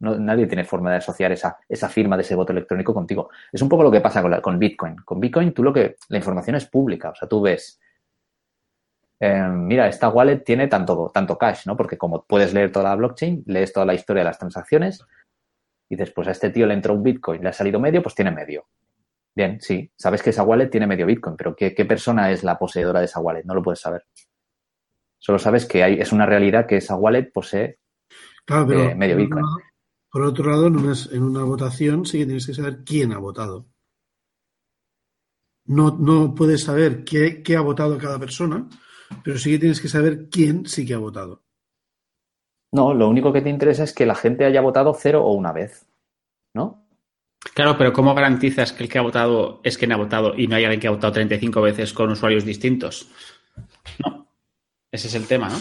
nadie 0.00 0.46
tiene 0.46 0.64
forma 0.64 0.90
de 0.90 0.96
asociar 0.96 1.32
esa, 1.32 1.58
esa 1.68 1.88
firma 1.88 2.16
de 2.16 2.22
ese 2.22 2.34
voto 2.34 2.52
electrónico 2.52 2.92
contigo. 2.92 3.30
Es 3.52 3.62
un 3.62 3.68
poco 3.68 3.82
lo 3.84 3.90
que 3.90 4.00
pasa 4.00 4.22
con, 4.22 4.40
con 4.40 4.58
Bitcoin. 4.58 4.96
Con 4.96 5.20
Bitcoin 5.20 5.52
tú 5.52 5.62
lo 5.62 5.72
que, 5.72 5.96
la 6.08 6.18
información 6.18 6.56
es 6.56 6.66
pública, 6.66 7.10
o 7.10 7.14
sea, 7.14 7.28
tú 7.28 7.40
ves, 7.40 7.80
eh, 9.20 9.48
mira, 9.48 9.86
esta 9.86 10.08
wallet 10.08 10.38
tiene 10.38 10.66
tanto, 10.66 11.10
tanto 11.12 11.36
cash, 11.36 11.66
¿no? 11.66 11.76
Porque 11.76 11.98
como 11.98 12.24
puedes 12.24 12.54
leer 12.54 12.72
toda 12.72 12.88
la 12.88 12.96
blockchain, 12.96 13.44
lees 13.46 13.72
toda 13.72 13.86
la 13.86 13.94
historia 13.94 14.22
de 14.22 14.24
las 14.30 14.38
transacciones 14.38 15.04
y 15.88 15.96
dices, 15.96 16.12
pues 16.12 16.26
a 16.28 16.30
este 16.30 16.50
tío 16.50 16.66
le 16.66 16.74
entró 16.74 16.94
un 16.94 17.02
Bitcoin, 17.02 17.42
le 17.42 17.50
ha 17.50 17.52
salido 17.52 17.78
medio, 17.78 18.02
pues 18.02 18.14
tiene 18.14 18.30
medio. 18.30 18.66
Bien, 19.34 19.60
sí, 19.60 19.92
sabes 19.96 20.22
que 20.22 20.30
esa 20.30 20.42
wallet 20.42 20.68
tiene 20.68 20.86
medio 20.86 21.06
Bitcoin, 21.06 21.36
pero 21.36 21.54
¿qué, 21.54 21.74
qué 21.74 21.84
persona 21.84 22.30
es 22.30 22.42
la 22.42 22.58
poseedora 22.58 23.00
de 23.00 23.06
esa 23.06 23.20
wallet? 23.20 23.44
No 23.44 23.54
lo 23.54 23.62
puedes 23.62 23.80
saber. 23.80 24.04
Solo 25.20 25.38
sabes 25.38 25.66
que 25.66 25.84
hay, 25.84 26.00
es 26.00 26.12
una 26.12 26.24
realidad 26.24 26.66
que 26.66 26.78
esa 26.78 26.96
wallet 26.96 27.30
posee 27.30 27.78
eh, 28.48 28.94
medio 28.96 29.16
Bitcoin. 29.16 29.44
Por 30.10 30.22
otro 30.22 30.50
lado, 30.50 30.66
en 30.66 31.22
una, 31.22 31.44
votación 31.44 32.04
sí 32.04 32.18
que 32.18 32.24
tienes 32.24 32.46
que 32.46 32.54
saber 32.54 32.82
quién 32.84 33.12
ha 33.12 33.18
votado. 33.18 33.68
No, 35.66 35.96
no 35.96 36.34
puedes 36.34 36.64
saber 36.64 37.04
qué, 37.04 37.42
qué 37.42 37.54
ha 37.54 37.60
votado 37.60 37.96
cada 37.98 38.18
persona, 38.18 38.66
pero 39.22 39.38
sí 39.38 39.52
que 39.52 39.58
tienes 39.60 39.80
que 39.80 39.88
saber 39.88 40.28
quién 40.28 40.66
sí 40.66 40.84
que 40.84 40.94
ha 40.94 40.98
votado. 40.98 41.44
No, 42.72 42.94
lo 42.94 43.08
único 43.08 43.32
que 43.32 43.42
te 43.42 43.50
interesa 43.50 43.84
es 43.84 43.92
que 43.92 44.06
la 44.06 44.14
gente 44.14 44.44
haya 44.44 44.62
votado 44.62 44.94
cero 44.94 45.22
o 45.22 45.34
una 45.34 45.52
vez, 45.52 45.86
¿no? 46.54 46.88
Claro, 47.54 47.76
pero 47.76 47.92
¿cómo 47.92 48.14
garantizas 48.14 48.72
que 48.72 48.84
el 48.84 48.88
que 48.88 48.98
ha 48.98 49.02
votado 49.02 49.60
es 49.62 49.78
quien 49.78 49.92
ha 49.92 49.96
votado 49.96 50.34
y 50.36 50.46
no 50.46 50.56
hay 50.56 50.64
alguien 50.64 50.80
que 50.80 50.88
ha 50.88 50.92
votado 50.92 51.12
35 51.12 51.60
veces 51.60 51.92
con 51.92 52.10
usuarios 52.10 52.44
distintos? 52.44 53.10
¿No? 54.04 54.29
Ese 54.90 55.08
es 55.08 55.14
el 55.14 55.26
tema, 55.26 55.48
¿no? 55.48 55.56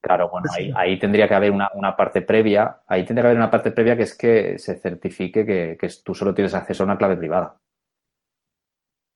Claro, 0.00 0.28
bueno, 0.28 0.50
ahí, 0.76 0.98
tendría 0.98 1.26
que 1.26 1.34
haber 1.34 1.50
una, 1.50 1.96
parte 1.96 2.20
previa, 2.20 2.82
ahí 2.86 3.06
tendría 3.06 3.22
que 3.22 3.28
haber 3.28 3.38
una 3.38 3.50
parte 3.50 3.70
previa 3.70 3.96
que 3.96 4.02
es 4.02 4.14
que 4.14 4.58
se 4.58 4.76
certifique 4.76 5.46
que, 5.46 5.88
tú 6.04 6.14
solo 6.14 6.34
tienes 6.34 6.52
acceso 6.52 6.82
a 6.82 6.86
una 6.86 6.98
clave 6.98 7.16
privada. 7.16 7.58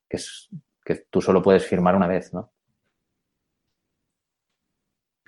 Que, 0.09 0.17
es, 0.17 0.49
que 0.83 1.07
tú 1.11 1.21
solo 1.21 1.43
puedes 1.43 1.67
firmar 1.67 1.95
una 1.95 2.07
vez, 2.07 2.33
¿no? 2.33 2.53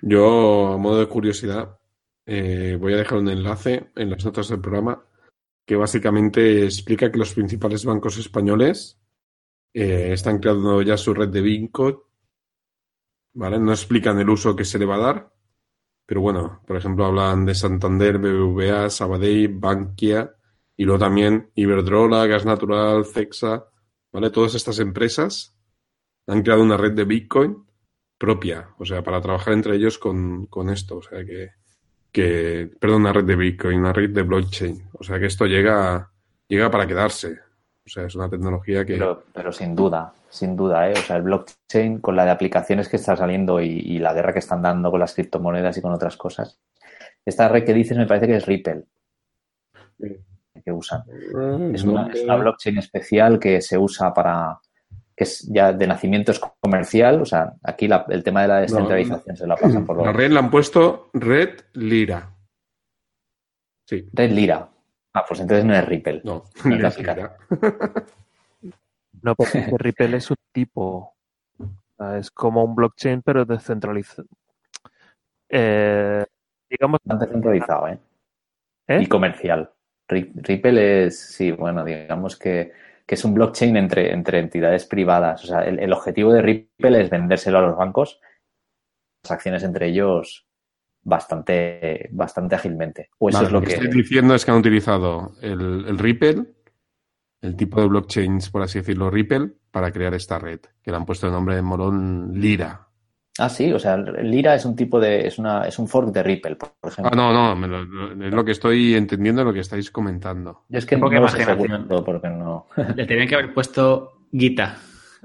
Yo, 0.01 0.73
a 0.73 0.77
modo 0.77 0.99
de 0.99 1.07
curiosidad, 1.07 1.77
eh, 2.25 2.75
voy 2.79 2.95
a 2.95 2.97
dejar 2.97 3.19
un 3.19 3.29
enlace 3.29 3.91
en 3.95 4.09
las 4.09 4.25
notas 4.25 4.49
del 4.49 4.61
programa 4.61 5.05
que 5.63 5.75
básicamente 5.75 6.63
explica 6.63 7.11
que 7.11 7.19
los 7.19 7.35
principales 7.35 7.85
bancos 7.85 8.17
españoles 8.17 8.99
eh, 9.75 10.11
están 10.11 10.39
creando 10.39 10.81
ya 10.81 10.97
su 10.97 11.13
red 11.13 11.29
de 11.29 11.41
Bitcoin 11.41 11.97
¿vale? 13.33 13.59
No 13.59 13.71
explican 13.71 14.19
el 14.19 14.29
uso 14.29 14.55
que 14.55 14.65
se 14.65 14.79
le 14.79 14.85
va 14.85 14.95
a 14.95 14.99
dar, 14.99 15.33
pero 16.05 16.21
bueno, 16.21 16.61
por 16.65 16.77
ejemplo, 16.77 17.05
hablan 17.05 17.45
de 17.45 17.55
Santander, 17.55 18.17
BBVA, 18.17 18.89
Sabadell, 18.89 19.47
Bankia 19.47 20.35
y 20.75 20.83
luego 20.83 20.99
también 20.99 21.51
Iberdrola, 21.55 22.25
Gas 22.27 22.45
Natural, 22.45 23.05
Cexa, 23.05 23.65
¿vale? 24.11 24.29
Todas 24.29 24.55
estas 24.55 24.79
empresas 24.79 25.55
han 26.27 26.41
creado 26.41 26.63
una 26.63 26.77
red 26.77 26.93
de 26.93 27.05
Bitcoin 27.05 27.65
propia, 28.17 28.69
o 28.77 28.85
sea, 28.85 29.01
para 29.01 29.21
trabajar 29.21 29.53
entre 29.53 29.75
ellos 29.75 29.97
con, 29.97 30.45
con 30.45 30.69
esto, 30.69 30.97
o 30.97 31.01
sea, 31.01 31.25
que, 31.25 31.51
que, 32.11 32.69
perdón, 32.79 33.01
una 33.01 33.13
red 33.13 33.23
de 33.23 33.35
Bitcoin, 33.35 33.79
una 33.79 33.93
red 33.93 34.11
de 34.11 34.21
blockchain, 34.21 34.89
o 34.93 35.03
sea, 35.03 35.19
que 35.19 35.25
esto 35.25 35.45
llega, 35.45 36.11
llega 36.47 36.69
para 36.69 36.85
quedarse, 36.85 37.39
o 37.83 37.89
sea, 37.89 38.05
es 38.05 38.15
una 38.15 38.29
tecnología 38.29 38.85
que... 38.85 39.03
Pero, 39.33 39.51
sin 39.51 39.75
duda, 39.75 40.13
sin 40.31 40.55
duda, 40.55 40.89
¿eh? 40.89 40.93
O 40.93 41.01
sea, 41.01 41.17
el 41.17 41.23
blockchain 41.23 41.99
con 41.99 42.15
la 42.15 42.25
de 42.25 42.31
aplicaciones 42.31 42.87
que 42.87 42.95
está 42.95 43.15
saliendo 43.15 43.59
y, 43.61 43.99
la 43.99 44.13
guerra 44.13 44.33
que 44.33 44.39
están 44.39 44.61
dando 44.61 44.89
con 44.89 44.99
las 44.99 45.13
criptomonedas 45.13 45.77
y 45.77 45.81
con 45.81 45.91
otras 45.91 46.17
cosas. 46.17 46.59
Esta 47.25 47.49
red 47.49 47.65
que 47.65 47.73
dices 47.73 47.97
me 47.97 48.07
parece 48.07 48.27
que 48.27 48.37
es 48.37 48.45
Ripple. 48.45 48.85
Que 50.63 50.71
usan. 50.71 51.03
Mm, 51.33 51.75
es 51.75 51.83
una, 51.83 52.35
blockchain 52.35 52.77
especial 52.77 53.39
que 53.39 53.61
se 53.61 53.77
usa 53.77 54.13
para, 54.13 54.59
que 55.15 55.25
es 55.25 55.47
ya 55.51 55.73
de 55.73 55.85
nacimiento 55.85 56.31
es 56.31 56.39
comercial, 56.39 57.21
o 57.21 57.25
sea, 57.25 57.53
aquí 57.63 57.89
el 58.09 58.23
tema 58.23 58.43
de 58.43 58.47
la 58.47 58.61
descentralización 58.61 59.35
se 59.35 59.47
la 59.47 59.55
pasan 59.55 59.85
por... 59.85 60.03
La 60.03 60.13
red 60.13 60.31
la 60.31 60.39
han 60.39 60.49
puesto 60.49 61.09
Red 61.13 61.59
Lira. 61.73 62.35
Sí. 63.85 64.07
Red 64.13 64.31
Lira. 64.31 64.69
Ah, 65.13 65.25
pues 65.27 65.41
entonces 65.41 65.65
no 65.65 65.75
es 65.75 65.85
Ripple. 65.85 66.21
No, 66.23 66.45
no 66.63 66.87
es 66.87 66.97
No, 69.21 69.35
porque 69.35 69.67
Ripple 69.77 70.17
es 70.17 70.29
un 70.29 70.37
tipo. 70.51 71.15
Es 72.17 72.31
como 72.31 72.63
un 72.63 72.75
blockchain, 72.75 73.21
pero 73.21 73.45
descentralizado. 73.45 74.27
Eh, 75.49 76.25
digamos. 76.69 76.99
descentralizado, 77.03 77.87
¿eh? 77.89 77.99
¿eh? 78.87 79.01
Y 79.01 79.07
comercial. 79.07 79.69
Ripple 80.07 81.05
es, 81.05 81.19
sí, 81.19 81.51
bueno, 81.51 81.85
digamos 81.85 82.37
que, 82.37 82.73
es 83.07 83.25
un 83.25 83.33
blockchain 83.33 83.77
entre, 83.77 84.13
entre 84.13 84.39
entidades 84.39 84.85
privadas. 84.85 85.43
O 85.43 85.47
sea, 85.47 85.61
el, 85.61 85.79
el, 85.79 85.93
objetivo 85.93 86.33
de 86.33 86.41
Ripple 86.41 87.01
es 87.01 87.09
vendérselo 87.09 87.59
a 87.59 87.61
los 87.61 87.77
bancos, 87.77 88.21
las 89.23 89.31
acciones 89.31 89.63
entre 89.63 89.87
ellos 89.87 90.47
bastante, 91.03 92.09
bastante 92.11 92.55
ágilmente. 92.55 93.09
O 93.17 93.29
eso 93.29 93.43
es 93.43 93.51
lo, 93.51 93.61
que, 93.61 93.73
estoy 93.73 93.89
diciendo 93.89 94.35
es 94.35 94.45
que 94.45 94.51
han 94.51 94.57
utilizado 94.57 95.33
el, 95.41 95.97
Ripple, 95.97 96.45
el 97.41 97.55
tipo 97.55 97.81
de 97.81 97.87
blockchains, 97.87 98.49
por 98.49 98.61
así 98.61 98.79
decirlo, 98.79 99.09
Ripple, 99.09 99.51
para 99.71 99.91
crear 99.91 100.13
esta 100.13 100.37
red, 100.39 100.59
que 100.83 100.91
le 100.91 100.97
han 100.97 101.05
puesto 101.05 101.27
el 101.27 101.33
nombre 101.33 101.55
de 101.55 101.61
molón 101.61 102.31
Lira. 102.35 102.87
Ah, 103.37 103.49
sí, 103.49 103.71
o 103.71 103.79
sea, 103.79 103.97
Lira 103.97 104.55
es 104.55 104.65
un 104.65 104.75
tipo 104.75 104.99
de, 104.99 105.25
es 105.25 105.39
una, 105.39 105.63
es 105.63 105.79
un 105.79 105.87
fork 105.87 106.09
de 106.11 106.21
Ripple, 106.21 106.57
por 106.57 106.91
ejemplo. 106.91 107.11
Ah, 107.11 107.15
no, 107.15 107.55
no, 107.55 108.25
es 108.25 108.33
lo 108.33 108.43
que 108.43 108.51
estoy 108.51 108.93
entendiendo, 108.93 109.43
lo 109.43 109.53
que 109.53 109.61
estáis 109.61 109.89
comentando. 109.89 110.65
Yo 110.69 110.77
es 110.77 110.85
que 110.85 110.97
no 110.97 111.09
lo 111.09 112.03
porque 112.03 112.29
no. 112.29 112.67
Le 112.95 113.05
tenían 113.05 113.27
que 113.27 113.35
haber 113.35 113.53
puesto 113.53 114.25
Gita 114.31 114.77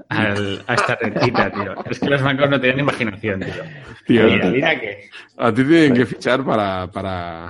al, 0.09 0.63
a 0.67 0.73
esta 0.73 0.95
recita, 0.95 1.51
tío. 1.51 1.75
Es 1.89 1.99
que 1.99 2.09
los 2.09 2.21
bancos 2.21 2.49
no 2.49 2.59
tienen 2.61 2.79
imaginación, 2.79 3.41
tío. 3.41 3.63
tío 4.05 4.51
mira, 4.51 4.79
que... 4.79 5.09
A 5.37 5.53
ti 5.53 5.63
tienen 5.63 5.93
que 5.93 6.05
fichar 6.05 6.45
para, 6.45 6.89
para, 6.89 7.49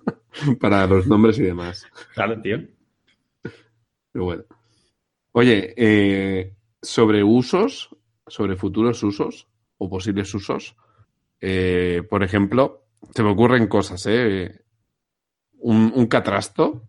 para 0.60 0.86
los 0.86 1.06
nombres 1.06 1.38
y 1.38 1.44
demás. 1.44 1.86
Claro, 2.14 2.40
tío. 2.40 2.60
Pero 4.16 4.24
bueno. 4.24 4.44
Oye, 5.32 5.74
eh, 5.76 6.54
sobre 6.80 7.22
usos, 7.22 7.94
sobre 8.26 8.56
futuros 8.56 9.02
usos 9.02 9.46
o 9.76 9.90
posibles 9.90 10.32
usos, 10.32 10.74
eh, 11.38 12.02
por 12.08 12.22
ejemplo, 12.22 12.86
se 13.14 13.22
me 13.22 13.32
ocurren 13.32 13.66
cosas, 13.66 14.06
¿eh? 14.06 14.64
Un, 15.58 15.92
un 15.94 16.06
catrasto, 16.06 16.88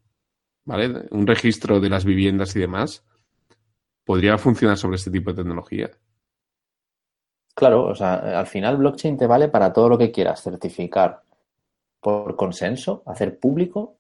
¿vale? 0.64 1.08
Un 1.12 1.28
registro 1.28 1.82
de 1.82 1.90
las 1.90 2.06
viviendas 2.06 2.56
y 2.56 2.62
demás 2.62 3.06
podría 4.06 4.38
funcionar 4.38 4.78
sobre 4.78 4.95
este 4.95 5.12
tipo 5.12 5.32
de 5.32 5.44
tecnología. 5.44 5.91
Claro, 7.54 7.88
o 7.88 7.95
sea, 7.95 8.40
al 8.40 8.48
final 8.48 8.78
blockchain 8.78 9.18
te 9.18 9.28
vale 9.28 9.49
para 9.49 9.74
todo 9.74 9.90
lo 9.90 9.98
que 9.98 10.12
quieras 10.14 10.41
certificar. 10.41 11.24
por 11.99 12.38
consenso, 12.38 13.04
hacer 13.06 13.38
público 13.38 13.98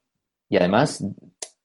y 0.47 0.55
además 0.55 1.03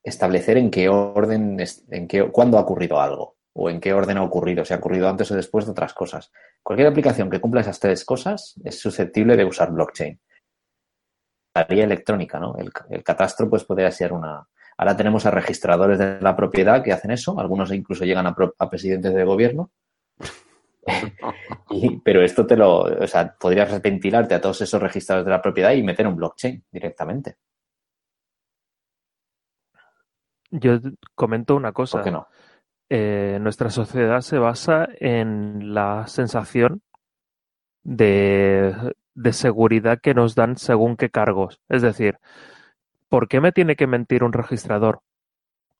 establecer 0.02 0.56
en 0.56 0.70
qué 0.70 0.88
orden, 0.88 1.58
en 1.90 2.08
qué, 2.08 2.30
cuándo 2.30 2.58
ha 2.58 2.62
ocurrido 2.62 3.00
algo 3.00 3.36
o 3.54 3.68
en 3.70 3.80
qué 3.80 3.92
orden 3.92 4.16
ha 4.16 4.22
ocurrido, 4.22 4.64
si 4.64 4.72
ha 4.72 4.78
ocurrido 4.78 5.08
antes 5.08 5.30
o 5.30 5.36
después 5.36 5.66
de 5.66 5.72
otras 5.72 5.92
cosas. 5.94 6.32
Cualquier 6.62 6.88
aplicación 6.88 7.28
que 7.28 7.40
cumpla 7.40 7.60
esas 7.60 7.80
tres 7.80 8.04
cosas 8.04 8.54
es 8.64 8.80
susceptible 8.80 9.36
de 9.36 9.44
usar 9.44 9.70
blockchain. 9.72 10.18
La 11.54 11.64
vía 11.64 11.84
electrónica, 11.84 12.40
¿no? 12.40 12.56
El, 12.56 12.72
catastro 13.02 13.48
pues 13.50 13.64
podría 13.64 13.90
ser 13.90 14.12
una... 14.12 14.48
Ahora 14.78 14.96
tenemos 14.96 15.26
a 15.26 15.30
registradores 15.30 15.98
de 15.98 16.18
la 16.20 16.34
propiedad 16.34 16.82
que 16.82 16.92
hacen 16.92 17.10
eso, 17.10 17.38
algunos 17.38 17.70
incluso 17.72 18.04
llegan 18.04 18.26
a, 18.26 18.70
presidentes 18.70 19.12
de 19.12 19.24
gobierno. 19.24 19.70
pero 22.04 22.22
esto 22.22 22.46
te 22.46 22.56
lo, 22.56 22.80
o 22.80 23.06
sea, 23.06 23.36
podrías 23.38 23.82
ventilarte 23.82 24.34
a 24.34 24.40
todos 24.40 24.62
esos 24.62 24.80
registradores 24.80 25.26
de 25.26 25.30
la 25.30 25.42
propiedad 25.42 25.72
y 25.72 25.82
meter 25.82 26.06
un 26.06 26.16
blockchain 26.16 26.64
directamente. 26.72 27.36
Yo 30.52 30.78
comento 31.14 31.56
una 31.56 31.72
cosa. 31.72 31.98
¿Por 31.98 32.04
qué 32.04 32.10
no? 32.10 32.28
Eh, 32.90 33.38
nuestra 33.40 33.70
sociedad 33.70 34.20
se 34.20 34.36
basa 34.36 34.86
en 35.00 35.72
la 35.72 36.06
sensación 36.06 36.82
de, 37.82 38.74
de 39.14 39.32
seguridad 39.32 39.98
que 40.00 40.12
nos 40.12 40.34
dan 40.34 40.58
según 40.58 40.98
qué 40.98 41.08
cargos. 41.08 41.62
Es 41.70 41.80
decir, 41.80 42.18
¿por 43.08 43.28
qué 43.28 43.40
me 43.40 43.52
tiene 43.52 43.76
que 43.76 43.86
mentir 43.86 44.22
un 44.22 44.34
registrador? 44.34 45.00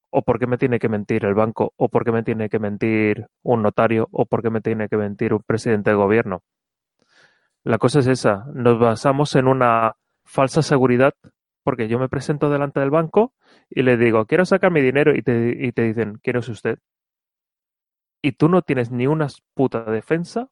¿O 0.09 0.23
por 0.23 0.39
qué 0.39 0.47
me 0.47 0.57
tiene 0.57 0.79
que 0.79 0.89
mentir 0.89 1.27
el 1.27 1.35
banco? 1.35 1.75
¿O 1.77 1.91
por 1.91 2.03
qué 2.03 2.13
me 2.13 2.23
tiene 2.23 2.49
que 2.49 2.59
mentir 2.59 3.27
un 3.43 3.61
notario? 3.63 4.09
¿O 4.11 4.25
por 4.25 4.43
qué 4.43 4.49
me 4.49 4.63
tiene 4.63 4.89
que 4.89 4.97
mentir 4.97 5.35
un 5.35 5.43
presidente 5.43 5.91
de 5.91 5.97
gobierno? 5.97 6.43
La 7.63 7.77
cosa 7.77 7.99
es 7.99 8.07
esa. 8.07 8.47
Nos 8.55 8.79
basamos 8.79 9.37
en 9.37 9.49
una 9.49 9.97
falsa 10.25 10.63
seguridad 10.63 11.13
porque 11.63 11.89
yo 11.89 11.99
me 11.99 12.09
presento 12.09 12.49
delante 12.49 12.81
del 12.81 12.91
banco 12.91 13.35
y 13.75 13.83
le 13.83 13.97
digo, 13.97 14.27
quiero 14.27 14.45
sacar 14.45 14.71
mi 14.71 14.81
dinero 14.81 15.15
y 15.15 15.23
te, 15.23 15.57
y 15.59 15.73
te 15.73 15.83
dicen, 15.83 16.19
¿quién 16.23 16.37
es 16.37 16.49
usted? 16.49 16.79
y 18.23 18.33
tú 18.33 18.49
no 18.49 18.63
tienes 18.63 18.91
ni 18.91 19.07
una 19.07 19.27
puta 19.55 19.83
defensa 19.83 20.49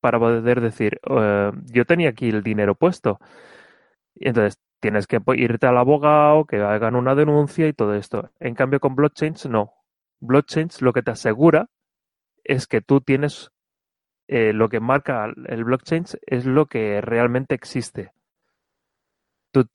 para 0.00 0.18
poder 0.18 0.60
decir, 0.60 1.00
eh, 1.08 1.52
yo 1.72 1.84
tenía 1.86 2.10
aquí 2.10 2.28
el 2.28 2.42
dinero 2.42 2.74
puesto. 2.74 3.18
Y 4.14 4.28
entonces 4.28 4.60
tienes 4.80 5.06
que 5.06 5.20
irte 5.36 5.66
al 5.66 5.78
abogado, 5.78 6.44
que 6.44 6.56
hagan 6.56 6.96
una 6.96 7.14
denuncia 7.14 7.66
y 7.68 7.72
todo 7.72 7.94
esto. 7.94 8.30
En 8.40 8.54
cambio, 8.54 8.80
con 8.80 8.94
blockchains 8.94 9.46
no. 9.46 9.72
Blockchains 10.20 10.82
lo 10.82 10.92
que 10.92 11.02
te 11.02 11.12
asegura 11.12 11.68
es 12.44 12.66
que 12.66 12.80
tú 12.80 13.00
tienes 13.00 13.50
eh, 14.28 14.52
lo 14.52 14.68
que 14.68 14.80
marca 14.80 15.32
el 15.46 15.64
blockchain 15.64 16.04
es 16.26 16.46
lo 16.46 16.66
que 16.66 17.00
realmente 17.00 17.54
existe. 17.54 18.12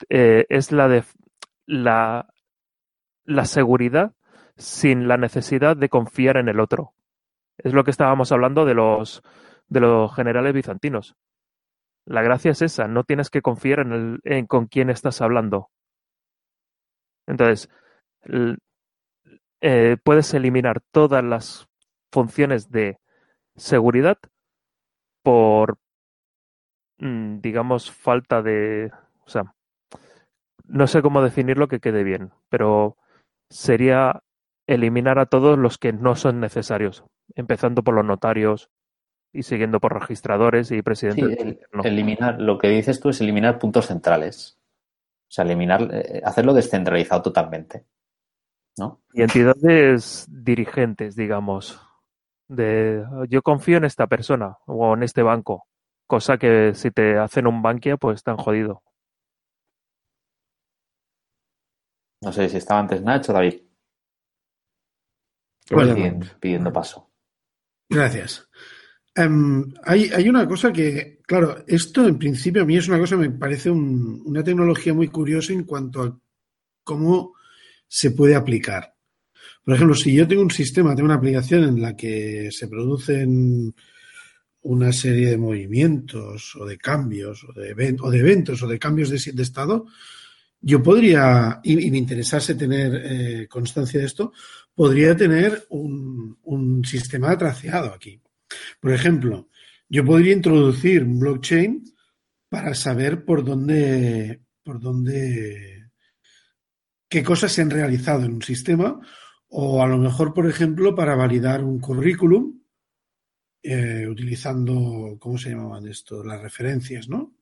Eh, 0.10 0.46
es 0.50 0.72
la 0.72 0.88
la, 1.72 2.28
la 3.24 3.46
seguridad 3.46 4.14
sin 4.58 5.08
la 5.08 5.16
necesidad 5.16 5.78
de 5.78 5.88
confiar 5.88 6.36
en 6.38 6.50
el 6.50 6.60
otro. 6.60 6.94
Es 7.58 7.74
lo 7.74 7.84
que 7.84 7.92
estábamos 7.92 8.32
hablando 8.32 8.66
de 8.66 8.74
los, 8.74 9.24
de 9.70 9.80
los 9.80 10.14
generales 10.14 10.54
bizantinos. 10.54 11.16
La 12.06 12.22
gracia 12.24 12.52
es 12.52 12.62
esa, 12.62 12.88
no 12.88 13.04
tienes 13.06 13.30
que 13.30 13.42
confiar 13.42 13.80
en, 13.80 13.94
el, 13.94 14.20
en 14.24 14.48
con 14.48 14.68
quién 14.68 14.90
estás 14.90 15.22
hablando. 15.22 15.70
Entonces, 17.26 17.70
eh, 19.62 19.98
puedes 20.04 20.34
eliminar 20.34 20.82
todas 20.92 21.24
las 21.24 21.70
funciones 22.12 22.70
de 22.70 22.98
seguridad 23.56 24.18
por, 25.24 25.78
mm, 26.98 27.40
digamos, 27.40 27.92
falta 27.92 28.42
de... 28.42 28.92
O 29.24 29.30
sea, 29.30 29.54
no 30.66 30.88
sé 30.88 31.02
cómo 31.02 31.22
definirlo 31.22 31.68
que 31.68 31.80
quede 31.80 32.04
bien, 32.04 32.32
pero 32.50 32.98
sería 33.50 34.24
eliminar 34.68 35.20
a 35.20 35.26
todos 35.26 35.58
los 35.58 35.78
que 35.78 35.94
no 35.94 36.16
son 36.16 36.40
necesarios, 36.40 37.04
empezando 37.36 37.84
por 37.84 37.94
los 37.94 38.06
notarios 38.06 38.70
y 39.34 39.44
siguiendo 39.44 39.80
por 39.80 40.00
registradores 40.00 40.72
y 40.72 40.82
presidentes. 40.82 41.58
Eliminar, 41.84 42.40
lo 42.40 42.58
que 42.58 42.70
dices 42.70 43.00
tú 43.00 43.10
es 43.10 43.22
eliminar 43.22 43.60
puntos 43.60 43.88
centrales. 43.88 44.60
O 45.30 45.34
sea, 45.34 45.46
eliminar, 45.46 45.88
eh, 45.92 46.22
hacerlo 46.26 46.54
descentralizado 46.54 47.22
totalmente. 47.22 47.86
¿No? 48.78 49.02
Y 49.14 49.22
entidades 49.22 50.28
dirigentes, 50.30 51.16
digamos. 51.16 51.80
De 52.48 53.06
yo 53.30 53.42
confío 53.42 53.78
en 53.78 53.86
esta 53.86 54.08
persona 54.08 54.58
o 54.66 54.94
en 54.94 55.04
este 55.04 55.24
banco. 55.24 55.66
Cosa 56.08 56.38
que 56.38 56.74
si 56.74 56.92
te 56.92 57.18
hacen 57.18 57.48
un 57.48 57.62
banquia, 57.62 57.96
pues 57.96 58.16
están 58.16 58.36
jodido. 58.36 58.84
No 62.22 62.32
sé 62.32 62.50
si 62.50 62.58
estaba 62.58 62.80
antes 62.80 63.02
Nacho 63.02 63.32
o 63.32 63.36
David 63.36 63.62
pidiendo, 66.40 66.72
paso. 66.74 67.10
Gracias. 67.90 68.48
Em, 69.16 69.74
hay, 69.84 70.10
hay, 70.14 70.30
una 70.30 70.48
cosa 70.48 70.72
que, 70.72 71.20
claro, 71.26 71.64
esto 71.68 72.08
en 72.08 72.18
principio 72.18 72.62
a 72.62 72.66
mí 72.66 72.78
es 72.78 72.88
una 72.88 73.00
cosa, 73.00 73.18
me 73.18 73.30
parece 73.30 73.70
una 73.70 74.44
tecnología 74.44 74.94
muy 74.94 75.08
curiosa 75.08 75.54
en 75.54 75.64
cuanto 75.64 76.04
a 76.04 76.20
cómo 76.84 77.34
se 77.88 78.12
puede 78.12 78.36
aplicar. 78.36 78.96
Por 79.64 79.76
ejemplo, 79.76 79.96
si 79.96 80.14
yo 80.14 80.28
tengo 80.28 80.42
un 80.42 80.52
sistema, 80.52 80.96
tengo 80.96 81.06
una 81.06 81.16
aplicación 81.16 81.64
en 81.64 81.82
la 81.82 81.96
que 81.96 82.50
se 82.52 82.68
producen 82.68 83.74
una 84.64 84.94
serie 84.94 85.30
de 85.30 85.38
movimientos 85.38 86.56
o 86.56 86.66
de 86.66 86.78
cambios 86.78 87.44
o 87.44 87.54
de, 87.54 87.98
o 88.00 88.12
de 88.12 88.20
eventos 88.20 88.62
o 88.64 88.68
de 88.68 88.80
cambios 88.80 89.10
de, 89.10 89.32
de 89.32 89.44
estado, 89.44 89.88
yo 90.62 90.84
podría, 90.84 91.60
y, 91.64 91.90
me 91.90 91.98
interesase 91.98 92.56
tener 92.56 93.02
eh, 93.04 93.48
constancia 93.48 94.00
de 94.00 94.06
esto, 94.06 94.32
podría 94.76 95.16
tener 95.16 95.66
un, 95.70 96.38
un, 96.44 96.86
sistema 96.86 97.36
traceado 97.38 97.94
aquí. 97.94 98.22
Por 98.80 98.94
ejemplo, 98.94 99.50
yo 99.90 100.06
podría 100.06 100.34
introducir 100.34 101.04
un 101.04 101.20
blockchain 101.20 101.84
para 102.48 102.76
saber 102.76 103.26
por 103.26 103.44
dónde, 103.44 104.42
por 104.64 104.80
dónde, 104.80 105.90
qué 107.10 107.24
cosas 107.24 107.52
se 107.52 107.62
han 107.62 107.70
realizado 107.70 108.24
en 108.26 108.34
un 108.34 108.42
sistema, 108.42 109.00
o 109.50 109.84
a 109.84 109.88
lo 109.88 109.98
mejor, 109.98 110.34
por 110.34 110.48
ejemplo, 110.48 110.96
para 110.96 111.16
validar 111.16 111.64
un 111.64 111.80
currículum, 111.80 112.62
eh, 113.64 114.08
utilizando, 114.08 115.18
¿cómo 115.20 115.38
se 115.38 115.50
llamaban 115.50 115.88
esto? 115.88 116.24
Las 116.24 116.42
referencias, 116.42 117.10
¿no? 117.10 117.36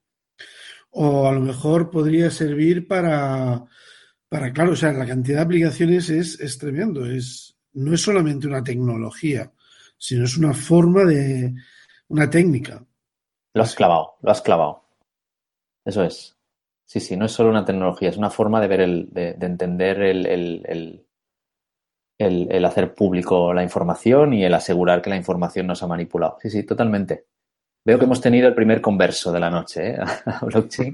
O 0.92 1.28
a 1.28 1.32
lo 1.32 1.40
mejor 1.40 1.90
podría 1.90 2.32
servir 2.32 2.88
para, 2.88 3.66
para 4.28 4.52
claro, 4.54 4.74
o 4.74 4.76
sea, 4.76 4.92
la 4.94 5.06
cantidad 5.06 5.38
de 5.38 5.44
aplicaciones 5.44 6.10
es, 6.10 6.40
es 6.40 6.58
tremendo, 6.58 7.06
es, 7.06 7.58
no 7.74 7.94
es 7.94 8.02
solamente 8.02 8.48
una 8.48 8.64
tecnología, 8.64 9.52
sino 9.98 10.26
es 10.26 10.38
una 10.38 10.54
forma 10.54 11.04
de, 11.06 11.54
una 12.10 12.30
técnica. 12.30 12.86
Lo 13.54 13.64
has 13.64 13.76
clavado, 13.76 14.18
lo 14.22 14.32
has 14.32 14.42
clavado. 14.42 14.84
Eso 15.86 16.04
es. 16.04 16.36
Sí, 16.86 17.00
sí, 17.00 17.16
no 17.16 17.26
es 17.26 17.32
solo 17.32 17.52
una 17.52 17.66
tecnología, 17.66 18.10
es 18.10 18.18
una 18.18 18.32
forma 18.32 18.60
de 18.60 18.68
ver 18.68 18.82
el, 18.82 19.10
de, 19.12 19.36
entender 19.42 20.02
el, 20.02 20.26
el, 20.26 21.06
el, 22.18 22.66
hacer 22.66 22.96
público 22.96 23.54
la 23.54 23.64
información 23.64 24.34
y 24.34 24.44
el 24.44 24.54
asegurar 24.54 25.02
que 25.02 25.12
la 25.12 25.16
información 25.16 25.68
no 25.68 25.76
se 25.76 25.86
ha 25.86 25.88
manipulado. 25.88 26.38
Sí, 26.42 26.50
sí, 26.50 26.64
totalmente. 26.64 27.28
Veo 27.86 27.98
que 27.98 28.06
hemos 28.06 28.22
tenido 28.22 28.48
el 28.48 28.56
primer 28.56 28.82
converso 28.82 29.32
de 29.32 29.40
la 29.40 29.50
noche, 29.50 29.92
¿eh? 29.92 29.98
A 30.26 30.46
blockchain. 30.46 30.94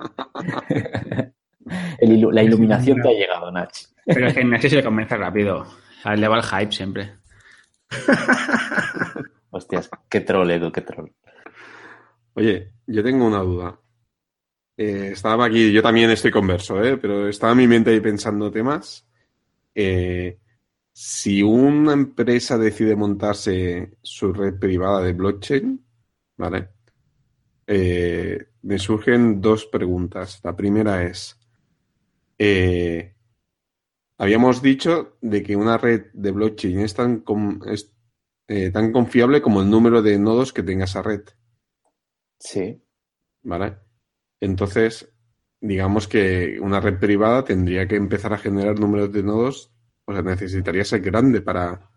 la 2.00 2.44
iluminación 2.44 3.02
que 3.02 3.10
ha 3.10 3.14
llegado, 3.14 3.52
Nach. 3.52 3.74
Pero 4.06 4.28
es 4.28 4.34
que 4.34 4.44
Nach 4.44 4.62
se 4.62 4.76
le 4.76 4.84
convence 4.84 5.18
rápido. 5.18 5.66
A 6.04 6.14
él 6.14 6.22
le 6.22 6.28
va 6.28 6.38
el 6.38 6.44
hype 6.44 6.72
siempre. 6.72 7.16
Hostias, 9.50 9.90
qué 10.10 10.22
troll, 10.22 10.52
Edu, 10.52 10.72
qué 10.72 10.82
troll. 10.82 11.10
Oye, 12.34 12.74
yo 12.86 13.04
tengo 13.04 13.26
una 13.26 13.40
duda. 13.40 13.80
Eh, 14.78 15.12
estaba 15.14 15.46
aquí, 15.46 15.72
yo 15.72 15.82
también 15.82 16.10
estoy 16.12 16.32
converso, 16.32 16.84
¿eh? 16.84 16.98
pero 16.98 17.30
estaba 17.30 17.54
en 17.54 17.60
mi 17.60 17.68
mente 17.68 17.92
ahí 17.92 18.02
pensando 18.02 18.52
temas. 18.52 19.08
Eh, 19.74 20.38
si 20.92 21.42
una 21.42 21.94
empresa 21.94 22.58
decide 22.58 22.96
montarse 22.96 23.98
su 24.02 24.34
red 24.34 24.60
privada 24.60 25.02
de 25.02 25.14
blockchain, 25.14 25.86
¿vale? 26.38 26.75
Eh, 27.68 28.48
me 28.62 28.80
surgen 28.80 29.42
dos 29.42 29.66
preguntas. 29.66 30.40
La 30.44 30.56
primera 30.56 31.04
es, 31.04 31.40
eh, 32.38 33.16
habíamos 34.18 34.62
dicho 34.62 35.18
de 35.22 35.42
que 35.44 35.56
una 35.56 35.78
red 35.78 36.08
de 36.14 36.32
blockchain 36.32 36.80
es 36.80 36.94
tan, 36.94 37.24
eh, 38.48 38.72
tan 38.72 38.92
confiable 38.92 39.42
como 39.42 39.62
el 39.62 39.70
número 39.70 40.02
de 40.02 40.20
nodos 40.20 40.54
que 40.54 40.64
tenga 40.64 40.86
esa 40.86 41.02
red. 41.02 41.24
Sí. 42.40 42.82
¿Vale? 43.44 43.78
Entonces, 44.40 45.12
digamos 45.62 46.08
que 46.08 46.60
una 46.62 46.80
red 46.80 47.00
privada 47.00 47.44
tendría 47.44 47.88
que 47.88 47.96
empezar 47.96 48.34
a 48.34 48.38
generar 48.38 48.80
números 48.80 49.12
de 49.12 49.24
nodos, 49.24 49.72
o 50.06 50.14
sea, 50.14 50.22
necesitaría 50.22 50.84
ser 50.84 51.02
grande 51.02 51.42
para, 51.42 51.90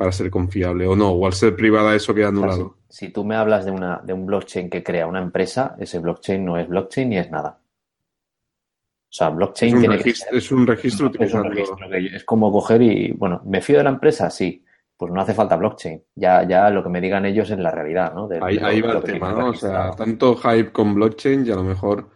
para 0.00 0.12
ser 0.12 0.30
confiable 0.30 0.86
o 0.86 0.96
no, 0.96 1.10
o 1.10 1.26
al 1.26 1.34
ser 1.34 1.54
privada 1.54 1.94
eso 1.94 2.14
queda 2.14 2.28
anulado. 2.28 2.78
si, 2.88 3.10
tú 3.10 3.22
me 3.22 3.36
hablas 3.36 3.66
de, 3.66 3.70
una, 3.70 4.00
de 4.02 4.14
un 4.14 4.24
blockchain 4.24 4.70
que 4.70 4.82
crea 4.82 5.06
una 5.06 5.20
empresa, 5.20 5.76
ese 5.78 5.98
blockchain 5.98 6.42
no 6.42 6.56
es 6.56 6.66
blockchain 6.66 7.10
ni 7.10 7.18
es 7.18 7.30
nada. 7.30 7.58
O 7.60 9.12
sea, 9.12 9.28
blockchain 9.28 9.68
es 9.68 9.74
un 9.74 9.80
tiene 9.80 9.96
registro, 9.98 10.30
que 10.30 10.38
Es 10.38 10.52
un 10.52 10.66
registro 10.66 11.12
es, 11.20 11.34
un 11.34 11.44
registro 11.44 11.76
que 11.76 12.16
es 12.16 12.24
como 12.24 12.50
coger 12.50 12.80
y, 12.80 13.12
bueno, 13.12 13.42
¿me 13.44 13.60
fío 13.60 13.76
de 13.76 13.84
la 13.84 13.90
empresa? 13.90 14.30
Sí. 14.30 14.64
Pues 14.96 15.12
no 15.12 15.20
hace 15.20 15.34
falta 15.34 15.56
blockchain. 15.56 16.02
Ya, 16.14 16.48
ya 16.48 16.70
lo 16.70 16.82
que 16.82 16.88
me 16.88 17.02
digan 17.02 17.26
ellos 17.26 17.50
es 17.50 17.58
la 17.58 17.70
realidad, 17.70 18.14
¿no? 18.14 18.26
ahí, 18.40 18.56
ahí 18.56 18.80
va 18.80 18.94
el 18.94 19.02
tema, 19.02 19.34
¿no? 19.34 19.50
O 19.50 19.54
sea, 19.54 19.90
tanto 19.90 20.34
hype 20.34 20.72
con 20.72 20.94
blockchain 20.94 21.46
y 21.46 21.50
a 21.50 21.56
lo 21.56 21.62
mejor 21.64 22.08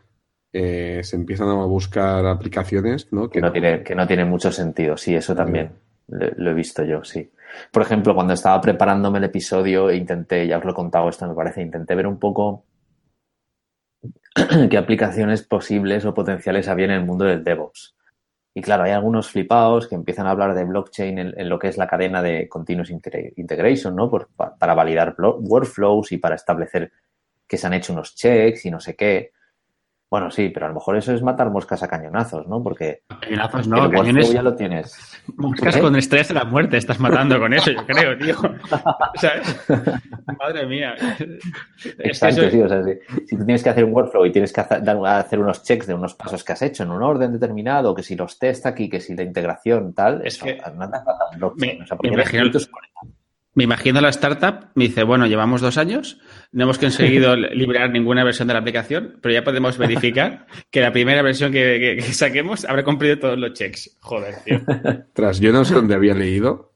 eh, 0.55 1.01
se 1.03 1.17
empiezan 1.17 1.49
a 1.49 1.67
buscar 1.67 2.25
aplicaciones, 2.25 3.13
¿no? 3.13 3.29
Que, 3.29 3.43
no, 3.43 3.53
Tiene, 3.53 3.83
que 3.83 3.95
no 3.95 4.07
tiene 4.07 4.25
mucho 4.25 4.51
sentido. 4.51 4.97
Sí, 4.97 5.15
eso 5.15 5.35
también 5.35 5.73
lo, 6.09 6.29
lo, 6.35 6.51
he 6.51 6.55
visto 6.55 6.83
yo, 6.83 7.05
sí. 7.05 7.31
Por 7.71 7.83
ejemplo, 7.83 8.15
cuando 8.15 8.35
estaba 8.35 8.61
preparándome 8.61 9.19
el 9.19 9.25
episodio, 9.25 9.93
intenté, 9.93 10.47
ya 10.47 10.59
os 10.59 10.65
lo 10.65 10.73
he 10.73 10.75
contado 10.75 11.09
esto, 11.09 11.27
me 11.27 11.35
parece, 11.35 11.63
intenté 11.63 11.95
ver 11.95 12.07
un 12.07 12.19
poco 12.19 12.65
qué 14.71 14.77
aplicaciones 14.77 15.43
posibles 15.43 16.05
o 16.05 16.15
potenciales 16.15 16.69
había 16.69 16.87
en 16.87 16.93
el 16.93 17.05
mundo 17.05 17.25
del 17.25 17.45
DevOps. 17.45 17.95
Y 18.57 18.63
claro, 18.63 18.85
hay 18.85 18.93
algunos 18.93 19.31
flipados 19.31 19.89
que 19.89 19.97
empiezan 19.97 20.27
a 20.27 20.31
hablar 20.31 20.55
de 20.55 20.65
blockchain 20.65 21.19
en, 21.19 21.35
en 21.37 21.49
lo 21.49 21.59
que 21.59 21.67
es 21.67 21.77
la 21.77 21.89
cadena 21.89 22.23
de 22.23 22.49
continuous 22.49 22.91
integration, 22.91 23.97
¿no? 23.97 24.09
Por, 24.09 24.29
para 24.37 24.75
validar 24.75 25.17
workflows 25.19 26.13
y 26.13 26.19
para 26.19 26.37
establecer 26.37 26.93
que 27.49 27.59
se 27.59 27.67
han 27.67 27.75
hecho 27.75 27.93
unos 27.93 28.15
checks 28.15 28.65
y 28.65 28.71
no 28.71 28.79
sé 28.79 28.95
qué. 28.95 29.33
Bueno, 30.11 30.31
sí, 30.31 30.51
pero 30.51 30.67
a 30.67 30.69
lo 30.69 30.77
mejor 30.77 30.97
eso 30.97 31.13
es 31.13 31.23
matar 31.23 31.51
moscas 31.51 31.83
a 31.83 31.89
cañonazos, 31.89 32.47
¿no? 32.47 32.63
Porque 32.63 33.03
cañonazos 33.21 33.67
no, 33.67 33.91
cañones 33.91 34.33
ya 34.33 34.43
lo 34.43 34.55
tienes. 34.55 35.23
Moscas 35.37 35.77
con 35.79 35.97
estrés 35.97 36.29
de 36.29 36.35
la 36.35 36.45
muerte 36.45 36.77
estás 36.77 37.01
matando 37.01 37.39
con 37.39 37.53
eso, 37.53 37.73
yo 37.73 37.85
creo, 37.87 38.17
tío. 38.19 38.37
¿Sabes? 39.15 39.69
Madre 40.39 40.67
mía. 40.67 40.95
Exacto, 41.99 42.03
es 42.03 42.21
que 42.21 42.47
eso... 42.47 42.51
sí, 42.51 42.63
o 42.63 42.69
sea, 42.69 42.85
si, 42.85 43.27
si, 43.27 43.37
tú 43.37 43.45
tienes 43.45 43.63
que 43.63 43.71
hacer 43.71 43.85
un 43.85 43.93
workflow 43.93 44.27
y 44.27 44.33
tienes 44.33 44.53
que 44.53 44.61
hacer, 44.61 45.39
unos 45.39 45.63
checks 45.63 45.87
de 45.87 45.95
unos 45.95 46.15
pasos 46.15 46.45
que 46.45 46.53
has 46.53 46.63
hecho 46.63 46.85
en 46.85 46.91
un 46.91 47.03
orden 47.03 47.33
determinado, 47.33 47.95
que 47.95 48.03
si 48.03 48.15
los 48.15 48.39
test 48.39 48.67
aquí, 48.67 48.89
que 48.89 49.01
si 49.01 49.17
la 49.17 49.23
integración 49.23 49.95
tal, 49.95 50.25
es 50.25 50.37
eso, 50.37 50.45
que 50.45 50.61
no 50.77 50.91
te 50.91 50.99
falta 50.99 51.25
blockchain. 51.37 51.79
Me, 51.79 51.85
o 51.85 51.87
sea, 51.87 51.99
me 52.01 52.09
imagino, 52.11 52.51
me 53.55 53.65
imagino 53.65 54.01
la 54.01 54.09
startup, 54.09 54.69
me 54.75 54.85
dice, 54.85 55.05
bueno, 55.05 55.27
llevamos 55.27 55.61
dos 55.61 55.79
años, 55.79 56.21
no 56.53 56.65
hemos 56.65 56.79
conseguido 56.79 57.37
liberar 57.37 57.91
ninguna 57.91 58.25
versión 58.25 58.49
de 58.49 58.55
la 58.55 58.61
aplicación, 58.61 59.19
pero 59.23 59.33
ya 59.33 59.45
podemos 59.45 59.79
verificar 59.79 60.47
que 60.71 60.81
la 60.81 60.93
primera 60.93 61.23
versión 61.23 61.53
que, 61.53 61.79
que, 61.99 62.05
que 62.05 62.13
saquemos 62.13 62.65
habrá 62.65 62.85
cumplido 62.85 63.19
todos 63.19 63.39
los 63.39 63.53
checks. 63.53 63.97
Joder, 64.01 64.35
tío. 64.45 64.61
Tras, 65.13 65.41
yo 65.41 65.53
no 65.53 65.65
sé 65.65 65.75
dónde 65.75 65.95
había 65.95 66.15
leído 66.15 66.73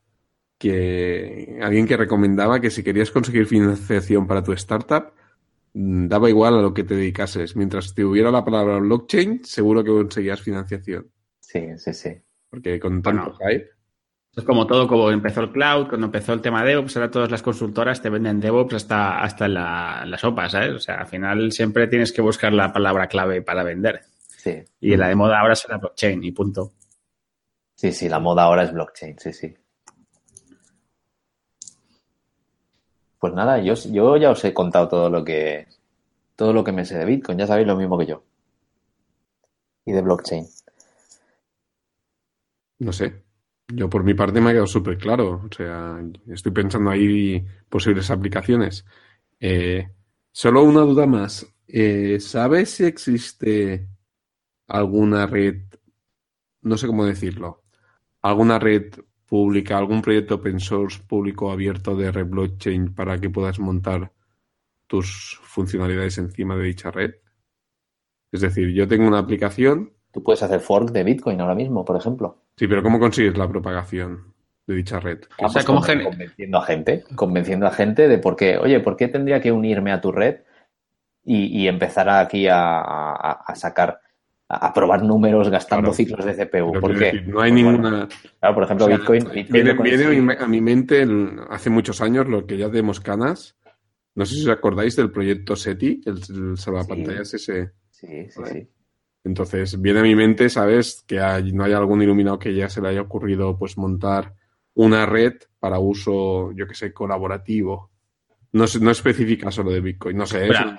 que 0.59 1.59
alguien 1.63 1.87
que 1.87 1.97
recomendaba 1.97 2.61
que 2.61 2.71
si 2.71 2.83
querías 2.83 3.11
conseguir 3.11 3.47
financiación 3.47 4.27
para 4.27 4.43
tu 4.43 4.53
startup, 4.53 5.13
daba 5.73 6.29
igual 6.29 6.55
a 6.55 6.63
lo 6.63 6.75
que 6.75 6.85
te 6.85 6.97
dedicases. 6.97 7.55
Mientras 7.55 7.95
te 7.95 8.05
hubiera 8.05 8.31
la 8.31 8.45
palabra 8.45 8.79
blockchain, 8.79 9.45
seguro 9.45 9.85
que 9.85 9.91
conseguías 9.91 10.41
financiación. 10.41 11.11
Sí, 11.41 11.61
sí, 11.77 11.93
sí. 11.95 12.11
Porque 12.51 12.81
con 12.81 13.03
tanto 13.03 13.37
Bueno. 13.39 13.39
hype. 13.39 13.69
Es 14.39 14.45
como 14.45 14.67
todo, 14.67 14.87
como 14.87 15.11
empezó 15.11 15.41
el 15.41 15.51
cloud, 15.51 15.89
cuando 15.89 16.07
empezó 16.07 16.33
el 16.33 16.41
tema 16.41 16.63
de 16.63 16.71
DevOps, 16.71 16.97
ahora 16.97 17.11
todas 17.11 17.31
las 17.31 17.43
consultoras 17.43 18.01
te 18.01 18.09
venden 18.09 18.41
DevOps 18.41 18.75
hasta, 18.75 19.21
hasta 19.21 19.49
la, 19.49 20.05
la 20.07 20.17
sopa, 20.17 20.49
¿sabes? 20.49 20.71
O 20.75 20.79
sea, 20.79 21.01
al 21.01 21.07
final 21.07 21.51
siempre 21.53 21.89
tienes 21.89 22.13
que 22.13 22.23
buscar 22.23 22.53
la 22.53 22.73
palabra 22.73 23.09
clave 23.09 23.43
para 23.43 23.65
vender. 23.65 24.01
Sí, 24.29 24.63
Y 24.81 24.97
la 24.97 25.09
de 25.09 25.17
moda 25.17 25.41
ahora 25.41 25.57
será 25.57 25.79
blockchain 25.79 26.23
y 26.23 26.31
punto. 26.33 26.73
sí, 27.75 27.93
sí, 27.93 28.09
la 28.09 28.19
moda 28.21 28.43
ahora 28.45 28.65
es 28.65 28.73
blockchain, 28.73 29.19
sí, 29.19 29.33
sí. 29.33 29.55
Pues 33.21 33.33
nada, 33.33 33.59
yo, 33.63 33.75
yo 33.75 34.17
ya 34.17 34.31
os 34.31 34.45
he 34.45 34.53
contado 34.55 34.89
todo 34.89 35.11
lo 35.11 35.25
que 35.25 35.67
todo 36.37 36.53
lo 36.53 36.65
que 36.65 36.73
me 36.73 36.85
sé 36.85 36.99
de 36.99 37.05
Bitcoin, 37.05 37.39
ya 37.39 37.47
sabéis 37.47 37.67
lo 37.69 37.77
mismo 37.77 37.99
que 37.99 38.07
yo. 38.07 38.25
Y 39.87 39.93
de 39.93 40.03
blockchain. 40.03 40.47
No 42.81 42.93
sé. 42.93 43.13
Yo 43.69 43.91
por 43.91 44.03
mi 44.03 44.15
parte 44.15 44.41
me 44.41 44.51
ha 44.51 44.53
quedado 44.53 44.67
súper 44.67 44.97
claro. 44.97 45.43
O 45.51 45.55
sea, 45.55 46.03
estoy 46.27 46.53
pensando 46.53 46.91
ahí 46.91 47.45
posibles 47.69 48.11
aplicaciones. 48.11 48.85
Eh, 49.41 49.89
solo 50.33 50.63
una 50.63 50.81
duda 50.81 51.07
más. 51.07 51.47
Eh, 51.67 52.19
¿Sabes 52.21 52.71
si 52.71 52.85
existe 52.85 53.89
alguna 54.67 55.27
red, 55.27 55.63
no 56.63 56.79
sé 56.79 56.87
cómo 56.87 57.05
decirlo, 57.05 57.65
alguna 58.23 58.59
red 58.59 58.93
pública, 59.27 59.77
algún 59.77 60.01
proyecto 60.01 60.37
open 60.37 60.61
source 60.61 61.01
público 61.07 61.51
abierto 61.51 61.95
de 61.95 62.11
red 62.11 62.27
blockchain 62.27 62.95
para 62.95 63.21
que 63.21 63.31
puedas 63.31 63.59
montar 63.59 64.13
tus 64.87 65.39
funcionalidades 65.43 66.17
encima 66.19 66.57
de 66.57 66.65
dicha 66.65 66.91
red? 66.91 67.17
Es 68.33 68.41
decir, 68.41 68.73
yo 68.73 68.89
tengo 68.89 69.07
una 69.07 69.19
aplicación 69.19 69.93
Tú 70.11 70.23
puedes 70.23 70.43
hacer 70.43 70.61
fork 70.61 70.91
de 70.91 71.05
Bitcoin 71.05 71.41
ahora 71.41 71.55
mismo, 71.55 71.85
por 71.85 71.97
ejemplo. 71.97 72.43
Sí, 72.59 72.67
pero 72.67 72.83
¿cómo 72.83 72.99
consigues 72.99 73.37
la 73.39 73.49
propagación 73.49 74.35
de 74.67 74.75
dicha 74.75 74.99
red? 74.99 75.21
Ah, 75.39 75.47
O 75.47 75.49
sea, 75.49 75.53
pues 75.63 75.65
¿cómo 75.65 75.81
con- 75.81 76.03
convenciendo 76.03 76.59
a 76.59 76.63
gente, 76.63 77.05
convenciendo 77.15 77.67
a 77.67 77.71
gente 77.71 78.09
de 78.09 78.19
por 78.19 78.35
qué, 78.37 78.59
oye, 78.59 78.81
¿por 78.81 78.97
qué 78.97 79.09
tendría 79.09 79.41
que 79.41 79.53
unirme 79.53 79.93
a 79.93 80.01
tu 80.01 80.11
red 80.13 80.39
y, 81.25 81.47
y 81.63 81.69
empezar 81.69 82.09
aquí 82.09 82.49
a, 82.49 82.81
a- 82.81 83.33
a 83.47 83.55
sacar, 83.55 84.01
a, 84.49 84.67
a 84.67 84.73
probar 84.73 85.03
números 85.05 85.49
gastando 85.51 85.93
Claro. 85.93 85.95
ciclos 85.95 86.25
de 86.25 86.35
CPU? 86.35 86.49
Pero 86.51 86.73
¿Por 86.73 86.81
quiero 86.91 86.99
qué? 86.99 87.05
decir, 87.05 87.29
no 87.29 87.41
hay 87.41 87.53
Pues 87.53 87.63
bueno, 87.63 87.79
ninguna. 87.79 88.09
claro, 88.41 88.55
por 88.55 88.65
ejemplo, 88.65 88.87
o 88.87 88.89
sea, 88.89 88.97
Bitcoin, 88.99 89.25
Bitcoin 89.33 89.65
Viene, 89.85 90.05
a 90.05 90.11
mi- 90.23 90.35
a 90.45 90.49
mi 90.49 90.61
mente 90.61 91.03
el- 91.03 91.41
hace 91.51 91.71
muchos 91.71 92.01
años 92.01 92.27
lo 92.29 92.47
que 92.47 92.57
ya 92.59 92.67
tenemos 92.71 93.01
canas. 93.01 93.57
No 94.17 94.27
sé 94.27 94.35
si 94.35 94.43
os 94.43 94.49
acordáis 94.49 94.97
del 94.97 95.13
proyecto 95.13 95.55
SETI, 95.55 96.01
el, 96.07 96.17
el 96.51 96.57
salvapantallas 96.59 97.35
ese. 97.35 97.71
Sí, 97.93 98.29
sí, 98.31 98.41
Vale. 98.41 98.53
sí. 98.53 98.69
Entonces, 99.29 99.79
viene 99.81 100.01
a 100.01 100.03
mi 100.03 100.15
mente, 100.15 100.49
¿sabes? 100.49 101.05
Que 101.07 101.21
hay- 101.21 101.53
no 101.53 101.65
hay 101.65 101.73
algún 101.75 102.01
iluminado 102.03 102.39
que 102.39 102.55
ya 102.55 102.71
se 102.71 102.81
le 102.81 102.89
haya 102.89 103.03
ocurrido 103.03 103.59
pues 103.59 103.77
montar 103.77 104.35
una 104.75 105.05
red 105.05 105.35
para 105.59 105.79
uso, 105.79 106.53
yo 106.53 106.67
que 106.67 106.75
sé, 106.75 106.93
colaborativo. 106.95 107.91
No, 108.53 108.65
no 108.81 108.91
específica 108.91 109.51
solo 109.51 109.71
de 109.71 109.81
Bitcoin, 109.83 110.17
no 110.17 110.25
sé. 110.27 110.45
es 110.45 110.49
Pero, 110.49 110.77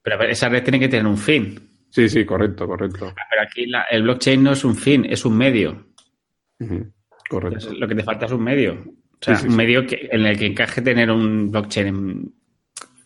pero 0.00 0.16
a 0.16 0.18
ver, 0.18 0.30
esa 0.30 0.48
red 0.48 0.62
tiene 0.62 0.80
que 0.80 0.88
tener 0.88 1.06
un 1.06 1.18
fin. 1.18 1.68
Sí, 1.90 2.08
sí, 2.08 2.24
correcto, 2.24 2.66
correcto. 2.66 3.12
Pero 3.30 3.42
aquí 3.42 3.66
la- 3.66 3.82
el 3.90 4.02
blockchain 4.04 4.42
no 4.42 4.52
es 4.52 4.64
un 4.64 4.74
fin, 4.74 5.04
es 5.04 5.26
un 5.26 5.36
medio. 5.36 5.88
Correcto. 6.58 7.58
Entonces, 7.58 7.78
lo 7.78 7.86
que 7.86 7.94
te 7.94 8.02
falta 8.04 8.24
es 8.26 8.32
un 8.32 8.42
medio. 8.42 8.72
O 8.74 9.24
sea, 9.24 9.36
Sí, 9.36 9.42
sí, 9.42 9.46
un 9.48 9.52
sí. 9.52 9.56
medio 9.58 9.86
que, 9.86 10.08
en 10.10 10.24
el 10.26 10.38
que 10.38 10.46
encaje 10.46 10.80
tener 10.80 11.10
un 11.10 11.50
blockchain 11.50 12.34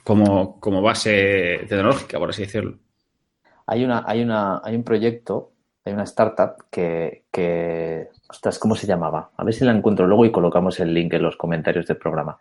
como, 0.04 0.60
como 0.60 0.80
base 0.80 1.64
tecnológica, 1.68 2.18
por 2.18 2.30
así 2.30 2.42
decirlo. 2.42 2.78
Hay 3.66 3.84
una, 3.84 4.04
hay 4.06 4.22
una, 4.22 4.60
hay 4.64 4.76
un 4.76 4.84
proyecto, 4.84 5.52
hay 5.84 5.92
una 5.92 6.04
startup 6.04 6.64
que, 6.70 7.24
que, 7.32 8.08
ostras, 8.28 8.58
¿cómo 8.58 8.74
se 8.76 8.86
llamaba? 8.86 9.30
A 9.36 9.44
ver 9.44 9.54
si 9.54 9.64
la 9.64 9.72
encuentro 9.72 10.06
luego 10.06 10.24
y 10.24 10.32
colocamos 10.32 10.78
el 10.80 10.94
link 10.94 11.12
en 11.14 11.22
los 11.22 11.36
comentarios 11.36 11.86
del 11.86 11.96
programa. 11.98 12.38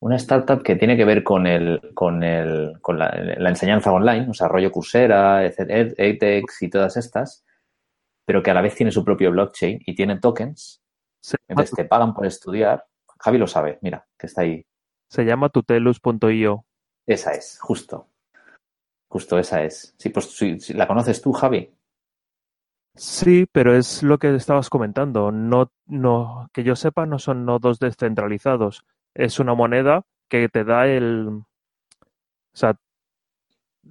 Una 0.00 0.16
startup 0.16 0.62
que 0.62 0.76
tiene 0.76 0.96
que 0.96 1.04
ver 1.04 1.24
con 1.24 1.46
el, 1.46 1.92
con 1.94 2.22
el, 2.22 2.78
con 2.82 2.98
la, 2.98 3.08
la 3.38 3.48
enseñanza 3.50 3.92
online, 3.92 4.28
o 4.30 4.34
sea, 4.34 4.48
rollo 4.48 4.72
Coursera, 4.72 5.44
Ed- 5.46 5.70
Ed- 5.70 5.94
edX 5.98 6.62
y 6.62 6.70
todas 6.70 6.96
estas, 6.96 7.44
pero 8.26 8.42
que 8.42 8.50
a 8.50 8.54
la 8.54 8.62
vez 8.62 8.74
tiene 8.74 8.92
su 8.92 9.04
propio 9.04 9.30
blockchain 9.30 9.80
y 9.86 9.94
tiene 9.94 10.18
tokens, 10.20 10.82
entonces 11.48 11.74
te 11.74 11.84
pagan 11.84 12.14
por 12.14 12.26
estudiar. 12.26 12.84
Javi 13.20 13.38
lo 13.38 13.46
sabe, 13.46 13.78
mira, 13.82 14.06
que 14.18 14.26
está 14.26 14.42
ahí. 14.42 14.66
se 15.08 15.24
llama 15.24 15.48
tutelus.io. 15.48 16.66
Esa 17.06 17.32
es, 17.32 17.58
justo. 17.60 18.08
Justo 19.14 19.38
esa 19.38 19.62
es. 19.62 19.94
Sí, 19.96 20.08
pues 20.08 20.36
sí, 20.36 20.58
sí, 20.58 20.72
¿la 20.74 20.88
conoces 20.88 21.22
tú, 21.22 21.32
Javi? 21.32 21.70
Sí, 22.96 23.46
pero 23.52 23.72
es 23.76 24.02
lo 24.02 24.18
que 24.18 24.34
estabas 24.34 24.68
comentando. 24.68 25.30
No, 25.30 25.70
no, 25.86 26.50
que 26.52 26.64
yo 26.64 26.74
sepa, 26.74 27.06
no 27.06 27.20
son 27.20 27.44
nodos 27.44 27.78
descentralizados. 27.78 28.84
Es 29.14 29.38
una 29.38 29.54
moneda 29.54 30.02
que 30.28 30.48
te 30.48 30.64
da 30.64 30.88
el. 30.88 31.28
O 31.28 31.44
sea, 32.54 32.74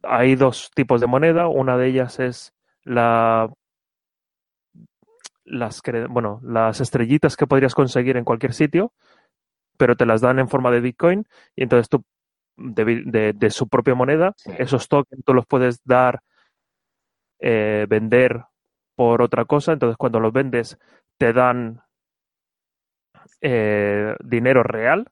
hay 0.03 0.35
dos 0.35 0.71
tipos 0.75 0.99
de 0.99 1.07
moneda. 1.07 1.47
Una 1.47 1.77
de 1.77 1.87
ellas 1.87 2.19
es 2.19 2.53
la. 2.83 3.49
Las, 5.45 5.81
bueno, 6.09 6.41
las 6.43 6.81
estrellitas 6.81 7.37
que 7.37 7.47
podrías 7.47 7.75
conseguir 7.75 8.17
en 8.17 8.25
cualquier 8.25 8.53
sitio, 8.53 8.91
pero 9.77 9.95
te 9.95 10.05
las 10.05 10.21
dan 10.21 10.39
en 10.39 10.49
forma 10.49 10.71
de 10.71 10.81
Bitcoin 10.81 11.25
y 11.55 11.63
entonces 11.63 11.89
tú, 11.89 12.03
de, 12.57 13.03
de- 13.05 13.33
de 13.33 13.49
su 13.51 13.67
propia 13.67 13.95
moneda, 13.95 14.33
Sí. 14.37 14.51
esos 14.59 14.87
tokens 14.87 15.23
tú 15.25 15.33
los 15.33 15.45
puedes 15.47 15.81
dar, 15.83 16.21
eh, 17.39 17.85
vender 17.89 18.43
por 18.95 19.21
otra 19.21 19.45
cosa, 19.45 19.73
entonces 19.73 19.97
cuando 19.97 20.19
los 20.19 20.31
vendes 20.33 20.77
te 21.17 21.33
dan 21.33 21.81
eh, 23.41 24.15
dinero 24.23 24.63
real 24.63 25.07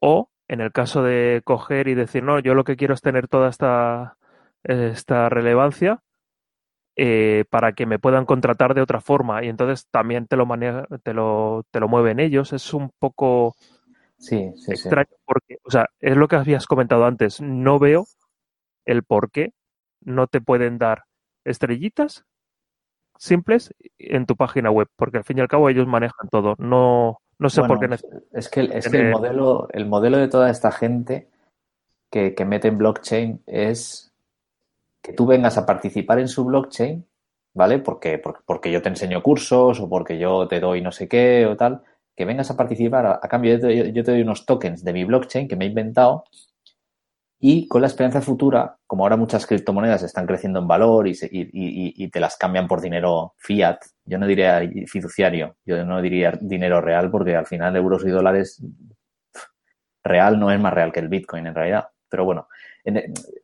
o 0.00 0.30
en 0.48 0.60
el 0.60 0.72
caso 0.72 1.02
de 1.02 1.42
coger 1.44 1.88
y 1.88 1.94
decir, 1.94 2.22
no, 2.22 2.38
yo 2.38 2.54
lo 2.54 2.64
que 2.64 2.76
quiero 2.76 2.94
es 2.94 3.00
tener 3.00 3.26
toda 3.28 3.48
esta, 3.48 4.16
esta 4.62 5.28
relevancia 5.28 6.02
eh, 6.96 7.44
para 7.50 7.72
que 7.72 7.86
me 7.86 7.98
puedan 7.98 8.26
contratar 8.26 8.74
de 8.74 8.82
otra 8.82 9.00
forma 9.00 9.44
y 9.44 9.48
entonces 9.48 9.86
también 9.90 10.26
te 10.26 10.36
lo, 10.36 10.46
maneja, 10.46 10.86
te 11.02 11.14
lo, 11.14 11.64
te 11.70 11.80
lo 11.80 11.88
mueven 11.88 12.20
ellos. 12.20 12.52
Es 12.52 12.74
un 12.74 12.90
poco 12.98 13.56
Sí, 14.18 14.52
sí, 14.56 14.64
sí. 14.64 14.72
extraño 14.72 15.10
porque, 15.24 15.58
o 15.64 15.70
sea, 15.70 15.88
es 16.00 16.16
lo 16.16 16.28
que 16.28 16.36
habías 16.36 16.66
comentado 16.66 17.04
antes, 17.04 17.40
no 17.40 17.78
veo 17.78 18.06
el 18.84 19.02
por 19.02 19.30
qué 19.30 19.52
no 20.00 20.26
te 20.26 20.40
pueden 20.40 20.78
dar 20.78 21.04
estrellitas 21.44 22.24
simples 23.18 23.74
en 23.98 24.26
tu 24.26 24.36
página 24.36 24.70
web, 24.70 24.88
porque 24.96 25.18
al 25.18 25.24
fin 25.24 25.38
y 25.38 25.40
al 25.40 25.48
cabo 25.48 25.68
ellos 25.68 25.86
manejan 25.86 26.28
todo. 26.30 26.54
No, 26.58 27.20
no 27.38 27.50
sé 27.50 27.62
por 27.62 27.78
qué 27.78 27.94
Es 28.32 28.48
que, 28.48 28.62
es 28.72 28.88
que 28.88 28.96
el, 28.98 29.10
modelo, 29.10 29.68
el 29.72 29.86
modelo 29.86 30.18
de 30.18 30.28
toda 30.28 30.50
esta 30.50 30.72
gente 30.72 31.28
que, 32.10 32.34
que 32.34 32.44
mete 32.44 32.68
en 32.68 32.78
blockchain 32.78 33.42
es 33.46 34.12
que 35.02 35.12
tú 35.12 35.26
vengas 35.26 35.56
a 35.58 35.66
participar 35.66 36.18
en 36.18 36.28
su 36.28 36.44
blockchain, 36.44 37.06
¿vale? 37.54 37.78
Porque, 37.78 38.18
porque, 38.18 38.72
yo 38.72 38.82
te 38.82 38.88
enseño 38.88 39.22
cursos 39.22 39.80
o 39.80 39.88
porque 39.88 40.18
yo 40.18 40.48
te 40.48 40.60
doy 40.60 40.80
no 40.80 40.92
sé 40.92 41.08
qué 41.08 41.46
o 41.46 41.56
tal, 41.56 41.82
que 42.16 42.24
vengas 42.24 42.50
a 42.50 42.56
participar, 42.56 43.06
a, 43.06 43.20
cambio 43.28 43.58
yo 43.58 44.04
te 44.04 44.10
doy 44.10 44.22
unos 44.22 44.46
tokens 44.46 44.82
de 44.82 44.92
mi 44.92 45.04
blockchain 45.04 45.46
que 45.46 45.56
me 45.56 45.66
he 45.66 45.68
inventado 45.68 46.24
y 47.38 47.68
con 47.68 47.82
la 47.82 47.86
esperanza 47.86 48.22
futura, 48.22 48.78
como 48.86 49.04
ahora 49.04 49.16
muchas 49.16 49.46
criptomonedas 49.46 50.02
están 50.02 50.26
creciendo 50.26 50.58
en 50.58 50.66
valor 50.66 51.06
y, 51.06 52.10
te 52.10 52.20
las 52.20 52.36
cambian 52.36 52.66
por 52.66 52.80
dinero 52.80 53.34
fiat, 53.36 53.78
yo 54.06 54.18
no 54.18 54.26
diría 54.26 54.62
fiduciario, 54.86 55.56
yo 55.64 55.84
no 55.84 56.00
diría 56.00 56.32
dinero 56.40 56.80
real 56.80 57.10
porque 57.10 57.36
al 57.36 57.46
final 57.46 57.76
euros 57.76 58.04
y 58.06 58.08
dólares 58.08 58.62
real 60.02 60.40
no 60.40 60.50
es 60.50 60.58
más 60.58 60.72
real 60.72 60.92
que 60.92 61.00
el 61.00 61.08
Bitcoin 61.08 61.46
en 61.46 61.54
realidad. 61.54 61.88
Pero 62.08 62.24
bueno, 62.24 62.48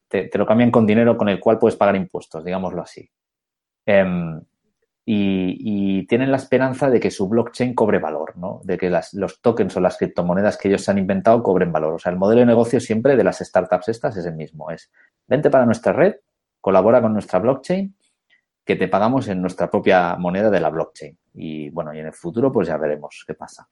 te, 0.09 0.31
lo 0.35 0.47
cambian 0.47 0.71
con 0.71 0.87
dinero 0.87 1.17
con 1.17 1.29
el 1.29 1.41
cual 1.41 1.59
puedes 1.59 1.77
pagar 1.77 1.97
impuestos, 1.97 2.45
digámoslo 2.45 2.83
así. 2.83 3.09
Em, 3.85 4.41
y, 5.05 6.07
tienen 6.07 6.31
la 6.31 6.37
esperanza 6.37 6.91
de 6.91 7.01
que 7.01 7.11
su 7.11 7.29
blockchain 7.29 7.75
cobre 7.75 7.99
valor, 7.99 8.37
¿no? 8.37 8.61
De 8.65 8.77
que 8.79 8.91
los 8.91 9.41
tokens 9.41 9.77
o 9.77 9.81
las 9.81 9.97
criptomonedas 9.97 10.59
que 10.59 10.69
ellos 10.69 10.89
han 10.89 10.99
inventado 10.99 11.43
cobren 11.43 11.73
valor. 11.73 11.95
O 11.95 11.99
sea, 11.99 12.13
el 12.13 12.19
modelo 12.19 12.41
de 12.41 12.47
negocio 12.47 12.81
siempre 12.81 13.17
de 13.17 13.25
las 13.25 13.39
startups 13.39 13.89
estas 13.89 14.17
es 14.17 14.27
el 14.27 14.35
mismo. 14.35 14.71
Es, 14.71 14.91
vente 15.27 15.51
para 15.51 15.67
nuestra 15.67 15.93
red, 15.93 16.17
colabora 16.61 17.01
con 17.01 17.13
nuestra 17.13 17.39
blockchain, 17.39 17.97
que 18.65 18.77
te 18.77 18.89
pagamos 18.89 19.29
en 19.29 19.41
nuestra 19.41 19.71
propia 19.71 20.17
moneda 20.17 20.51
de 20.51 20.61
la 20.61 20.71
blockchain. 20.71 21.19
Y 21.35 21.71
bueno, 21.71 21.95
y 21.95 21.99
en 21.99 22.07
el 22.07 22.13
futuro 22.13 22.53
pues 22.53 22.69
ya 22.69 22.77
veremos 22.77 23.25
qué 23.27 23.35
pasa. 23.35 23.69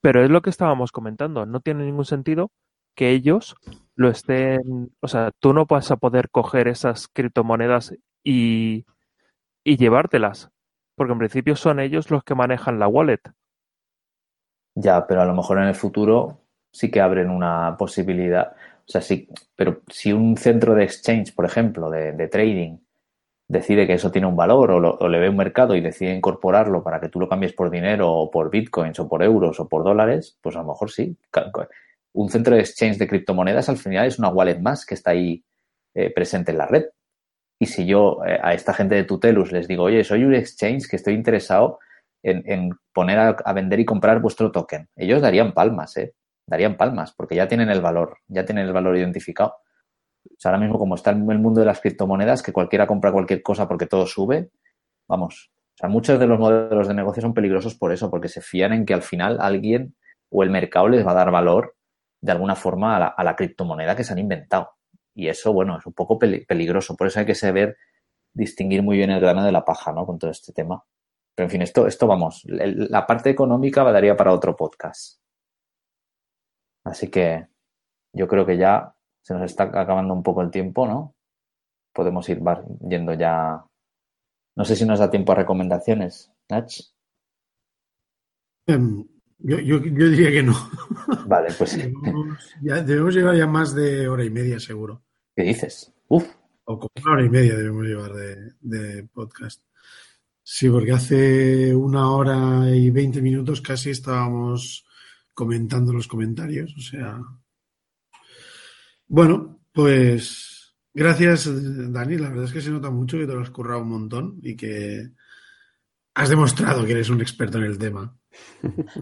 Pero 0.00 0.24
es 0.24 0.30
lo 0.30 0.40
que 0.40 0.50
estábamos 0.50 0.92
comentando. 0.92 1.44
No 1.44 1.60
tiene 1.60 1.84
ningún 1.84 2.06
sentido 2.06 2.50
que 2.94 3.10
ellos 3.10 3.56
lo 3.94 4.08
estén, 4.08 4.92
o 5.00 5.08
sea, 5.08 5.30
tú 5.38 5.52
no 5.52 5.66
vas 5.66 5.90
a 5.90 5.96
poder 5.96 6.30
coger 6.30 6.68
esas 6.68 7.08
criptomonedas 7.08 7.94
y 8.24 8.86
y 9.64 9.76
llevártelas, 9.76 10.50
porque 10.96 11.12
en 11.12 11.18
principio 11.18 11.56
son 11.56 11.80
ellos 11.80 12.10
los 12.10 12.24
que 12.24 12.34
manejan 12.34 12.78
la 12.78 12.88
wallet. 12.88 13.20
Ya, 14.74 15.06
pero 15.06 15.22
a 15.22 15.24
lo 15.24 15.34
mejor 15.34 15.58
en 15.58 15.64
el 15.64 15.74
futuro 15.74 16.40
sí 16.72 16.90
que 16.90 17.00
abren 17.00 17.30
una 17.30 17.76
posibilidad. 17.76 18.52
O 18.52 18.92
sea, 18.92 19.00
sí, 19.00 19.28
pero 19.56 19.82
si 19.88 20.12
un 20.12 20.36
centro 20.36 20.74
de 20.74 20.84
exchange, 20.84 21.34
por 21.34 21.44
ejemplo, 21.44 21.90
de, 21.90 22.28
trading, 22.28 22.78
decide 23.48 23.86
que 23.86 23.94
eso 23.94 24.10
tiene 24.10 24.26
un 24.26 24.36
valor 24.36 24.70
o, 24.70 25.08
le 25.08 25.18
ve 25.18 25.28
un 25.28 25.36
mercado 25.36 25.74
y 25.74 25.80
decide 25.80 26.14
incorporarlo 26.14 26.82
para 26.82 27.00
que 27.00 27.08
tú 27.08 27.20
lo 27.20 27.28
cambies 27.28 27.52
por 27.52 27.70
dinero 27.70 28.12
o 28.12 28.30
por 28.30 28.50
bitcoins 28.50 28.98
o 29.00 29.08
por 29.08 29.22
euros 29.22 29.60
o 29.60 29.68
por 29.68 29.84
dólares, 29.84 30.38
pues 30.40 30.56
a 30.56 30.60
lo 30.60 30.68
mejor 30.68 30.90
sí. 30.90 31.16
Un 32.12 32.30
centro 32.30 32.54
de 32.54 32.60
exchange 32.60 32.98
de 32.98 33.08
criptomonedas 33.08 33.68
al 33.68 33.76
final 33.76 34.06
es 34.06 34.18
una 34.18 34.28
wallet 34.28 34.58
más 34.58 34.84
que 34.86 34.94
está 34.94 35.12
ahí 35.12 35.44
eh, 35.94 36.12
presente 36.12 36.52
en 36.52 36.58
la 36.58 36.66
red. 36.66 36.84
Y 37.62 37.66
si 37.66 37.86
yo 37.86 38.24
eh, 38.26 38.40
a 38.42 38.54
esta 38.54 38.72
gente 38.72 38.94
de 38.94 39.04
Tutelus 39.04 39.52
les 39.52 39.68
digo, 39.68 39.84
oye, 39.84 40.02
soy 40.02 40.24
un 40.24 40.34
exchange 40.34 40.88
que 40.88 40.96
estoy 40.96 41.14
interesado 41.14 41.78
en, 42.22 42.70
poner 42.92 43.18
a, 43.18 43.52
vender 43.52 43.80
y 43.80 43.84
comprar 43.84 44.20
vuestro 44.20 44.50
token, 44.50 44.88
ellos 44.96 45.22
darían 45.22 45.52
palmas, 45.52 45.96
¿eh? 45.96 46.14
Darían 46.46 46.76
palmas, 46.76 47.12
porque 47.12 47.34
ya 47.34 47.48
tienen 47.48 47.70
el 47.70 47.80
valor, 47.80 48.18
ya 48.28 48.44
tienen 48.44 48.66
el 48.66 48.72
valor 48.72 48.96
identificado. 48.96 49.56
O 50.24 50.34
sea, 50.38 50.50
ahora 50.50 50.60
mismo 50.60 50.78
como 50.78 50.96
está 50.96 51.10
el 51.10 51.18
mundo 51.18 51.60
de 51.60 51.66
las 51.66 51.80
criptomonedas, 51.80 52.42
que 52.42 52.52
cualquiera 52.52 52.86
compra 52.86 53.12
cualquier 53.12 53.42
cosa 53.42 53.68
porque 53.68 53.86
todo 53.86 54.06
sube, 54.06 54.50
vamos. 55.06 55.50
O 55.74 55.76
sea, 55.76 55.88
muchos 55.88 56.18
de 56.18 56.26
los 56.26 56.38
modelos 56.38 56.88
de 56.88 56.94
negocio 56.94 57.22
son 57.22 57.34
peligrosos 57.34 57.74
por 57.74 57.92
eso, 57.92 58.10
porque 58.10 58.28
se 58.28 58.40
fían 58.40 58.72
en 58.72 58.84
que 58.84 58.94
al 58.94 59.02
final 59.02 59.38
alguien 59.40 59.94
o 60.30 60.42
el 60.42 60.50
mercado 60.50 60.88
les 60.88 61.06
va 61.06 61.12
a 61.12 61.14
dar 61.14 61.30
valor 61.30 61.76
de 62.20 62.32
alguna 62.32 62.54
forma 62.54 62.96
a 62.96 63.24
la 63.24 63.36
criptomoneda 63.36 63.96
que 63.96 64.04
se 64.04 64.12
han 64.12 64.18
inventado. 64.18 64.70
Y 65.20 65.28
eso, 65.28 65.52
bueno, 65.52 65.76
es 65.76 65.84
un 65.84 65.92
poco 65.92 66.18
peligroso. 66.18 66.96
Por 66.96 67.06
eso 67.06 67.20
hay 67.20 67.26
que 67.26 67.34
saber 67.34 67.76
distinguir 68.32 68.82
muy 68.82 68.96
bien 68.96 69.10
el 69.10 69.20
grano 69.20 69.44
de 69.44 69.52
la 69.52 69.66
paja, 69.66 69.92
¿no? 69.92 70.06
Con 70.06 70.18
todo 70.18 70.30
este 70.30 70.54
tema. 70.54 70.82
Pero 71.34 71.44
en 71.44 71.50
fin, 71.50 71.60
esto, 71.60 71.86
esto 71.86 72.06
vamos, 72.06 72.42
la 72.46 73.06
parte 73.06 73.28
económica 73.28 73.84
daría 73.84 74.16
para 74.16 74.32
otro 74.32 74.56
podcast. 74.56 75.20
Así 76.84 77.10
que 77.10 77.46
yo 78.14 78.26
creo 78.28 78.46
que 78.46 78.56
ya 78.56 78.94
se 79.20 79.34
nos 79.34 79.42
está 79.42 79.64
acabando 79.64 80.14
un 80.14 80.22
poco 80.22 80.40
el 80.40 80.50
tiempo, 80.50 80.86
¿no? 80.86 81.14
Podemos 81.92 82.26
ir 82.30 82.40
yendo 82.88 83.12
ya. 83.12 83.62
No 84.56 84.64
sé 84.64 84.74
si 84.74 84.86
nos 84.86 85.00
da 85.00 85.10
tiempo 85.10 85.32
a 85.32 85.34
recomendaciones, 85.34 86.32
Nach. 86.48 86.72
Em, 88.66 89.06
yo, 89.42 89.58
yo, 89.58 89.80
diría 89.80 90.30
que 90.30 90.42
no. 90.42 90.54
Vale, 91.26 91.48
pues. 91.56 91.76
debemos, 92.60 93.14
llevar 93.14 93.36
ya 93.36 93.46
más 93.46 93.74
de 93.74 94.06
hora 94.06 94.24
y 94.24 94.30
media, 94.30 94.60
seguro. 94.60 95.02
¿Qué 95.40 95.46
dices? 95.46 95.90
Uf. 96.08 96.28
O 96.64 96.78
como 96.78 96.90
una 97.02 97.12
hora 97.12 97.24
y 97.24 97.30
media 97.30 97.56
debemos 97.56 97.86
llevar 97.86 98.12
de, 98.12 99.04
podcast. 99.04 99.62
Sí, 100.42 100.68
porque 100.68 100.92
hace 100.92 101.74
una 101.74 102.10
hora 102.10 102.68
y 102.68 102.90
veinte 102.90 103.22
minutos 103.22 103.62
casi 103.62 103.88
estábamos 103.88 104.84
comentando 105.32 105.94
los 105.94 106.06
comentarios. 106.06 106.74
O 106.76 106.80
sea. 106.82 107.22
Bueno, 109.08 109.62
pues. 109.72 110.74
Gracias, 110.92 111.48
Dani. 111.90 112.18
La 112.18 112.28
verdad 112.28 112.44
es 112.44 112.52
que 112.52 112.60
se 112.60 112.70
nota 112.70 112.90
mucho 112.90 113.16
que 113.16 113.26
te 113.26 113.32
lo 113.32 113.40
has 113.40 113.48
currado 113.48 113.80
un 113.80 113.88
montón 113.88 114.40
y 114.42 114.54
que 114.56 115.08
has 116.12 116.28
demostrado 116.28 116.84
que 116.84 116.92
eres 116.92 117.08
un 117.08 117.22
experto 117.22 117.56
en 117.56 117.64
el 117.64 117.78
tema. 117.78 118.14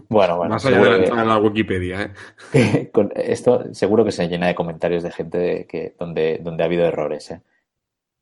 Bueno, 0.09 0.37
bueno. 0.37 0.53
Más 0.55 0.65
allá 0.65 0.97
de 0.97 1.07
la 1.09 1.37
Wikipedia, 1.37 2.13
¿eh? 2.53 2.89
Con 2.93 3.11
esto 3.15 3.73
seguro 3.73 4.05
que 4.05 4.11
se 4.11 4.27
llena 4.27 4.47
de 4.47 4.55
comentarios 4.55 5.03
de 5.03 5.11
gente 5.11 5.67
que, 5.67 5.95
donde, 5.99 6.39
donde 6.43 6.63
ha 6.63 6.65
habido 6.65 6.85
errores, 6.85 7.31
¿eh? 7.31 7.41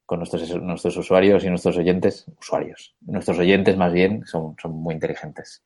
Con 0.05 0.19
nuestros, 0.19 0.61
nuestros 0.61 0.97
usuarios 0.97 1.43
y 1.43 1.49
nuestros 1.49 1.77
oyentes, 1.77 2.25
usuarios, 2.39 2.95
nuestros 3.01 3.39
oyentes 3.39 3.75
más 3.77 3.91
bien 3.91 4.25
son, 4.25 4.55
son 4.61 4.71
muy 4.71 4.93
inteligentes. 4.93 5.63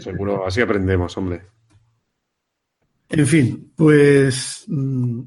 seguro, 0.00 0.46
así 0.46 0.60
aprendemos, 0.62 1.16
hombre. 1.16 1.42
En 3.10 3.26
fin, 3.26 3.72
pues 3.76 4.64
mm, 4.68 5.20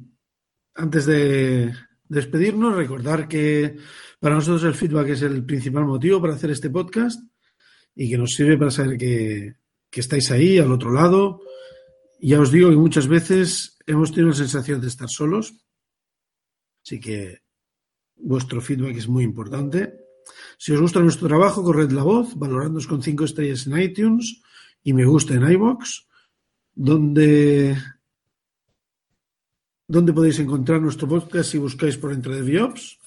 antes 0.73 1.05
de 1.05 1.71
despedirnos, 2.09 2.75
recordar 2.75 3.27
que 3.27 3.77
para 4.19 4.35
nosotros 4.35 4.63
el 4.63 4.73
feedback 4.73 5.09
es 5.09 5.21
el 5.21 5.45
principal 5.45 5.85
motivo 5.85 6.19
para 6.19 6.33
hacer 6.33 6.49
este 6.49 6.71
podcast 6.71 7.21
y 7.95 8.09
que 8.09 8.17
nos 8.17 8.33
sirve 8.33 8.57
para 8.57 8.71
saber 8.71 8.97
que, 8.97 9.55
estáis 9.91 10.29
ahí, 10.31 10.57
al 10.57 10.71
otro 10.73 10.91
lado. 10.91 11.41
Ya 12.19 12.41
os 12.41 12.51
digo 12.51 12.69
que 12.69 12.75
muchas 12.75 13.07
veces 13.07 13.77
hemos 13.87 14.11
tenido 14.11 14.29
la 14.29 14.35
sensación 14.35 14.81
de 14.81 14.87
estar 14.87 15.09
solos, 15.09 15.53
así 16.83 16.99
que 16.99 17.39
vuestro 18.17 18.59
feedback 18.59 18.97
es 18.97 19.07
muy 19.07 19.23
importante. 19.23 19.93
Si 20.57 20.73
os 20.73 20.81
gusta 20.81 20.99
nuestro 20.99 21.27
trabajo, 21.27 21.63
corred 21.63 21.91
la 21.91 22.03
voz, 22.03 22.35
valorándonos 22.35 22.87
con 22.87 23.01
cinco 23.01 23.23
estrellas 23.23 23.67
en 23.67 23.79
iTunes 23.79 24.41
y 24.83 24.91
me 24.93 25.05
gusta 25.05 25.35
en 25.35 25.49
iBox, 25.49 26.07
donde, 26.73 27.77
donde 29.87 30.13
podéis 30.13 30.39
encontrar 30.39 30.81
nuestro 30.81 31.07
podcast 31.07 31.51
si 31.51 31.57
buscáis 31.57 31.97
por 31.97 32.11
Entre 32.11 32.41
de. 32.41 32.99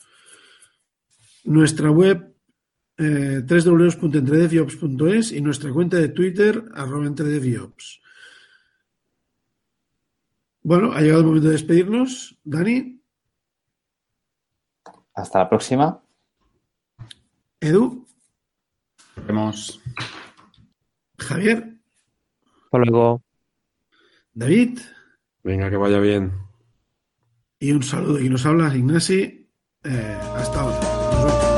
Nuestra 1.44 1.90
web 1.90 2.38
eh, 2.98 3.44
www.entredeviops.es 3.46 5.32
y 5.32 5.40
nuestra 5.40 5.72
cuenta 5.72 5.96
de 5.98 6.08
Twitter, 6.08 6.64
arroba 6.74 7.06
entredeviops. 7.06 8.00
Bueno, 10.62 10.92
ha 10.92 11.00
llegado 11.00 11.20
el 11.20 11.26
momento 11.26 11.46
de 11.46 11.52
despedirnos. 11.52 12.36
Dani. 12.44 13.00
Hasta 15.14 15.38
la 15.38 15.48
próxima. 15.48 16.02
Edu. 17.60 18.06
Nos 19.16 19.26
vemos. 19.26 19.80
Javier. 21.18 21.74
Hasta 22.64 22.78
luego. 22.78 23.22
David. 24.34 24.80
Venga, 25.42 25.70
que 25.70 25.76
vaya 25.76 26.00
bien. 26.00 26.32
Y 27.58 27.72
un 27.72 27.82
saludo. 27.82 28.20
Y 28.20 28.28
nos 28.28 28.44
habla 28.44 28.74
Ignasi. 28.74 29.48
Eh, 29.84 30.18
hasta 30.36 31.57